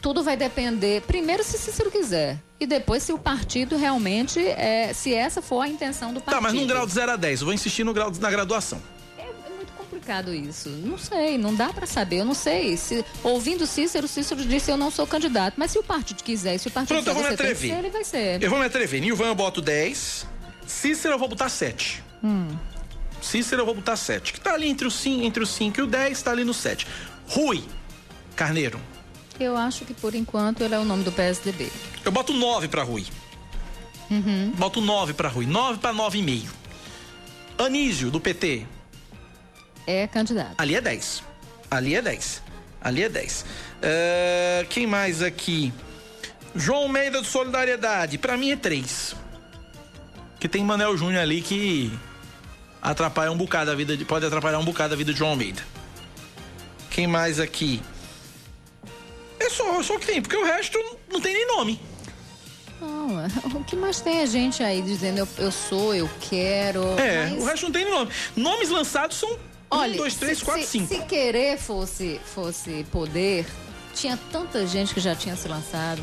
Tudo 0.00 0.22
vai 0.22 0.36
depender, 0.36 1.02
primeiro, 1.02 1.44
se 1.44 1.58
Cícero 1.58 1.90
quiser. 1.90 2.38
E 2.58 2.66
depois, 2.66 3.02
se 3.02 3.12
o 3.12 3.18
partido 3.18 3.76
realmente, 3.76 4.38
é, 4.40 4.92
se 4.94 5.12
essa 5.14 5.42
for 5.42 5.60
a 5.60 5.68
intenção 5.68 6.14
do 6.14 6.20
partido. 6.20 6.34
Tá, 6.36 6.40
mas 6.40 6.52
num 6.54 6.66
grau 6.66 6.86
de 6.86 6.92
0 6.92 7.12
a 7.12 7.16
10, 7.16 7.40
eu 7.40 7.44
vou 7.46 7.54
insistir 7.54 7.84
no 7.84 7.92
grau 7.92 8.10
na 8.18 8.30
graduação. 8.30 8.80
Complicado 10.10 10.34
isso. 10.34 10.68
Não 10.68 10.98
sei, 10.98 11.38
não 11.38 11.54
dá 11.54 11.72
pra 11.72 11.86
saber. 11.86 12.16
Eu 12.16 12.24
não 12.24 12.34
sei. 12.34 12.76
Se, 12.76 13.04
ouvindo 13.22 13.64
Cícero, 13.64 14.08
Cícero 14.08 14.44
disse 14.44 14.68
eu 14.68 14.76
não 14.76 14.90
sou 14.90 15.06
candidato. 15.06 15.54
Mas 15.56 15.70
se 15.70 15.78
o 15.78 15.84
partido 15.84 16.24
quiser, 16.24 16.58
se 16.58 16.66
o 16.66 16.70
partido 16.70 16.96
Pronto, 16.96 17.06
eu 17.06 17.14
vou 17.14 17.22
quiser 17.22 17.28
me 17.28 17.34
atrever. 17.34 17.70
ser, 17.70 17.78
ele 17.78 17.90
vai 17.90 18.04
ser. 18.04 18.42
Eu 18.42 18.50
vou 18.50 18.58
me 18.58 18.64
atrever. 18.64 19.00
Nilvan 19.00 19.26
eu 19.28 19.34
boto 19.36 19.62
10. 19.62 20.26
Cícero 20.66 21.14
eu 21.14 21.18
vou 21.18 21.28
botar 21.28 21.48
7. 21.48 22.02
Hum. 22.24 22.48
Cícero 23.22 23.62
eu 23.62 23.66
vou 23.66 23.74
botar 23.76 23.94
7. 23.94 24.32
Que 24.32 24.40
tá 24.40 24.54
ali 24.54 24.68
entre 24.68 24.84
o 24.84 24.90
5, 24.90 25.24
entre 25.24 25.44
o 25.44 25.46
5 25.46 25.78
e 25.78 25.82
o 25.84 25.86
10, 25.86 26.22
tá 26.22 26.32
ali 26.32 26.42
no 26.42 26.54
7. 26.54 26.88
Rui 27.28 27.62
Carneiro. 28.34 28.80
Eu 29.38 29.56
acho 29.56 29.84
que 29.84 29.94
por 29.94 30.16
enquanto 30.16 30.60
ele 30.62 30.74
é 30.74 30.78
o 30.80 30.84
nome 30.84 31.04
do 31.04 31.12
PSDB. 31.12 31.70
Eu 32.04 32.10
boto 32.10 32.32
9 32.32 32.66
pra 32.66 32.82
Rui. 32.82 33.06
Uhum. 34.10 34.50
Boto 34.56 34.80
9 34.80 35.12
pra 35.12 35.28
Rui. 35.28 35.46
9 35.46 35.78
pra 35.78 35.94
9,5. 35.94 36.48
Anísio, 37.56 38.10
do 38.10 38.20
PT. 38.20 38.66
É 39.90 40.06
candidato. 40.06 40.54
Ali 40.56 40.76
é 40.76 40.80
10. 40.80 41.24
Ali 41.68 41.96
é 41.96 42.02
10. 42.02 42.42
Ali 42.80 43.02
é 43.02 43.08
10. 43.08 43.44
É, 43.82 44.66
quem 44.70 44.86
mais 44.86 45.20
aqui? 45.20 45.72
João 46.54 46.82
Almeida 46.82 47.20
do 47.20 47.26
Solidariedade. 47.26 48.16
Pra 48.16 48.36
mim 48.36 48.52
é 48.52 48.56
3. 48.56 49.16
Que 50.38 50.48
tem 50.48 50.64
Manel 50.64 50.96
Júnior 50.96 51.20
ali 51.20 51.42
que 51.42 51.92
atrapalha 52.80 53.32
um 53.32 53.36
bocado 53.36 53.70
a 53.70 53.74
vida 53.74 53.96
de, 53.96 54.04
pode 54.04 54.24
atrapalhar 54.24 54.58
um 54.58 54.64
bocado 54.64 54.94
a 54.94 54.96
vida 54.96 55.12
de 55.12 55.18
João 55.18 55.30
Almeida. 55.30 55.62
Quem 56.88 57.06
mais 57.06 57.40
aqui? 57.40 57.82
É 59.38 59.50
só, 59.50 59.82
só 59.82 59.98
que 59.98 60.06
tem, 60.06 60.22
porque 60.22 60.36
o 60.36 60.44
resto 60.44 60.78
não 61.10 61.20
tem 61.20 61.34
nem 61.34 61.46
nome. 61.48 61.80
Não, 62.80 63.26
o 63.60 63.64
que 63.64 63.76
mais 63.76 64.00
tem 64.00 64.20
a 64.20 64.26
gente 64.26 64.62
aí 64.62 64.80
dizendo 64.82 65.18
eu, 65.18 65.28
eu 65.38 65.52
sou, 65.52 65.94
eu 65.94 66.08
quero. 66.20 66.82
É, 66.98 67.30
mas... 67.30 67.42
o 67.42 67.44
resto 67.44 67.64
não 67.64 67.72
tem 67.72 67.90
nome. 67.90 68.10
Nomes 68.36 68.70
lançados 68.70 69.16
são 69.18 69.49
Olha, 69.70 69.94
um, 69.94 69.96
dois, 69.98 70.14
três, 70.14 70.38
se, 70.38 70.44
quatro, 70.44 70.62
se, 70.62 70.68
cinco. 70.68 70.88
Se 70.94 71.00
querer 71.04 71.58
fosse, 71.58 72.20
fosse 72.34 72.84
poder, 72.90 73.46
tinha 73.94 74.18
tanta 74.32 74.66
gente 74.66 74.92
que 74.92 75.00
já 75.00 75.14
tinha 75.14 75.36
se 75.36 75.46
lançado. 75.48 76.02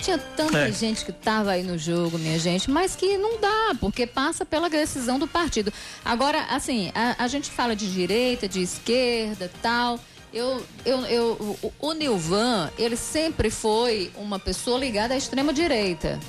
Tinha 0.00 0.16
tanta 0.18 0.58
É. 0.58 0.70
gente 0.72 1.04
que 1.04 1.10
estava 1.10 1.50
aí 1.50 1.62
no 1.64 1.76
jogo, 1.76 2.18
minha 2.18 2.38
gente, 2.38 2.70
mas 2.70 2.94
que 2.94 3.18
não 3.18 3.40
dá, 3.40 3.74
porque 3.80 4.06
passa 4.06 4.44
pela 4.46 4.70
decisão 4.70 5.18
do 5.18 5.26
partido. 5.26 5.72
Agora, 6.04 6.40
assim, 6.50 6.92
a, 6.94 7.24
a 7.24 7.26
gente 7.26 7.50
fala 7.50 7.74
de 7.74 7.92
direita, 7.92 8.46
de 8.48 8.62
esquerda 8.62 9.50
tal. 9.60 9.98
Eu, 10.32 10.62
eu, 10.84 11.00
eu, 11.06 11.58
o, 11.62 11.72
o 11.80 11.92
Nilvan, 11.94 12.70
ele 12.78 12.96
sempre 12.96 13.50
foi 13.50 14.12
uma 14.14 14.38
pessoa 14.38 14.78
ligada 14.78 15.14
à 15.14 15.16
extrema-direita. 15.16 16.20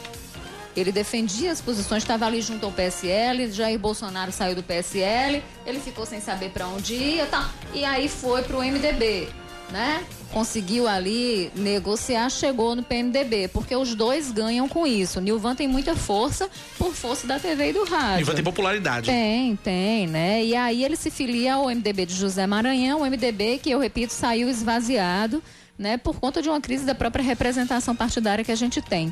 Ele 0.80 0.92
defendia 0.92 1.52
as 1.52 1.62
posições, 1.62 2.04
estava 2.04 2.26
ali 2.26 2.42
junto 2.42 2.66
ao 2.66 2.72
PSL, 2.72 3.52
Jair 3.52 3.78
Bolsonaro 3.78 4.32
saiu 4.32 4.56
do 4.56 4.64
PSL, 4.64 5.44
ele 5.66 5.80
ficou 5.80 6.06
sem 6.06 6.20
saber 6.20 6.50
para 6.50 6.68
onde 6.68 6.94
ia, 6.94 7.26
tá, 7.26 7.50
e 7.74 7.84
aí 7.84 8.08
foi 8.08 8.42
para 8.44 8.58
o 8.58 8.64
MDB, 8.64 9.28
né? 9.72 10.04
Conseguiu 10.32 10.88
ali 10.88 11.52
negociar, 11.56 12.30
chegou 12.30 12.76
no 12.76 12.84
PMDB, 12.84 13.48
porque 13.48 13.76
os 13.76 13.96
dois 13.96 14.32
ganham 14.32 14.70
com 14.70 14.86
isso. 14.86 15.20
Nilvan 15.20 15.56
tem 15.56 15.68
muita 15.68 15.96
força 15.96 16.48
por 16.78 16.94
força 16.94 17.26
da 17.26 17.40
TV 17.40 17.70
e 17.70 17.74
do 17.74 17.84
rádio. 17.84 18.28
Vai 18.28 18.36
ter 18.36 18.44
popularidade. 18.44 19.08
Tem, 19.10 19.56
tem, 19.56 20.06
né? 20.06 20.46
E 20.46 20.56
aí 20.56 20.84
ele 20.86 20.96
se 20.96 21.10
filia 21.10 21.56
ao 21.56 21.66
MDB 21.66 22.06
de 22.06 22.14
José 22.14 22.46
Maranhão, 22.46 23.02
o 23.02 23.06
MDB 23.06 23.58
que, 23.58 23.72
eu 23.72 23.80
repito, 23.80 24.14
saiu 24.14 24.48
esvaziado, 24.48 25.42
né? 25.78 25.98
Por 25.98 26.20
conta 26.20 26.44
de 26.44 26.50
uma 26.50 26.62
crise 26.62 26.86
da 26.86 26.94
própria 26.94 27.24
representação 27.24 27.96
partidária 27.96 28.46
que 28.46 28.52
a 28.52 28.56
gente 28.56 28.84
tem. 28.84 29.12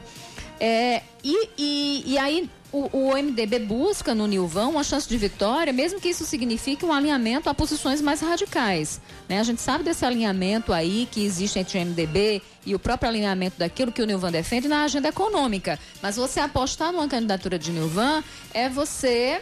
É, 0.59 1.01
e, 1.23 1.49
e, 1.57 2.03
e 2.13 2.17
aí 2.17 2.49
o, 2.71 2.89
o 2.91 3.17
MDB 3.17 3.59
busca 3.59 4.13
no 4.13 4.27
Nilvão 4.27 4.71
uma 4.71 4.83
chance 4.83 5.07
de 5.07 5.17
vitória, 5.17 5.71
mesmo 5.71 5.99
que 5.99 6.09
isso 6.09 6.25
signifique 6.25 6.85
um 6.85 6.91
alinhamento 6.91 7.49
a 7.49 7.53
posições 7.53 8.01
mais 8.01 8.21
radicais. 8.21 8.99
Né? 9.27 9.39
A 9.39 9.43
gente 9.43 9.61
sabe 9.61 9.83
desse 9.83 10.05
alinhamento 10.05 10.73
aí 10.73 11.07
que 11.11 11.23
existe 11.23 11.59
entre 11.59 11.77
o 11.77 11.85
MDB 11.85 12.41
e 12.65 12.75
o 12.75 12.79
próprio 12.79 13.09
alinhamento 13.09 13.57
daquilo 13.57 13.91
que 13.91 14.01
o 14.01 14.05
Nilvan 14.05 14.31
defende 14.31 14.67
na 14.67 14.83
agenda 14.83 15.07
econômica. 15.07 15.79
Mas 16.01 16.17
você 16.17 16.39
apostar 16.39 16.91
numa 16.91 17.07
candidatura 17.07 17.57
de 17.57 17.71
Nilvan 17.71 18.23
é 18.53 18.67
você 18.67 19.41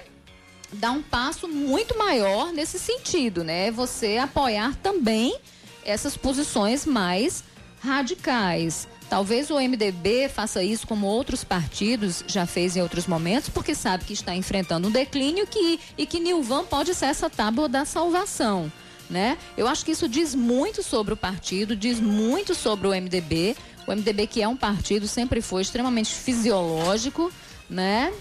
dar 0.73 0.91
um 0.91 1.01
passo 1.01 1.47
muito 1.47 1.97
maior 1.97 2.51
nesse 2.51 2.77
sentido, 2.77 3.43
né? 3.43 3.71
Você 3.71 4.17
apoiar 4.17 4.75
também 4.75 5.35
essas 5.83 6.17
posições 6.17 6.85
mais 6.85 7.43
radicais. 7.79 8.87
Talvez 9.09 9.49
o 9.51 9.59
MDB 9.59 10.29
faça 10.29 10.63
isso 10.63 10.87
como 10.87 11.05
outros 11.05 11.43
partidos 11.43 12.23
já 12.27 12.45
fez 12.45 12.75
em 12.75 12.81
outros 12.81 13.05
momentos, 13.05 13.49
porque 13.49 13.75
sabe 13.75 14.03
que 14.03 14.13
está 14.13 14.35
enfrentando 14.35 14.87
um 14.87 14.91
declínio 14.91 15.45
que, 15.45 15.79
e 15.97 16.05
que 16.05 16.19
Nilvan 16.19 16.65
pode 16.65 16.93
ser 16.95 17.05
essa 17.05 17.29
tábua 17.29 17.69
da 17.69 17.85
salvação. 17.85 18.71
Né? 19.07 19.37
Eu 19.55 19.67
acho 19.67 19.85
que 19.85 19.91
isso 19.91 20.09
diz 20.09 20.33
muito 20.33 20.81
sobre 20.81 21.13
o 21.13 21.17
partido, 21.17 21.75
diz 21.75 21.99
muito 21.99 22.55
sobre 22.55 22.87
o 22.87 22.91
MDB. 22.91 23.55
O 23.85 23.91
MDB 23.91 24.25
que 24.25 24.41
é 24.41 24.47
um 24.47 24.57
partido 24.57 25.07
sempre 25.07 25.41
foi 25.41 25.61
extremamente 25.61 26.11
fisiológico, 26.11 27.31
né? 27.69 28.11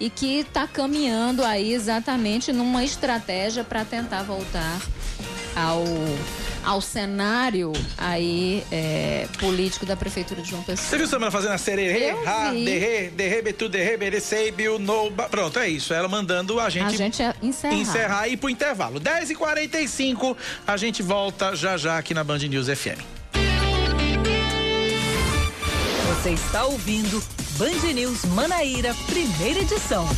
E 0.00 0.10
que 0.10 0.40
está 0.40 0.66
caminhando 0.66 1.44
aí 1.44 1.72
exatamente 1.72 2.52
numa 2.52 2.82
estratégia 2.82 3.62
para 3.62 3.84
tentar 3.84 4.24
voltar 4.24 4.80
ao 5.54 5.84
ao 6.64 6.80
cenário 6.80 7.72
aí 7.98 8.64
é, 8.72 9.26
político 9.38 9.84
da 9.86 9.96
prefeitura 9.96 10.40
de 10.42 10.50
João 10.50 10.62
Pessoa. 10.62 10.88
Você 10.88 10.96
viu 10.96 11.06
Samara 11.06 11.30
fazendo 11.30 11.52
a 11.52 11.58
sererê? 11.58 12.10
Eu 12.12 12.28
Ha, 12.28 12.50
derre, 12.52 13.10
derre, 13.10 13.42
betu, 13.42 13.68
derre, 13.68 13.96
berecei, 13.96 14.50
biu, 14.50 14.78
no... 14.78 15.10
Pronto, 15.30 15.58
é 15.58 15.68
isso. 15.68 15.92
Ela 15.92 16.08
mandando 16.08 16.58
a 16.60 16.68
gente, 16.70 16.86
A 16.86 16.96
gente 16.96 17.22
é 17.22 17.34
encerrar. 17.42 17.74
encerrar 17.74 18.28
e 18.28 18.32
ir 18.32 18.36
pro 18.36 18.48
intervalo. 18.50 19.00
10h45, 19.00 20.36
a 20.66 20.76
gente 20.76 21.02
volta 21.02 21.54
já 21.54 21.76
já 21.76 21.98
aqui 21.98 22.14
na 22.14 22.24
Band 22.24 22.38
News 22.38 22.66
FM. 22.68 23.00
Você 26.22 26.30
está 26.30 26.64
ouvindo 26.64 27.22
Band 27.58 27.92
News 27.92 28.24
Manaíra, 28.26 28.94
primeira 29.06 29.60
edição. 29.60 30.08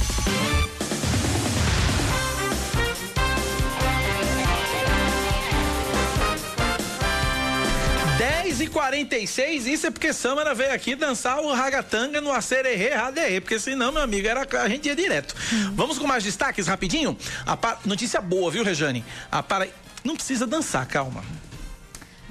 E 8.60 8.66
46 8.66 9.66
isso 9.66 9.86
é 9.86 9.90
porque 9.90 10.12
Samara 10.12 10.54
veio 10.54 10.72
aqui 10.72 10.94
dançar 10.94 11.38
o 11.38 11.52
ragatanga 11.52 12.20
no 12.20 12.32
acererê 12.32 12.90
raderê, 12.94 13.40
porque 13.40 13.58
senão, 13.58 13.92
meu 13.92 14.00
amigo, 14.02 14.26
era, 14.26 14.46
a 14.62 14.68
gente 14.68 14.86
ia 14.86 14.96
direto. 14.96 15.34
Vamos 15.74 15.98
com 15.98 16.06
mais 16.06 16.24
destaques 16.24 16.66
rapidinho? 16.66 17.16
A 17.44 17.56
pa- 17.56 17.78
Notícia 17.84 18.20
boa, 18.20 18.50
viu, 18.50 18.64
Rejane? 18.64 19.04
A 19.30 19.42
para... 19.42 19.68
Não 20.02 20.14
precisa 20.16 20.46
dançar, 20.46 20.86
calma. 20.86 21.22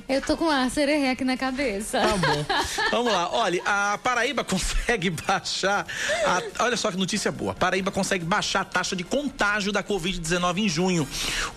Eu 0.07 0.21
tô 0.21 0.37
com 0.37 0.47
a 0.49 0.69
sererê 0.69 1.09
aqui 1.09 1.23
na 1.23 1.35
cabeça. 1.35 1.99
Tá 1.99 2.15
bom. 2.17 2.45
Vamos 2.91 3.11
lá. 3.11 3.29
Olha, 3.31 3.61
a 3.65 3.97
Paraíba 3.97 4.43
consegue 4.45 5.09
baixar. 5.09 5.85
a- 6.25 6.63
olha 6.63 6.77
só 6.77 6.91
que 6.91 6.97
notícia 6.97 7.31
boa. 7.31 7.53
A 7.53 7.55
Paraíba 7.55 7.89
consegue 7.89 8.23
baixar 8.23 8.61
a 8.61 8.65
taxa 8.65 8.95
de 8.95 9.03
contágio 9.03 9.71
da 9.71 9.83
Covid-19 9.83 10.57
em 10.59 10.69
junho. 10.69 11.07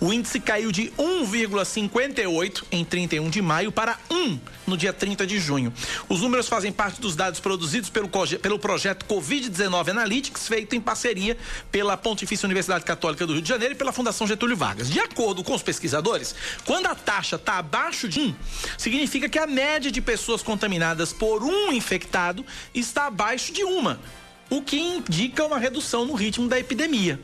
O 0.01 0.13
índice 0.13 0.41
caiu 0.41 0.73
de 0.73 0.91
1,58 0.99 2.65
em 2.73 2.85
31 2.85 3.29
de 3.29 3.43
maio 3.43 3.71
para 3.71 3.99
1 4.11 4.39
no 4.67 4.77
dia 4.77 4.93
30 4.93 5.27
de 5.27 5.39
junho. 5.39 5.73
Os 6.09 6.21
números 6.21 6.49
fazem 6.49 6.71
parte 6.73 7.01
dos 7.01 7.17
dados 7.17 7.41
produzidos 7.41 7.89
pelo, 7.91 8.09
pelo 8.09 8.59
projeto 8.59 9.05
Covid-19 9.07 9.89
Analytics, 9.91 10.47
feito 10.49 10.75
em 10.77 10.81
parceria 10.81 11.37
pela 11.71 11.97
Pontifícia 11.97 12.47
Universidade 12.47 12.85
Católica 12.85 13.27
do 13.27 13.33
Rio 13.35 13.43
de 13.43 13.49
Janeiro 13.49 13.75
e 13.75 13.77
pela 13.77 13.93
Fundação 13.93 14.27
Getúlio 14.27 14.57
Vargas. 14.57 14.91
De 14.91 15.01
acordo 15.01 15.43
com 15.45 15.55
os 15.55 15.63
pesquisadores, 15.63 16.35
quando 16.67 16.87
a 16.87 16.95
taxa 16.95 17.37
está 17.37 17.59
abaixo 17.59 18.09
de 18.09 18.21
1, 18.21 18.35
significa 18.77 19.29
que 19.29 19.39
a 19.39 19.47
média 19.47 19.91
de 19.91 20.01
pessoas 20.01 20.43
contaminadas 20.43 21.13
por 21.13 21.43
um 21.43 21.73
infectado 21.73 22.45
está 22.75 23.07
abaixo 23.07 23.53
de 23.53 23.65
uma, 23.65 24.01
o 24.51 24.63
que 24.63 24.79
indica 24.79 25.45
uma 25.45 25.59
redução 25.59 26.05
no 26.05 26.15
ritmo 26.15 26.49
da 26.49 26.59
epidemia. 26.59 27.21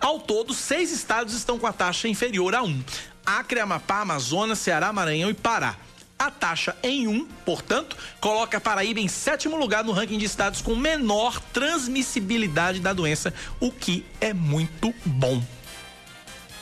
Ao 0.00 0.20
todo, 0.20 0.54
seis 0.54 0.90
estados 0.90 1.34
estão 1.34 1.58
com 1.58 1.66
a 1.66 1.72
taxa 1.72 2.08
inferior 2.08 2.54
a 2.54 2.62
1. 2.62 2.84
Acre, 3.24 3.60
Amapá, 3.60 4.00
Amazonas, 4.00 4.58
Ceará, 4.58 4.92
Maranhão 4.92 5.30
e 5.30 5.34
Pará. 5.34 5.76
A 6.18 6.30
taxa 6.30 6.76
em 6.82 7.08
1, 7.08 7.26
portanto, 7.44 7.96
coloca 8.20 8.60
Paraíba 8.60 9.00
em 9.00 9.08
sétimo 9.08 9.56
lugar 9.56 9.82
no 9.82 9.92
ranking 9.92 10.16
de 10.16 10.24
estados 10.24 10.62
com 10.62 10.76
menor 10.76 11.40
transmissibilidade 11.52 12.80
da 12.80 12.92
doença, 12.92 13.34
o 13.58 13.70
que 13.70 14.04
é 14.20 14.32
muito 14.32 14.94
bom. 15.04 15.42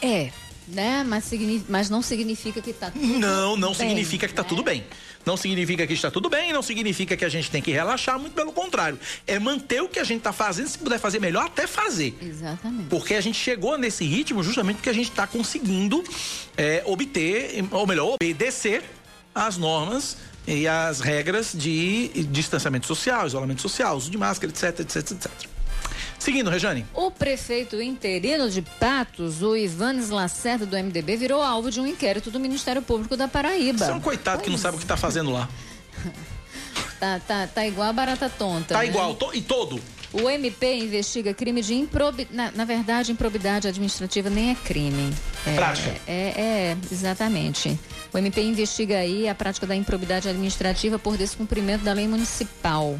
É, 0.00 0.32
né? 0.72 1.04
Mas, 1.06 1.24
signi- 1.24 1.64
mas 1.68 1.88
não 1.90 2.02
significa 2.02 2.60
que 2.60 2.72
tá 2.72 2.90
tudo 2.90 3.06
Não, 3.18 3.56
não 3.56 3.72
bem, 3.74 3.88
significa 3.88 4.26
que 4.26 4.32
está 4.32 4.42
né? 4.42 4.48
tudo 4.48 4.62
bem. 4.62 4.84
Não 5.24 5.36
significa 5.36 5.86
que 5.86 5.92
está 5.92 6.10
tudo 6.10 6.28
bem, 6.28 6.52
não 6.52 6.62
significa 6.62 7.16
que 7.16 7.24
a 7.24 7.28
gente 7.28 7.48
tem 7.48 7.62
que 7.62 7.70
relaxar, 7.70 8.18
muito 8.18 8.32
pelo 8.34 8.52
contrário. 8.52 8.98
É 9.24 9.38
manter 9.38 9.80
o 9.80 9.88
que 9.88 10.00
a 10.00 10.04
gente 10.04 10.18
está 10.18 10.32
fazendo, 10.32 10.66
se 10.68 10.76
puder 10.78 10.98
fazer 10.98 11.20
melhor, 11.20 11.44
até 11.46 11.66
fazer. 11.68 12.18
Exatamente. 12.20 12.88
Porque 12.88 13.14
a 13.14 13.20
gente 13.20 13.38
chegou 13.38 13.78
nesse 13.78 14.04
ritmo 14.04 14.42
justamente 14.42 14.76
porque 14.76 14.90
a 14.90 14.92
gente 14.92 15.10
está 15.10 15.24
conseguindo 15.26 16.02
é, 16.56 16.82
obter, 16.86 17.64
ou 17.70 17.86
melhor, 17.86 18.14
obedecer 18.14 18.82
às 19.32 19.56
normas 19.56 20.16
e 20.44 20.66
às 20.66 20.98
regras 20.98 21.52
de 21.54 22.08
distanciamento 22.32 22.86
social, 22.88 23.24
isolamento 23.24 23.62
social, 23.62 23.96
uso 23.96 24.10
de 24.10 24.18
máscara, 24.18 24.50
etc, 24.52 24.80
etc, 24.80 24.96
etc. 25.12 25.30
Seguindo, 26.22 26.50
Rejane. 26.50 26.86
O 26.94 27.10
prefeito 27.10 27.82
interino 27.82 28.48
de 28.48 28.62
Patos, 28.62 29.42
o 29.42 29.56
Ivanes 29.56 30.08
Lacerda 30.08 30.64
do 30.64 30.76
MDB, 30.76 31.16
virou 31.16 31.42
alvo 31.42 31.68
de 31.68 31.80
um 31.80 31.86
inquérito 31.86 32.30
do 32.30 32.38
Ministério 32.38 32.80
Público 32.80 33.16
da 33.16 33.26
Paraíba. 33.26 33.84
Você 33.84 33.90
é 33.90 33.94
um 33.94 34.00
coitado 34.00 34.40
que 34.40 34.48
não 34.48 34.56
sabe 34.56 34.76
o 34.76 34.78
que 34.78 34.84
está 34.84 34.96
fazendo 34.96 35.32
lá. 35.32 35.48
Tá, 36.98 37.18
tá, 37.18 37.48
tá 37.48 37.66
igual 37.66 37.88
a 37.88 37.92
barata 37.92 38.30
tonta. 38.30 38.74
Tá 38.74 38.78
né? 38.78 38.86
igual, 38.86 39.16
to- 39.16 39.34
e 39.34 39.42
todo. 39.42 39.80
O 40.12 40.30
MP 40.30 40.72
investiga 40.72 41.34
crime 41.34 41.60
de 41.60 41.74
improbidade. 41.74 42.32
Na, 42.32 42.52
na 42.52 42.64
verdade, 42.64 43.10
improbidade 43.10 43.66
administrativa 43.66 44.30
nem 44.30 44.52
é 44.52 44.54
crime. 44.54 45.12
É, 45.44 45.56
Prática. 45.56 45.90
É, 46.06 46.12
é, 46.12 46.76
exatamente. 46.92 47.76
O 48.12 48.18
MP 48.18 48.40
investiga 48.42 48.98
aí 48.98 49.28
a 49.28 49.34
prática 49.34 49.66
da 49.66 49.74
improbidade 49.74 50.28
administrativa 50.28 50.96
por 50.96 51.16
descumprimento 51.16 51.82
da 51.82 51.92
lei 51.92 52.06
municipal. 52.06 52.96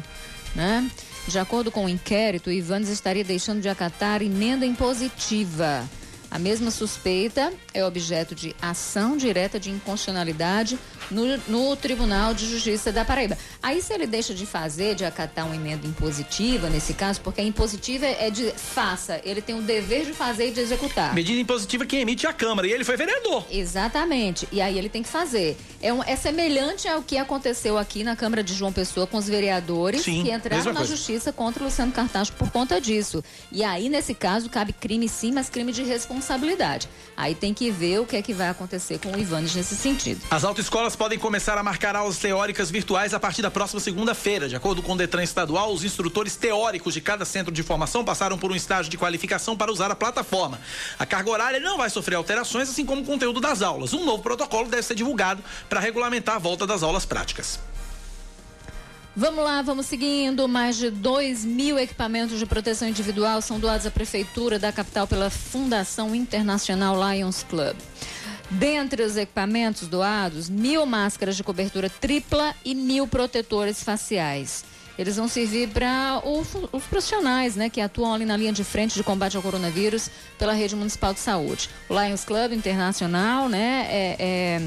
Né? 0.53 0.85
De 1.27 1.39
acordo 1.39 1.71
com 1.71 1.85
o 1.85 1.89
inquérito, 1.89 2.51
Ivanes 2.51 2.89
estaria 2.89 3.23
deixando 3.23 3.61
de 3.61 3.69
acatar 3.69 4.21
emenda 4.21 4.65
impositiva. 4.65 5.87
A 6.29 6.39
mesma 6.39 6.71
suspeita 6.71 7.53
é 7.73 7.85
objeto 7.85 8.33
de 8.33 8.55
ação 8.61 9.15
direta 9.15 9.59
de 9.59 9.69
inconstitucionalidade 9.69 10.79
no, 11.13 11.37
no, 11.47 11.75
Tribunal 11.75 12.33
de 12.33 12.47
Justiça 12.47 12.91
da 12.91 13.05
Paraíba. 13.05 13.37
Aí, 13.61 13.81
se 13.81 13.93
ele 13.93 14.07
deixa 14.07 14.33
de 14.33 14.45
fazer, 14.45 14.95
de 14.95 15.05
acatar 15.05 15.45
uma 15.45 15.55
emenda 15.55 15.85
impositiva, 15.87 16.69
nesse 16.69 16.93
caso, 16.93 17.21
porque 17.21 17.41
a 17.41 17.43
impositiva 17.43 18.05
é 18.05 18.29
de 18.29 18.51
faça, 18.51 19.21
ele 19.23 19.41
tem 19.41 19.55
o 19.55 19.61
dever 19.61 20.05
de 20.05 20.13
fazer 20.13 20.49
e 20.49 20.51
de 20.51 20.59
executar. 20.59 21.13
Medida 21.13 21.39
impositiva 21.39 21.85
que 21.85 21.97
emite 21.97 22.27
a 22.27 22.33
Câmara, 22.33 22.67
e 22.67 22.71
ele 22.71 22.83
foi 22.83 22.97
vereador. 22.97 23.45
Exatamente. 23.49 24.47
E 24.51 24.61
aí 24.61 24.77
ele 24.77 24.89
tem 24.89 25.03
que 25.03 25.09
fazer. 25.09 25.57
É, 25.81 25.93
um, 25.93 26.03
é 26.03 26.15
semelhante 26.15 26.87
ao 26.87 27.01
que 27.01 27.17
aconteceu 27.17 27.77
aqui 27.77 28.03
na 28.03 28.15
Câmara 28.15 28.43
de 28.43 28.53
João 28.53 28.73
Pessoa 28.73 29.05
com 29.05 29.17
os 29.17 29.27
vereadores 29.27 30.01
Sim, 30.01 30.23
que 30.23 30.31
entraram 30.31 30.73
na 30.73 30.83
justiça 30.83 31.31
contra 31.31 31.63
o 31.63 31.65
Luciano 31.65 31.91
Cartacho 31.91 32.33
por 32.33 32.49
conta 32.51 32.81
disso. 32.81 33.23
E 33.51 33.63
aí, 33.63 33.89
nesse 33.89 34.13
caso, 34.13 34.49
cabe 34.49 34.73
crime 34.73 35.07
sim, 35.07 35.31
mas 35.31 35.49
crime 35.49 35.71
de 35.71 35.83
responsabilidade 35.83 36.23
responsabilidade. 36.33 36.89
Aí 37.15 37.35
tem 37.35 37.53
que 37.53 37.69
ver 37.69 37.99
o 37.99 38.05
que 38.05 38.15
é 38.15 38.21
que 38.21 38.33
vai 38.33 38.49
acontecer 38.49 38.99
com 38.99 39.11
o 39.11 39.19
Ivanes 39.19 39.53
nesse 39.55 39.75
sentido. 39.75 40.21
As 40.31 40.43
autoescolas 40.43 40.95
podem 41.03 41.19
começar 41.19 41.57
a 41.57 41.63
marcar 41.63 41.97
aulas 41.97 42.17
teóricas 42.17 42.71
virtuais 42.71 43.13
a 43.13 43.19
partir 43.19 43.41
da 43.41 43.51
próxima 43.51 43.81
segunda-feira. 43.81 44.47
De 44.47 44.55
acordo 44.55 44.81
com 44.81 44.93
o 44.93 44.95
Detran 44.95 45.21
Estadual, 45.21 45.73
os 45.73 45.83
instrutores 45.83 46.37
teóricos 46.37 46.93
de 46.93 47.01
cada 47.01 47.25
centro 47.25 47.51
de 47.51 47.61
formação 47.61 48.05
passaram 48.05 48.37
por 48.37 48.53
um 48.53 48.55
estágio 48.55 48.89
de 48.89 48.97
qualificação 48.97 49.57
para 49.57 49.69
usar 49.69 49.91
a 49.91 49.95
plataforma. 49.95 50.61
A 50.97 51.05
carga 51.05 51.29
horária 51.29 51.59
não 51.59 51.77
vai 51.77 51.89
sofrer 51.89 52.15
alterações, 52.15 52.69
assim 52.69 52.85
como 52.85 53.01
o 53.01 53.05
conteúdo 53.05 53.41
das 53.41 53.61
aulas. 53.61 53.93
Um 53.93 54.05
novo 54.05 54.23
protocolo 54.23 54.69
deve 54.69 54.83
ser 54.83 54.95
divulgado 54.95 55.43
para 55.67 55.81
regulamentar 55.81 56.35
a 56.35 56.39
volta 56.39 56.65
das 56.65 56.83
aulas 56.83 57.05
práticas. 57.05 57.59
Vamos 59.13 59.43
lá, 59.43 59.61
vamos 59.61 59.87
seguindo. 59.87 60.47
Mais 60.47 60.77
de 60.77 60.89
2 60.89 61.43
mil 61.43 61.77
equipamentos 61.77 62.39
de 62.39 62.45
proteção 62.45 62.87
individual 62.87 63.41
são 63.41 63.59
doados 63.59 63.85
à 63.85 63.91
Prefeitura 63.91 64.57
da 64.57 64.71
capital 64.71 65.05
pela 65.05 65.29
Fundação 65.29 66.15
Internacional 66.15 66.95
Lions 66.95 67.43
Club. 67.43 67.75
Dentre 68.53 69.03
os 69.03 69.17
equipamentos 69.17 69.87
doados, 69.87 70.49
mil 70.49 70.85
máscaras 70.85 71.35
de 71.35 71.43
cobertura 71.43 71.89
tripla 71.89 72.53
e 72.63 72.75
mil 72.75 73.07
protetores 73.07 73.83
faciais. 73.83 74.63
Eles 74.97 75.15
vão 75.15 75.27
servir 75.27 75.69
para 75.69 76.21
os 76.23 76.83
profissionais 76.83 77.55
né, 77.55 77.67
que 77.67 77.81
atuam 77.81 78.13
ali 78.13 78.25
na 78.25 78.37
linha 78.37 78.53
de 78.53 78.63
frente 78.63 78.93
de 78.93 79.03
combate 79.03 79.35
ao 79.35 79.41
coronavírus 79.41 80.09
pela 80.37 80.53
rede 80.53 80.75
municipal 80.75 81.13
de 81.15 81.19
saúde. 81.19 81.67
O 81.89 81.99
Lions 81.99 82.23
Club 82.23 82.53
Internacional 82.53 83.49
né, 83.49 83.87
é, 83.89 84.15
é 84.19 84.61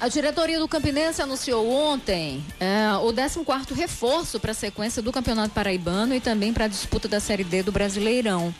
A 0.00 0.08
diretoria 0.08 0.58
do 0.58 0.66
Campinense 0.66 1.20
anunciou 1.20 1.70
ontem 1.70 2.42
é, 2.58 2.90
o 3.02 3.12
14 3.12 3.74
reforço 3.74 4.40
para 4.40 4.52
a 4.52 4.54
sequência 4.54 5.02
do 5.02 5.12
Campeonato 5.12 5.52
Paraibano 5.52 6.14
e 6.14 6.20
também 6.20 6.54
para 6.54 6.64
a 6.64 6.68
disputa 6.68 7.06
da 7.06 7.20
Série 7.20 7.44
D 7.44 7.62
do 7.62 7.70
Brasileirão. 7.70 8.54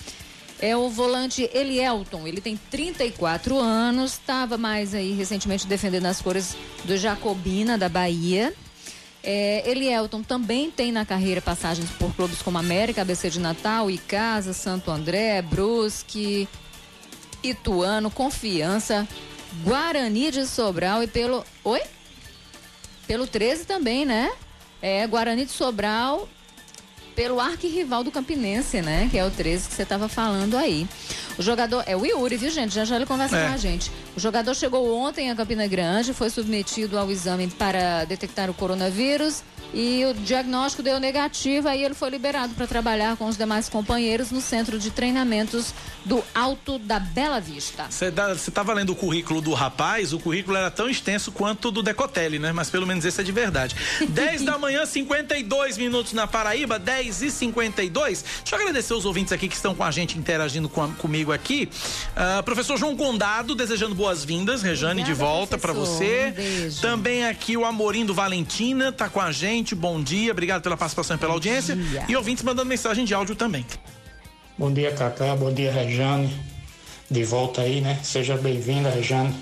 É 0.61 0.77
o 0.77 0.91
volante 0.91 1.49
Elielton, 1.55 2.29
ele 2.29 2.43
tem 2.43 2.61
34 2.71 3.59
anos, 3.59 4.12
estava 4.12 4.59
mais 4.59 4.95
aí 4.95 5.12
recentemente 5.12 5.67
defendendo 5.67 6.05
as 6.05 6.21
cores 6.21 6.55
do 6.85 6.95
Jacobina, 6.99 7.79
da 7.79 7.89
Bahia. 7.89 8.53
É, 9.23 9.62
Elielton 9.65 10.23
também 10.23 10.71
tem 10.71 10.93
na 10.93 11.07
carreira 11.07 11.41
passagens 11.41 11.89
por 11.93 12.15
clubes 12.15 12.43
como 12.43 12.59
América, 12.59 13.01
ABC 13.01 13.31
de 13.31 13.41
Natal, 13.41 13.91
Icasa, 13.91 14.53
Santo 14.53 14.91
André, 14.91 15.41
Brusque, 15.41 16.47
Ituano, 17.43 18.11
Confiança, 18.11 19.09
Guarani 19.64 20.31
de 20.31 20.47
Sobral 20.47 21.02
e 21.02 21.06
pelo. 21.06 21.44
Oi? 21.64 21.81
Pelo 23.06 23.27
13 23.27 23.64
também, 23.64 24.05
né? 24.05 24.31
É, 24.81 25.06
Guarani 25.06 25.44
de 25.44 25.51
Sobral, 25.51 26.28
pelo 27.14 27.40
arquirrival 27.40 28.05
do 28.05 28.10
Campinense, 28.10 28.81
né? 28.81 29.09
Que 29.10 29.18
é 29.18 29.24
o 29.24 29.31
13 29.31 29.68
que 29.68 29.74
você 29.74 29.82
estava 29.82 30.09
falando 30.09 30.56
aí. 30.56 30.89
O 31.39 31.43
jogador. 31.43 31.85
É 31.86 31.97
o 31.97 32.06
Yuri, 32.06 32.36
viu, 32.36 32.51
gente? 32.51 32.74
Já 32.74 32.85
já 32.85 32.97
ele 32.97 33.06
conversa 33.06 33.36
é. 33.36 33.48
com 33.48 33.55
a 33.55 33.56
gente. 33.56 33.90
O 34.16 34.20
jogador 34.20 34.55
chegou 34.55 34.97
ontem 34.97 35.31
a 35.31 35.35
Campina 35.35 35.66
Grande, 35.66 36.14
foi 36.14 36.31
submetido 36.31 36.98
ao 36.98 37.10
exame 37.10 37.48
para 37.48 38.05
detectar 38.05 38.48
o 38.48 38.55
coronavírus 38.55 39.43
e 39.73 40.05
o 40.05 40.15
diagnóstico 40.15 40.83
deu 40.83 40.99
negativo, 40.99 41.69
aí 41.69 41.85
ele 41.85 41.95
foi 41.95 42.11
liberado 42.11 42.55
para 42.55 42.67
trabalhar 42.67 43.17
com 43.17 43.27
os 43.27 43.37
demais 43.37 43.69
companheiros 43.69 44.31
no 44.31 44.41
centro 44.41 44.79
de 44.79 44.91
treinamentos 44.91 45.73
do 46.05 46.25
Alto 46.35 46.79
da 46.79 46.99
Bela 46.99 47.41
Vista. 47.41 47.87
Você 47.91 48.07
estava 48.07 48.73
lendo 48.73 48.91
o 48.91 48.97
currículo 48.97 49.41
do 49.41 49.53
rapaz, 49.53 50.13
o 50.13 50.19
currículo 50.19 50.57
era 50.57 50.71
tão 50.71 50.89
extenso 50.89 51.31
quanto 51.31 51.71
do 51.71 51.83
Decotelli, 51.83 52.39
né? 52.39 52.53
Mas 52.53 52.71
pelo 52.71 52.87
menos 52.87 53.05
esse 53.05 53.21
é 53.21 53.25
de 53.25 53.33
verdade. 53.33 53.77
10 54.09 54.43
da 54.43 54.59
manhã, 54.59 54.85
52 54.85 55.79
minutos 55.79 56.13
na 56.13 56.27
Paraíba, 56.27 56.79
10 56.79 57.23
e 57.23 57.31
52. 57.31 58.23
Deixa 58.23 58.57
eu 58.57 58.61
agradecer 58.61 58.95
os 58.95 59.05
ouvintes 59.05 59.33
aqui 59.33 59.49
que 59.49 59.55
estão 59.55 59.75
com 59.75 59.85
a 59.85 59.91
gente 59.91 60.19
interagindo 60.19 60.69
com 60.69 60.83
a, 60.83 60.89
comigo 60.89 61.33
aqui. 61.33 61.69
Uh, 62.13 62.43
professor 62.43 62.77
João 62.77 62.97
Condado, 62.97 63.55
desejando 63.55 63.95
boas-vindas. 63.95 64.63
Rejane, 64.63 65.03
Obrigada, 65.03 65.15
de 65.15 65.19
volta 65.19 65.59
para 65.59 65.73
você. 65.73 66.35
Um 66.69 66.81
Também 66.81 67.27
aqui 67.27 67.57
o 67.57 67.65
Amorim 67.65 68.05
do 68.05 68.15
Valentina 68.15 68.91
tá 68.91 69.09
com 69.09 69.21
a 69.21 69.31
gente. 69.31 69.60
Bom 69.74 70.03
dia, 70.03 70.32
obrigado 70.32 70.62
pela 70.62 70.77
participação 70.77 71.16
e 71.16 71.19
pela 71.19 71.32
audiência. 71.35 71.77
E 72.09 72.16
ouvintes 72.16 72.43
mandando 72.43 72.69
mensagem 72.69 73.05
de 73.05 73.15
áudio 73.15 73.37
também. 73.37 73.65
Bom 74.59 74.73
dia, 74.73 74.93
Cacá. 74.93 75.35
Bom 75.37 75.53
dia, 75.53 75.73
Rejane. 75.73 76.35
De 77.11 77.24
volta 77.24 77.62
aí, 77.62 77.81
né? 77.81 77.99
Seja 78.03 78.37
bem-vinda, 78.37 78.91
Rejane. 78.91 79.35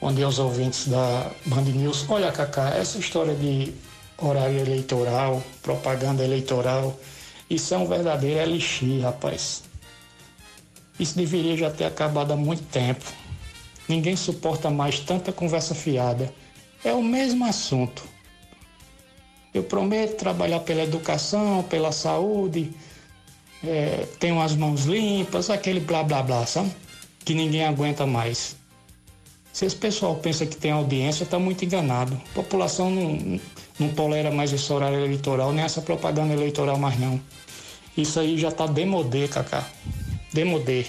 Bom 0.00 0.12
dia 0.12 0.26
aos 0.26 0.38
ouvintes 0.38 0.88
da 0.88 1.30
Band 1.46 1.62
News. 1.62 2.06
Olha, 2.08 2.32
Cacá, 2.32 2.70
essa 2.70 2.98
história 2.98 3.34
de 3.34 3.72
horário 4.18 4.58
eleitoral, 4.58 5.42
propaganda 5.62 6.24
eleitoral, 6.24 6.98
isso 7.48 7.74
é 7.74 7.78
um 7.78 7.86
verdadeiro 7.86 8.40
elixir, 8.40 9.02
rapaz. 9.02 9.62
Isso 10.98 11.16
deveria 11.16 11.56
já 11.56 11.70
ter 11.70 11.84
acabado 11.84 12.32
há 12.32 12.36
muito 12.36 12.62
tempo. 12.64 13.04
Ninguém 13.88 14.16
suporta 14.16 14.70
mais 14.70 15.00
tanta 15.00 15.32
conversa 15.32 15.74
fiada. 15.74 16.32
É 16.84 16.92
o 16.92 17.02
mesmo 17.02 17.44
assunto. 17.44 18.02
Eu 19.52 19.64
prometo 19.64 20.16
trabalhar 20.16 20.60
pela 20.60 20.82
educação, 20.82 21.62
pela 21.64 21.90
saúde, 21.90 22.72
é, 23.64 24.06
tenho 24.18 24.40
as 24.40 24.54
mãos 24.54 24.84
limpas, 24.84 25.50
aquele 25.50 25.80
blá 25.80 26.02
blá 26.02 26.22
blá, 26.22 26.46
sabe? 26.46 26.70
Que 27.24 27.34
ninguém 27.34 27.64
aguenta 27.64 28.06
mais. 28.06 28.56
Se 29.52 29.66
esse 29.66 29.76
pessoal 29.76 30.14
pensa 30.16 30.46
que 30.46 30.56
tem 30.56 30.70
audiência, 30.70 31.24
está 31.24 31.38
muito 31.38 31.64
enganado. 31.64 32.18
A 32.30 32.34
população 32.34 32.90
não, 32.90 33.40
não 33.78 33.88
tolera 33.90 34.30
mais 34.30 34.52
esse 34.52 34.72
horário 34.72 35.04
eleitoral, 35.04 35.52
nem 35.52 35.64
essa 35.64 35.82
propaganda 35.82 36.32
eleitoral 36.32 36.78
mais 36.78 36.98
não. 36.98 37.20
Isso 37.96 38.18
aí 38.20 38.38
já 38.38 38.48
está 38.48 38.66
demodê, 38.66 39.26
Cacá. 39.28 39.68
Demodê. 40.32 40.86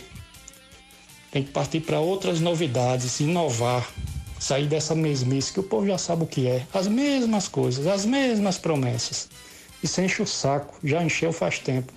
Tem 1.32 1.44
que 1.44 1.52
partir 1.52 1.80
para 1.82 2.00
outras 2.00 2.40
novidades, 2.40 3.20
inovar, 3.20 3.90
sair 4.42 4.66
dessa 4.66 4.96
mesmice 4.96 5.54
que 5.54 5.60
o 5.60 5.64
povo 5.64 5.86
já 5.86 6.00
sabe 6.00 6.24
o 6.24 6.28
que 6.28 6.48
é. 6.48 6.66
As 6.74 6.88
mesmas 6.88 7.48
coisas, 7.48 7.86
as 7.86 8.06
mesmas 8.06 8.58
promessas. 8.58 9.30
Isso 9.84 10.02
enche 10.02 10.20
o 10.20 10.26
saco, 10.26 10.76
já 10.84 11.04
encheu 11.04 11.32
faz 11.32 11.60
tempo. 11.60 11.94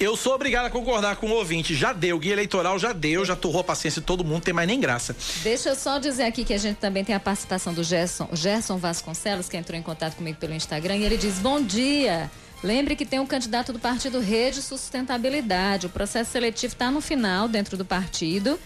Eu 0.00 0.16
sou 0.16 0.34
obrigado 0.34 0.66
a 0.66 0.70
concordar 0.70 1.16
com 1.16 1.26
o 1.26 1.32
ouvinte. 1.32 1.74
Já 1.74 1.92
deu, 1.92 2.18
guia 2.18 2.32
eleitoral 2.32 2.78
já 2.78 2.94
deu, 2.94 3.24
já 3.26 3.36
torrou 3.36 3.60
a 3.60 3.64
paciência 3.64 4.00
de 4.00 4.06
todo 4.06 4.24
mundo, 4.24 4.42
tem 4.42 4.54
mais 4.54 4.66
nem 4.66 4.80
graça. 4.80 5.14
Deixa 5.42 5.70
eu 5.70 5.76
só 5.76 5.98
dizer 5.98 6.24
aqui 6.24 6.44
que 6.44 6.54
a 6.54 6.58
gente 6.58 6.76
também 6.76 7.04
tem 7.04 7.14
a 7.14 7.20
participação 7.20 7.74
do 7.74 7.84
Gerson, 7.84 8.28
Gerson 8.32 8.78
Vasconcelos, 8.78 9.48
que 9.50 9.56
entrou 9.56 9.78
em 9.78 9.82
contato 9.82 10.16
comigo 10.16 10.38
pelo 10.38 10.54
Instagram, 10.54 10.96
e 10.96 11.04
ele 11.04 11.18
diz: 11.18 11.38
Bom 11.38 11.62
dia. 11.62 12.30
Lembre 12.62 12.96
que 12.96 13.04
tem 13.04 13.20
um 13.20 13.26
candidato 13.26 13.70
do 13.70 13.78
partido 13.78 14.18
Rede 14.18 14.62
Sustentabilidade. 14.62 15.86
O 15.86 15.90
processo 15.90 16.32
seletivo 16.32 16.72
está 16.72 16.90
no 16.90 17.02
final, 17.02 17.48
dentro 17.48 17.76
do 17.76 17.84
partido. 17.84 18.58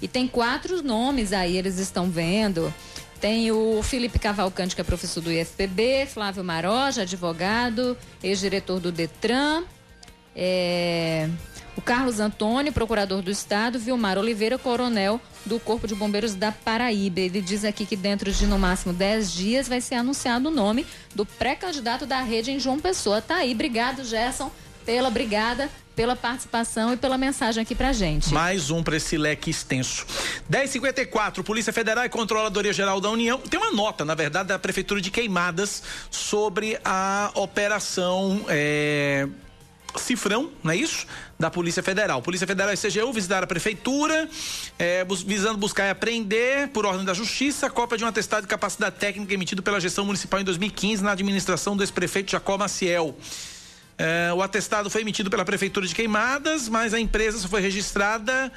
E 0.00 0.08
tem 0.08 0.26
quatro 0.26 0.82
nomes 0.82 1.32
aí, 1.32 1.56
eles 1.56 1.78
estão 1.78 2.10
vendo. 2.10 2.72
Tem 3.20 3.50
o 3.50 3.82
Felipe 3.82 4.18
Cavalcante, 4.18 4.74
que 4.74 4.80
é 4.80 4.84
professor 4.84 5.20
do 5.20 5.32
IFPB, 5.32 6.06
Flávio 6.06 6.44
Maroja, 6.44 7.02
advogado, 7.02 7.96
ex-diretor 8.22 8.78
do 8.78 8.92
Detran. 8.92 9.64
É, 10.36 11.28
o 11.76 11.80
Carlos 11.80 12.20
Antônio, 12.20 12.72
procurador 12.72 13.20
do 13.22 13.30
Estado, 13.30 13.78
Vilmar 13.78 14.18
Oliveira, 14.18 14.56
coronel 14.56 15.20
do 15.44 15.58
Corpo 15.58 15.88
de 15.88 15.96
Bombeiros 15.96 16.34
da 16.34 16.52
Paraíba. 16.52 17.20
Ele 17.20 17.40
diz 17.40 17.64
aqui 17.64 17.84
que 17.84 17.96
dentro 17.96 18.30
de 18.30 18.46
no 18.46 18.58
máximo 18.58 18.92
10 18.92 19.32
dias 19.32 19.68
vai 19.68 19.80
ser 19.80 19.96
anunciado 19.96 20.48
o 20.48 20.52
nome 20.52 20.86
do 21.12 21.26
pré-candidato 21.26 22.06
da 22.06 22.20
rede 22.20 22.52
em 22.52 22.60
João 22.60 22.78
Pessoa. 22.78 23.20
Tá 23.20 23.36
aí, 23.36 23.52
obrigado, 23.52 24.04
Gerson, 24.04 24.50
pela 24.84 25.10
brigada 25.10 25.68
pela 25.98 26.14
participação 26.14 26.92
e 26.92 26.96
pela 26.96 27.18
mensagem 27.18 27.60
aqui 27.60 27.74
pra 27.74 27.92
gente. 27.92 28.32
Mais 28.32 28.70
um 28.70 28.84
para 28.84 28.96
esse 28.96 29.18
leque 29.18 29.50
extenso. 29.50 30.06
1054, 30.48 31.42
Polícia 31.42 31.72
Federal 31.72 32.04
e 32.04 32.08
Controladoria 32.08 32.72
Geral 32.72 33.00
da 33.00 33.10
União. 33.10 33.38
Tem 33.38 33.58
uma 33.58 33.72
nota, 33.72 34.04
na 34.04 34.14
verdade, 34.14 34.50
da 34.50 34.60
Prefeitura 34.60 35.00
de 35.00 35.10
Queimadas 35.10 35.82
sobre 36.08 36.78
a 36.84 37.32
operação. 37.34 38.44
É 38.46 39.26
Cifrão, 39.96 40.50
não 40.62 40.70
é 40.70 40.76
isso? 40.76 41.04
Da 41.36 41.50
Polícia 41.50 41.82
Federal. 41.82 42.22
Polícia 42.22 42.46
Federal 42.46 42.72
e 42.72 42.76
CGU 42.76 43.12
visitaram 43.12 43.42
a 43.42 43.48
Prefeitura, 43.48 44.28
é, 44.78 45.02
bus 45.02 45.22
visando 45.22 45.58
buscar 45.58 45.86
e 45.86 45.90
apreender, 45.90 46.68
por 46.68 46.86
ordem 46.86 47.04
da 47.04 47.14
Justiça, 47.14 47.66
a 47.66 47.70
cópia 47.70 47.98
de 47.98 48.04
um 48.04 48.06
atestado 48.06 48.42
de 48.42 48.48
capacidade 48.48 48.96
técnica 48.96 49.34
emitido 49.34 49.64
pela 49.64 49.80
gestão 49.80 50.04
municipal 50.04 50.38
em 50.38 50.44
2015 50.44 51.02
na 51.02 51.12
administração 51.12 51.76
do 51.76 51.82
ex-prefeito 51.82 52.30
Jacó 52.30 52.56
Maciel. 52.56 53.16
É, 53.98 54.32
o 54.32 54.40
atestado 54.40 54.88
foi 54.88 55.00
emitido 55.00 55.28
pela 55.28 55.44
Prefeitura 55.44 55.84
de 55.84 55.94
Queimadas, 55.94 56.68
mas 56.68 56.94
a 56.94 57.00
empresa 57.00 57.38
só 57.38 57.48
foi 57.48 57.60
registrada. 57.60 58.52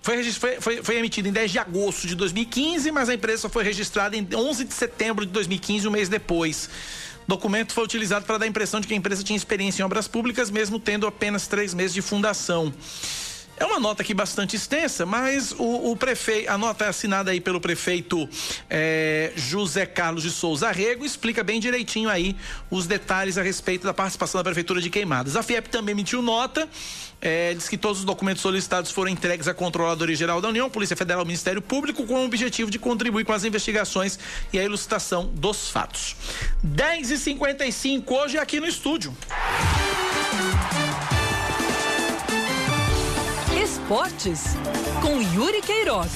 Foi, 0.00 0.22
foi, 0.60 0.82
foi, 0.82 0.98
em 0.98 1.32
10 1.32 1.50
de 1.50 1.58
agosto 1.58 2.06
de 2.06 2.14
2015, 2.14 2.92
mas 2.92 3.08
a 3.08 3.14
empresa 3.14 3.42
só 3.42 3.48
foi 3.48 3.64
registrada 3.64 4.16
em 4.16 4.28
11 4.32 4.64
de 4.64 4.74
setembro 4.74 5.26
de 5.26 5.32
2015, 5.32 5.88
um 5.88 5.90
mês 5.90 6.08
depois. 6.08 6.68
O 7.26 7.30
documento 7.30 7.72
foi 7.72 7.82
utilizado 7.84 8.24
para 8.24 8.38
dar 8.38 8.44
a 8.44 8.48
impressão 8.48 8.80
de 8.80 8.86
que 8.86 8.94
a 8.94 8.96
empresa 8.96 9.24
tinha 9.24 9.36
experiência 9.36 9.82
em 9.82 9.84
obras 9.84 10.06
públicas, 10.06 10.50
mesmo 10.50 10.78
tendo 10.78 11.06
apenas 11.06 11.46
três 11.46 11.72
meses 11.72 11.94
de 11.94 12.02
fundação. 12.02 12.72
É 13.56 13.64
uma 13.64 13.78
nota 13.78 14.02
aqui 14.02 14.12
bastante 14.12 14.56
extensa, 14.56 15.06
mas 15.06 15.52
o, 15.52 15.92
o 15.92 15.96
prefeito, 15.96 16.50
a 16.50 16.58
nota 16.58 16.84
é 16.84 16.88
assinada 16.88 17.30
aí 17.30 17.40
pelo 17.40 17.60
prefeito 17.60 18.28
é, 18.68 19.32
José 19.36 19.86
Carlos 19.86 20.24
de 20.24 20.30
Souza 20.30 20.70
Rego, 20.72 21.04
explica 21.04 21.44
bem 21.44 21.60
direitinho 21.60 22.08
aí 22.08 22.36
os 22.68 22.86
detalhes 22.86 23.38
a 23.38 23.42
respeito 23.42 23.84
da 23.84 23.94
participação 23.94 24.40
da 24.40 24.44
prefeitura 24.44 24.80
de 24.80 24.90
Queimadas. 24.90 25.36
A 25.36 25.42
FIEP 25.42 25.68
também 25.68 25.92
emitiu 25.92 26.20
nota, 26.20 26.68
é, 27.20 27.54
diz 27.54 27.68
que 27.68 27.78
todos 27.78 28.00
os 28.00 28.04
documentos 28.04 28.42
solicitados 28.42 28.90
foram 28.90 29.10
entregues 29.10 29.46
à 29.46 29.54
Controladoria 29.54 30.16
Geral 30.16 30.40
da 30.40 30.48
União, 30.48 30.68
Polícia 30.68 30.96
Federal 30.96 31.22
e 31.22 31.26
Ministério 31.26 31.62
Público, 31.62 32.04
com 32.06 32.14
o 32.14 32.24
objetivo 32.24 32.70
de 32.70 32.78
contribuir 32.78 33.24
com 33.24 33.32
as 33.32 33.44
investigações 33.44 34.18
e 34.52 34.58
a 34.58 34.64
ilustração 34.64 35.26
dos 35.26 35.70
fatos. 35.70 36.16
10 36.62 37.12
e 37.12 37.18
55 37.18 38.14
hoje 38.14 38.36
aqui 38.36 38.58
no 38.58 38.66
estúdio. 38.66 39.16
Esportes 43.84 44.56
com 45.02 45.20
Yuri 45.20 45.60
Queiroga. 45.60 46.08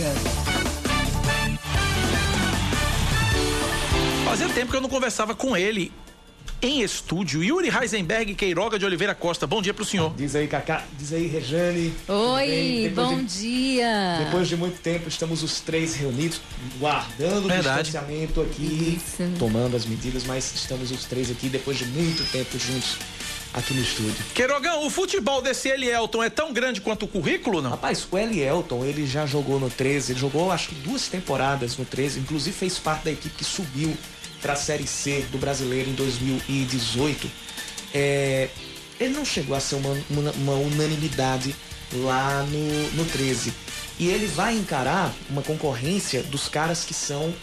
Fazia 4.24 4.49
tempo 4.49 4.70
que 4.70 4.77
eu 4.78 4.81
não 4.81 4.89
conversava 4.89 5.35
com 5.35 5.55
ele 5.55 5.93
em 6.62 6.81
estúdio. 6.81 7.45
Yuri 7.45 7.69
Heisenberg 7.69 8.35
Queiroga 8.36 8.78
de 8.78 8.86
Oliveira 8.86 9.15
Costa. 9.15 9.47
Bom 9.47 9.61
dia 9.61 9.74
pro 9.74 9.85
senhor. 9.85 10.15
Diz 10.16 10.35
aí, 10.35 10.49
Cacá. 10.49 10.82
Diz 10.99 11.12
aí, 11.12 11.27
Rejane. 11.27 11.93
Oi, 12.09 12.90
bom 12.95 13.19
de, 13.19 13.43
dia. 13.43 14.24
Depois 14.24 14.49
de 14.49 14.57
muito 14.57 14.81
tempo, 14.81 15.07
estamos 15.07 15.43
os 15.43 15.61
três 15.61 15.95
reunidos, 15.95 16.40
guardando 16.78 17.49
Verdade. 17.49 17.81
o 17.81 17.82
distanciamento 17.82 18.40
aqui, 18.40 18.97
Isso. 18.97 19.31
tomando 19.39 19.77
as 19.77 19.85
medidas, 19.85 20.24
mas 20.24 20.55
estamos 20.55 20.90
os 20.90 21.05
três 21.05 21.31
aqui 21.31 21.51
depois 21.51 21.77
de 21.77 21.85
muito 21.85 22.24
tempo 22.32 22.59
juntos 22.59 22.97
aqui 23.55 23.75
no 23.75 23.81
estúdio. 23.83 24.16
Queirogão, 24.35 24.87
o 24.87 24.91
futebol 24.91 25.41
desse 25.43 25.69
Elielton 25.69 26.23
é 26.23 26.31
tão 26.31 26.53
grande 26.53 26.81
quanto 26.81 27.05
o 27.05 27.09
currículo, 27.09 27.61
não? 27.62 27.70
Rapaz, 27.70 28.07
o 28.11 28.16
Elielton, 28.19 28.85
ele 28.85 29.07
já 29.07 29.27
jogou 29.27 29.59
no 29.59 29.69
13, 29.70 30.12
ele 30.12 30.20
jogou 30.20 30.53
acho 30.53 30.69
que 30.69 30.75
duas 30.77 31.09
temporadas 31.09 31.77
no 31.77 31.85
13, 31.85 32.20
inclusive 32.20 32.55
fez 32.57 32.79
parte 32.79 33.05
da 33.05 33.11
equipe 33.11 33.35
que 33.37 33.45
subiu 33.45 33.97
para 34.43 34.53
a 34.53 34.57
Série 34.57 34.87
C 34.87 35.25
do 35.33 35.39
Brasileiro 35.39 35.91
em 35.91 35.95
2018. 35.95 37.29
É, 37.95 38.49
ele 39.01 39.15
não 39.15 39.25
chegou 39.25 39.57
a 39.57 39.61
ser 39.61 39.77
uma, 39.77 39.97
uma- 40.11 40.31
uma 40.33 40.53
unanimidade 40.55 41.55
lá 41.93 42.43
no, 42.45 42.91
no 42.93 43.05
13. 43.07 43.53
E 43.99 44.09
ele 44.09 44.27
vai 44.27 44.55
encarar 44.57 45.12
uma 45.29 45.43
concorrência 45.43 46.23
dos 46.23 46.49
caras 46.49 46.85
que 46.85 46.95
são 46.95 47.35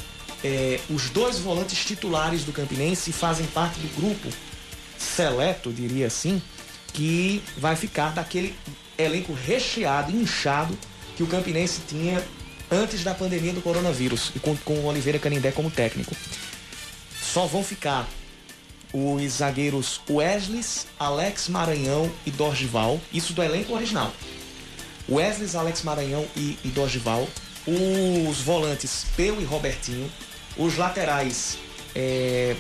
é, 0.44 0.80
os 0.90 1.10
dois 1.10 1.40
volantes 1.40 1.84
titulares 1.84 2.44
do 2.44 2.52
Campinense 2.54 3.10
e 3.10 3.14
fazem 3.14 3.46
parte 3.48 3.80
do 3.80 3.88
grupo 4.00 4.30
seleto, 4.98 5.72
diria 5.72 6.08
assim, 6.08 6.42
que 6.94 7.44
vai 7.58 7.76
ficar 7.76 8.14
daquele 8.14 8.56
elenco 8.98 9.34
recheado, 9.34 10.12
inchado 10.12 10.78
que 11.16 11.24
o 11.24 11.28
Campinense 11.28 11.82
tinha 11.88 12.24
antes 12.72 13.04
da 13.04 13.14
pandemia 13.14 13.54
do 13.54 13.62
coronavírus 13.62 14.32
e 14.36 14.40
com, 14.40 14.56
com 14.58 14.74
o 14.74 14.86
Oliveira 14.86 15.20
Canindé 15.20 15.52
como 15.52 15.70
técnico. 15.70 16.16
Só 17.22 17.46
vão 17.46 17.64
ficar 17.64 18.08
os 18.94 19.32
zagueiros 19.34 20.00
Wesley, 20.10 20.64
Alex 20.98 21.50
Maranhão 21.50 22.10
e 22.26 22.32
Dorgival, 22.32 23.00
isso 23.14 23.34
do 23.34 23.44
elenco 23.44 23.74
original. 23.74 24.14
Wesley, 25.10 25.50
Alex 25.56 25.84
Maranhão 25.84 26.26
e, 26.36 26.58
e 26.64 26.70
Dorgival, 26.70 27.28
os 27.68 28.40
volantes 28.42 29.06
Peu 29.16 29.40
e 29.42 29.44
Robertinho, 29.44 30.10
os 30.58 30.78
laterais 30.78 31.58
é, 31.94 32.56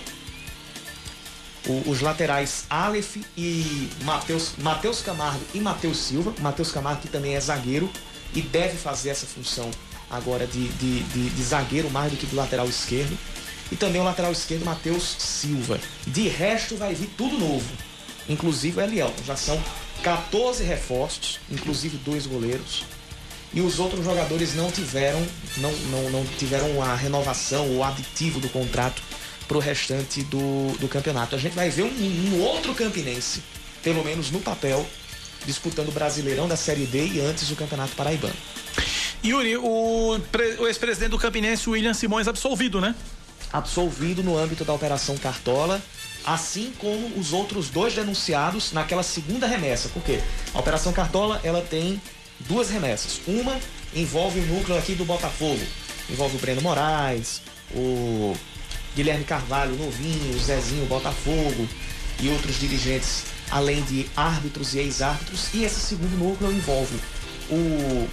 os 1.87 2.01
laterais 2.01 2.65
Aleph 2.69 3.17
e 3.37 3.89
Matheus 4.03 4.51
Matheus 4.59 5.01
Camargo 5.01 5.41
e 5.53 5.59
Matheus 5.59 5.97
Silva. 5.97 6.33
Matheus 6.39 6.71
Camargo 6.71 7.01
que 7.01 7.07
também 7.07 7.35
é 7.35 7.39
zagueiro 7.39 7.89
e 8.33 8.41
deve 8.41 8.77
fazer 8.77 9.09
essa 9.09 9.25
função 9.25 9.69
agora 10.09 10.45
de, 10.45 10.67
de, 10.69 10.99
de- 11.01 11.29
de 11.29 11.43
zagueiro 11.43 11.89
mais 11.89 12.11
do 12.11 12.17
que 12.17 12.25
do 12.25 12.35
lateral 12.35 12.67
esquerdo. 12.67 13.17
E 13.71 13.75
também 13.75 13.99
o 13.99 14.03
lateral 14.03 14.31
esquerdo 14.31 14.63
Matheus 14.63 15.15
Silva. 15.17 15.79
De 16.05 16.27
resto 16.27 16.75
vai 16.77 16.93
vir 16.93 17.09
tudo 17.17 17.37
novo, 17.39 17.65
inclusive 18.29 18.79
o 18.79 18.83
Elielton. 18.83 19.23
Já 19.25 19.35
são 19.35 19.59
14 20.03 20.63
reforços, 20.63 21.39
inclusive 21.49 21.97
dois 21.97 22.27
goleiros. 22.27 22.83
E 23.53 23.61
os 23.61 23.79
outros 23.79 24.03
jogadores 24.05 24.53
não 24.53 24.69
tiveram, 24.69 25.25
não, 25.57 25.71
não, 25.71 26.09
não 26.11 26.25
tiveram 26.37 26.81
a 26.83 26.93
renovação 26.93 27.67
ou 27.69 27.83
aditivo 27.83 28.39
do 28.39 28.49
contrato 28.49 29.01
para 29.47 29.57
o 29.57 29.59
restante 29.59 30.23
do, 30.23 30.75
do 30.79 30.87
campeonato. 30.87 31.35
A 31.35 31.39
gente 31.39 31.53
vai 31.53 31.69
ver 31.69 31.83
um, 31.83 32.35
um 32.35 32.41
outro 32.41 32.73
campinense, 32.73 33.43
pelo 33.83 34.03
menos 34.03 34.31
no 34.31 34.39
papel, 34.39 34.85
disputando 35.45 35.89
o 35.89 35.91
Brasileirão 35.91 36.47
da 36.47 36.55
Série 36.55 36.85
D 36.85 37.07
e 37.07 37.21
antes 37.21 37.49
o 37.51 37.55
Campeonato 37.55 37.95
Paraibano. 37.95 38.35
Yuri, 39.23 39.57
o, 39.57 40.19
o 40.59 40.67
ex-presidente 40.67 41.11
do 41.11 41.17
Campinense, 41.17 41.69
William 41.69 41.93
Simões, 41.93 42.27
absolvido, 42.27 42.79
né? 42.79 42.93
Absolvido 43.51 44.21
no 44.23 44.37
âmbito 44.37 44.65
da 44.65 44.73
Operação 44.73 45.17
Cartola, 45.17 45.81
assim 46.25 46.73
como 46.77 47.07
os 47.19 47.33
outros 47.33 47.69
dois 47.69 47.93
denunciados 47.93 48.71
naquela 48.71 49.03
segunda 49.03 49.47
remessa. 49.47 49.89
Por 49.89 50.03
quê? 50.03 50.19
A 50.53 50.59
Operação 50.59 50.91
Cartola 50.91 51.39
ela 51.43 51.61
tem 51.61 52.01
duas 52.41 52.69
remessas. 52.69 53.21
Uma 53.27 53.57
envolve 53.95 54.39
o 54.39 54.45
núcleo 54.45 54.77
aqui 54.77 54.93
do 54.93 55.05
Botafogo. 55.05 55.61
Envolve 56.09 56.35
o 56.37 56.39
Breno 56.39 56.61
Moraes, 56.61 57.41
o 57.73 58.35
Guilherme 58.95 59.23
Carvalho 59.25 59.75
Novinho, 59.75 60.37
Zezinho 60.39 60.85
Botafogo 60.85 61.67
e 62.21 62.29
outros 62.29 62.59
dirigentes, 62.59 63.23
além 63.51 63.83
de 63.83 64.05
árbitros 64.15 64.73
e 64.73 64.79
ex-árbitros. 64.79 65.53
E 65.53 65.63
esse 65.63 65.79
segundo 65.81 66.17
núcleo 66.17 66.51
envolve 66.51 66.97
o 67.49 68.07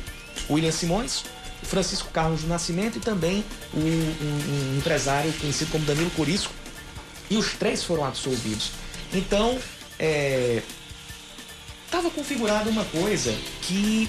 William 0.51 0.73
Simões, 0.73 1.25
Francisco 1.63 2.09
Carlos 2.11 2.43
do 2.43 2.49
Nascimento 2.49 2.97
e 2.99 3.01
também 3.01 3.45
um, 3.73 3.79
um- 3.81 4.73
um 4.75 4.79
empresário 4.79 5.33
conhecido 5.35 5.71
como 5.71 5.85
Danilo 5.85 6.11
Corisco. 6.11 6.53
E 7.31 7.37
os 7.37 7.53
três 7.55 7.83
foram 7.85 8.05
absolvidos. 8.05 8.73
Então, 9.15 9.59
é, 9.99 10.63
Tava 11.91 12.09
configurada 12.11 12.71
uma 12.71 12.85
coisa 12.87 13.35
que. 13.61 14.09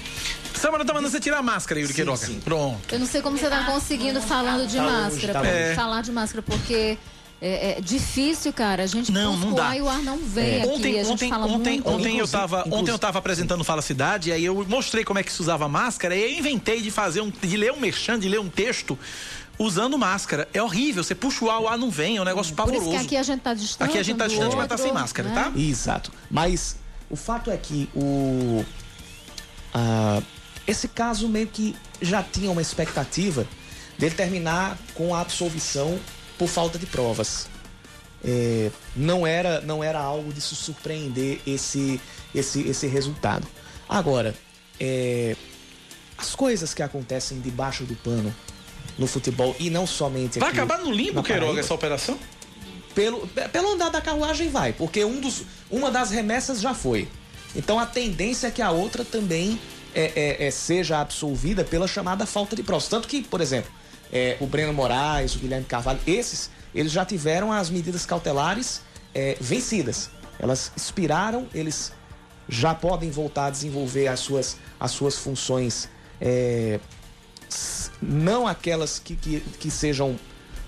Samara 0.64 0.84
tá 0.84 0.94
mandando 0.94 1.10
você 1.10 1.20
tirar 1.20 1.38
a 1.38 1.42
máscara, 1.42 1.78
Yuri 1.80 1.92
Sim, 1.92 1.96
Queiroga. 1.96 2.26
sim. 2.26 2.40
Pronto. 2.40 2.92
Eu 2.94 2.98
não 2.98 3.06
sei 3.06 3.20
como 3.20 3.36
você 3.36 3.48
tá 3.50 3.64
conseguindo 3.64 4.20
falando 4.22 4.66
de 4.66 4.76
Tá 4.76 4.82
longe, 4.82 5.02
máscara. 5.02 5.32
tá 5.34 5.40
longe. 5.40 5.74
Falar 5.74 6.00
de 6.02 6.12
máscara, 6.12 6.42
porque 6.42 6.98
é, 7.42 7.76
é 7.76 7.80
difícil, 7.82 8.50
cara. 8.52 8.82
A 8.82 8.86
gente 8.86 9.12
Não, 9.12 9.36
não 9.36 9.52
o 9.52 9.54
dá. 9.54 9.66
ar 9.66 9.76
e 9.76 9.82
o 9.82 9.88
ar 9.88 9.98
não 9.98 10.16
vem 10.18 10.62
aqui. 10.62 10.68
Ontem, 10.70 10.94
a 11.00 11.02
gente 11.02 11.12
ontem, 11.12 11.28
fala 11.28 11.46
ontem, 11.46 11.72
muito. 11.74 11.88
ontem, 11.90 12.04
eu 12.04 12.14
Inclusive- 12.14 12.32
tava, 12.38 12.58
ontem 12.60 12.68
eu 12.70 12.76
inclusive- 12.78 12.98
tava 12.98 13.18
apresentando 13.18 13.62
Fala 13.62 13.82
Cidade, 13.82 14.30
e 14.30 14.32
aí 14.32 14.44
eu 14.46 14.64
mostrei 14.66 15.04
como 15.04 15.18
é 15.18 15.22
que 15.22 15.30
se 15.30 15.40
usava 15.42 15.68
máscara, 15.68 16.16
e 16.16 16.24
aí 16.24 16.32
eu 16.34 16.38
inventei 16.38 16.80
de 16.80 16.90
fazer 16.90 17.20
um, 17.20 17.30
de 17.30 17.56
ler 17.56 17.72
um 17.72 17.78
merchan, 17.80 18.18
de 18.18 18.28
ler 18.28 18.40
um 18.40 18.48
texto 18.48 18.98
usando 19.58 19.98
máscara. 19.98 20.48
É 20.54 20.62
horrível, 20.62 21.04
você 21.04 21.14
puxa 21.14 21.44
o 21.44 21.50
ar, 21.50 21.60
o 21.60 21.68
ar 21.68 21.76
não 21.76 21.90
vem, 21.90 22.16
é 22.16 22.20
um 22.22 22.24
negócio 22.24 22.54
Por 22.54 22.64
pavoroso. 22.64 22.88
isso 22.90 23.00
que 23.00 23.04
aqui 23.06 23.16
a 23.18 23.22
gente 23.22 23.40
tá 23.42 23.52
distante. 23.52 23.88
Aqui 23.90 23.98
a 23.98 24.02
gente 24.02 24.16
tá 24.16 24.26
distante, 24.26 24.56
mas 24.56 24.66
tá 24.66 24.74
outro, 24.74 24.78
sem 24.86 24.92
máscara, 24.94 25.28
né? 25.28 25.34
tá? 25.34 25.52
Exato. 25.60 26.10
Mas 26.30 26.76
o 27.10 27.16
fato 27.16 27.50
é 27.50 27.56
que 27.58 27.88
o. 27.94 28.64
ah, 29.74 30.22
esse 30.66 30.88
caso 30.88 31.28
meio 31.28 31.46
que 31.46 31.76
já 32.00 32.22
tinha 32.22 32.50
uma 32.50 32.62
expectativa 32.62 33.46
dele 33.98 34.14
terminar 34.14 34.78
com 34.94 35.14
a 35.14 35.20
absolvição 35.20 35.98
por 36.38 36.48
falta 36.48 36.78
de 36.78 36.86
provas. 36.86 37.48
É, 38.24 38.70
não 38.96 39.26
era 39.26 39.60
não 39.60 39.84
era 39.84 40.00
algo 40.00 40.32
de 40.32 40.40
se 40.40 40.54
surpreender 40.54 41.40
esse 41.46 42.00
esse 42.34 42.62
esse 42.62 42.86
resultado. 42.86 43.46
Agora, 43.88 44.34
é, 44.80 45.36
as 46.16 46.34
coisas 46.34 46.72
que 46.72 46.82
acontecem 46.82 47.40
debaixo 47.40 47.84
do 47.84 47.94
pano 47.96 48.34
no 48.98 49.06
futebol 49.06 49.54
e 49.58 49.68
não 49.68 49.86
somente 49.86 50.38
Vai 50.38 50.50
acabar 50.50 50.78
no 50.78 50.90
limbo, 50.90 51.22
Queiroga, 51.22 51.60
essa 51.60 51.74
operação? 51.74 52.18
pelo, 52.94 53.26
pelo 53.26 53.72
andar 53.72 53.90
da 53.90 54.00
carruagem 54.00 54.48
vai, 54.48 54.72
porque 54.72 55.04
um 55.04 55.20
dos, 55.20 55.42
uma 55.70 55.90
das 55.90 56.10
remessas 56.10 56.60
já 56.60 56.72
foi. 56.72 57.08
Então 57.54 57.78
a 57.78 57.86
tendência 57.86 58.46
é 58.46 58.50
que 58.50 58.62
a 58.62 58.70
outra 58.70 59.04
também 59.04 59.58
é, 59.94 60.12
é, 60.14 60.46
é, 60.46 60.50
seja 60.50 61.00
absolvida 61.00 61.64
pela 61.64 61.86
chamada 61.86 62.26
falta 62.26 62.56
de 62.56 62.62
provas. 62.62 62.88
Tanto 62.88 63.08
que, 63.08 63.22
por 63.22 63.40
exemplo, 63.40 63.70
é, 64.12 64.36
o 64.40 64.46
Breno 64.46 64.72
Moraes, 64.72 65.34
o 65.34 65.38
Guilherme 65.38 65.66
Carvalho, 65.66 66.00
esses, 66.06 66.50
eles 66.74 66.92
já 66.92 67.04
tiveram 67.04 67.52
as 67.52 67.70
medidas 67.70 68.04
cautelares 68.04 68.82
é, 69.14 69.36
vencidas. 69.40 70.10
Elas 70.38 70.72
expiraram, 70.76 71.46
eles 71.54 71.92
já 72.48 72.74
podem 72.74 73.10
voltar 73.10 73.46
a 73.46 73.50
desenvolver 73.50 74.08
as 74.08 74.20
suas, 74.20 74.56
as 74.78 74.90
suas 74.90 75.16
funções, 75.16 75.88
é, 76.20 76.78
não 78.02 78.46
aquelas 78.46 78.98
que, 78.98 79.16
que, 79.16 79.40
que 79.58 79.70
sejam 79.70 80.18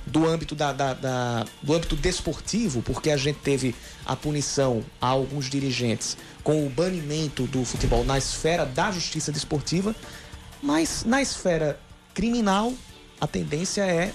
do 0.06 0.26
âmbito 0.26 0.54
da, 0.54 0.72
da, 0.72 0.94
da, 0.94 1.44
do 1.62 1.74
âmbito 1.74 1.96
desportivo, 1.96 2.80
porque 2.80 3.10
a 3.10 3.16
gente 3.16 3.40
teve 3.40 3.74
a 4.04 4.14
punição 4.14 4.84
a 5.00 5.08
alguns 5.08 5.50
dirigentes 5.50 6.16
com 6.46 6.64
o 6.64 6.70
banimento 6.70 7.42
do 7.48 7.64
futebol 7.64 8.04
na 8.04 8.16
esfera 8.16 8.64
da 8.64 8.92
justiça 8.92 9.32
desportiva, 9.32 9.92
mas 10.62 11.02
na 11.04 11.20
esfera 11.20 11.76
criminal 12.14 12.72
a 13.20 13.26
tendência 13.26 13.82
é 13.82 14.12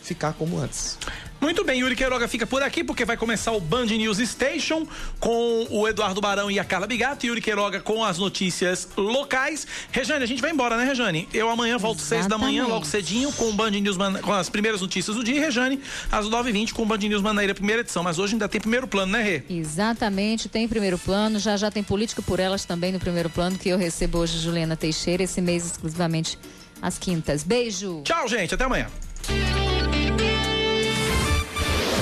ficar 0.00 0.32
como 0.32 0.56
antes. 0.56 0.96
Muito 1.40 1.64
bem, 1.64 1.80
Yuri 1.80 1.94
Queiroga 1.94 2.26
fica 2.26 2.46
por 2.46 2.62
aqui 2.62 2.82
porque 2.82 3.04
vai 3.04 3.16
começar 3.16 3.52
o 3.52 3.60
Band 3.60 3.86
News 3.86 4.18
Station 4.18 4.86
com 5.20 5.66
o 5.70 5.86
Eduardo 5.86 6.20
Barão 6.20 6.50
e 6.50 6.58
a 6.58 6.64
Carla 6.64 6.86
Bigato. 6.86 7.26
Yuri 7.26 7.40
Queiroga 7.40 7.80
com 7.80 8.04
as 8.04 8.18
notícias 8.18 8.88
locais. 8.96 9.66
Rejane, 9.92 10.24
a 10.24 10.26
gente 10.26 10.42
vai 10.42 10.50
embora, 10.50 10.76
né, 10.76 10.84
Rejane? 10.84 11.28
Eu 11.32 11.48
amanhã 11.48 11.78
volto 11.78 12.00
Exatamente. 12.00 12.22
seis 12.22 12.26
da 12.26 12.38
manhã, 12.38 12.66
logo 12.66 12.84
cedinho, 12.84 13.32
com 13.32 13.50
o 13.50 13.52
Band 13.52 13.70
News, 13.70 13.96
com 14.20 14.32
as 14.32 14.48
primeiras 14.48 14.80
notícias 14.80 15.14
do 15.14 15.22
dia. 15.22 15.36
E 15.36 15.38
Rejane, 15.38 15.80
às 16.10 16.28
nove 16.28 16.50
e 16.50 16.52
vinte, 16.52 16.74
com 16.74 16.82
o 16.82 16.86
Band 16.86 16.98
News 16.98 17.22
Manaíra, 17.22 17.54
primeira 17.54 17.82
edição. 17.82 18.02
Mas 18.02 18.18
hoje 18.18 18.34
ainda 18.34 18.48
tem 18.48 18.60
primeiro 18.60 18.88
plano, 18.88 19.12
né, 19.12 19.22
Rê? 19.22 19.42
Exatamente, 19.48 20.48
tem 20.48 20.66
primeiro 20.66 20.98
plano. 20.98 21.38
Já 21.38 21.56
já 21.56 21.70
tem 21.70 21.84
política 21.84 22.20
por 22.20 22.40
elas 22.40 22.64
também 22.64 22.90
no 22.90 22.98
primeiro 22.98 23.30
plano, 23.30 23.56
que 23.56 23.68
eu 23.68 23.78
recebo 23.78 24.18
hoje 24.18 24.38
Juliana 24.38 24.76
Teixeira, 24.76 25.22
esse 25.22 25.40
mês 25.40 25.64
exclusivamente 25.64 26.36
às 26.82 26.98
quintas. 26.98 27.44
Beijo. 27.44 28.02
Tchau, 28.02 28.26
gente. 28.26 28.54
Até 28.54 28.64
amanhã. 28.64 28.88